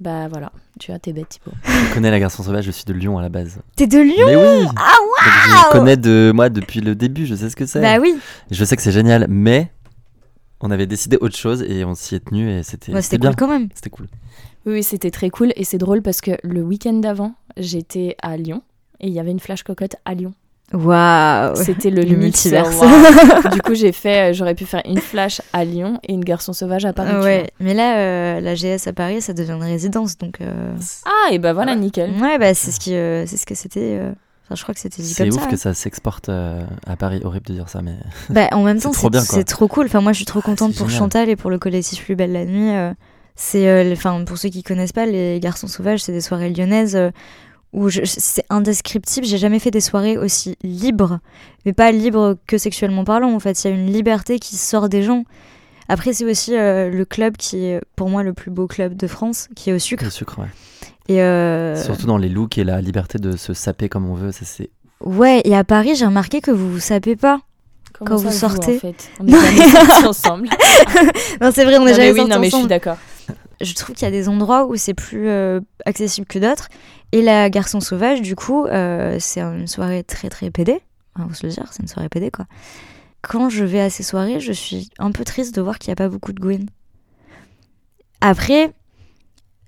Bah 0.00 0.26
voilà, 0.28 0.50
tu 0.80 0.90
as 0.92 0.98
tes 0.98 1.12
bêtes, 1.12 1.28
Thibaut. 1.40 1.56
Je 1.64 1.94
connais 1.94 2.10
la 2.10 2.18
garçon 2.18 2.42
sauvage, 2.42 2.64
je 2.64 2.70
suis 2.72 2.84
de 2.84 2.92
Lyon 2.92 3.18
à 3.18 3.22
la 3.22 3.28
base. 3.28 3.58
T'es 3.76 3.86
de 3.86 3.98
Lyon 3.98 4.26
Mais 4.26 4.36
oui 4.36 4.66
Ah 4.76 4.92
Donc, 4.96 5.56
Je 5.72 5.78
connais 5.78 5.96
de 5.96 6.32
moi 6.34 6.48
depuis 6.48 6.80
le 6.80 6.94
début, 6.94 7.26
je 7.26 7.34
sais 7.34 7.48
ce 7.50 7.54
que 7.56 7.66
c'est. 7.66 7.80
Bah 7.80 7.98
oui 8.00 8.16
Je 8.50 8.64
sais 8.64 8.76
que 8.76 8.82
c'est 8.82 8.90
génial, 8.92 9.26
mais 9.28 9.70
on 10.64 10.70
avait 10.70 10.86
décidé 10.86 11.18
autre 11.20 11.36
chose 11.36 11.62
et 11.62 11.84
on 11.84 11.94
s'y 11.94 12.14
est 12.14 12.24
tenu 12.24 12.50
et 12.50 12.62
c'était 12.62 12.92
Ouais, 12.92 13.02
c'était 13.02 13.18
cool 13.18 13.36
quand 13.36 13.48
même. 13.48 13.68
C'était 13.74 13.90
cool. 13.90 14.06
Oui, 14.66 14.72
oui, 14.72 14.82
c'était 14.82 15.10
très 15.10 15.28
cool 15.28 15.52
et 15.56 15.64
c'est 15.64 15.76
drôle 15.78 16.00
parce 16.00 16.20
que 16.22 16.32
le 16.42 16.62
week-end 16.62 16.94
d'avant, 16.94 17.34
j'étais 17.58 18.16
à 18.22 18.36
Lyon 18.38 18.62
et 19.00 19.08
il 19.08 19.12
y 19.12 19.20
avait 19.20 19.30
une 19.30 19.40
Flash 19.40 19.62
Cocotte 19.62 19.96
à 20.06 20.14
Lyon. 20.14 20.32
Waouh 20.72 21.54
C'était 21.56 21.90
le, 21.90 22.00
Le 22.02 22.08
mix, 22.16 22.46
multiverse. 22.46 22.80
waouh. 22.80 23.50
du 23.52 23.60
coup, 23.60 23.74
j'ai 23.74 23.92
fait, 23.92 24.30
euh, 24.30 24.32
j'aurais 24.32 24.54
pu 24.54 24.64
faire 24.64 24.80
une 24.86 24.98
Flash 24.98 25.42
à 25.52 25.62
Lyon 25.66 26.00
et 26.02 26.14
une 26.14 26.24
Garçon 26.24 26.54
Sauvage 26.54 26.86
à 26.86 26.94
Paris. 26.94 27.14
Ouais, 27.22 27.50
mais 27.60 27.74
là, 27.74 27.98
euh, 27.98 28.40
la 28.40 28.54
GS 28.54 28.88
à 28.88 28.94
Paris, 28.94 29.20
ça 29.20 29.34
devient 29.34 29.52
une 29.52 29.62
résidence, 29.62 30.16
donc... 30.16 30.40
euh. 30.40 30.74
Ah, 31.04 31.30
et 31.32 31.38
bah 31.38 31.52
voilà, 31.52 31.76
nickel. 31.76 32.10
Ouais, 32.20 32.38
bah 32.38 32.54
c'est 32.54 32.70
ce, 32.70 32.80
qui, 32.80 32.94
euh, 32.94 33.26
c'est 33.26 33.36
ce 33.36 33.44
que 33.44 33.54
c'était... 33.54 34.00
Enfin, 34.44 34.56
je 34.56 34.62
crois 34.62 34.74
que 34.74 34.80
c'était 34.80 35.02
dit 35.02 35.08
C'est 35.08 35.26
comme 35.28 35.36
ouf 35.36 35.42
ça. 35.42 35.48
que 35.48 35.54
hein. 35.54 35.58
ça 35.58 35.74
s'exporte 35.74 36.28
euh, 36.28 36.62
à 36.86 36.96
Paris. 36.96 37.20
Horrible 37.24 37.46
de 37.46 37.54
dire 37.54 37.68
ça, 37.68 37.80
mais 37.82 37.94
Bah, 38.30 38.48
en 38.52 38.62
même 38.62 38.78
C'est 38.78 38.84
temps, 38.84 38.92
c'est 38.92 39.20
c'est 39.20 39.44
trop 39.44 39.68
cool. 39.68 39.86
Enfin, 39.86 40.00
moi, 40.02 40.12
je 40.12 40.16
suis 40.18 40.26
trop 40.26 40.42
contente 40.42 40.72
c'est 40.72 40.78
pour 40.78 40.88
génial. 40.88 40.98
Chantal 41.02 41.28
et 41.30 41.36
pour 41.36 41.50
le 41.50 41.58
collectif 41.58 42.04
Plus 42.04 42.14
Belle 42.14 42.32
la 42.32 42.44
Nuit. 42.44 42.70
euh, 42.74 42.92
c'est, 43.36 43.68
euh, 43.68 43.92
enfin, 43.92 44.22
pour 44.24 44.36
ceux 44.38 44.50
qui 44.50 44.62
connaissent 44.62 44.92
pas, 44.92 45.06
les 45.06 45.40
Garçons 45.40 45.66
Sauvages, 45.66 46.02
c'est 46.02 46.12
des 46.12 46.20
soirées 46.20 46.50
lyonnaises 46.50 46.98
où 47.72 47.88
c'est 47.90 48.44
indescriptible. 48.50 49.26
J'ai 49.26 49.38
jamais 49.38 49.58
fait 49.58 49.70
des 49.72 49.80
soirées 49.80 50.16
aussi 50.18 50.56
libres, 50.62 51.18
mais 51.64 51.72
pas 51.72 51.90
libres 51.90 52.36
que 52.46 52.58
sexuellement 52.58 53.04
parlant. 53.04 53.34
En 53.34 53.40
fait, 53.40 53.64
il 53.64 53.70
y 53.70 53.72
a 53.72 53.74
une 53.74 53.90
liberté 53.90 54.38
qui 54.38 54.56
sort 54.56 54.88
des 54.88 55.02
gens. 55.02 55.24
Après, 55.88 56.12
c'est 56.12 56.24
aussi 56.24 56.52
le 56.52 57.02
club 57.04 57.36
qui 57.36 57.64
est, 57.64 57.80
pour 57.96 58.08
moi, 58.10 58.22
le 58.22 58.32
plus 58.34 58.50
beau 58.50 58.66
club 58.68 58.94
de 58.94 59.06
France, 59.06 59.48
qui 59.56 59.70
est 59.70 59.72
au 59.72 59.78
sucre. 59.80 60.04
le 60.04 60.10
sucre, 60.10 60.38
ouais. 60.38 60.46
Et 61.08 61.20
euh, 61.22 61.76
Surtout 61.76 62.06
dans 62.06 62.16
les 62.16 62.28
looks 62.28 62.56
et 62.58 62.64
la 62.64 62.80
liberté 62.80 63.18
de 63.18 63.36
se 63.36 63.52
saper 63.52 63.88
comme 63.88 64.08
on 64.08 64.14
veut, 64.14 64.32
ça 64.32 64.44
c'est 64.44 64.70
ouais, 65.00 65.42
et 65.44 65.54
à 65.54 65.64
Paris, 65.64 65.94
j'ai 65.96 66.06
remarqué 66.06 66.40
que 66.40 66.50
vous 66.50 66.70
vous 66.72 66.80
sapez 66.80 67.14
pas. 67.16 67.40
Comment 67.92 68.12
Quand 68.12 68.18
ça, 68.18 68.28
vous 68.28 68.34
sortez 68.34 68.76
en 68.76 68.80
fait? 68.80 69.10
On 69.20 69.26
est 69.28 70.06
ensemble. 70.06 70.48
Non, 71.40 71.50
c'est 71.52 71.64
vrai, 71.64 71.76
on 71.78 71.80
Non, 71.80 71.86
est 71.86 71.90
mais 71.90 71.94
jamais 71.94 72.10
oui, 72.12 72.16
sortis 72.18 72.30
non, 72.32 72.38
mais 72.38 72.44
je 72.46 72.50
suis 72.50 72.56
ensemble. 72.56 72.68
d'accord. 72.68 72.96
je 73.60 73.74
trouve 73.74 73.94
qu'il 73.94 74.04
y 74.04 74.08
a 74.08 74.10
des 74.10 74.28
endroits 74.28 74.66
où 74.66 74.76
c'est 74.76 74.94
plus 74.94 75.28
euh, 75.28 75.60
accessible 75.84 76.26
que 76.26 76.38
d'autres. 76.38 76.68
Et 77.12 77.22
la 77.22 77.50
Garçon 77.50 77.80
Sauvage, 77.80 78.20
du 78.22 78.34
coup, 78.34 78.66
euh, 78.66 79.16
c'est 79.20 79.40
une 79.40 79.66
soirée 79.68 80.02
très 80.02 80.28
très 80.30 80.50
pédée. 80.50 80.80
Enfin, 81.16 81.28
faut 81.28 81.34
se 81.34 81.46
le 81.46 81.52
dire, 81.52 81.64
c'est 81.70 81.82
une 81.82 81.88
soirée 81.88 82.08
PD, 82.08 82.30
quoi. 82.32 82.46
Quand 83.22 83.48
je 83.48 83.64
vais 83.64 83.80
à 83.80 83.90
ces 83.90 84.02
soirées, 84.02 84.40
je 84.40 84.52
suis 84.52 84.90
un 84.98 85.12
peu 85.12 85.24
triste 85.24 85.54
de 85.54 85.60
voir 85.62 85.78
qu'il 85.78 85.90
n'y 85.90 85.92
a 85.92 85.96
pas 85.96 86.08
beaucoup 86.08 86.32
de 86.32 86.40
Gwyn. 86.40 86.66
Après, 88.20 88.72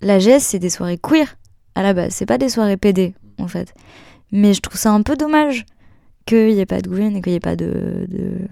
la 0.00 0.18
GS, 0.18 0.40
c'est 0.40 0.58
des 0.58 0.70
soirées 0.70 0.98
queer 0.98 1.36
à 1.74 1.82
la 1.82 1.92
base. 1.94 2.12
C'est 2.14 2.26
pas 2.26 2.38
des 2.38 2.48
soirées 2.48 2.76
PD, 2.76 3.14
en 3.38 3.48
fait. 3.48 3.72
Mais 4.32 4.54
je 4.54 4.60
trouve 4.60 4.78
ça 4.78 4.92
un 4.92 5.02
peu 5.02 5.16
dommage 5.16 5.64
qu'il 6.26 6.54
n'y 6.54 6.60
ait 6.60 6.66
pas 6.66 6.80
de 6.80 6.88
Gwyn 6.88 7.14
et 7.16 7.22
qu'il 7.22 7.32
n'y 7.32 7.36
ait 7.36 7.40
pas 7.40 7.56
de, 7.56 8.06
de- 8.08 8.48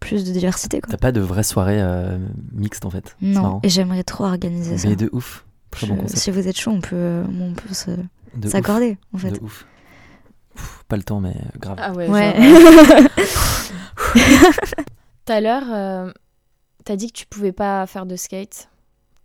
plus 0.00 0.24
de 0.24 0.32
diversité. 0.32 0.80
T'as 0.88 0.96
pas 0.96 1.12
de 1.12 1.20
vraie 1.20 1.42
soirée 1.42 1.80
euh, 1.80 2.18
mixte 2.52 2.86
en 2.86 2.90
fait. 2.90 3.16
Non, 3.20 3.60
et 3.62 3.68
j'aimerais 3.68 4.04
trop 4.04 4.24
organiser 4.24 4.78
ça. 4.78 4.88
Mais 4.88 4.96
de 4.96 5.10
ouf. 5.12 5.44
Très 5.70 5.86
bon 5.86 5.96
Je- 5.96 6.00
concept. 6.02 6.20
si 6.20 6.30
vous 6.30 6.48
êtes 6.48 6.56
chaud, 6.58 6.70
on 6.70 6.80
peut, 6.80 6.96
euh, 6.96 7.24
on 7.40 7.52
peut 7.52 7.74
se- 7.74 7.90
De 7.90 8.46
ouf. 8.46 8.52
s'accorder, 8.52 8.96
en 9.12 9.18
fait. 9.18 9.32
De 9.32 9.40
ouf. 9.44 9.66
Pff, 10.54 10.84
pas 10.88 10.96
le 10.96 11.02
temps, 11.02 11.20
mais 11.20 11.34
grave. 11.60 11.76
Ah 11.80 11.92
ouais. 11.92 12.08
Ouais. 12.08 12.34
genre, 12.40 12.84
euh, 12.98 14.14
Tout 15.26 15.32
à 15.32 15.40
l'heure, 15.40 15.64
euh, 15.70 16.10
t'as 16.84 16.96
dit 16.96 17.08
que 17.12 17.18
tu 17.18 17.26
pouvais 17.26 17.52
pas 17.52 17.86
faire 17.86 18.06
de 18.06 18.16
skate. 18.16 18.68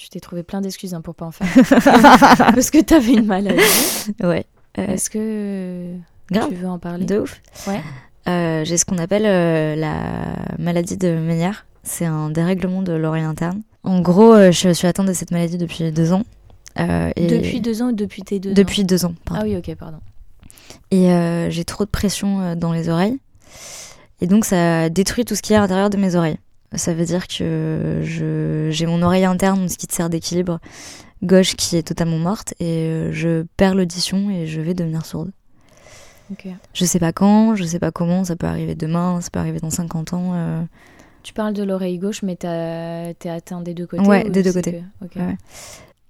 Tu 0.03 0.09
t'es 0.09 0.19
trouvé 0.19 0.43
plein 0.43 0.59
d'excuses 0.59 0.93
hein, 0.93 0.99
pour 0.99 1.15
pas 1.15 1.25
en 1.25 1.31
faire. 1.31 1.47
Parce 2.37 2.71
que 2.71 2.81
t'avais 2.81 3.13
une 3.13 3.25
maladie. 3.25 3.57
ouais. 4.21 4.45
Euh, 4.77 4.87
Est-ce 4.87 5.09
que 5.09 5.93
grave. 6.29 6.49
tu 6.49 6.55
veux 6.55 6.67
en 6.67 6.77
parler 6.77 7.05
De 7.05 7.19
ouf. 7.19 7.41
Ouais. 7.67 7.79
Euh, 8.27 8.65
J'ai 8.65 8.75
ce 8.75 8.83
qu'on 8.83 8.97
appelle 8.97 9.23
euh, 9.25 9.77
la 9.77 10.35
maladie 10.59 10.97
de 10.97 11.15
Ménière. 11.15 11.65
C'est 11.83 12.03
un 12.05 12.29
dérèglement 12.31 12.81
de 12.81 12.91
l'oreille 12.91 13.23
interne. 13.23 13.61
En 13.85 14.01
gros, 14.01 14.35
je 14.51 14.73
suis 14.73 14.87
atteinte 14.87 15.07
de 15.07 15.13
cette 15.13 15.31
maladie 15.31 15.57
depuis 15.57 15.89
deux 15.93 16.11
ans. 16.11 16.23
Et- 16.77 17.27
Depuis 17.27 17.61
deux 17.61 17.81
ans 17.81 17.87
ou 17.89 17.91
depuis 17.93 18.23
tes 18.23 18.39
deux 18.39 18.49
ans 18.51 18.55
Depuis 18.55 18.83
deux 18.83 19.05
ans, 19.05 19.13
pardon. 19.23 19.41
Ah 19.41 19.45
oui, 19.47 19.55
ok, 19.55 19.73
pardon. 19.75 19.99
Et 20.91 21.07
j'ai 21.49 21.63
trop 21.63 21.85
de 21.85 21.89
pression 21.89 22.55
dans 22.57 22.73
les 22.73 22.89
oreilles. 22.89 23.19
Et 24.19 24.27
donc, 24.27 24.43
ça 24.43 24.89
détruit 24.89 25.23
tout 25.23 25.35
ce 25.35 25.41
qui 25.41 25.53
est 25.53 25.55
à 25.55 25.59
l'intérieur 25.61 25.89
de 25.89 25.95
mes 25.97 26.15
oreilles. 26.15 26.39
Ça 26.75 26.93
veut 26.93 27.05
dire 27.05 27.27
que 27.27 28.01
j'ai 28.71 28.85
mon 28.85 29.01
oreille 29.01 29.25
interne, 29.25 29.69
ce 29.69 29.77
qui 29.77 29.87
te 29.87 29.93
sert 29.93 30.09
d'équilibre, 30.09 30.59
gauche 31.21 31.55
qui 31.55 31.77
est 31.77 31.83
totalement 31.87 32.17
morte. 32.17 32.53
Et 32.59 32.85
euh, 32.87 33.11
je 33.11 33.43
perds 33.57 33.75
l'audition 33.75 34.29
et 34.29 34.47
je 34.47 34.59
vais 34.61 34.73
devenir 34.73 35.05
sourde. 35.05 35.31
Ok. 36.31 36.47
Je 36.73 36.85
sais 36.85 36.99
pas 36.99 37.11
quand, 37.11 37.55
je 37.55 37.63
sais 37.63 37.79
pas 37.79 37.91
comment, 37.91 38.23
ça 38.23 38.35
peut 38.35 38.47
arriver 38.47 38.75
demain, 38.75 39.21
ça 39.21 39.29
peut 39.29 39.39
arriver 39.39 39.59
dans 39.59 39.69
50 39.69 40.13
ans. 40.13 40.31
euh. 40.33 40.63
Tu 41.21 41.33
parles 41.33 41.53
de 41.53 41.63
l'oreille 41.63 41.99
gauche, 41.99 42.21
mais 42.23 42.35
t'es 42.35 43.29
atteint 43.29 43.61
des 43.61 43.73
deux 43.73 43.87
côtés 43.87 44.05
Ouais, 44.07 44.25
ou 44.25 44.29
des 44.29 44.43
deux 44.43 44.51
côtés. 44.53 44.83
que-. 45.13 45.19
Ouais. 45.19 45.37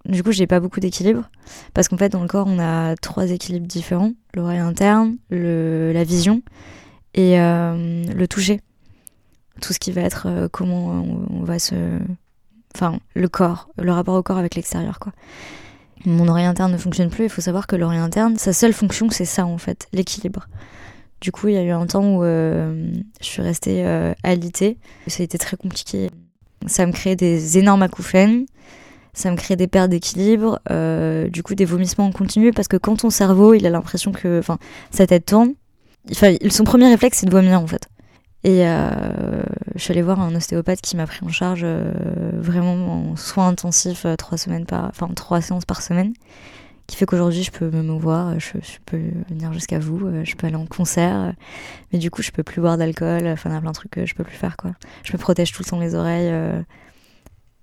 Du 0.06 0.24
coup, 0.24 0.32
j'ai 0.32 0.48
pas 0.48 0.60
beaucoup 0.60 0.80
d'équilibre. 0.80 1.30
Parce 1.74 1.88
qu'en 1.88 1.98
fait, 1.98 2.10
dans 2.10 2.22
le 2.22 2.28
corps, 2.28 2.48
on 2.48 2.60
a 2.60 2.96
trois 2.96 3.30
équilibres 3.32 3.68
différents 3.68 4.14
l'oreille 4.34 4.60
interne, 4.60 5.18
le, 5.30 5.92
la 5.94 6.04
vision 6.04 6.42
et 7.14 7.40
euh, 7.40 8.04
le 8.14 8.28
toucher. 8.28 8.60
Tout 9.62 9.74
ce 9.74 9.80
qui 9.80 9.92
va 9.92 10.02
être 10.02 10.28
euh, 10.28 10.48
comment 10.52 11.04
on, 11.30 11.44
va 11.44 11.60
se. 11.60 11.76
Enfin, 12.76 13.00
le 13.16 13.28
corps, 13.28 13.70
le 13.78 13.92
rapport 13.92 14.16
au 14.16 14.24
corps 14.24 14.38
avec 14.38 14.56
l'extérieur, 14.56 15.00
quoi. 15.00 15.14
Mon 16.06 16.28
oreille 16.28 16.46
interne 16.46 16.72
ne 16.72 16.78
fonctionne 16.78 17.10
plus. 17.10 17.26
Il 17.26 17.30
faut 17.30 17.42
savoir 17.42 17.66
que 17.68 17.76
l'oreille 17.76 18.00
interne, 18.00 18.38
sa 18.38 18.52
seule 18.52 18.74
fonction, 18.74 19.10
c'est 19.10 19.26
ça, 19.26 19.46
en 19.46 19.58
fait, 19.58 19.88
l'équilibre. 19.94 20.48
Du 21.22 21.32
coup, 21.32 21.48
il 21.48 21.54
y 21.54 21.58
a 21.58 21.64
eu 21.64 21.70
un 21.70 21.86
temps 21.86 22.18
où 22.18 22.24
euh, 22.24 22.92
je 23.22 23.26
suis 23.26 23.42
restée 23.42 23.86
euh, 23.86 24.14
alitée. 24.24 24.78
Ça 25.08 25.22
a 25.22 25.24
été 25.24 25.38
très 25.38 25.56
compliqué. 25.56 26.10
Ça 26.66 26.86
me 26.86 26.92
crée 26.92 27.16
des 27.16 27.58
énormes 27.58 27.84
acouphènes 27.84 28.46
ça 29.14 29.30
me 29.30 29.36
crée 29.36 29.56
des 29.56 29.68
pertes 29.68 29.90
d'équilibre, 29.90 30.60
euh, 30.72 31.30
du 31.30 31.44
coup 31.44 31.56
des 31.56 31.66
vomissements 31.66 32.08
en 32.08 32.12
continu, 32.12 32.52
parce 32.52 32.68
que 32.68 32.78
quand 32.78 32.98
ton 32.98 33.10
cerveau, 33.10 33.54
il 33.54 33.66
a 33.66 33.70
l'impression 33.70 34.12
que, 34.12 34.40
enfin, 34.40 34.58
sa 34.92 35.06
tête 35.06 35.26
tourne, 35.26 35.54
enfin, 36.12 36.36
son 36.50 36.64
premier 36.64 36.88
réflexe, 36.88 37.20
c'est 37.20 37.28
de 37.28 37.32
vomir, 37.32 37.62
en 37.62 37.68
fait. 37.68 37.88
Et 38.44 38.68
euh, 38.68 39.44
je 39.76 39.80
suis 39.82 39.92
allée 39.92 40.02
voir 40.02 40.20
un 40.20 40.36
ostéopathe 40.36 40.82
qui 40.82 40.98
m'a 40.98 41.08
pris 41.08 41.26
en 41.26 41.30
charge 41.30 41.62
euh, 41.64 41.92
vraiment 42.34 43.12
en 43.12 43.16
soins 43.16 43.48
intensifs, 43.48 44.06
euh, 44.06 44.16
trois 44.18 44.38
semaines 44.38 44.66
par, 44.66 44.86
enfin, 44.86 45.08
trois 45.16 45.40
séances 45.40 45.64
par 45.64 45.82
semaine, 45.82 46.14
qui 46.88 46.98
fait 46.98 47.06
qu'aujourd'hui, 47.06 47.44
je 47.44 47.52
peux 47.52 47.70
me 47.70 47.82
mouvoir, 47.82 48.38
je, 48.40 48.52
je 48.62 48.80
peux 48.86 49.00
venir 49.30 49.54
jusqu'à 49.54 49.80
vous, 49.80 50.06
euh, 50.06 50.26
je 50.26 50.36
peux 50.36 50.48
aller 50.48 50.58
en 50.58 50.66
concert, 50.66 51.16
euh, 51.16 51.32
mais 51.94 52.00
du 52.00 52.12
coup, 52.12 52.22
je 52.22 52.32
peux 52.32 52.44
plus 52.44 52.60
boire 52.60 52.78
d'alcool, 52.78 53.28
enfin, 53.28 53.50
il 53.50 53.54
y 53.54 53.56
a 53.56 53.62
plein 53.62 53.72
de 53.72 53.76
trucs 53.76 53.92
que 53.92 54.06
je 54.06 54.14
peux 54.14 54.26
plus 54.26 54.36
faire, 54.36 54.58
quoi. 54.58 54.72
Je 55.04 55.14
me 55.14 55.18
protège 55.18 55.54
tout 55.54 55.64
le 55.64 55.70
temps 55.70 55.80
les 55.80 55.96
oreilles, 55.96 56.30
euh, 56.30 56.62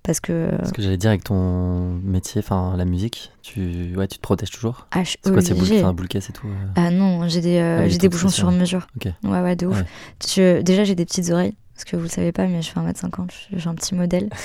parce 0.03 0.19
que... 0.19 0.49
Ce 0.65 0.71
que 0.73 0.81
j'allais 0.81 0.97
dire 0.97 1.09
avec 1.11 1.23
ton 1.23 1.93
métier, 2.03 2.41
enfin 2.43 2.75
la 2.77 2.85
musique, 2.85 3.31
tu, 3.43 3.93
ouais, 3.95 4.07
tu 4.07 4.17
te 4.17 4.21
protèges 4.21 4.49
toujours? 4.51 4.87
Ah, 4.91 5.03
je 5.03 5.09
suis 5.09 5.19
C'est 5.23 5.31
quoi 5.31 5.41
ces 5.41 5.53
boules, 5.53 5.63
obligée. 5.63 5.83
enfin, 5.83 5.93
boule 5.93 6.07
caisse 6.07 6.29
et 6.29 6.33
tout 6.33 6.47
euh? 6.47 6.67
Ah 6.75 6.89
non, 6.91 7.27
j'ai 7.27 7.41
des, 7.41 7.57
euh, 7.59 7.81
Ah, 7.83 7.87
j'ai 7.87 7.97
des 7.97 8.09
bouchons 8.09 8.29
sur 8.29 8.51
mesure. 8.51 8.87
Ok. 8.97 9.11
Ouais, 9.23 9.41
ouais, 9.41 9.55
de 9.55 9.67
ouf. 9.67 9.77
Ouais. 9.79 9.85
Je- 10.27 10.61
déjà, 10.61 10.83
j'ai 10.83 10.95
des 10.95 11.05
petites 11.05 11.29
oreilles, 11.31 11.55
parce 11.75 11.85
que 11.85 11.95
vous 11.95 12.03
le 12.03 12.09
savez 12.09 12.31
pas, 12.31 12.47
mais 12.47 12.61
je 12.61 12.69
fais 12.71 12.79
1m50, 12.79 13.31
je- 13.51 13.57
j'ai 13.59 13.69
un 13.69 13.75
petit 13.75 13.95
modèle. 13.95 14.29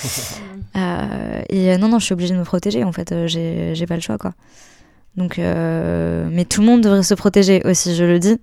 Euh, 0.75 1.41
et 1.49 1.75
non, 1.77 1.87
non, 1.89 1.97
je 1.97 2.05
suis 2.05 2.13
obligée 2.13 2.33
de 2.35 2.39
me 2.39 2.43
protéger, 2.43 2.83
en 2.83 2.91
fait, 2.91 3.13
j'ai 3.25 3.73
j'ai 3.73 3.85
pas 3.87 3.95
le 3.95 4.01
choix, 4.01 4.19
quoi. 4.19 4.33
Donc, 5.15 5.37
mais 5.39 6.45
tout 6.45 6.61
le 6.61 6.67
monde 6.67 6.81
devrait 6.81 7.01
se 7.01 7.15
protéger 7.15 7.63
aussi, 7.65 7.95
je 7.95 8.03
le 8.03 8.19
dis. 8.19 8.37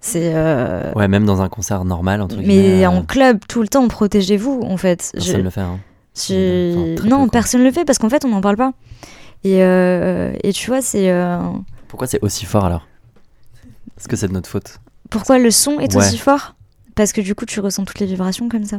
C'est. 0.00 0.32
euh, 0.34 0.92
Ouais, 0.94 1.08
même 1.08 1.26
dans 1.26 1.42
un 1.42 1.48
concert 1.48 1.84
normal, 1.84 2.22
entre 2.22 2.36
mais 2.36 2.44
guillemets. 2.44 2.84
euh, 2.86 2.90
en 2.90 3.02
club, 3.02 3.40
tout 3.48 3.60
le 3.60 3.68
temps, 3.68 3.86
protégez-vous, 3.88 4.60
en 4.62 4.76
fait. 4.76 5.10
Personne 5.12 5.36
Je- 5.38 5.42
le 5.42 5.50
fait. 5.50 5.60
Hein. 5.60 5.78
Enfin, 6.20 6.94
très 6.96 7.08
non, 7.08 7.28
personne 7.28 7.62
le 7.62 7.70
fait, 7.72 7.84
parce 7.84 7.98
qu'en 7.98 8.08
fait, 8.10 8.24
on 8.24 8.28
n'en 8.28 8.40
parle 8.40 8.56
pas. 8.56 8.72
Et, 9.44 9.62
euh, 9.62 10.32
et 10.42 10.52
tu 10.52 10.66
vois, 10.68 10.82
c'est. 10.82 11.10
euh, 11.10 11.38
Pourquoi 11.88 12.06
c'est 12.06 12.22
aussi 12.22 12.44
fort 12.44 12.64
alors? 12.64 12.86
Est-ce 13.96 14.08
que 14.08 14.16
c'est 14.16 14.28
de 14.28 14.32
notre 14.32 14.48
faute? 14.48 14.78
Pourquoi 15.10 15.38
le 15.38 15.50
son 15.50 15.78
est 15.80 15.94
Ouais. 15.94 16.04
aussi 16.06 16.18
fort? 16.18 16.54
Parce 16.94 17.12
que 17.12 17.20
du 17.20 17.34
coup, 17.34 17.46
tu 17.46 17.60
ressens 17.60 17.84
toutes 17.84 18.00
les 18.00 18.06
vibrations 18.06 18.48
comme 18.48 18.64
ça. 18.64 18.78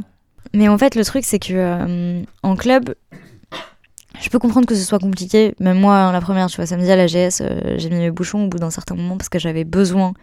Mais 0.53 0.67
en 0.67 0.77
fait, 0.77 0.95
le 0.95 1.03
truc, 1.05 1.23
c'est 1.25 1.39
que 1.39 1.53
euh, 1.53 2.21
en 2.43 2.55
club, 2.55 2.93
je 4.21 4.29
peux 4.29 4.39
comprendre 4.39 4.65
que 4.67 4.75
ce 4.75 4.83
soit 4.83 4.99
compliqué. 4.99 5.55
Même 5.59 5.79
moi, 5.79 5.95
hein, 5.95 6.11
la 6.11 6.21
première, 6.21 6.47
tu 6.47 6.57
vois, 6.57 6.65
samedi 6.65 6.91
à 6.91 6.95
la 6.95 7.07
GS, 7.07 7.41
j'ai 7.77 7.89
mis 7.89 7.97
mes 7.99 8.11
bouchons 8.11 8.45
au 8.45 8.47
bout 8.47 8.57
d'un 8.59 8.69
certain 8.69 8.95
moment 8.95 9.17
parce 9.17 9.29
que 9.29 9.39
j'avais 9.39 9.63
besoin 9.63 10.13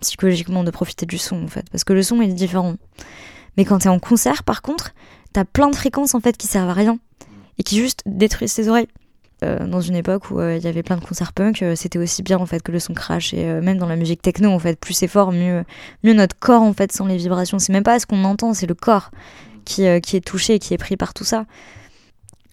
psychologiquement 0.00 0.64
de 0.64 0.70
profiter 0.70 1.06
du 1.06 1.18
son, 1.18 1.42
en 1.44 1.48
fait. 1.48 1.64
Parce 1.70 1.84
que 1.84 1.92
le 1.92 2.02
son 2.02 2.20
est 2.20 2.28
différent. 2.28 2.74
Mais 3.56 3.64
quand 3.64 3.78
t'es 3.78 3.88
en 3.88 3.98
concert, 3.98 4.44
par 4.44 4.62
contre, 4.62 4.92
t'as 5.32 5.44
plein 5.44 5.68
de 5.68 5.76
fréquences, 5.76 6.14
en 6.14 6.20
fait, 6.20 6.36
qui 6.36 6.46
servent 6.46 6.70
à 6.70 6.74
rien 6.74 6.98
et 7.58 7.62
qui 7.62 7.78
juste 7.78 8.02
détruisent 8.06 8.54
tes 8.54 8.68
oreilles. 8.68 8.88
Euh, 9.44 9.68
dans 9.68 9.80
une 9.80 9.94
époque 9.94 10.32
où 10.32 10.40
euh, 10.40 10.56
il 10.56 10.64
y 10.64 10.66
avait 10.66 10.82
plein 10.82 10.96
de 10.96 11.04
concerts 11.04 11.32
punk, 11.32 11.62
euh, 11.62 11.76
c'était 11.76 12.00
aussi 12.00 12.24
bien 12.24 12.38
en 12.38 12.46
fait 12.46 12.60
que 12.60 12.72
le 12.72 12.80
son 12.80 12.92
crash 12.92 13.32
et 13.32 13.44
même 13.60 13.78
dans 13.78 13.86
la 13.86 13.94
musique 13.94 14.20
techno 14.20 14.50
en 14.50 14.58
fait, 14.58 14.80
plus 14.80 14.94
c'est 14.94 15.06
fort, 15.06 15.30
mieux 15.30 15.62
mieux 16.02 16.12
notre 16.12 16.36
corps 16.36 16.62
en 16.62 16.72
fait 16.72 16.90
sans 16.90 17.06
les 17.06 17.18
vibrations. 17.18 17.60
C'est 17.60 17.72
même 17.72 17.84
pas 17.84 18.00
ce 18.00 18.06
qu'on 18.06 18.24
entend, 18.24 18.52
c'est 18.52 18.66
le 18.66 18.74
corps 18.74 19.12
qui, 19.64 19.86
qui 20.00 20.16
est 20.16 20.26
touché 20.26 20.58
qui 20.58 20.74
est 20.74 20.78
pris 20.78 20.96
par 20.96 21.14
tout 21.14 21.22
ça. 21.22 21.44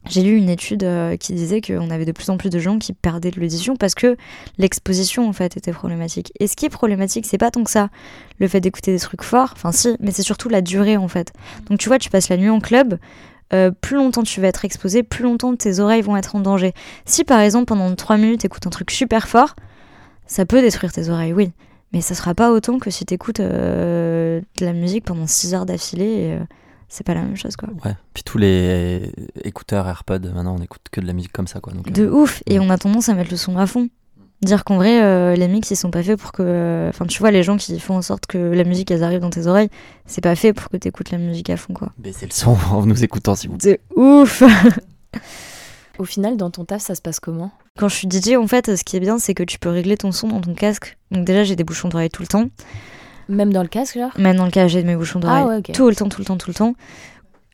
J'ai 0.07 0.21
lu 0.21 0.37
une 0.37 0.49
étude 0.49 0.83
euh, 0.83 1.17
qui 1.17 1.33
disait 1.33 1.61
qu'on 1.61 1.89
avait 1.89 2.05
de 2.05 2.11
plus 2.11 2.29
en 2.29 2.37
plus 2.37 2.49
de 2.49 2.59
gens 2.59 2.77
qui 2.77 2.93
perdaient 2.93 3.31
de 3.31 3.39
l'audition 3.39 3.75
parce 3.75 3.95
que 3.95 4.17
l'exposition 4.57 5.27
en 5.27 5.33
fait 5.33 5.57
était 5.57 5.71
problématique. 5.71 6.31
Et 6.39 6.47
ce 6.47 6.55
qui 6.55 6.65
est 6.65 6.69
problématique, 6.69 7.25
c'est 7.25 7.39
pas 7.39 7.49
tant 7.49 7.63
que 7.63 7.71
ça 7.71 7.89
le 8.39 8.47
fait 8.47 8.61
d'écouter 8.61 8.91
des 8.91 8.99
trucs 8.99 9.23
forts, 9.23 9.53
enfin 9.53 9.71
si, 9.71 9.95
mais 9.99 10.11
c'est 10.11 10.21
surtout 10.21 10.47
la 10.47 10.61
durée 10.61 10.97
en 10.97 11.07
fait. 11.07 11.33
Donc 11.69 11.79
tu 11.79 11.89
vois, 11.89 11.97
tu 11.97 12.09
passes 12.09 12.29
la 12.29 12.37
nuit 12.37 12.49
en 12.49 12.59
club, 12.59 12.99
euh, 13.53 13.71
plus 13.71 13.95
longtemps 13.95 14.23
tu 14.23 14.41
vas 14.41 14.47
être 14.47 14.63
exposé, 14.63 15.01
plus 15.01 15.23
longtemps 15.23 15.55
tes 15.55 15.79
oreilles 15.79 16.03
vont 16.03 16.17
être 16.17 16.35
en 16.35 16.39
danger. 16.39 16.73
Si 17.05 17.23
par 17.23 17.39
exemple 17.39 17.65
pendant 17.65 17.93
3 17.95 18.17
minutes 18.17 18.45
écoutes 18.45 18.67
un 18.67 18.71
truc 18.71 18.91
super 18.91 19.27
fort, 19.27 19.55
ça 20.27 20.45
peut 20.45 20.61
détruire 20.61 20.91
tes 20.91 21.09
oreilles, 21.09 21.33
oui. 21.33 21.51
Mais 21.93 22.01
ça 22.01 22.13
sera 22.13 22.35
pas 22.35 22.51
autant 22.51 22.77
que 22.77 22.91
si 22.91 23.05
t'écoutes 23.05 23.39
euh, 23.39 24.41
de 24.59 24.65
la 24.65 24.73
musique 24.73 25.05
pendant 25.05 25.27
6 25.27 25.53
heures 25.55 25.65
d'affilée. 25.65 26.37
euh, 26.39 26.43
c'est 26.89 27.05
pas 27.05 27.13
la 27.13 27.21
même 27.21 27.35
chose 27.35 27.55
quoi. 27.55 27.69
Ouais. 27.83 27.95
Puis 28.13 28.23
tous 28.23 28.37
les 28.37 29.11
écouteurs 29.43 29.87
AirPods, 29.87 30.19
maintenant 30.33 30.55
on 30.57 30.61
écoute 30.61 30.81
que 30.91 31.01
de 31.01 31.07
la 31.07 31.13
musique 31.13 31.31
comme 31.31 31.47
ça 31.47 31.59
quoi. 31.59 31.73
Donc, 31.73 31.91
De 31.91 32.05
euh, 32.05 32.11
ouf. 32.11 32.43
Et 32.45 32.59
on 32.59 32.69
a 32.69 32.77
tendance 32.77 33.09
à 33.09 33.13
mettre 33.13 33.31
le 33.31 33.37
son 33.37 33.57
à 33.57 33.67
fond. 33.67 33.89
Dire 34.41 34.63
qu'en 34.65 34.75
vrai, 34.75 35.01
euh, 35.01 35.35
les 35.35 35.47
mix 35.47 35.71
ils 35.71 35.75
sont 35.75 35.91
pas 35.91 36.03
faits 36.03 36.19
pour 36.19 36.31
que. 36.31 36.87
Enfin, 36.89 37.05
tu 37.05 37.19
vois, 37.19 37.31
les 37.31 37.41
gens 37.41 37.57
qui 37.57 37.79
font 37.79 37.95
en 37.95 38.01
sorte 38.01 38.25
que 38.25 38.37
la 38.37 38.63
musique 38.63 38.91
elle 38.91 39.03
arrive 39.03 39.21
dans 39.21 39.29
tes 39.29 39.47
oreilles, 39.47 39.69
c'est 40.05 40.21
pas 40.21 40.35
fait 40.35 40.53
pour 40.53 40.69
que 40.69 40.77
t'écoutes 40.77 41.11
la 41.11 41.17
musique 41.17 41.49
à 41.49 41.57
fond 41.57 41.73
quoi. 41.73 41.91
Baissez 41.97 42.25
le 42.25 42.31
son 42.31 42.57
en 42.71 42.85
nous 42.85 43.03
écoutant 43.03 43.35
si 43.35 43.47
vous 43.47 43.57
De 43.57 43.79
ouf 43.95 44.43
Au 45.97 46.03
final, 46.03 46.35
dans 46.35 46.49
ton 46.49 46.65
taf, 46.65 46.81
ça 46.81 46.93
se 46.93 47.01
passe 47.01 47.21
comment? 47.21 47.51
Quand 47.79 47.87
je 47.87 47.95
suis 47.95 48.09
DJ, 48.09 48.35
en 48.35 48.47
fait, 48.47 48.75
ce 48.75 48.83
qui 48.83 48.97
est 48.97 48.99
bien, 48.99 49.17
c'est 49.17 49.33
que 49.33 49.43
tu 49.43 49.59
peux 49.59 49.69
régler 49.69 49.95
ton 49.95 50.11
son 50.11 50.27
dans 50.27 50.41
ton 50.41 50.53
casque. 50.53 50.97
Donc 51.11 51.23
déjà, 51.25 51.43
j'ai 51.43 51.55
des 51.55 51.63
bouchons 51.63 51.87
d'oreille 51.87 52.09
tout 52.09 52.21
le 52.21 52.27
temps. 52.27 52.49
Même 53.29 53.51
dans 53.53 53.61
le 53.61 53.67
casque, 53.67 53.95
genre 53.97 54.11
Même 54.17 54.35
dans 54.37 54.45
le 54.45 54.51
cas, 54.51 54.67
j'ai 54.67 54.83
mes 54.83 54.95
bouchons 54.95 55.19
d'oreille 55.19 55.41
Ah 55.43 55.47
ouais, 55.47 55.57
ok. 55.57 55.71
tout 55.71 55.89
le 55.89 55.95
temps, 55.95 56.09
tout 56.09 56.21
le 56.21 56.25
temps, 56.25 56.37
tout 56.37 56.49
le 56.49 56.53
temps. 56.55 56.75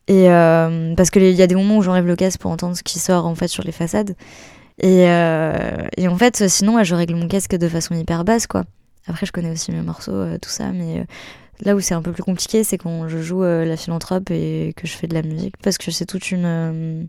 Et 0.08 0.30
euh, 0.30 0.94
parce 0.96 1.10
qu'il 1.10 1.24
y 1.32 1.42
a 1.42 1.48
des 1.48 1.56
moments 1.56 1.78
où 1.78 1.82
j'enlève 1.82 2.06
le 2.08 2.16
casque 2.16 2.40
pour 2.40 2.52
entendre 2.52 2.76
ce 2.76 2.84
qui 2.84 3.00
sort 3.00 3.26
en 3.26 3.36
fait 3.36 3.48
sur 3.48 3.64
les 3.64 3.72
façades. 3.72 4.16
Et, 4.80 5.06
euh, 5.08 5.88
et 5.96 6.08
en 6.08 6.18
fait, 6.18 6.48
sinon, 6.50 6.76
ouais, 6.76 6.86
je 6.86 6.96
règle 6.96 7.16
mon 7.16 7.28
casque 7.28 7.56
de 7.56 7.68
façon 7.70 7.94
hyper 7.94 8.24
basse, 8.26 8.48
quoi. 8.48 8.64
Après, 9.08 9.26
je 9.26 9.32
connais 9.32 9.52
aussi 9.52 9.72
mes 9.72 9.82
morceaux, 9.82 10.12
euh, 10.12 10.38
tout 10.42 10.50
ça, 10.50 10.72
mais 10.72 11.00
euh, 11.00 11.04
là 11.62 11.76
où 11.76 11.80
c'est 11.80 11.94
un 11.94 12.02
peu 12.02 12.12
plus 12.12 12.24
compliqué, 12.24 12.64
c'est 12.64 12.78
quand 12.78 13.08
je 13.08 13.20
joue 13.20 13.44
la 13.44 13.78
philanthrope 13.78 14.32
et 14.32 14.74
que 14.76 14.88
je 14.88 14.94
fais 14.94 15.08
de 15.08 15.14
la 15.14 15.22
musique, 15.22 15.56
parce 15.64 15.78
que 15.78 15.92
c'est 15.92 16.06
toute 16.06 16.32
une. 16.32 17.08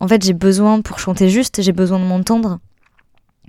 En 0.00 0.08
fait, 0.08 0.24
j'ai 0.24 0.32
besoin 0.32 0.80
pour 0.80 0.98
chanter 0.98 1.28
juste, 1.28 1.62
j'ai 1.62 1.72
besoin 1.72 1.98
de 1.98 2.04
m'entendre. 2.04 2.58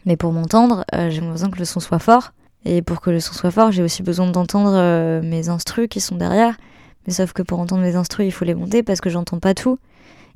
Mais 0.05 0.17
pour 0.17 0.31
m'entendre, 0.31 0.85
j'ai 1.09 1.21
besoin 1.21 1.49
que 1.49 1.57
le 1.57 1.65
son 1.65 1.79
soit 1.79 1.99
fort. 1.99 2.33
Et 2.65 2.81
pour 2.81 2.99
que 2.99 3.11
le 3.11 3.19
son 3.19 3.33
soit 3.33 3.51
fort, 3.51 3.71
j'ai 3.71 3.83
aussi 3.83 4.01
besoin 4.01 4.29
d'entendre 4.29 4.73
euh, 4.73 5.21
mes 5.21 5.49
instrus 5.49 5.87
qui 5.87 6.01
sont 6.01 6.15
derrière. 6.15 6.57
Mais 7.05 7.13
sauf 7.13 7.31
que 7.31 7.43
pour 7.43 7.59
entendre 7.59 7.83
mes 7.83 7.95
instrus, 7.95 8.25
il 8.25 8.31
faut 8.31 8.45
les 8.45 8.55
monter 8.55 8.81
parce 8.81 8.99
que 8.99 9.09
j'entends 9.09 9.39
pas 9.39 9.53
tout. 9.53 9.77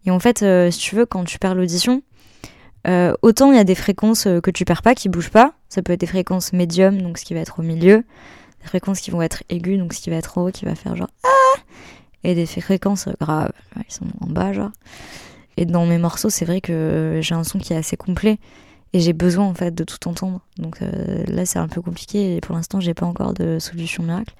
Et 0.05 0.11
en 0.11 0.19
fait, 0.19 0.43
euh, 0.43 0.69
si 0.69 0.79
tu 0.79 0.95
veux, 0.95 1.07
quand 1.07 1.23
tu 1.23 1.39
perds 1.39 1.55
l'audition, 1.55 2.03
euh, 2.87 3.13
autant 3.23 3.51
il 3.51 3.57
y 3.57 3.59
a 3.59 3.63
des 3.63 3.75
fréquences 3.75 4.23
que 4.23 4.51
tu 4.51 4.63
perds 4.63 4.83
pas, 4.83 4.93
qui 4.93 5.09
bougent 5.09 5.31
pas. 5.31 5.53
Ça 5.67 5.81
peut 5.81 5.93
être 5.93 5.99
des 5.99 6.07
fréquences 6.07 6.53
médium, 6.53 7.01
donc 7.01 7.17
ce 7.17 7.25
qui 7.25 7.33
va 7.33 7.39
être 7.39 7.59
au 7.59 7.63
milieu. 7.63 8.03
Des 8.61 8.67
fréquences 8.67 9.01
qui 9.01 9.09
vont 9.09 9.23
être 9.23 9.43
aiguës, 9.49 9.79
donc 9.79 9.93
ce 9.93 10.01
qui 10.01 10.11
va 10.11 10.17
être 10.17 10.37
haut, 10.37 10.51
qui 10.51 10.65
va 10.65 10.75
faire 10.75 10.95
genre 10.95 11.09
ah 11.23 11.59
Et 12.23 12.35
des 12.35 12.45
fréquences 12.45 13.09
graves, 13.19 13.51
qui 13.87 13.95
sont 13.95 14.05
en 14.21 14.27
bas, 14.27 14.53
genre. 14.53 14.71
Et 15.57 15.65
dans 15.65 15.85
mes 15.87 15.97
morceaux, 15.97 16.29
c'est 16.29 16.45
vrai 16.45 16.61
que 16.61 17.19
j'ai 17.21 17.35
un 17.35 17.43
son 17.43 17.57
qui 17.57 17.73
est 17.73 17.77
assez 17.77 17.97
complet. 17.97 18.37
Et 18.93 18.99
j'ai 18.99 19.13
besoin 19.13 19.45
en 19.45 19.53
fait 19.53 19.73
de 19.73 19.83
tout 19.83 20.07
entendre. 20.07 20.41
Donc 20.57 20.81
euh, 20.81 21.23
là, 21.27 21.45
c'est 21.45 21.59
un 21.59 21.67
peu 21.67 21.81
compliqué. 21.81 22.35
Et 22.35 22.41
pour 22.41 22.55
l'instant, 22.55 22.79
j'ai 22.79 22.93
pas 22.93 23.05
encore 23.05 23.33
de 23.33 23.59
solution 23.59 24.03
miracle. 24.03 24.33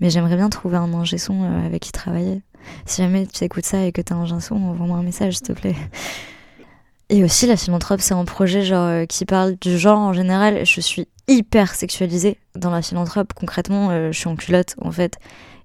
Mais 0.00 0.10
j'aimerais 0.10 0.36
bien 0.36 0.48
trouver 0.48 0.76
un 0.76 0.92
ingé 0.94 1.18
son 1.18 1.42
euh, 1.42 1.66
avec 1.66 1.82
qui 1.82 1.92
travailler. 1.92 2.42
Si 2.86 3.02
jamais 3.02 3.26
tu 3.26 3.44
écoutes 3.44 3.64
ça 3.64 3.84
et 3.84 3.92
que 3.92 4.00
t'as 4.00 4.14
un 4.14 4.22
ingé 4.22 4.40
son, 4.40 4.56
envoie-moi 4.56 4.98
un 4.98 5.02
message, 5.02 5.36
s'il 5.36 5.46
te 5.46 5.52
plaît. 5.52 5.76
Et 7.10 7.24
aussi, 7.24 7.46
la 7.46 7.56
philanthrope, 7.56 8.02
c'est 8.02 8.12
un 8.12 8.24
projet 8.26 8.62
genre 8.62 8.86
euh, 8.86 9.06
qui 9.06 9.24
parle 9.24 9.56
du 9.60 9.78
genre 9.78 9.98
en 9.98 10.12
général. 10.12 10.66
Je 10.66 10.80
suis 10.80 11.08
hyper 11.26 11.74
sexualisée 11.74 12.36
dans 12.54 12.70
la 12.70 12.82
philanthrope. 12.82 13.32
Concrètement, 13.32 13.90
je 14.10 14.18
suis 14.18 14.28
en 14.28 14.36
culotte 14.36 14.74
en 14.80 14.90
fait. 14.90 15.18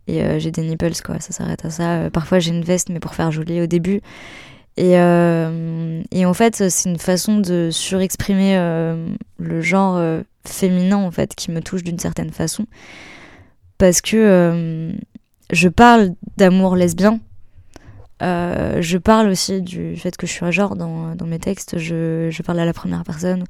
Et 0.08 0.40
j'ai 0.40 0.52
des 0.52 0.64
nipples, 0.64 0.92
quoi. 1.04 1.22
Ça 1.22 1.32
s'arrête 1.32 1.64
à 1.64 1.70
ça. 1.70 2.10
Parfois, 2.12 2.40
j'ai 2.40 2.52
une 2.52 2.64
veste, 2.64 2.90
mais 2.90 3.00
pour 3.00 3.16
faire 3.16 3.32
joli 3.32 3.62
au 3.62 3.68
début. 3.68 4.02
Et, 4.76 4.98
euh, 4.98 6.02
et 6.12 6.26
en 6.26 6.34
fait, 6.34 6.70
c'est 6.70 6.90
une 6.90 6.98
façon 6.98 7.38
de 7.38 7.70
surexprimer 7.72 8.58
euh, 8.58 9.08
le 9.38 9.62
genre 9.62 9.98
euh, 9.98 10.22
féminin, 10.46 10.98
en 10.98 11.12
fait, 11.12 11.36
qui 11.36 11.52
me 11.52 11.62
touche 11.62 11.84
d'une 11.84 12.00
certaine 12.00 12.32
façon. 12.32 12.66
Parce 13.78 14.02
que 14.02 14.92
je 15.52 15.70
parle 15.70 16.14
d'amour 16.38 16.76
lesbien. 16.76 17.20
Je 18.22 18.98
parle 18.98 19.28
aussi 19.28 19.62
du 19.62 19.98
fait 19.98 20.16
que 20.16 20.26
je 20.26 20.32
suis 20.32 20.46
un 20.46 20.52
genre 20.52 20.76
dans, 20.76 21.16
mes 21.26 21.40
textes. 21.40 21.78
Je, 21.78 22.42
parle 22.44 22.60
à 22.60 22.66
la 22.66 22.74
première 22.74 23.04
personne, 23.04 23.44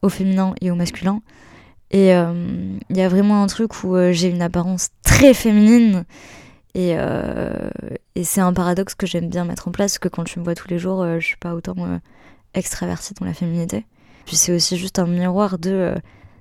au 0.00 0.08
féminin 0.08 0.54
et 0.60 0.70
au 0.70 0.74
masculin. 0.74 1.20
Et 1.92 2.08
il 2.08 2.96
y 2.96 3.00
a 3.00 3.08
vraiment 3.08 3.42
un 3.42 3.46
truc 3.46 3.84
où 3.84 3.94
j'ai 4.10 4.28
une 4.28 4.42
apparence 4.42 4.88
très 5.04 5.32
féminine. 5.32 6.04
Et, 6.74 6.94
euh, 6.96 7.70
et 8.14 8.24
c'est 8.24 8.40
un 8.40 8.52
paradoxe 8.52 8.94
que 8.94 9.06
j'aime 9.06 9.28
bien 9.28 9.44
mettre 9.44 9.68
en 9.68 9.72
place, 9.72 9.98
que 9.98 10.08
quand 10.08 10.24
tu 10.24 10.38
me 10.38 10.44
vois 10.44 10.54
tous 10.54 10.68
les 10.68 10.78
jours, 10.78 11.02
euh, 11.02 11.20
je 11.20 11.26
suis 11.26 11.36
pas 11.36 11.54
autant 11.54 11.74
euh, 11.78 11.98
extravertie 12.54 13.14
dans 13.14 13.26
la 13.26 13.34
féminité. 13.34 13.84
Puis 14.24 14.36
c'est 14.36 14.52
aussi 14.52 14.76
juste 14.78 14.98
un 14.98 15.06
miroir 15.06 15.58
de 15.58 15.94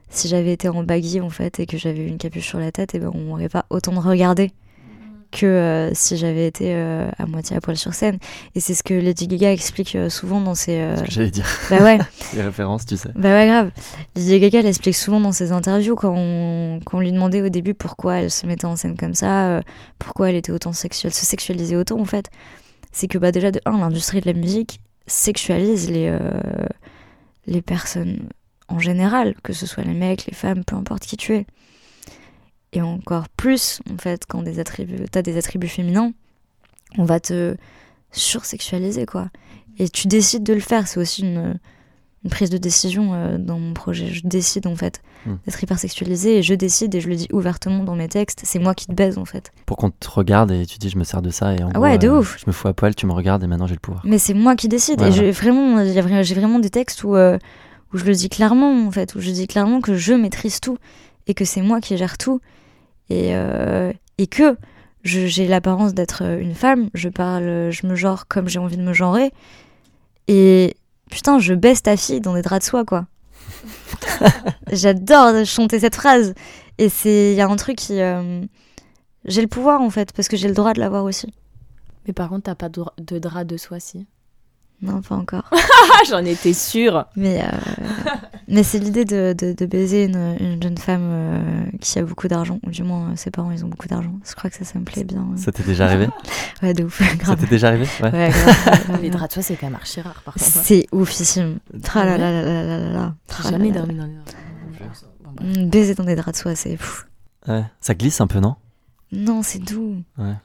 si 0.10 0.28
j'avais 0.28 0.54
été 0.54 0.70
en 0.70 0.84
baggy 0.84 1.20
en 1.22 1.30
fait 1.30 1.60
et 1.60 1.66
que 1.66 1.78
j'avais 1.78 2.06
une 2.06 2.18
capuche 2.18 2.48
sur 2.48 2.60
la 2.60 2.72
tête, 2.72 2.96
et 2.96 3.00
ben 3.00 3.12
on 3.14 3.20
m'aurait 3.20 3.50
pas 3.50 3.66
autant 3.70 4.00
regardé 4.00 4.52
que 5.32 5.46
euh, 5.46 5.94
si 5.94 6.18
j'avais 6.18 6.46
été 6.46 6.74
euh, 6.76 7.10
à 7.18 7.26
moitié 7.26 7.56
à 7.56 7.62
poil 7.62 7.78
sur 7.78 7.94
scène. 7.94 8.18
Et 8.56 8.60
c'est 8.60 8.74
ce 8.74 8.84
que 8.84 8.94
Lady 8.94 9.28
Gaga 9.28 9.52
explique 9.52 9.96
euh, 9.96 10.10
souvent 10.10 10.42
dans 10.42 10.56
ses. 10.56 10.96
Ce 10.98 11.04
que 11.04 11.12
j'allais 11.12 11.32
dire. 11.32 11.46
Bah 11.70 11.82
ouais. 11.82 12.00
Les 12.34 12.42
références, 12.42 12.86
tu 12.86 12.98
sais. 12.98 13.10
Bah 13.16 13.30
ouais, 13.30 13.48
grave. 13.48 13.72
Lady 14.16 14.40
Gaga, 14.40 14.60
elle 14.60 14.66
explique 14.68 14.96
souvent 14.96 15.20
dans 15.22 15.32
ses 15.32 15.52
interviews 15.52 15.96
quand 15.96 16.14
on, 16.16 16.80
quand 16.86 16.98
on 16.98 17.02
lui 17.02 17.12
demandait 17.12 17.42
au 17.42 17.50
début 17.50 17.74
pourquoi 17.74 18.18
elle 18.20 18.32
se 18.32 18.46
mettait 18.46 18.66
en 18.66 18.76
scène 18.76 18.98
comme 18.98 19.16
ça, 19.16 19.62
pourquoi 20.00 20.30
elle 20.30 20.36
était 20.36 20.52
autant 20.52 20.74
sexuelle, 20.74 21.14
se 21.14 21.26
sexualisait 21.26 21.76
autant 21.76 22.00
en 22.00 22.06
fait. 22.06 22.30
C'est 22.92 23.08
que 23.08 23.18
bah 23.18 23.32
déjà 23.32 23.52
de 23.52 23.62
un, 23.66 23.78
l'industrie 23.78 24.20
de 24.20 24.26
la 24.26 24.34
musique 24.34 24.82
sexualise 25.08 25.90
les, 25.90 26.16
les 27.48 27.62
personnes 27.62 28.28
en 28.68 28.80
général, 28.80 29.36
que 29.44 29.54
ce 29.54 29.66
soit 29.66 29.84
les 29.84 29.94
mecs, 29.94 30.26
les 30.26 30.34
femmes, 30.34 30.64
peu 30.66 30.76
importe 30.76 31.04
qui 31.06 31.18
tu 31.18 31.36
es. 31.36 31.46
Et 32.74 32.82
encore 32.82 33.28
plus, 33.30 33.82
en 33.94 33.98
fait, 33.98 34.24
quand 34.28 34.42
des 34.44 34.60
attributs, 34.60 35.06
t'as 35.12 35.22
des 35.22 35.38
attributs 35.38 35.68
féminins, 35.68 36.14
on 36.98 37.04
va 37.06 37.20
te 37.20 37.56
sursexualiser, 38.12 39.06
quoi. 39.06 39.30
Et 39.78 39.90
tu 39.90 40.08
décides 40.08 40.44
de 40.44 40.54
le 40.54 40.60
faire, 40.60 40.88
c'est 40.88 41.00
aussi 41.00 41.22
une, 41.22 41.58
une 42.24 42.30
prise 42.30 42.50
de 42.50 42.58
décision 42.58 43.14
euh, 43.14 43.38
dans 43.38 43.58
mon 43.60 43.74
projet. 43.74 44.08
Je 44.08 44.22
décide, 44.26 44.68
en 44.68 44.76
fait, 44.76 45.02
Hmm. 45.24 45.36
d'être 45.46 45.62
hypersexualisée, 45.62 46.40
et 46.40 46.42
je 46.42 46.56
décide, 46.56 46.96
et 46.96 47.00
je 47.00 47.08
le 47.08 47.16
dis 47.16 47.28
ouvertement 47.32 47.84
dans 47.84 47.94
mes 47.96 48.08
textes, 48.08 48.42
c'est 48.44 48.58
moi 48.58 48.74
qui 48.74 48.88
te 48.88 48.94
baise, 48.94 49.20
en 49.20 49.26
fait. 49.26 49.52
Pour 49.68 49.78
qu'on 49.78 49.92
te 49.92 50.10
regarde 50.10 50.50
et 50.50 50.66
tu 50.66 50.80
dis 50.80 50.90
je 50.90 50.98
me 50.98 51.04
sers 51.04 51.22
de 51.22 51.30
ça 51.30 51.54
et 51.54 51.62
en 51.62 51.68
Ah 51.70 51.74
gros, 51.74 51.84
ouais, 51.84 52.00
de 52.00 52.08
euh, 52.08 52.18
ouf. 52.22 52.40
Je 52.40 52.46
me 52.48 52.52
fous 52.52 52.68
à 52.68 52.74
poil, 52.74 52.96
tu 52.96 53.06
me 53.06 53.12
regardes 53.12 53.44
et 53.44 53.48
maintenant 53.48 53.68
j'ai 53.68 53.76
le 53.76 53.80
pouvoir. 53.80 54.02
Mais 54.04 54.18
c'est 54.18 54.34
moi 54.34 54.56
qui 54.56 54.68
décide. 54.68 55.00
Et 55.04 55.12
je, 55.12 55.26
vraiment, 55.26 55.86
j'ai 55.86 56.34
vraiment 56.34 56.58
des 56.58 56.72
textes 56.72 57.04
où, 57.04 57.16
euh, 57.16 57.38
où 57.94 57.98
je 58.00 58.06
le 58.06 58.14
dis 58.14 58.30
clairement, 58.30 58.88
en 58.88 58.90
fait, 58.90 59.14
où 59.14 59.20
je 59.22 59.30
dis 59.30 59.46
clairement 59.46 59.80
que 59.80 59.94
je 59.94 60.14
maîtrise 60.16 60.60
tout 60.60 60.80
et 61.28 61.34
que 61.34 61.46
c'est 61.46 61.62
moi 61.62 61.80
qui 61.82 61.98
gère 61.98 62.18
tout 62.18 62.42
et, 63.10 63.36
euh, 63.36 63.92
et 64.18 64.28
que 64.28 64.58
je- 65.04 65.26
j'ai 65.28 65.48
l'apparence 65.48 65.94
d'être 65.94 66.22
une 66.24 66.56
femme. 66.56 66.90
Je 66.94 67.10
parle, 67.10 67.70
je 67.72 67.88
me 67.88 67.96
genre 67.96 68.28
comme 68.28 68.48
j'ai 68.48 68.60
envie 68.60 68.78
de 68.78 68.84
me 68.84 68.94
genrer. 68.94 69.32
Et 70.28 70.76
putain, 71.10 71.40
je 71.40 71.54
baisse 71.54 71.84
ta 71.84 71.98
fille 71.98 72.22
dans 72.22 72.34
des 72.34 72.42
draps 72.42 72.66
de 72.66 72.70
soie, 72.70 72.86
quoi. 72.86 73.08
J'adore 74.72 75.46
chanter 75.46 75.80
cette 75.80 75.96
phrase. 75.96 76.34
Et 76.78 76.90
c'est, 76.90 77.32
il 77.34 77.36
y 77.36 77.42
a 77.42 77.48
un 77.48 77.56
truc 77.56 77.78
qui, 77.78 78.00
euh, 78.02 78.42
j'ai 79.26 79.42
le 79.42 79.48
pouvoir 79.48 79.82
en 79.82 79.90
fait 79.90 80.14
parce 80.14 80.28
que 80.28 80.38
j'ai 80.38 80.48
le 80.48 80.54
droit 80.54 80.74
de 80.74 80.80
l'avoir 80.80 81.04
aussi. 81.04 81.34
Mais 82.08 82.14
par 82.14 82.30
contre, 82.30 82.44
t'as 82.44 82.56
pas 82.56 82.70
de, 82.70 82.84
de 82.98 83.20
drap 83.20 83.44
de 83.44 83.58
soie, 83.58 83.80
si. 83.80 84.08
Non, 84.82 85.02
pas 85.02 85.16
encore. 85.16 85.50
Ah, 85.94 86.04
j'en 86.10 86.24
étais 86.24 86.54
sûre 86.54 87.06
Mais, 87.16 87.42
euh, 87.44 87.48
mais 88.48 88.64
c'est 88.64 88.78
l'idée 88.80 89.04
de, 89.04 89.34
de, 89.38 89.52
de 89.54 89.66
baiser 89.66 90.06
une, 90.06 90.36
une 90.40 90.62
jeune 90.62 90.78
femme 90.78 91.02
euh, 91.04 91.64
qui 91.82 91.98
a 92.00 92.04
beaucoup 92.04 92.28
d'argent, 92.28 92.60
ou 92.66 92.70
du 92.70 92.84
moins 92.84 93.10
euh, 93.12 93.16
ses 93.16 93.30
parents 93.32 93.52
ils 93.52 93.66
ont 93.66 93.68
beaucoup 93.68 93.88
d'argent. 93.88 94.14
Je 94.24 94.34
crois 94.36 94.50
que 94.50 94.56
ça, 94.56 94.64
ça 94.64 94.80
me 94.80 94.86
plaît 94.86 95.04
bien. 95.04 95.22
ouais. 95.24 95.38
Ça 95.38 95.52
t'est 95.52 95.64
déjà 95.64 95.86
arrivé? 95.86 96.08
Ouais, 96.64 96.74
de 96.76 96.84
ouf, 96.84 97.00
Ça 97.02 97.16
grave. 97.16 97.40
t'est 97.40 97.48
déjà 97.50 97.70
arrivé? 97.70 97.88
Ouais. 98.02 98.30
Grave, 98.30 99.02
Les 99.02 99.10
draps 99.10 99.30
de 99.30 99.34
soie, 99.34 99.42
c'est 99.44 99.56
quand 99.56 99.66
même 99.68 99.76
archi 99.76 100.00
rare, 100.02 100.22
par 100.24 100.36
contre. 100.36 100.46
C'est 100.46 100.88
oufissime. 100.92 101.58
Tra 101.82 102.06
la 102.06 102.18
la 102.18 102.32
la 102.32 102.44
la 102.44 102.64
la 102.64 102.78
la 102.78 102.90
la. 102.92 103.14
J'ai 103.28 103.34
Tra 103.34 103.44
la 103.46 103.50
jamais 103.52 103.72
dormi 103.72 103.96
dans 103.96 104.06
les 104.06 104.14
draps. 104.14 105.06
Mm, 105.42 105.70
Baiser 105.70 105.96
dans 105.96 106.04
des 106.04 106.16
draps 106.16 106.38
de 106.38 106.42
soie, 106.42 106.56
c'est. 106.56 106.78
Ouais. 107.48 107.64
Ça 107.80 107.96
glisse 107.96 108.22
un 108.22 108.28
peu, 108.28 108.40
non? 108.40 108.56
Non, 109.12 109.42
c'est 109.44 109.60
doux. 109.60 110.04
Ouais. 110.18 110.36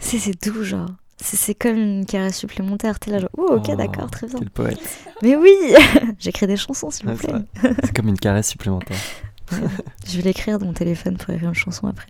C'est 0.00 0.18
c'est 0.18 0.42
doux, 0.44 0.64
genre. 0.64 0.90
C'est 1.16 1.54
comme 1.54 1.76
une 1.76 2.06
caresse 2.06 2.38
supplémentaire. 2.38 2.98
T'es 2.98 3.10
là, 3.10 3.18
genre, 3.20 3.30
oh, 3.36 3.54
ok, 3.54 3.66
Oh, 3.70 3.76
d'accord, 3.76 4.10
très 4.10 4.26
bien. 4.26 4.38
Quel 4.38 4.50
poète. 4.50 4.98
Mais 5.22 5.36
oui 5.36 5.54
J'écris 6.18 6.46
des 6.46 6.56
chansons, 6.56 6.90
s'il 6.90 7.08
vous 7.08 7.16
plaît. 7.16 7.32
C'est 7.84 7.94
comme 7.94 8.08
une 8.08 8.18
caresse 8.18 8.48
supplémentaire. 8.48 8.98
Je 10.06 10.16
vais 10.16 10.22
l'écrire 10.22 10.58
dans 10.58 10.66
mon 10.66 10.72
téléphone 10.72 11.16
pour 11.16 11.30
écrire 11.32 11.48
une 11.48 11.54
chanson 11.54 11.86
après. 11.86 12.08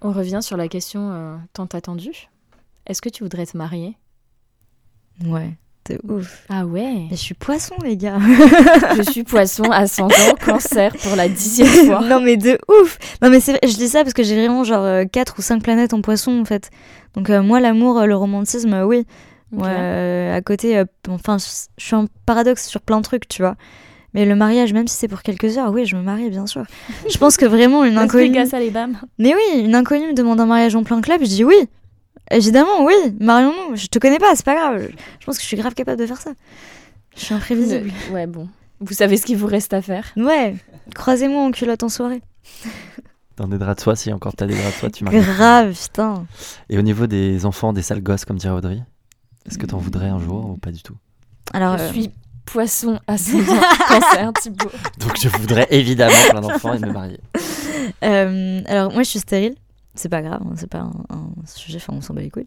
On 0.00 0.12
revient 0.12 0.40
sur 0.42 0.56
la 0.56 0.68
question 0.68 1.10
euh, 1.12 1.36
tant 1.52 1.66
attendue. 1.66 2.28
Est-ce 2.86 3.02
que 3.02 3.08
tu 3.08 3.24
voudrais 3.24 3.46
te 3.46 3.56
marier? 3.56 3.96
Ouais, 5.24 5.56
de 5.88 5.98
ouf. 6.12 6.44
Ah 6.48 6.64
ouais 6.66 7.06
Mais 7.10 7.16
je 7.16 7.16
suis 7.16 7.34
poisson, 7.34 7.74
les 7.82 7.96
gars. 7.96 8.18
Je 8.96 9.02
suis 9.10 9.24
poisson, 9.24 9.64
ascendant, 9.70 10.14
cancer 10.44 10.92
pour 11.02 11.16
la 11.16 11.28
dixième 11.28 11.66
fois. 11.86 12.00
non, 12.00 12.20
mais 12.20 12.36
de 12.36 12.58
ouf. 12.68 12.98
Non, 13.22 13.30
mais 13.30 13.40
je 13.40 13.76
dis 13.76 13.88
ça 13.88 14.02
parce 14.02 14.14
que 14.14 14.22
j'ai 14.22 14.36
vraiment 14.36 14.64
genre 14.64 15.04
4 15.10 15.34
ou 15.38 15.42
5 15.42 15.62
planètes 15.62 15.94
en 15.94 16.00
poisson, 16.00 16.40
en 16.40 16.44
fait. 16.44 16.70
Donc, 17.14 17.30
euh, 17.30 17.42
moi, 17.42 17.60
l'amour, 17.60 17.98
euh, 17.98 18.06
le 18.06 18.16
romantisme, 18.16 18.72
euh, 18.74 18.84
oui. 18.84 19.06
Ouais, 19.50 19.62
euh, 19.66 20.36
à 20.36 20.42
côté, 20.42 20.76
euh, 20.76 20.84
enfin, 21.08 21.38
je 21.38 21.44
suis 21.82 21.96
un 21.96 22.06
paradoxe 22.26 22.66
sur 22.66 22.82
plein 22.82 22.98
de 22.98 23.02
trucs, 23.02 23.26
tu 23.28 23.42
vois. 23.42 23.56
Mais 24.14 24.24
le 24.24 24.34
mariage, 24.34 24.72
même 24.72 24.86
si 24.88 24.96
c'est 24.96 25.08
pour 25.08 25.22
quelques 25.22 25.56
heures, 25.58 25.70
oui, 25.72 25.86
je 25.86 25.96
me 25.96 26.02
marie, 26.02 26.30
bien 26.30 26.46
sûr. 26.46 26.64
Je 27.10 27.16
pense 27.18 27.36
que 27.36 27.46
vraiment, 27.46 27.84
une 27.84 27.94
inconnue. 28.04 28.24
Mais 29.18 29.34
oui, 29.34 29.60
une 29.64 29.74
inconnue 29.74 30.08
me 30.08 30.12
demande 30.14 30.40
un 30.40 30.46
mariage 30.46 30.74
en 30.76 30.82
plein 30.82 31.00
club, 31.00 31.20
je 31.22 31.26
dis 31.28 31.44
oui. 31.44 31.56
Évidemment, 32.30 32.84
oui, 32.84 32.94
marions-nous. 33.20 33.76
Je 33.76 33.86
te 33.86 33.98
connais 33.98 34.18
pas, 34.18 34.34
c'est 34.34 34.44
pas 34.44 34.54
grave. 34.54 34.88
Je 35.20 35.26
pense 35.26 35.36
que 35.36 35.42
je 35.42 35.46
suis 35.48 35.56
grave 35.56 35.74
capable 35.74 35.98
de 36.00 36.06
faire 36.06 36.20
ça. 36.20 36.30
Je 37.16 37.20
suis 37.24 37.34
imprévisible. 37.34 37.90
Ouais, 38.12 38.26
bon. 38.26 38.48
Vous 38.80 38.94
savez 38.94 39.16
ce 39.16 39.26
qu'il 39.26 39.36
vous 39.36 39.46
reste 39.46 39.72
à 39.74 39.82
faire? 39.82 40.04
Ouais, 40.16 40.54
croisez-moi 40.94 41.42
en 41.42 41.50
culotte 41.50 41.82
en 41.82 41.88
soirée. 41.88 42.22
Dans 43.36 43.48
des 43.48 43.58
draps 43.58 43.76
de 43.76 43.80
soie, 43.82 43.96
si 43.96 44.12
encore 44.12 44.34
t'as 44.34 44.46
des 44.46 44.54
draps 44.54 44.74
de 44.74 44.78
soie, 44.78 44.90
tu 44.90 45.04
m'arrives. 45.04 45.24
Grave, 45.24 45.72
putain. 45.74 46.26
Et 46.68 46.78
au 46.78 46.82
niveau 46.82 47.06
des 47.06 47.44
enfants, 47.46 47.72
des 47.72 47.82
sales 47.82 48.02
gosses, 48.02 48.24
comme 48.24 48.36
dirait 48.36 48.54
Audrey, 48.54 48.80
est-ce 49.46 49.58
que 49.58 49.66
t'en 49.66 49.78
voudrais 49.78 50.08
un 50.08 50.18
jour 50.18 50.50
ou 50.50 50.56
pas 50.58 50.70
du 50.70 50.82
tout? 50.82 50.96
Alors, 51.54 51.78
Je 51.78 51.82
euh, 51.84 51.92
suis 51.92 52.10
poisson, 52.44 53.00
ascendant, 53.06 53.44
cancer, 53.88 54.32
Thibaut. 54.40 54.70
Donc 54.98 55.16
je 55.20 55.28
voudrais 55.28 55.66
évidemment 55.70 56.14
plein 56.30 56.40
d'enfants 56.40 56.74
et 56.74 56.78
me 56.78 56.92
marier. 56.92 57.20
euh, 58.04 58.60
alors 58.66 58.92
moi, 58.92 59.02
je 59.02 59.08
suis 59.10 59.18
stérile. 59.20 59.54
C'est 59.94 60.08
pas 60.08 60.22
grave, 60.22 60.40
hein, 60.44 60.52
c'est 60.56 60.68
pas 60.70 60.78
un, 60.80 60.92
un 61.10 61.27
sujet, 61.46 61.76
enfin, 61.78 61.92
on 61.94 62.00
s'en 62.00 62.14
bat 62.14 62.20
les 62.22 62.30
couilles. 62.30 62.46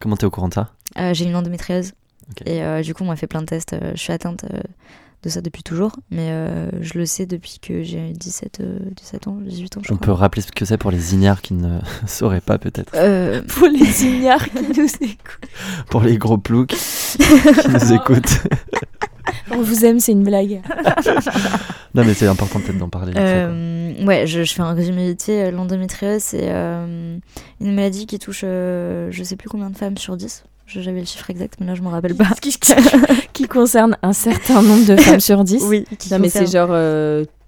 Comment 0.00 0.16
t'es 0.16 0.26
au 0.26 0.30
courant 0.30 0.48
de 0.48 0.54
ça? 0.54 0.72
Euh, 0.98 1.14
J'ai 1.14 1.24
une 1.24 1.36
endométriose. 1.36 1.92
Et 2.46 2.62
euh, 2.62 2.82
du 2.82 2.94
coup, 2.94 3.04
on 3.04 3.06
m'a 3.06 3.16
fait 3.16 3.26
plein 3.26 3.40
de 3.42 3.46
tests. 3.46 3.74
euh, 3.74 3.92
je 3.94 4.00
suis 4.00 4.12
atteinte 4.12 4.44
de 5.24 5.30
ça 5.30 5.40
depuis 5.40 5.62
toujours, 5.62 5.92
mais 6.10 6.28
euh, 6.30 6.68
je 6.82 6.98
le 6.98 7.06
sais 7.06 7.24
depuis 7.24 7.58
que 7.60 7.82
j'ai 7.82 8.12
17, 8.12 8.60
euh, 8.60 8.78
17 8.94 9.26
ans, 9.28 9.38
18 9.40 9.76
ans, 9.78 9.80
je 9.82 9.92
On 9.92 9.96
crois. 9.96 10.04
peut 10.06 10.12
rappeler 10.12 10.42
ce 10.42 10.52
que 10.52 10.64
c'est 10.66 10.76
pour 10.76 10.90
les 10.90 11.14
ignares 11.14 11.40
qui 11.40 11.54
ne 11.54 11.78
sauraient 12.06 12.42
pas 12.42 12.58
peut-être. 12.58 12.92
Euh, 12.94 13.40
Pour 13.48 13.66
les 13.68 14.04
ignares 14.04 14.44
qui 14.44 14.62
nous 14.62 14.84
écoutent. 15.00 15.48
Pour 15.88 16.02
les 16.02 16.18
gros 16.18 16.36
ploucs 16.38 16.74
qui 16.76 17.68
nous 17.68 17.92
écoutent. 17.94 18.42
On 19.50 19.62
vous 19.62 19.84
aime, 19.84 19.98
c'est 20.00 20.12
une 20.12 20.24
blague. 20.24 20.60
non 21.94 22.04
mais 22.04 22.14
c'est 22.14 22.26
important 22.26 22.60
peut-être 22.60 22.78
d'en 22.78 22.88
parler. 22.88 23.12
Euh, 23.16 24.04
ouais, 24.04 24.26
je, 24.26 24.42
je 24.44 24.52
fais 24.52 24.62
un 24.62 24.72
résumé 24.74 25.08
vite 25.08 25.22
fait. 25.22 25.50
L'endométriose, 25.50 26.22
c'est 26.22 26.50
euh, 26.50 27.16
une 27.60 27.74
maladie 27.74 28.06
qui 28.06 28.18
touche 28.18 28.42
euh, 28.44 29.08
je 29.10 29.22
sais 29.22 29.36
plus 29.36 29.48
combien 29.48 29.70
de 29.70 29.76
femmes 29.76 29.96
sur 29.96 30.16
10. 30.16 30.44
Je- 30.66 30.80
J'avais 30.80 31.00
le 31.00 31.06
chiffre 31.06 31.28
exact, 31.30 31.54
mais 31.60 31.66
là 31.66 31.74
je 31.74 31.82
me 31.82 31.88
rappelle 31.88 32.14
pas. 32.14 32.28
qui, 32.40 32.56
qui 33.32 33.46
concerne 33.48 33.96
un 34.02 34.12
certain 34.12 34.62
nombre 34.62 34.86
de 34.86 34.96
femmes 34.96 35.20
sur 35.20 35.44
10. 35.44 35.62
Oui, 35.68 35.84
qui 35.98 36.10
Non, 36.12 36.18
mais 36.18 36.28
c'est 36.30 36.46
genre 36.50 36.74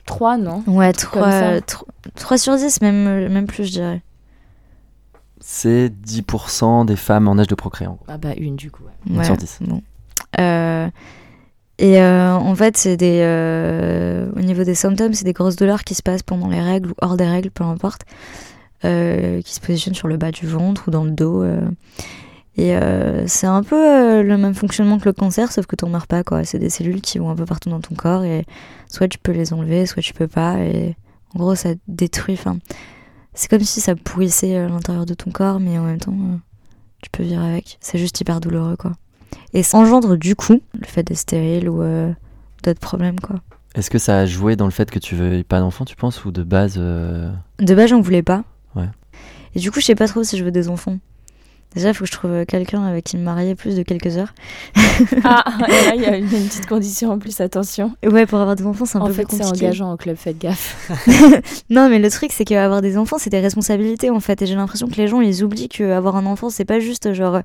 3, 0.04 0.36
non? 0.38 0.62
Ouais, 0.66 0.92
comme 1.12 1.22
ça. 1.30 1.60
3, 1.60 1.86
3, 2.14 2.38
sur 2.38 2.56
10, 2.56 2.80
même, 2.82 3.28
même 3.28 3.46
plus, 3.46 3.64
je 3.64 3.72
dirais. 3.72 4.02
C'est 5.40 5.88
10% 5.88 6.84
des 6.86 6.96
femmes 6.96 7.28
en 7.28 7.38
âge 7.38 7.46
de 7.46 7.54
procréer. 7.54 7.88
en 7.88 7.94
gros. 7.94 8.04
Ah 8.08 8.18
bah 8.18 8.30
une 8.36 8.56
du 8.56 8.70
coup. 8.70 8.82
ouais. 8.84 8.92
Une 9.08 9.18
Ouais, 9.18 9.24
sur 9.24 9.36
10. 9.36 9.58
Bon. 9.62 9.80
Euh, 10.40 10.88
et 11.78 12.00
euh, 12.00 12.32
en 12.34 12.54
fait, 12.54 12.76
c'est 12.76 12.96
des. 12.96 13.20
euh, 13.22 14.28
au 14.34 14.40
niveau 14.40 14.64
des 14.64 14.74
symptômes, 14.74 15.12
c'est 15.14 15.24
des 15.24 15.32
grosses 15.34 15.56
douleurs 15.56 15.84
qui 15.84 15.94
se 15.94 16.02
passent 16.02 16.22
pendant 16.22 16.48
les 16.48 16.60
règles 16.60 16.90
ou 16.90 16.94
hors 17.00 17.16
des 17.16 17.26
règles, 17.26 17.50
peu 17.50 17.64
importe, 17.64 18.02
euh, 18.84 19.40
qui 19.42 19.54
se 19.54 19.60
positionnent 19.60 19.94
sur 19.94 20.08
le 20.08 20.16
bas 20.16 20.32
du 20.32 20.46
ventre 20.46 20.88
ou 20.88 20.90
dans 20.90 21.04
le 21.04 21.10
dos. 21.12 21.44
Et 22.58 22.74
euh, 22.74 23.26
c'est 23.26 23.46
un 23.46 23.62
peu 23.62 23.76
euh, 23.76 24.22
le 24.22 24.38
même 24.38 24.54
fonctionnement 24.54 24.98
que 24.98 25.04
le 25.04 25.12
cancer, 25.12 25.52
sauf 25.52 25.66
que 25.66 25.76
t'en 25.76 25.90
meurs 25.90 26.06
pas, 26.06 26.24
quoi. 26.24 26.44
C'est 26.44 26.58
des 26.58 26.70
cellules 26.70 27.02
qui 27.02 27.18
vont 27.18 27.28
un 27.28 27.36
peu 27.36 27.44
partout 27.44 27.68
dans 27.68 27.80
ton 27.80 27.94
corps 27.94 28.24
et 28.24 28.46
soit 28.88 29.08
tu 29.08 29.18
peux 29.18 29.32
les 29.32 29.52
enlever, 29.52 29.84
soit 29.84 30.02
tu 30.02 30.14
peux 30.14 30.26
pas. 30.26 30.58
Et 30.60 30.96
en 31.34 31.38
gros, 31.38 31.54
ça 31.54 31.70
détruit. 31.86 32.34
Enfin, 32.34 32.56
c'est 33.34 33.48
comme 33.48 33.60
si 33.60 33.80
ça 33.80 33.94
pourrissait 33.94 34.56
euh, 34.56 34.68
l'intérieur 34.68 35.04
de 35.04 35.12
ton 35.12 35.30
corps, 35.30 35.60
mais 35.60 35.78
en 35.78 35.84
même 35.84 35.98
temps, 35.98 36.16
euh, 36.16 36.36
tu 37.02 37.10
peux 37.10 37.22
vivre 37.22 37.42
avec. 37.42 37.76
C'est 37.80 37.98
juste 37.98 38.18
hyper 38.20 38.40
douloureux, 38.40 38.76
quoi. 38.76 38.92
Et 39.52 39.62
ça 39.62 39.76
engendre 39.76 40.16
du 40.16 40.34
coup 40.34 40.60
le 40.78 40.86
fait 40.86 41.02
d'être 41.02 41.18
stérile 41.18 41.68
ou 41.68 41.82
d'autres 42.62 42.80
problèmes, 42.80 43.20
quoi. 43.20 43.36
Est-ce 43.74 43.90
que 43.90 43.98
ça 43.98 44.20
a 44.20 44.26
joué 44.26 44.56
dans 44.56 44.64
le 44.64 44.70
fait 44.70 44.90
que 44.90 44.98
tu 44.98 45.14
veux 45.14 45.42
pas 45.44 45.60
d'enfant, 45.60 45.84
tu 45.84 45.96
penses, 45.96 46.24
ou 46.24 46.30
de 46.30 46.42
base 46.42 46.76
De 46.76 47.74
base, 47.74 47.90
j'en 47.90 48.00
voulais 48.00 48.22
pas. 48.22 48.44
Ouais. 48.74 48.88
Et 49.54 49.60
du 49.60 49.70
coup, 49.70 49.80
je 49.80 49.86
sais 49.86 49.94
pas 49.94 50.08
trop 50.08 50.24
si 50.24 50.38
je 50.38 50.44
veux 50.44 50.50
des 50.50 50.68
enfants. 50.68 50.98
Déjà, 51.76 51.90
il 51.90 51.94
faut 51.94 52.04
que 52.04 52.10
je 52.10 52.16
trouve 52.16 52.44
quelqu'un 52.46 52.82
avec 52.84 53.04
qui 53.04 53.16
me 53.18 53.22
marier 53.22 53.54
plus 53.54 53.76
de 53.76 53.82
quelques 53.82 54.16
heures. 54.16 54.32
Ah, 55.24 55.44
et 55.68 55.70
là, 55.88 55.94
il 55.94 56.00
y 56.00 56.06
a 56.06 56.16
une, 56.16 56.24
une 56.24 56.46
petite 56.48 56.66
condition 56.66 57.10
en 57.10 57.18
plus, 57.18 57.38
attention. 57.40 57.94
Et 58.02 58.08
ouais, 58.08 58.24
pour 58.24 58.38
avoir 58.40 58.56
des 58.56 58.64
enfants, 58.64 58.86
c'est 58.86 58.96
un 58.96 59.02
En 59.02 59.06
peu 59.08 59.12
fait, 59.12 59.24
plus 59.26 59.36
c'est 59.36 59.42
compliqué. 59.44 59.66
engageant 59.66 59.92
au 59.92 59.96
club, 59.98 60.16
faites 60.16 60.38
gaffe. 60.38 60.90
Non, 61.70 61.88
mais 61.90 61.98
le 61.98 62.10
truc, 62.10 62.32
c'est 62.32 62.44
qu'avoir 62.46 62.80
des 62.80 62.96
enfants, 62.96 63.18
c'est 63.18 63.28
des 63.30 63.40
responsabilités, 63.40 64.08
en 64.10 64.20
fait. 64.20 64.40
Et 64.40 64.46
j'ai 64.46 64.54
l'impression 64.54 64.88
que 64.88 64.94
les 64.96 65.06
gens, 65.06 65.20
ils 65.20 65.44
oublient 65.44 65.68
qu'avoir 65.68 66.16
un 66.16 66.24
enfant, 66.26 66.48
c'est 66.48 66.64
pas 66.64 66.80
juste, 66.80 67.12
genre, 67.12 67.40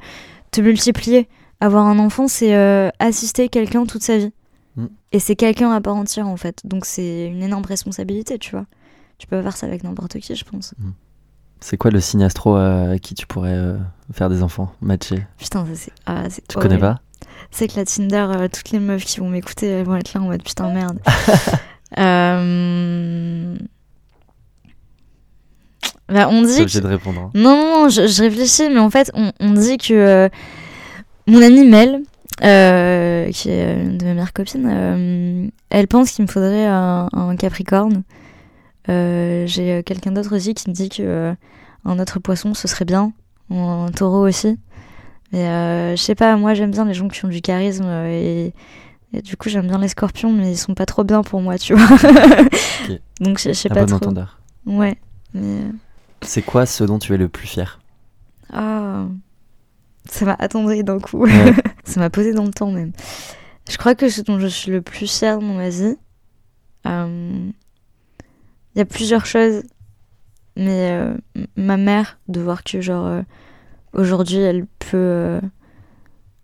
te 0.51 0.61
multiplier. 0.61 1.27
Avoir 1.59 1.86
un 1.86 1.99
enfant, 1.99 2.27
c'est 2.29 2.55
euh, 2.55 2.89
assister 2.99 3.49
quelqu'un 3.49 3.86
toute 3.86 4.01
sa 4.01 4.17
vie. 4.17 4.32
Mm. 4.77 4.86
Et 5.11 5.19
c'est 5.19 5.36
quelqu'un 5.36 5.71
à 5.71 5.82
part 5.82 5.95
entière, 5.97 6.27
en 6.29 6.38
fait. 6.38 6.59
Donc, 6.63 6.86
c'est 6.86 7.27
une 7.27 7.43
énorme 7.43 7.65
responsabilité, 7.65 8.39
tu 8.39 8.51
vois. 8.51 8.65
Tu 9.17 9.27
peux 9.27 9.36
pas 9.36 9.43
faire 9.43 9.57
ça 9.57 9.67
avec 9.67 9.84
n'importe 9.84 10.17
qui, 10.19 10.36
je 10.36 10.45
pense. 10.45 10.73
C'est 11.64 11.78
quoi 11.78 11.91
le 11.91 11.99
signe 11.99 12.24
astro 12.24 12.57
euh, 12.57 12.93
à 12.95 12.99
qui 12.99 13.14
tu 13.14 13.28
pourrais 13.28 13.53
euh, 13.53 13.78
faire 14.12 14.30
des 14.30 14.41
enfants, 14.43 14.74
matcher? 14.82 15.26
Putain, 15.38 15.66
ça, 15.66 15.72
c'est. 15.76 15.91
Ah, 16.05 16.24
Tu 16.49 16.55
connais 16.57 16.70
horrible. 16.76 16.82
pas? 16.82 17.01
C'est 17.51 17.68
que 17.68 17.76
la 17.78 17.86
Tinder, 17.86 18.28
euh, 18.36 18.47
toutes 18.51 18.72
les 18.72 18.80
meufs 18.80 19.05
qui 19.05 19.20
vont 19.20 19.30
m'écouter, 19.30 19.84
vont 19.84 19.95
être 19.95 20.14
là 20.14 20.22
en 20.22 20.26
mode 20.26 20.41
putain 20.43 20.70
merde. 20.74 20.99
Euh, 21.99 23.55
bah, 26.09 26.28
on 26.30 26.41
dit 26.43 26.59
obligé 26.62 26.80
que... 26.80 26.84
de 26.84 26.89
répondre. 26.89 27.22
hein. 27.22 27.32
Non, 27.36 27.55
non, 27.55 27.84
non, 27.84 27.89
je, 27.89 28.07
je 28.07 28.22
réfléchis, 28.24 28.70
mais 28.70 28.80
en 28.80 28.89
fait, 28.89 29.12
on, 29.14 29.32
on 29.39 29.51
dit 29.51 29.78
que 29.78 29.93
euh, 29.93 30.30
mon 31.28 31.41
amie 31.41 31.66
Mel, 31.66 32.01
euh, 32.43 33.30
qui 33.32 33.49
est 33.49 33.82
une 33.82 33.97
de 33.97 34.05
mes 34.05 34.14
meilleures 34.14 34.34
copines, 34.34 34.68
euh, 34.70 35.47
elle 35.70 35.88
pense 35.88 36.12
qu'il 36.12 36.26
me 36.26 36.30
faudrait 36.30 36.66
un, 36.66 37.07
un 37.14 37.36
Capricorne. 37.36 38.03
Euh, 38.91 39.47
J'ai 39.47 39.71
euh, 39.71 39.81
quelqu'un 39.81 40.11
d'autre 40.11 40.35
aussi 40.35 40.53
qui 40.53 40.69
me 40.69 40.73
dit 40.75 40.89
que 40.89 41.01
euh, 41.01 41.33
un 41.85 41.99
autre 41.99 42.19
poisson, 42.19 42.53
ce 42.53 42.67
serait 42.67 42.85
bien, 42.85 43.13
ou 43.49 43.57
un 43.59 43.89
taureau 43.91 44.27
aussi. 44.27 44.59
Mais 45.31 45.47
euh, 45.47 45.95
je 45.95 46.01
sais 46.01 46.15
pas, 46.15 46.35
moi 46.35 46.53
j'aime 46.53 46.71
bien 46.71 46.85
les 46.85 46.93
gens 46.93 47.07
qui 47.07 47.23
ont 47.23 47.29
du 47.29 47.41
charisme 47.41 47.85
et, 47.85 48.53
et 49.13 49.21
du 49.21 49.37
coup 49.37 49.47
j'aime 49.49 49.67
bien 49.67 49.77
les 49.79 49.87
scorpions, 49.87 50.31
mais 50.31 50.51
ils 50.51 50.57
sont 50.57 50.73
pas 50.73 50.85
trop 50.85 51.03
bien 51.05 51.21
pour 51.23 51.41
moi, 51.41 51.57
tu 51.57 51.73
vois. 51.73 51.97
Donc 53.21 53.39
je 53.39 53.53
sais 53.53 53.71
Un 53.71 53.75
pas 53.75 53.81
bon 53.81 53.87
trop. 53.87 53.95
entendeur. 53.97 54.39
Ouais. 54.65 54.97
Mais... 55.33 55.61
C'est 56.21 56.41
quoi 56.41 56.65
ce 56.65 56.83
dont 56.83 56.99
tu 56.99 57.13
es 57.13 57.17
le 57.17 57.29
plus 57.29 57.47
fier? 57.47 57.79
Ah, 58.51 59.05
ça 60.09 60.25
m'a 60.25 60.35
attendri 60.37 60.83
d'un 60.83 60.99
coup. 60.99 61.19
Ouais. 61.19 61.53
ça 61.85 61.99
m'a 62.01 62.09
posé 62.09 62.33
dans 62.33 62.43
le 62.45 62.51
temps 62.51 62.71
même. 62.71 62.91
Je 63.69 63.77
crois 63.77 63.95
que 63.95 64.09
ce 64.09 64.21
dont 64.21 64.37
je 64.39 64.47
suis 64.47 64.69
le 64.71 64.81
plus 64.81 65.07
fière 65.07 65.39
dans 65.39 65.53
ma 65.53 65.69
vie, 65.69 65.95
euh, 66.87 67.49
il 68.76 68.80
y 68.80 68.82
a 68.82 68.86
plusieurs 68.86 69.26
choses, 69.26 69.63
mais 70.55 70.91
euh, 70.91 71.15
ma 71.55 71.78
mère, 71.78 72.19
de 72.28 72.41
voir 72.41 72.63
que 72.63 72.82
genre 72.82 73.07
euh, 73.07 73.22
aujourd'hui 73.93 74.39
elle 74.39 74.65
peut, 74.80 74.97
euh, 74.97 75.41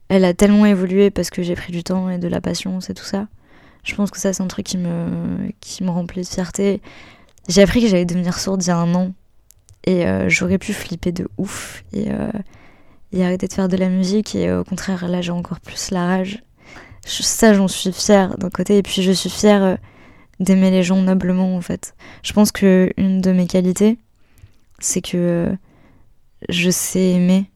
elle 0.10 0.26
a 0.26 0.34
tellement 0.34 0.66
évolué 0.66 1.10
parce 1.10 1.30
que 1.30 1.42
j'ai 1.42 1.56
pris 1.56 1.72
du 1.72 1.84
temps 1.84 2.10
et 2.10 2.18
de 2.18 2.28
la 2.28 2.42
patience 2.42 2.90
et 2.90 2.94
tout 2.94 3.06
ça. 3.06 3.28
Je 3.84 3.96
pense 3.96 4.12
que 4.12 4.18
ça 4.18 4.34
c'est 4.34 4.44
un 4.44 4.48
truc 4.48 4.66
qui 4.66 4.78
me 4.78 5.52
qui 5.62 5.84
me 5.84 5.90
remplit 5.90 6.22
de 6.22 6.28
fierté. 6.28 6.82
J'ai 7.48 7.62
appris 7.62 7.82
que 7.82 7.88
j'allais 7.88 8.06
devenir 8.06 8.38
sourde 8.38 8.62
il 8.64 8.68
y 8.68 8.72
a 8.72 8.78
un 8.78 8.94
an 8.94 9.14
et 9.86 10.04
j'aurais 10.28 10.58
pu 10.58 10.74
flipper 10.74 11.14
de 11.14 11.30
ouf 11.38 11.86
et, 11.94 12.10
arrêter 13.24 13.48
de 13.48 13.54
faire 13.54 13.70
de 13.70 13.78
la 13.78 13.88
musique 13.88 14.36
et 14.36 14.52
au 14.52 14.66
contraire 14.66 15.08
là 15.08 15.22
j'ai 15.22 15.32
encore 15.32 15.62
plus 15.62 15.92
la 15.92 16.06
rage. 16.06 16.44
Ça 17.06 17.54
j'en 17.54 17.70
suis 17.70 17.94
fière 17.94 18.38
d'un 18.38 18.50
côté 18.50 18.78
et 18.78 18.84
puis 18.84 19.02
je 19.02 19.14
suis 19.14 19.30
fière 19.30 19.78
d'aimer 20.40 20.72
les 20.72 20.84
gens 20.84 21.02
noblement 21.02 21.56
en 21.56 21.62
fait. 21.62 21.96
Je 22.24 22.34
pense 22.34 22.52
que 22.52 22.92
une 22.98 23.22
de 23.22 23.32
mes 23.32 23.48
qualités 23.48 23.98
c'est 24.80 25.02
que 25.02 25.18
euh, 25.18 25.56
je 26.50 26.70
sais 26.70 27.12
aimer 27.12 27.50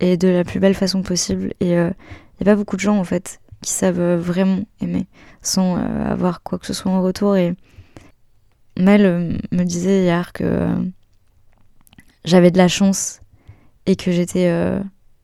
et 0.00 0.16
de 0.16 0.28
la 0.28 0.44
plus 0.44 0.60
belle 0.60 0.74
façon 0.74 1.02
possible 1.02 1.54
et 1.60 1.70
il 1.70 1.76
n'y 1.76 2.42
a 2.42 2.44
pas 2.44 2.56
beaucoup 2.56 2.76
de 2.76 2.80
gens 2.80 2.98
en 2.98 3.04
fait 3.04 3.40
qui 3.62 3.72
savent 3.72 4.00
euh, 4.00 4.16
vraiment 4.18 4.62
aimer 4.80 5.06
sans 5.42 5.76
euh, 5.78 6.04
avoir 6.06 6.42
quoi 6.42 6.58
que 6.58 6.66
ce 6.66 6.74
soit 6.74 6.92
en 6.92 7.02
retour 7.02 7.36
et 7.36 7.54
Mel 8.78 9.06
euh, 9.06 9.38
me 9.52 9.64
disait 9.64 10.02
hier 10.02 10.32
que 10.32 10.44
euh, 10.44 10.74
j'avais 12.24 12.50
de 12.50 12.58
la 12.58 12.68
chance 12.68 13.20
et 13.86 13.96
que 13.96 14.10
j'étais 14.10 14.48
euh, 14.48 14.80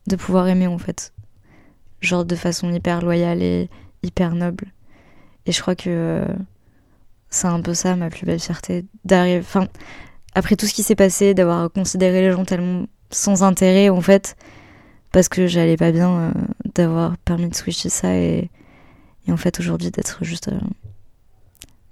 de 0.06 0.16
pouvoir 0.16 0.46
aimer 0.48 0.66
en 0.66 0.78
fait. 0.78 1.12
Genre 2.00 2.24
de 2.24 2.36
façon 2.36 2.72
hyper 2.72 3.02
loyale 3.02 3.42
et 3.42 3.68
hyper 4.02 4.34
noble. 4.34 4.66
Et 5.46 5.52
je 5.52 5.60
crois 5.60 5.74
que 5.74 5.88
euh, 5.88 6.26
c'est 7.30 7.46
un 7.46 7.60
peu 7.60 7.74
ça 7.74 7.96
ma 7.96 8.10
plus 8.10 8.26
belle 8.26 8.40
fierté. 8.40 8.84
D'arriver. 9.04 9.40
Enfin, 9.40 9.68
après 10.34 10.56
tout 10.56 10.66
ce 10.66 10.74
qui 10.74 10.82
s'est 10.82 10.96
passé, 10.96 11.34
d'avoir 11.34 11.70
considéré 11.70 12.20
les 12.20 12.32
gens 12.32 12.44
tellement 12.44 12.86
sans 13.10 13.42
intérêt 13.42 13.88
en 13.88 14.00
fait, 14.00 14.36
parce 15.12 15.28
que 15.28 15.46
j'allais 15.46 15.76
pas 15.76 15.92
bien, 15.92 16.10
euh, 16.10 16.32
d'avoir 16.74 17.16
permis 17.18 17.48
de 17.48 17.54
switcher 17.54 17.88
ça 17.88 18.14
et, 18.14 18.50
et 19.26 19.32
en 19.32 19.36
fait 19.36 19.58
aujourd'hui 19.58 19.90
d'être 19.90 20.24
juste 20.24 20.48
euh, 20.48 20.60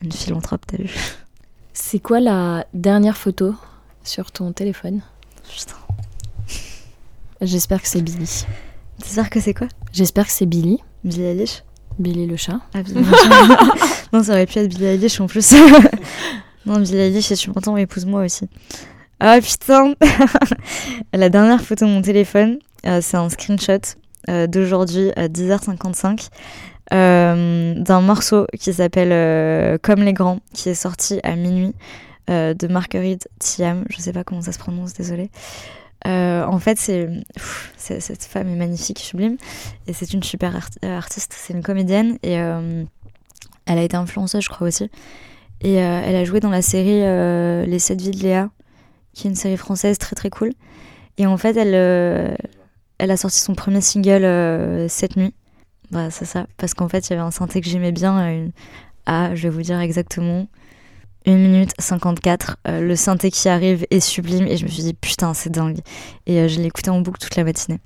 une 0.02 0.12
philanthrope, 0.12 0.64
t'as 0.66 0.76
vu 0.76 0.90
C'est 1.72 2.00
quoi 2.00 2.20
la 2.20 2.66
dernière 2.74 3.16
photo 3.16 3.54
sur 4.04 4.30
ton 4.32 4.52
téléphone? 4.52 5.00
Putain. 5.48 5.76
J'espère 7.40 7.80
que 7.80 7.88
c'est 7.88 8.02
Billy. 8.02 8.44
Sûr 9.04 9.30
que 9.30 9.40
c'est 9.40 9.54
quoi? 9.54 9.68
J'espère 9.92 10.26
que 10.26 10.32
c'est 10.32 10.46
Billy. 10.46 10.78
Billie 11.04 11.22
Eilish? 11.22 11.62
Billy 12.00 12.26
le 12.26 12.36
chat. 12.36 12.60
Ah, 12.74 12.82
Billie 12.82 13.04
Non, 14.12 14.22
ça 14.22 14.32
aurait 14.32 14.46
pu 14.46 14.58
être 14.58 14.68
Billie 14.68 14.86
Eilish 14.86 15.20
en 15.20 15.26
plus. 15.26 15.52
non, 16.66 16.80
Billie 16.80 16.96
Eilish, 16.98 17.30
et 17.30 17.34
je 17.34 17.40
suis 17.40 17.52
content, 17.52 17.76
épouse-moi 17.76 18.24
aussi. 18.24 18.46
Ah 19.20 19.38
putain 19.40 19.94
La 21.12 21.28
dernière 21.28 21.60
photo 21.60 21.86
de 21.86 21.90
mon 21.90 22.02
téléphone, 22.02 22.58
euh, 22.86 23.00
c'est 23.02 23.16
un 23.16 23.28
screenshot 23.28 23.80
euh, 24.28 24.46
d'aujourd'hui 24.46 25.10
à 25.16 25.26
10h55 25.28 26.28
euh, 26.94 27.74
d'un 27.74 28.00
morceau 28.00 28.46
qui 28.58 28.72
s'appelle 28.72 29.78
Comme 29.80 30.02
les 30.02 30.12
grands, 30.12 30.38
qui 30.54 30.68
est 30.68 30.74
sorti 30.74 31.20
à 31.24 31.34
minuit 31.34 31.74
de 32.28 32.66
Marguerite 32.68 33.26
Thiam. 33.40 33.84
Je 33.90 33.98
sais 34.00 34.12
pas 34.12 34.22
comment 34.22 34.42
ça 34.42 34.52
se 34.52 34.58
prononce, 34.58 34.92
désolée. 34.94 35.30
En 36.04 36.58
fait, 36.60 36.78
c'est 36.78 37.08
cette 37.76 38.24
femme 38.24 38.48
est 38.48 38.56
magnifique, 38.56 38.98
sublime, 39.00 39.36
et 39.86 39.92
c'est 39.92 40.12
une 40.12 40.22
super 40.22 40.54
art- 40.54 40.68
artiste. 40.96 41.34
C'est 41.36 41.54
une 41.54 41.62
comédienne 41.62 42.18
et 42.22 42.38
elle 43.68 43.78
a 43.78 43.82
été 43.82 43.96
influenceuse, 43.96 44.42
je 44.42 44.48
crois 44.48 44.66
aussi. 44.66 44.90
Et 45.60 45.82
euh, 45.82 46.02
elle 46.04 46.16
a 46.16 46.24
joué 46.24 46.40
dans 46.40 46.50
la 46.50 46.62
série 46.62 47.02
euh, 47.02 47.64
Les 47.66 47.78
7 47.78 48.00
vies 48.00 48.10
de 48.10 48.22
Léa, 48.22 48.50
qui 49.12 49.26
est 49.26 49.30
une 49.30 49.36
série 49.36 49.56
française 49.56 49.98
très 49.98 50.16
très 50.16 50.30
cool. 50.30 50.52
Et 51.18 51.26
en 51.26 51.36
fait, 51.36 51.56
elle, 51.56 51.74
euh, 51.74 52.34
a 52.98 53.16
sorti 53.16 53.38
son 53.38 53.54
premier 53.54 53.80
single 53.80 54.88
cette 54.88 55.16
nuit. 55.16 55.34
Bah, 55.90 56.10
c'est 56.10 56.24
ça. 56.24 56.46
Parce 56.56 56.74
qu'en 56.74 56.88
fait, 56.88 57.08
il 57.08 57.10
y 57.10 57.12
avait 57.14 57.22
un 57.22 57.30
synthé 57.30 57.60
que 57.60 57.68
j'aimais 57.68 57.92
bien 57.92 58.28
une... 58.30 58.52
à, 59.06 59.34
je 59.34 59.42
vais 59.44 59.48
vous 59.48 59.62
dire 59.62 59.80
exactement, 59.80 60.46
1 61.26 61.36
minute 61.36 61.72
54. 61.78 62.56
Euh, 62.66 62.80
le 62.80 62.96
synthé 62.96 63.30
qui 63.30 63.48
arrive 63.48 63.86
est 63.90 64.00
sublime 64.00 64.46
et 64.46 64.56
je 64.56 64.64
me 64.64 64.70
suis 64.70 64.82
dit 64.82 64.94
putain, 64.94 65.34
c'est 65.34 65.50
dingue. 65.50 65.80
Et 66.26 66.48
je 66.48 66.58
l'ai 66.58 66.66
écouté 66.66 66.90
en 66.90 67.00
boucle 67.00 67.18
toute 67.20 67.36
la 67.36 67.44
matinée. 67.44 67.80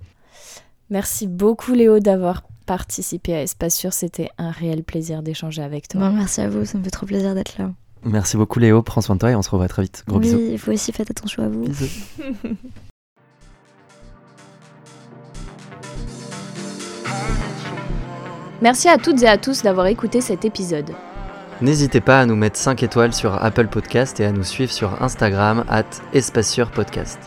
Merci 0.90 1.26
beaucoup 1.26 1.72
Léo 1.72 2.00
d'avoir 2.00 2.42
participé 2.72 3.34
à 3.34 3.42
Espace 3.42 3.74
Sûr. 3.74 3.92
C'était 3.92 4.30
un 4.38 4.50
réel 4.50 4.82
plaisir 4.82 5.22
d'échanger 5.22 5.62
avec 5.62 5.88
toi. 5.88 6.00
Bon, 6.00 6.10
merci 6.10 6.40
à 6.40 6.48
vous, 6.48 6.64
ça 6.64 6.78
me 6.78 6.84
fait 6.84 6.88
trop 6.90 7.04
plaisir 7.04 7.34
d'être 7.34 7.58
là. 7.58 7.70
Merci 8.02 8.38
beaucoup 8.38 8.60
Léo, 8.60 8.80
prends 8.80 9.02
soin 9.02 9.16
de 9.16 9.20
toi 9.20 9.30
et 9.30 9.34
on 9.34 9.42
se 9.42 9.50
revoit 9.50 9.68
très 9.68 9.82
vite. 9.82 10.04
Gros 10.08 10.16
oui, 10.16 10.22
bisous. 10.24 10.40
il 10.40 10.58
faut 10.58 10.72
aussi 10.72 10.90
faire 10.90 11.04
attention 11.06 11.42
à 11.42 11.48
vous. 11.48 11.64
Bisous. 11.64 11.90
Merci 18.62 18.88
à 18.88 18.96
toutes 18.96 19.22
et 19.22 19.28
à 19.28 19.36
tous 19.36 19.62
d'avoir 19.62 19.88
écouté 19.88 20.22
cet 20.22 20.46
épisode. 20.46 20.92
N'hésitez 21.60 22.00
pas 22.00 22.20
à 22.20 22.26
nous 22.26 22.36
mettre 22.36 22.56
5 22.56 22.82
étoiles 22.82 23.12
sur 23.12 23.34
Apple 23.44 23.66
Podcast 23.66 24.18
et 24.18 24.24
à 24.24 24.32
nous 24.32 24.44
suivre 24.44 24.72
sur 24.72 25.02
Instagram 25.02 25.66
at 25.68 25.84
Podcast. 26.74 27.18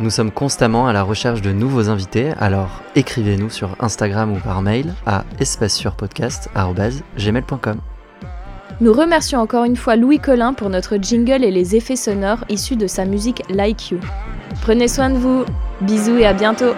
Nous 0.00 0.10
sommes 0.10 0.32
constamment 0.32 0.88
à 0.88 0.92
la 0.92 1.04
recherche 1.04 1.40
de 1.40 1.52
nouveaux 1.52 1.88
invités, 1.88 2.32
alors 2.40 2.82
écrivez-nous 2.96 3.48
sur 3.48 3.76
Instagram 3.78 4.32
ou 4.32 4.40
par 4.40 4.60
mail 4.60 4.92
à 5.06 5.24
espacesurpodcast.gmail.com. 5.38 7.76
Nous 8.80 8.92
remercions 8.92 9.38
encore 9.38 9.62
une 9.64 9.76
fois 9.76 9.94
Louis 9.94 10.18
Collin 10.18 10.52
pour 10.52 10.68
notre 10.68 10.96
jingle 10.96 11.44
et 11.44 11.52
les 11.52 11.76
effets 11.76 11.94
sonores 11.94 12.44
issus 12.48 12.74
de 12.74 12.88
sa 12.88 13.04
musique 13.04 13.44
Like 13.48 13.92
You. 13.92 14.00
Prenez 14.62 14.88
soin 14.88 15.10
de 15.10 15.16
vous, 15.16 15.44
bisous 15.80 16.18
et 16.18 16.26
à 16.26 16.32
bientôt 16.32 16.72